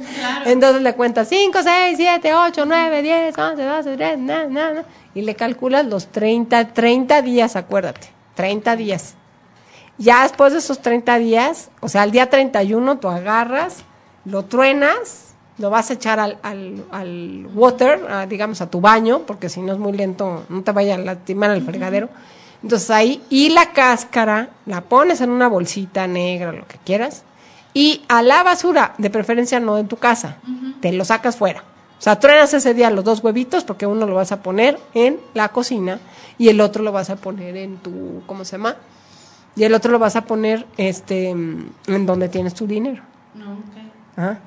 entonces 0.46 0.82
le 0.82 0.94
cuentas 0.94 1.28
5, 1.28 1.58
6, 1.62 1.96
7, 1.96 2.34
8, 2.34 2.64
9, 2.66 3.02
10, 3.02 3.38
11, 3.38 3.62
12, 3.62 3.96
13, 3.96 4.16
na, 4.16 4.46
na, 4.46 4.72
na, 4.72 4.84
y 5.14 5.22
le 5.22 5.34
calculas 5.34 5.86
los 5.86 6.08
30, 6.08 6.72
30 6.72 7.22
días, 7.22 7.56
acuérdate. 7.56 8.08
30 8.34 8.76
días. 8.76 9.14
Ya 9.98 10.22
después 10.22 10.52
de 10.52 10.58
esos 10.58 10.80
30 10.80 11.18
días, 11.18 11.70
o 11.80 11.88
sea, 11.88 12.02
al 12.02 12.10
día 12.10 12.30
31 12.30 12.98
tú 12.98 13.08
agarras, 13.08 13.84
lo 14.24 14.44
truenas, 14.44 15.34
lo 15.58 15.70
vas 15.70 15.90
a 15.90 15.94
echar 15.94 16.18
al, 16.18 16.38
al, 16.42 16.84
al 16.90 17.46
water, 17.54 18.06
a, 18.10 18.26
digamos 18.26 18.60
a 18.62 18.70
tu 18.70 18.80
baño, 18.80 19.20
porque 19.26 19.48
si 19.48 19.60
no 19.60 19.72
es 19.72 19.78
muy 19.78 19.92
lento, 19.92 20.44
no 20.48 20.62
te 20.62 20.72
vaya 20.72 20.94
a 20.94 20.98
lastimar 20.98 21.50
el 21.50 21.62
fregadero. 21.62 22.08
Entonces 22.62 22.90
ahí, 22.90 23.22
y 23.28 23.50
la 23.50 23.72
cáscara 23.72 24.50
la 24.66 24.82
pones 24.82 25.20
en 25.20 25.30
una 25.30 25.48
bolsita 25.48 26.06
negra, 26.06 26.52
lo 26.52 26.66
que 26.66 26.78
quieras, 26.84 27.24
y 27.74 28.02
a 28.08 28.22
la 28.22 28.42
basura, 28.42 28.94
de 28.98 29.10
preferencia 29.10 29.60
no 29.60 29.78
en 29.78 29.88
tu 29.88 29.96
casa, 29.96 30.36
te 30.80 30.92
lo 30.92 31.04
sacas 31.04 31.36
fuera. 31.36 31.64
O 32.02 32.04
sea, 32.04 32.18
truenas 32.18 32.52
ese 32.52 32.74
día 32.74 32.90
los 32.90 33.04
dos 33.04 33.22
huevitos 33.22 33.62
porque 33.62 33.86
uno 33.86 34.08
lo 34.08 34.16
vas 34.16 34.32
a 34.32 34.42
poner 34.42 34.76
en 34.92 35.20
la 35.34 35.50
cocina 35.50 36.00
y 36.36 36.48
el 36.48 36.60
otro 36.60 36.82
lo 36.82 36.90
vas 36.90 37.10
a 37.10 37.14
poner 37.14 37.56
en 37.56 37.76
tu, 37.76 38.24
¿cómo 38.26 38.44
se 38.44 38.56
llama? 38.56 38.74
Y 39.54 39.62
el 39.62 39.72
otro 39.72 39.92
lo 39.92 40.00
vas 40.00 40.16
a 40.16 40.22
poner 40.22 40.66
este 40.76 41.30
en 41.30 42.06
donde 42.06 42.28
tienes 42.28 42.54
tu 42.54 42.66
dinero. 42.66 43.04
No, 43.36 43.52
ok. 43.52 44.16
Ajá. 44.16 44.40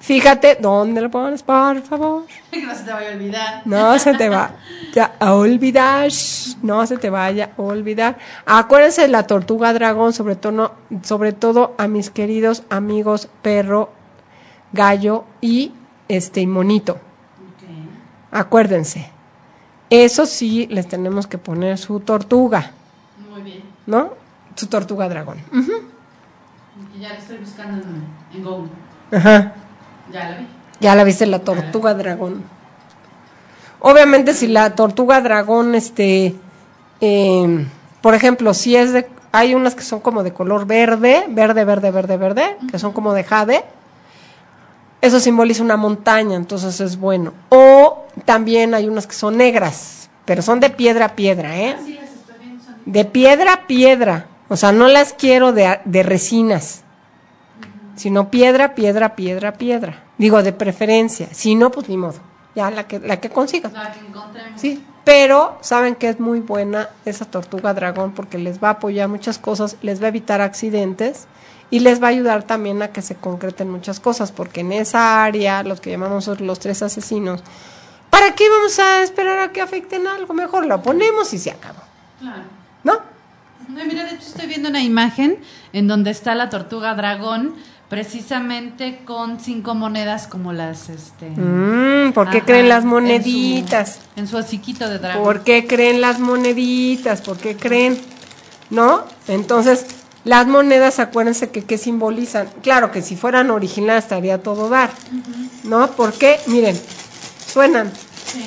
Fíjate 0.00 0.56
dónde 0.58 1.02
lo 1.02 1.10
pones, 1.10 1.42
por 1.42 1.82
favor. 1.82 2.24
Que 2.50 2.62
no 2.66 2.74
se 2.74 2.84
te 2.84 2.92
vaya 2.94 3.10
a 3.10 3.12
olvidar. 3.12 3.62
No 3.66 3.98
se 3.98 4.14
te 4.14 4.28
va 4.30 4.50
a 5.18 5.34
olvidar, 5.34 6.10
no 6.62 6.86
se 6.86 6.96
te 6.96 7.10
vaya 7.10 7.50
a 7.54 7.60
olvidar. 7.60 8.16
Acuérdense 8.46 9.02
de 9.02 9.08
la 9.08 9.26
tortuga 9.26 9.74
dragón, 9.74 10.14
sobre 10.14 10.36
todo, 10.36 10.72
sobre 11.02 11.34
todo 11.34 11.74
a 11.76 11.86
mis 11.86 12.08
queridos 12.08 12.62
amigos 12.70 13.28
perro, 13.42 13.90
gallo 14.72 15.24
y 15.42 15.72
este 16.08 16.40
y 16.40 16.46
monito. 16.46 16.98
Acuérdense. 18.30 19.10
Eso 19.90 20.26
sí 20.26 20.66
les 20.66 20.88
tenemos 20.88 21.26
que 21.26 21.38
poner 21.38 21.78
su 21.78 22.00
tortuga, 22.00 22.72
Muy 23.30 23.42
bien. 23.42 23.62
¿no? 23.86 24.14
Su 24.56 24.66
tortuga 24.66 25.08
dragón. 25.08 25.38
Ya 26.98 27.10
la 27.10 27.14
estoy 27.14 27.38
buscando 27.38 27.82
en, 27.82 28.04
en 28.34 28.44
Google. 28.44 28.70
Ajá. 29.12 29.54
Ya 30.12 30.30
la 30.30 30.38
vi. 30.38 30.48
Ya 30.80 30.94
la 30.96 31.04
viste 31.04 31.26
la 31.26 31.40
tortuga 31.40 31.94
dragón. 31.94 32.42
Obviamente 33.80 34.34
si 34.34 34.46
la 34.48 34.74
tortuga 34.74 35.20
dragón, 35.20 35.74
este, 35.74 36.34
eh, 37.00 37.66
por 38.00 38.14
ejemplo, 38.14 38.54
si 38.54 38.76
es 38.76 38.92
de, 38.92 39.08
hay 39.30 39.54
unas 39.54 39.74
que 39.74 39.82
son 39.82 40.00
como 40.00 40.22
de 40.22 40.32
color 40.32 40.66
verde, 40.66 41.24
verde, 41.28 41.64
verde, 41.64 41.90
verde, 41.90 42.16
verde, 42.16 42.56
que 42.70 42.78
son 42.78 42.92
como 42.92 43.12
de 43.12 43.24
jade. 43.24 43.64
Eso 45.04 45.20
simboliza 45.20 45.62
una 45.62 45.76
montaña, 45.76 46.34
entonces 46.36 46.80
es 46.80 46.96
bueno. 46.98 47.32
O 47.50 48.04
también 48.24 48.72
hay 48.74 48.88
unas 48.88 49.06
que 49.06 49.14
son 49.14 49.36
negras, 49.36 50.08
pero 50.24 50.40
son 50.40 50.60
de 50.60 50.70
piedra 50.70 51.06
a 51.06 51.08
piedra, 51.14 51.56
¿eh? 51.58 51.76
Sí, 51.84 51.94
las 52.00 52.10
estoy 52.10 52.34
viendo. 52.40 52.64
son- 52.64 52.74
De 52.86 53.04
piedra 53.04 53.52
a 53.52 53.66
piedra. 53.66 54.26
O 54.48 54.56
sea, 54.56 54.72
no 54.72 54.88
las 54.88 55.12
quiero 55.12 55.52
de, 55.52 55.80
de 55.84 56.02
resinas, 56.02 56.84
sino 57.96 58.30
piedra, 58.30 58.74
piedra, 58.74 59.14
piedra, 59.14 59.52
piedra. 59.52 60.02
Digo, 60.18 60.42
de 60.42 60.52
preferencia. 60.52 61.28
Si 61.32 61.54
no, 61.54 61.70
pues 61.70 61.88
ni 61.88 61.96
modo. 61.96 62.18
Ya 62.54 62.70
la 62.70 62.86
que, 62.86 62.98
la 63.00 63.20
que 63.20 63.30
consigas. 63.30 63.72
La 63.72 63.92
que 63.92 64.00
encontremos. 64.00 64.60
Sí, 64.60 64.84
pero 65.04 65.58
saben 65.60 65.96
que 65.96 66.08
es 66.08 66.20
muy 66.20 66.40
buena 66.40 66.88
esa 67.04 67.24
tortuga 67.24 67.74
dragón 67.74 68.12
porque 68.12 68.38
les 68.38 68.62
va 68.62 68.68
a 68.68 68.72
apoyar 68.72 69.08
muchas 69.08 69.38
cosas, 69.38 69.76
les 69.82 70.00
va 70.00 70.06
a 70.06 70.08
evitar 70.08 70.40
accidentes 70.40 71.26
y 71.70 71.80
les 71.80 72.02
va 72.02 72.06
a 72.06 72.10
ayudar 72.10 72.42
también 72.44 72.82
a 72.82 72.88
que 72.88 73.02
se 73.02 73.14
concreten 73.16 73.70
muchas 73.70 74.00
cosas 74.00 74.30
porque 74.32 74.60
en 74.60 74.72
esa 74.72 75.24
área, 75.24 75.62
los 75.62 75.80
que 75.80 75.90
llamamos 75.90 76.26
los 76.40 76.58
tres 76.58 76.82
asesinos, 76.82 77.42
¿para 78.10 78.34
qué 78.34 78.48
vamos 78.48 78.78
a 78.78 79.02
esperar 79.02 79.38
a 79.40 79.52
que 79.52 79.60
afecten 79.60 80.06
algo? 80.06 80.34
Mejor 80.34 80.66
lo 80.66 80.82
ponemos 80.82 81.32
y 81.34 81.38
se 81.38 81.50
acabó, 81.50 81.80
Claro. 82.20 82.42
¿no? 82.84 82.94
No, 83.68 83.84
mira, 83.86 84.04
de 84.04 84.10
hecho 84.10 84.26
estoy 84.26 84.46
viendo 84.46 84.68
una 84.68 84.82
imagen 84.82 85.38
en 85.72 85.88
donde 85.88 86.10
está 86.10 86.34
la 86.34 86.50
tortuga 86.50 86.94
dragón, 86.94 87.54
precisamente 87.88 89.00
con 89.04 89.40
cinco 89.40 89.74
monedas 89.74 90.26
como 90.26 90.52
las, 90.52 90.88
este... 90.90 91.30
Mm, 91.30 92.12
¿Por 92.12 92.28
qué 92.30 92.38
ajá, 92.38 92.46
creen 92.46 92.68
las 92.68 92.78
en 92.78 92.82
su- 92.82 92.94
moneditas? 92.94 93.98
En 94.16 94.28
su, 94.28 94.36
hociquito 94.36 94.88
de 94.88 94.98
dragón. 94.98 95.24
¿Por 95.24 95.42
qué 95.44 95.66
creen 95.66 96.00
las 96.00 96.18
moneditas? 96.20 97.22
¿Por 97.22 97.38
qué 97.38 97.56
creen? 97.56 97.98
¿No? 98.70 99.04
Entonces, 99.28 99.86
las 100.24 100.46
monedas, 100.46 100.98
acuérdense 101.00 101.50
que 101.50 101.64
qué 101.64 101.76
simbolizan. 101.78 102.48
Claro 102.62 102.90
que 102.90 103.02
si 103.02 103.14
fueran 103.16 103.50
originales 103.50 104.04
estaría 104.04 104.42
todo 104.42 104.68
dar. 104.68 104.90
¿No? 105.64 105.90
Porque, 105.92 106.40
miren, 106.46 106.80
suenan. 107.46 107.92
Sí, 108.26 108.42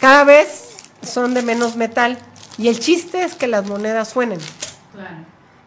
Cada 0.00 0.24
vez 0.24 0.70
son 1.02 1.34
de 1.34 1.42
menos 1.42 1.76
metal. 1.76 2.18
Y 2.56 2.68
el 2.68 2.80
chiste 2.80 3.22
es 3.24 3.34
que 3.34 3.46
las 3.46 3.66
monedas 3.66 4.08
suenen. 4.08 4.38
claro. 4.92 5.16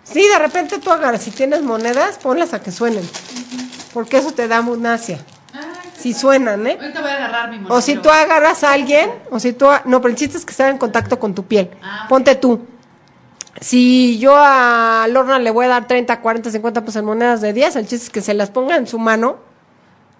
Sí, 0.03 0.27
de 0.27 0.39
repente 0.39 0.79
tú 0.79 0.91
agarras, 0.91 1.21
si 1.21 1.31
tienes 1.31 1.61
monedas, 1.61 2.17
ponlas 2.17 2.53
a 2.53 2.61
que 2.61 2.71
suenen. 2.71 3.07
Porque 3.93 4.17
eso 4.17 4.31
te 4.33 4.47
da 4.49 4.57
abundancia. 4.57 5.19
Ay, 5.53 5.61
Si 5.97 6.13
suenan, 6.13 6.65
¿eh? 6.67 6.77
ahorita 6.81 6.99
voy 7.01 7.11
a 7.11 7.15
agarrar 7.15 7.49
mi 7.49 7.57
monedero. 7.57 7.75
O 7.75 7.81
si 7.81 7.95
tú 7.95 8.09
agarras 8.09 8.63
a 8.65 8.73
alguien, 8.73 9.09
o 9.29 9.39
si 9.39 9.53
tú... 9.53 9.67
No, 9.85 10.01
pero 10.01 10.11
el 10.11 10.17
chiste 10.17 10.37
es 10.37 10.43
que 10.43 10.51
estar 10.51 10.69
en 10.69 10.77
contacto 10.79 11.17
con 11.19 11.33
tu 11.33 11.45
piel. 11.45 11.69
Ah. 11.81 12.07
Ponte 12.09 12.35
tú. 12.35 12.65
Si 13.59 14.17
yo 14.19 14.33
a 14.35 15.07
Lorna 15.09 15.39
le 15.39 15.51
voy 15.51 15.65
a 15.65 15.69
dar 15.69 15.87
30, 15.87 16.21
40, 16.21 16.51
50 16.51 16.83
pues 16.83 16.95
en 16.95 17.05
monedas 17.05 17.41
de 17.41 17.53
10, 17.53 17.75
el 17.75 17.87
chiste 17.87 18.05
es 18.05 18.09
que 18.09 18.21
se 18.21 18.33
las 18.33 18.49
ponga 18.49 18.77
en 18.77 18.87
su 18.87 18.97
mano, 18.97 19.37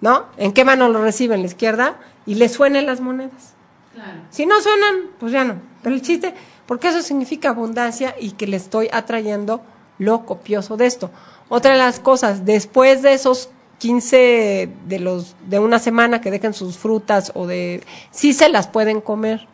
¿no? 0.00 0.26
¿En 0.36 0.52
qué 0.52 0.64
mano 0.64 0.88
lo 0.88 1.02
recibe? 1.02 1.34
En 1.34 1.40
la 1.40 1.46
izquierda, 1.46 1.96
y 2.26 2.34
le 2.34 2.48
suenen 2.48 2.86
las 2.86 3.00
monedas. 3.00 3.54
Claro. 3.94 4.20
Si 4.30 4.46
no 4.46 4.60
suenan, 4.60 5.10
pues 5.18 5.32
ya 5.32 5.44
no. 5.44 5.56
Pero 5.82 5.94
el 5.94 6.02
chiste, 6.02 6.34
porque 6.66 6.88
eso 6.88 7.02
significa 7.02 7.50
abundancia 7.50 8.14
y 8.20 8.32
que 8.32 8.46
le 8.46 8.56
estoy 8.56 8.88
atrayendo 8.92 9.62
lo 9.98 10.24
copioso 10.24 10.76
de 10.76 10.86
esto. 10.86 11.10
Otra 11.48 11.72
de 11.72 11.78
las 11.78 12.00
cosas, 12.00 12.44
después 12.44 13.02
de 13.02 13.14
esos 13.14 13.50
15 13.78 14.70
de 14.86 14.98
los 15.00 15.34
de 15.48 15.58
una 15.58 15.80
semana 15.80 16.20
que 16.20 16.30
dejen 16.30 16.54
sus 16.54 16.78
frutas 16.78 17.32
o 17.34 17.46
de 17.46 17.82
sí 18.12 18.32
se 18.32 18.48
las 18.48 18.68
pueden 18.68 19.00
comer. 19.00 19.48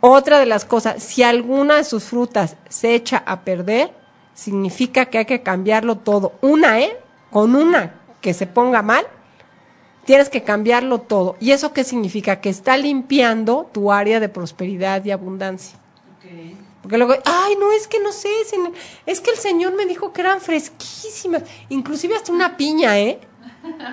Otra 0.00 0.38
de 0.38 0.46
las 0.46 0.64
cosas, 0.64 1.02
si 1.02 1.22
alguna 1.22 1.76
de 1.76 1.84
sus 1.84 2.04
frutas 2.04 2.56
se 2.68 2.94
echa 2.94 3.22
a 3.26 3.42
perder, 3.42 3.92
significa 4.34 5.06
que 5.06 5.18
hay 5.18 5.26
que 5.26 5.42
cambiarlo 5.42 5.96
todo. 5.96 6.32
Una, 6.40 6.80
¿eh? 6.80 6.96
Con 7.30 7.54
una 7.54 7.94
que 8.20 8.34
se 8.34 8.46
ponga 8.46 8.82
mal, 8.82 9.06
tienes 10.04 10.28
que 10.28 10.42
cambiarlo 10.42 11.00
todo. 11.00 11.36
¿Y 11.40 11.52
eso 11.52 11.72
qué 11.72 11.84
significa? 11.84 12.40
Que 12.40 12.48
está 12.48 12.76
limpiando 12.76 13.68
tu 13.72 13.92
área 13.92 14.20
de 14.20 14.28
prosperidad 14.28 15.04
y 15.04 15.10
abundancia. 15.10 15.78
Porque 16.82 16.96
luego, 16.96 17.14
ay, 17.24 17.56
no, 17.60 17.72
es 17.72 17.86
que 17.86 18.00
no 18.00 18.10
sé, 18.10 18.30
es 19.04 19.20
que 19.20 19.30
el 19.30 19.36
Señor 19.36 19.74
me 19.74 19.84
dijo 19.84 20.12
que 20.12 20.22
eran 20.22 20.40
fresquísimas, 20.40 21.42
inclusive 21.68 22.16
hasta 22.16 22.32
una 22.32 22.56
piña, 22.56 22.98
¿eh? 22.98 23.20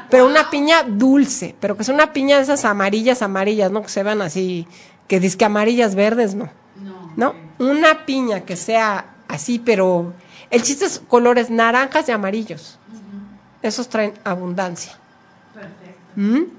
Pero 0.09 0.25
una 0.25 0.49
piña 0.49 0.83
dulce, 0.83 1.53
pero 1.59 1.75
que 1.75 1.83
es 1.83 1.89
una 1.89 2.13
piña 2.13 2.37
de 2.37 2.43
esas 2.43 2.63
amarillas, 2.63 3.21
amarillas, 3.21 3.71
¿no? 3.71 3.81
Que 3.81 3.89
se 3.89 4.03
vean 4.03 4.21
así, 4.21 4.65
que 5.07 5.19
disque 5.19 5.45
amarillas 5.45 5.95
verdes, 5.95 6.35
no. 6.35 6.49
No. 6.75 7.11
¿No? 7.15 7.35
Una 7.59 8.05
piña 8.05 8.41
que 8.41 8.55
sea 8.55 9.05
así, 9.27 9.59
pero 9.59 10.13
el 10.49 10.61
chiste 10.61 10.85
es 10.85 10.99
colores 11.07 11.49
naranjas 11.49 12.07
y 12.09 12.11
amarillos. 12.11 12.77
Esos 13.61 13.89
traen 13.89 14.13
abundancia. 14.23 14.93
Perfecto. 15.53 16.11
¿Mm? 16.15 16.57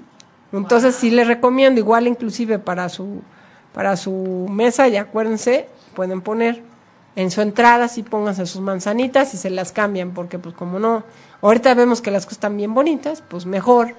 Entonces 0.51 0.95
sí 0.95 1.11
les 1.11 1.27
recomiendo, 1.27 1.79
igual 1.79 2.07
inclusive 2.07 2.59
para 2.59 2.89
su, 2.89 3.21
para 3.73 3.95
su 3.95 4.47
mesa, 4.49 4.87
y 4.87 4.97
acuérdense, 4.97 5.69
pueden 5.95 6.21
poner 6.21 6.63
en 7.15 7.31
su 7.31 7.41
entrada, 7.41 7.87
sí 7.87 8.03
pónganse 8.03 8.45
sus 8.45 8.61
manzanitas 8.61 9.33
y 9.33 9.37
se 9.37 9.49
las 9.49 9.71
cambian, 9.71 10.11
porque 10.11 10.39
pues 10.39 10.55
como 10.55 10.79
no, 10.79 11.03
ahorita 11.41 11.73
vemos 11.73 12.01
que 12.01 12.11
las 12.11 12.25
cosas 12.25 12.37
están 12.37 12.57
bien 12.57 12.73
bonitas, 12.73 13.23
pues 13.27 13.45
mejor 13.45 13.95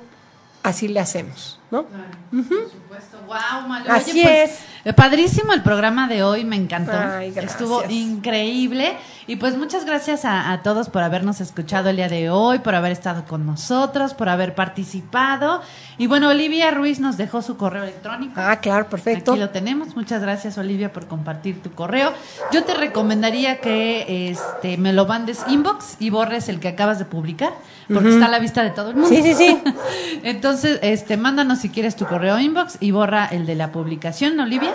así 0.62 0.88
le 0.88 1.00
hacemos, 1.00 1.58
¿no? 1.70 1.86
Claro, 1.86 2.04
por 2.30 2.70
supuesto. 2.70 3.18
Wow, 3.26 3.68
Malu. 3.68 3.86
Así 3.90 4.10
Oye, 4.12 4.22
pues, 4.22 4.50
es. 4.50 4.58
eh, 4.84 4.92
Padrísimo 4.92 5.52
el 5.52 5.62
programa 5.62 6.08
de 6.08 6.22
hoy, 6.22 6.44
me 6.44 6.56
encantó. 6.56 6.92
Ay. 6.98 7.32
Estuvo 7.36 7.82
increíble. 7.88 8.96
Y 9.30 9.36
pues 9.36 9.56
muchas 9.56 9.84
gracias 9.84 10.24
a, 10.24 10.50
a 10.50 10.64
todos 10.64 10.88
por 10.88 11.04
habernos 11.04 11.40
escuchado 11.40 11.88
el 11.88 11.94
día 11.94 12.08
de 12.08 12.30
hoy, 12.30 12.58
por 12.58 12.74
haber 12.74 12.90
estado 12.90 13.24
con 13.26 13.46
nosotros, 13.46 14.12
por 14.12 14.28
haber 14.28 14.56
participado. 14.56 15.62
Y 15.98 16.08
bueno, 16.08 16.30
Olivia 16.30 16.72
Ruiz 16.72 16.98
nos 16.98 17.16
dejó 17.16 17.40
su 17.40 17.56
correo 17.56 17.84
electrónico. 17.84 18.32
Ah, 18.34 18.56
claro, 18.56 18.88
perfecto. 18.88 19.30
Aquí 19.30 19.40
lo 19.40 19.50
tenemos. 19.50 19.94
Muchas 19.94 20.20
gracias, 20.20 20.58
Olivia, 20.58 20.92
por 20.92 21.06
compartir 21.06 21.62
tu 21.62 21.70
correo. 21.70 22.12
Yo 22.50 22.64
te 22.64 22.74
recomendaría 22.74 23.60
que 23.60 24.30
este 24.30 24.78
me 24.78 24.92
lo 24.92 25.06
mandes 25.06 25.44
inbox 25.46 25.98
y 26.00 26.10
borres 26.10 26.48
el 26.48 26.58
que 26.58 26.66
acabas 26.66 26.98
de 26.98 27.04
publicar, 27.04 27.52
porque 27.86 28.08
está 28.08 28.26
a 28.26 28.30
la 28.30 28.40
vista 28.40 28.64
de 28.64 28.70
todo 28.70 28.90
el 28.90 28.96
mundo. 28.96 29.10
Sí, 29.10 29.22
sí, 29.22 29.34
sí. 29.34 29.62
Entonces, 30.24 30.80
este, 30.82 31.16
mándanos 31.16 31.58
si 31.60 31.68
quieres 31.68 31.94
tu 31.94 32.04
correo 32.04 32.40
inbox 32.40 32.78
y 32.80 32.90
borra 32.90 33.26
el 33.26 33.46
de 33.46 33.54
la 33.54 33.70
publicación, 33.70 34.40
Olivia, 34.40 34.74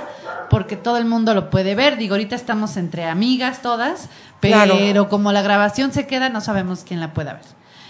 porque 0.49 0.77
todo 0.77 0.97
el 0.97 1.05
mundo 1.05 1.33
lo 1.33 1.49
puede 1.49 1.75
ver. 1.75 1.97
Digo, 1.97 2.13
ahorita 2.13 2.35
estamos 2.35 2.77
entre 2.77 3.05
amigas 3.05 3.61
todas, 3.61 4.09
pero 4.51 4.75
Claro. 4.77 5.09
como 5.09 5.31
la 5.31 5.41
grabación 5.41 5.91
se 5.93 6.07
queda, 6.07 6.29
no 6.29 6.41
sabemos 6.41 6.83
quién 6.87 6.99
la 6.99 7.13
pueda 7.13 7.33
ver. 7.33 7.43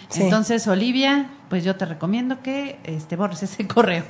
Sí. 0.09 0.21
Entonces, 0.21 0.67
Olivia, 0.67 1.29
pues 1.49 1.63
yo 1.63 1.75
te 1.75 1.85
recomiendo 1.85 2.41
que 2.43 2.77
este 2.83 3.15
borres 3.15 3.41
ese 3.43 3.67
correo. 3.67 4.03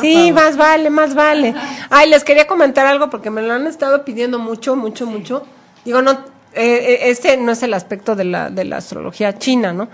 Sí, 0.00 0.28
favor. 0.30 0.32
más 0.34 0.56
vale, 0.56 0.90
más 0.90 1.14
vale. 1.14 1.54
Ay, 1.90 2.08
les 2.08 2.22
quería 2.24 2.46
comentar 2.46 2.86
algo 2.86 3.10
porque 3.10 3.30
me 3.30 3.42
lo 3.42 3.52
han 3.54 3.66
estado 3.66 4.04
pidiendo 4.04 4.38
mucho, 4.38 4.76
mucho, 4.76 5.06
mucho. 5.06 5.44
Digo, 5.84 6.00
no, 6.02 6.12
eh, 6.12 6.16
eh, 6.54 6.98
este 7.10 7.36
no 7.36 7.52
es 7.52 7.62
el 7.64 7.74
aspecto 7.74 8.14
de 8.14 8.24
la, 8.24 8.50
de 8.50 8.64
la 8.64 8.76
astrología 8.78 9.36
china, 9.38 9.72
¿no? 9.72 9.88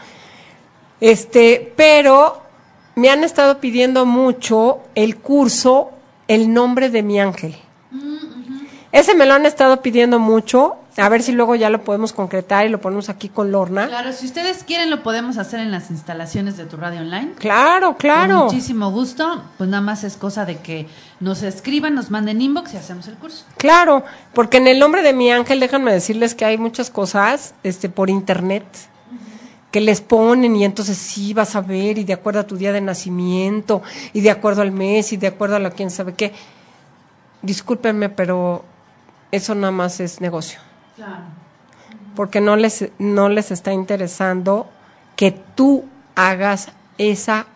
Este, 1.01 1.73
pero 1.77 2.43
me 2.95 3.11
han 3.11 3.25
estado 3.25 3.59
pidiendo 3.59 4.05
mucho 4.07 4.81
el 4.95 5.17
curso 5.17 5.91
El 6.29 6.53
nombre 6.53 6.89
de 6.91 7.03
mi 7.03 7.19
ángel. 7.21 7.57
Ese 8.93 9.15
me 9.15 9.25
lo 9.27 9.35
han 9.35 9.47
estado 9.47 9.81
pidiendo 9.83 10.19
mucho. 10.19 10.77
A 10.97 11.09
ver 11.09 11.23
si 11.23 11.33
luego 11.33 11.55
ya 11.55 11.71
lo 11.71 11.85
podemos 11.85 12.13
concretar 12.13 12.67
y 12.67 12.69
lo 12.69 12.81
ponemos 12.81 13.09
aquí 13.09 13.29
con 13.29 13.51
Lorna. 13.51 13.89
Claro, 13.89 14.13
si 14.13 14.27
ustedes 14.27 14.63
quieren 14.63 14.91
lo 14.91 15.03
podemos 15.03 15.39
hacer 15.39 15.61
en 15.61 15.71
las 15.71 15.91
instalaciones 15.91 16.57
de 16.57 16.67
tu 16.67 16.77
radio 16.77 17.01
online. 17.01 17.33
Claro, 17.39 17.97
claro. 17.97 18.39
Con 18.41 18.47
muchísimo 18.47 18.91
gusto. 18.91 19.43
Pues 19.57 19.71
nada 19.71 19.81
más 19.81 20.05
es 20.05 20.17
cosa 20.17 20.45
de 20.45 20.59
que 20.59 20.87
nos 21.21 21.43
escriban, 21.43 21.95
nos 21.95 22.11
manden 22.11 22.43
inbox 22.43 22.75
y 22.75 22.77
hacemos 22.77 23.09
el 23.09 23.15
curso. 23.15 23.45
Claro, 23.57 24.05
porque 24.35 24.59
en 24.59 24.69
el 24.69 24.79
nombre 24.79 25.03
de 25.03 25.15
mi 25.15 25.31
ángel, 25.31 25.61
déjenme 25.61 25.93
decirles 25.93 26.35
que 26.35 26.45
hay 26.45 26.59
muchas 26.59 26.91
cosas 26.91 27.55
este, 27.63 27.89
por 27.89 28.11
internet 28.11 28.65
que 29.71 29.81
les 29.81 30.03
ponen 30.03 30.55
y 30.55 30.67
entonces 30.67 30.99
sí 30.99 31.33
vas 31.33 31.57
a 31.57 31.63
ver 31.63 31.97
y 31.97 32.05
de 32.05 32.13
acuerdo 32.13 32.41
a 32.41 32.47
tu 32.47 32.57
día 32.57 32.73
de 32.73 32.83
nacimiento 32.83 33.83
y 34.13 34.21
de 34.21 34.31
acuerdo 34.31 34.61
al 34.61 34.71
mes 34.71 35.15
y 35.15 35.17
de 35.17 35.29
acuerdo 35.29 35.57
a 35.57 35.59
la 35.59 35.71
quién 35.71 35.91
sabe 35.91 36.13
qué. 36.13 36.35
Discúlpenme, 37.41 38.11
pero 38.11 38.67
eso 39.31 39.55
nada 39.55 39.71
más 39.71 39.99
es 39.99 40.21
negocio. 40.21 40.61
Porque 42.15 42.41
no 42.41 42.57
les, 42.57 42.91
no 42.99 43.29
les 43.29 43.51
está 43.51 43.73
interesando 43.73 44.69
que 45.17 45.33
tú 45.33 45.85
hagas 46.15 46.73
esa, 46.99 47.47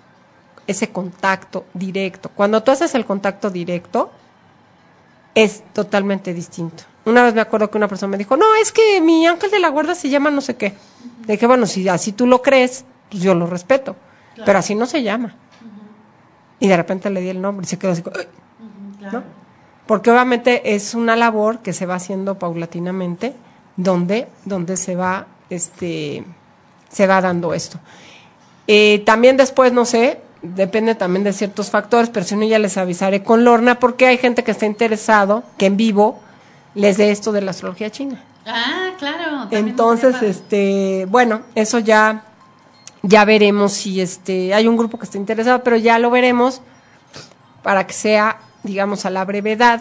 ese 0.66 0.90
contacto 0.90 1.66
directo. 1.74 2.30
Cuando 2.30 2.62
tú 2.62 2.70
haces 2.70 2.94
el 2.94 3.04
contacto 3.04 3.50
directo, 3.50 4.10
es 5.34 5.62
totalmente 5.72 6.32
distinto. 6.32 6.84
Una 7.04 7.22
vez 7.22 7.34
me 7.34 7.40
acuerdo 7.40 7.70
que 7.70 7.76
una 7.76 7.88
persona 7.88 8.10
me 8.12 8.18
dijo, 8.18 8.36
no, 8.36 8.54
es 8.56 8.72
que 8.72 9.00
mi 9.00 9.26
ángel 9.26 9.50
de 9.50 9.60
la 9.60 9.68
guarda 9.68 9.94
se 9.94 10.08
llama 10.08 10.30
no 10.30 10.40
sé 10.40 10.56
qué. 10.56 10.74
Le 11.26 11.34
dije, 11.34 11.46
bueno, 11.46 11.66
si 11.66 11.88
así 11.88 12.12
tú 12.12 12.26
lo 12.26 12.42
crees, 12.42 12.84
pues 13.10 13.22
yo 13.22 13.34
lo 13.34 13.46
respeto. 13.46 13.94
Pero 14.44 14.58
así 14.58 14.74
no 14.74 14.86
se 14.86 15.02
llama. 15.02 15.34
Y 16.58 16.68
de 16.68 16.76
repente 16.76 17.10
le 17.10 17.20
di 17.20 17.28
el 17.28 17.40
nombre 17.40 17.64
y 17.64 17.68
se 17.68 17.78
quedó 17.78 17.92
así. 17.92 18.02
Porque 19.86 20.10
obviamente 20.10 20.74
es 20.74 20.94
una 20.94 21.16
labor 21.16 21.60
que 21.60 21.72
se 21.72 21.86
va 21.86 21.94
haciendo 21.94 22.38
paulatinamente, 22.38 23.34
donde, 23.76 24.28
donde 24.44 24.76
se 24.76 24.96
va, 24.96 25.26
este, 25.48 26.24
se 26.88 27.06
va 27.06 27.20
dando 27.20 27.54
esto. 27.54 27.78
Eh, 28.66 29.02
también 29.06 29.36
después, 29.36 29.72
no 29.72 29.84
sé, 29.84 30.20
depende 30.42 30.94
también 30.94 31.24
de 31.24 31.32
ciertos 31.32 31.70
factores, 31.70 32.10
pero 32.10 32.26
si 32.26 32.36
no 32.36 32.44
ya 32.44 32.58
les 32.58 32.76
avisaré 32.76 33.22
con 33.22 33.44
Lorna, 33.44 33.78
porque 33.78 34.06
hay 34.06 34.18
gente 34.18 34.44
que 34.44 34.50
está 34.50 34.66
interesado, 34.66 35.44
que 35.56 35.66
en 35.66 35.76
vivo 35.76 36.20
les 36.74 36.96
dé 36.96 37.10
esto 37.10 37.32
de 37.32 37.42
la 37.42 37.52
astrología 37.52 37.90
china. 37.90 38.22
Ah, 38.46 38.92
claro. 38.98 39.48
Entonces, 39.50 40.22
este, 40.22 41.06
bueno, 41.08 41.42
eso 41.54 41.78
ya, 41.78 42.24
ya 43.02 43.24
veremos 43.24 43.72
si 43.72 44.00
este, 44.00 44.54
hay 44.54 44.68
un 44.68 44.76
grupo 44.76 44.98
que 44.98 45.04
está 45.04 45.18
interesado, 45.18 45.62
pero 45.64 45.76
ya 45.76 45.98
lo 45.98 46.10
veremos 46.10 46.60
para 47.62 47.86
que 47.86 47.92
sea, 47.92 48.38
digamos, 48.66 49.06
a 49.06 49.10
la 49.10 49.24
brevedad 49.24 49.80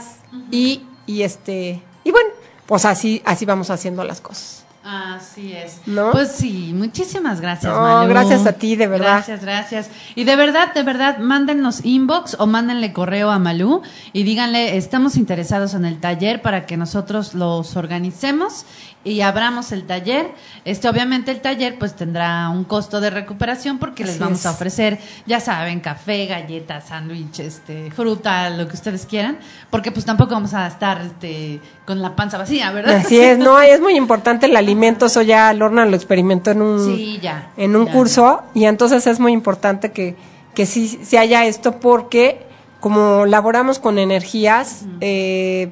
y, 0.51 0.83
y 1.05 1.23
este, 1.23 1.81
y 2.03 2.11
bueno, 2.11 2.29
pues 2.65 2.85
así, 2.85 3.21
así 3.25 3.45
vamos 3.45 3.69
haciendo 3.69 4.03
las 4.03 4.21
cosas. 4.21 4.61
Así 4.87 5.51
es. 5.51 5.81
¿No? 5.87 6.11
Pues 6.11 6.31
sí, 6.33 6.71
muchísimas 6.75 7.41
gracias, 7.41 7.73
No, 7.73 7.79
Malu. 7.81 8.09
gracias 8.09 8.45
a 8.45 8.53
ti, 8.53 8.75
de 8.75 8.85
verdad. 8.85 9.13
Gracias, 9.25 9.41
gracias. 9.41 9.89
Y 10.13 10.25
de 10.25 10.35
verdad, 10.35 10.75
de 10.75 10.83
verdad, 10.83 11.17
mándenos 11.17 11.83
inbox 11.83 12.35
o 12.37 12.45
mándenle 12.45 12.93
correo 12.93 13.31
a 13.31 13.39
Malú 13.39 13.81
y 14.13 14.21
díganle, 14.21 14.77
estamos 14.77 15.17
interesados 15.17 15.73
en 15.73 15.85
el 15.85 15.99
taller 15.99 16.43
para 16.43 16.67
que 16.67 16.77
nosotros 16.77 17.33
los 17.33 17.75
organicemos 17.75 18.65
y 19.05 19.21
abramos 19.21 19.71
el 19.71 19.85
taller. 19.85 20.31
Este, 20.65 20.89
obviamente 20.89 21.31
el 21.31 21.39
taller 21.39 21.77
pues 21.79 21.95
tendrá 21.95 22.49
un 22.49 22.65
costo 22.65 22.99
de 22.99 23.11
recuperación 23.11 23.77
porque 23.77 24.03
les 24.03 24.19
vamos 24.19 24.39
es. 24.39 24.45
a 24.47 24.51
ofrecer, 24.51 24.99
ya 25.25 25.39
saben, 25.39 25.79
café, 25.79 26.25
galletas, 26.25 26.87
sándwich, 26.89 27.39
este, 27.39 27.91
fruta, 27.91 28.49
lo 28.49 28.67
que 28.67 28.73
ustedes 28.73 29.05
quieran, 29.05 29.37
porque 29.69 29.91
pues 29.91 30.03
tampoco 30.05 30.33
vamos 30.33 30.53
a 30.53 30.67
estar 30.67 30.99
este 31.01 31.61
con 31.85 32.01
la 32.01 32.15
panza 32.15 32.37
vacía, 32.39 32.71
¿verdad? 32.71 32.95
Así 32.95 33.17
es, 33.19 33.37
no, 33.37 33.61
es 33.61 33.79
muy 33.79 33.95
importante 33.95 34.47
el 34.47 34.55
alimento, 34.57 35.05
eso 35.05 35.21
ya 35.21 35.53
Lorna 35.53 35.85
lo 35.85 35.95
experimentó 35.95 36.49
en 36.51 36.61
un, 36.63 36.83
Sí, 36.97 37.19
ya. 37.21 37.51
en 37.57 37.75
un 37.75 37.85
ya. 37.85 37.93
curso 37.93 38.41
y 38.55 38.65
entonces 38.65 39.05
es 39.07 39.19
muy 39.19 39.31
importante 39.33 39.91
que, 39.91 40.15
que 40.55 40.65
sí 40.65 40.87
se 41.03 41.19
haya 41.19 41.45
esto 41.45 41.79
porque 41.79 42.43
como 42.79 43.25
laboramos 43.27 43.77
con 43.79 43.99
energías, 43.99 44.85
eh, 45.01 45.71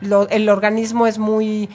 lo- 0.00 0.28
el 0.30 0.48
organismo 0.48 1.06
es 1.06 1.18
muy 1.18 1.68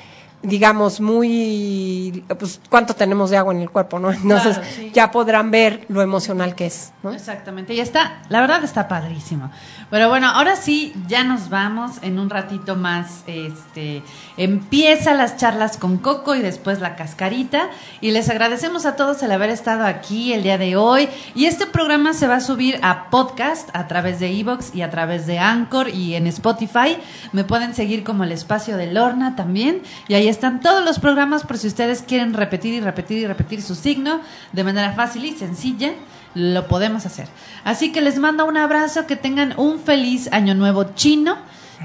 digamos 0.48 1.00
muy 1.02 2.24
pues 2.40 2.60
cuánto 2.70 2.94
tenemos 2.94 3.30
de 3.30 3.38
agua 3.38 3.54
en 3.54 3.62
el 3.62 3.70
cuerpo 3.70 4.00
no 4.00 4.12
entonces 4.12 4.58
Claro, 4.58 4.72
sí. 4.76 4.92
ya 4.94 5.12
podrán 5.12 5.52
ver 5.52 5.86
lo 5.90 6.02
emocional 6.02 6.56
que 6.56 6.68
es 6.68 6.94
¿no? 7.04 7.12
Exactamente, 7.14 7.74
y 7.74 7.80
está, 7.80 8.22
la 8.30 8.42
verdad 8.42 8.64
está 8.64 8.88
padrísimo. 8.88 9.52
Pero 9.90 10.10
bueno, 10.10 10.28
ahora 10.28 10.58
sí, 10.58 10.94
ya 11.08 11.24
nos 11.24 11.50
vamos 11.50 12.00
en 12.02 12.20
un 12.20 12.30
ratito 12.30 12.76
más. 12.76 13.24
Este, 13.26 14.04
empieza 14.36 15.14
las 15.14 15.38
charlas 15.38 15.78
con 15.78 15.98
Coco 15.98 16.36
y 16.36 16.42
después 16.42 16.82
la 16.82 16.98
cascarita. 16.98 17.70
Y 18.02 18.12
les 18.12 18.30
agradecemos 18.30 18.86
a 18.86 18.98
todos 18.98 19.24
el 19.24 19.32
haber 19.32 19.50
estado 19.50 19.86
aquí 19.86 20.34
el 20.34 20.44
día 20.44 20.58
de 20.58 20.76
hoy. 20.76 21.08
Y 21.36 21.46
este 21.46 21.68
programa 21.68 22.14
se 22.14 22.28
va 22.28 22.36
a 22.36 22.42
subir 22.42 22.80
a 22.84 23.10
podcast 23.10 23.70
a 23.74 23.88
través 23.88 24.20
de 24.20 24.30
Evox 24.38 24.76
y 24.76 24.82
a 24.82 24.90
través 24.90 25.26
de 25.26 25.40
Anchor 25.40 25.88
y 25.88 26.16
en 26.16 26.28
Spotify. 26.28 26.98
Me 27.32 27.46
pueden 27.46 27.74
seguir 27.74 28.04
como 28.04 28.26
el 28.26 28.34
espacio 28.34 28.76
de 28.76 28.92
Lorna 28.92 29.38
también. 29.38 29.84
Y 30.10 30.16
ahí 30.16 30.28
están 30.28 30.60
todos 30.60 30.84
los 30.84 31.00
programas 31.00 31.46
por 31.46 31.58
si 31.58 31.68
ustedes 31.68 32.02
quieren 32.02 32.34
repetir 32.34 32.74
y 32.74 32.82
repetir 32.82 33.20
y 33.20 33.28
repetir 33.28 33.62
su 33.62 33.74
signo 33.74 34.20
de 34.52 34.64
manera 34.66 34.92
fácil 34.92 35.24
y 35.24 35.32
sencilla 35.32 35.94
lo 36.38 36.68
podemos 36.68 37.06
hacer. 37.06 37.28
Así 37.64 37.92
que 37.92 38.02
les 38.02 38.18
mando 38.20 38.46
un 38.46 38.58
abrazo, 38.58 39.06
que 39.08 39.16
tengan 39.16 39.54
un 39.58 39.80
feliz 39.80 40.30
año 40.32 40.54
nuevo 40.56 40.84
chino. 40.96 41.38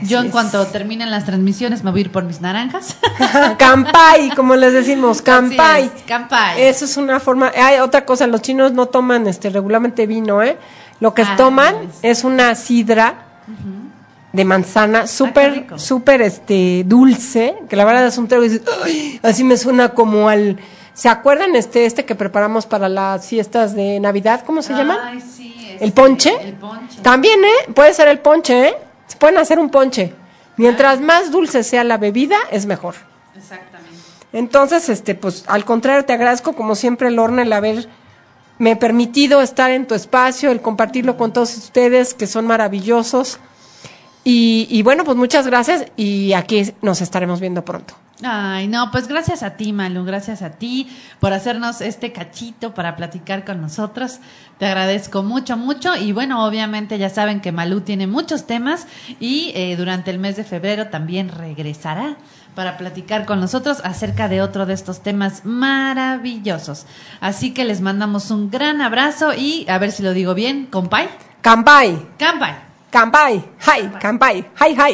Yo 0.03 0.21
en 0.21 0.27
es. 0.27 0.33
cuanto 0.33 0.65
terminen 0.69 1.11
las 1.11 1.27
transmisiones 1.27 1.85
me 1.85 1.91
voy 1.91 2.01
a 2.01 2.05
ir 2.05 2.13
por 2.13 2.25
mis 2.25 2.41
naranjas. 2.41 2.97
Campai, 3.59 4.31
como 4.35 4.57
les 4.57 4.73
decimos, 4.73 5.21
campai. 5.23 5.85
Es, 5.95 6.03
campai. 6.07 6.63
Eso 6.63 6.85
es 6.87 6.97
una 6.97 7.21
forma. 7.21 7.53
Hay 7.55 7.79
otra 7.79 8.05
cosa, 8.05 8.27
los 8.27 8.41
chinos 8.43 8.73
no 8.73 8.87
toman 8.87 9.27
este 9.27 9.51
regularmente 9.51 10.07
vino, 10.07 10.43
¿eh? 10.43 10.57
Lo 11.01 11.13
que 11.15 11.23
Ah, 11.23 11.35
toman 11.37 11.75
es. 12.03 12.19
es 12.21 12.25
una 12.25 12.55
sidra 12.55 13.27
de 14.33 14.45
manzana 14.47 15.01
Ah, 15.01 15.07
súper, 15.07 15.53
rico. 15.53 15.79
súper 15.79 16.23
este 16.23 16.85
dulce, 16.87 17.55
que 17.69 17.77
la 17.77 17.85
verdad 17.85 18.07
es 18.07 18.17
un 18.17 18.29
trago 18.29 18.45
y 18.45 18.49
dices, 18.49 18.63
"Ay", 18.85 19.21
así 19.23 19.45
me 19.45 19.57
suena 19.59 19.91
como 19.91 20.29
al 20.31 20.59
¿Se 20.95 21.09
acuerdan 21.09 21.57
este 21.57 21.87
este 21.87 22.05
que 22.05 22.15
preparamos 22.15 22.67
para 22.67 22.89
las 22.89 23.27
fiestas 23.27 23.75
de 23.75 23.99
Navidad? 23.99 24.45
¿Cómo 24.45 24.61
se 24.61 24.75
llaman? 24.75 24.99
Ay, 25.03 25.21
sí, 25.21 25.55
¿El 25.81 25.89
este, 25.89 25.93
ponche? 25.93 26.33
El 26.43 26.55
ponche. 26.55 27.01
También, 27.03 27.43
¿eh? 27.45 27.73
Puede 27.75 27.95
ser 27.95 28.09
el 28.09 28.19
ponche, 28.19 28.69
¿eh? 28.69 28.75
Se 29.07 29.17
pueden 29.17 29.39
hacer 29.39 29.59
un 29.59 29.71
ponche. 29.71 30.15
Mientras 30.57 31.01
más 31.01 31.31
dulce 31.31 31.63
sea 31.63 31.83
la 31.83 31.97
bebida, 31.97 32.37
es 32.51 32.67
mejor. 32.67 32.95
Exactamente. 33.35 33.99
Entonces, 34.35 34.89
este, 34.91 35.15
pues, 35.15 35.45
al 35.47 35.65
contrario, 35.65 36.05
te 36.05 36.13
agradezco 36.13 36.53
como 36.53 36.75
siempre, 36.75 37.11
Lorna, 37.11 37.43
el 37.43 37.53
haberme 37.53 38.77
permitido 38.79 39.41
estar 39.41 39.71
en 39.71 39.87
tu 39.87 39.95
espacio, 39.95 40.51
el 40.51 40.61
compartirlo 40.61 41.17
con 41.17 41.33
todos 41.33 41.57
ustedes, 41.57 42.13
que 42.13 42.27
son 42.27 42.47
maravillosos. 42.47 43.39
Y, 44.25 44.67
y 44.71 44.83
bueno, 44.83 45.05
pues 45.05 45.17
muchas 45.17 45.47
gracias 45.47 45.87
y 45.97 46.35
aquí 46.35 46.73
nos 46.81 47.01
estaremos 47.01 47.41
viendo 47.41 47.65
pronto. 47.65 47.95
Ay, 48.25 48.69
no, 48.69 48.91
pues 48.93 49.09
gracias 49.09 49.43
a 49.43 49.57
ti, 49.57 49.73
Malu, 49.73 50.05
gracias 50.05 50.43
a 50.43 50.51
ti 50.51 50.89
por 51.19 51.33
hacernos 51.33 51.81
este 51.81 52.13
cachito 52.13 52.73
para 52.73 52.95
platicar 52.95 53.45
con 53.45 53.61
nosotros. 53.61 54.21
Te 54.59 54.67
agradezco 54.67 55.23
mucho, 55.23 55.57
mucho. 55.57 55.97
Y 55.97 56.13
bueno, 56.13 56.47
obviamente 56.47 56.99
ya 56.99 57.11
saben 57.11 57.41
que 57.41 57.51
Malú 57.51 57.81
tiene 57.81 58.07
muchos 58.07 58.47
temas 58.47 58.87
y 59.19 59.51
eh, 59.55 59.75
durante 59.77 60.11
el 60.11 60.19
mes 60.19 60.37
de 60.37 60.45
febrero 60.45 60.89
también 60.89 61.31
regresará 61.31 62.17
para 62.55 62.77
platicar 62.77 63.25
con 63.25 63.41
nosotros 63.41 63.81
acerca 63.83 64.29
de 64.29 64.43
otro 64.43 64.67
de 64.67 64.75
estos 64.75 65.03
temas 65.03 65.45
maravillosos. 65.45 66.87
Así 67.21 67.53
que 67.55 67.65
les 67.65 67.81
mandamos 67.81 68.31
un 68.31 68.51
gran 68.51 68.83
abrazo 68.83 69.35
y 69.35 69.67
a 69.69 69.79
ver 69.79 69.91
si 69.91 70.03
lo 70.03 70.13
digo 70.13 70.35
bien, 70.35 70.67
compay. 70.67 71.09
Kampai, 71.41 72.07
Campay. 72.19 72.55
Kampai, 72.93 73.43
hi, 73.67 73.89
Kampai, 73.99 74.45
hi, 74.61 74.77
hi. 74.77 74.91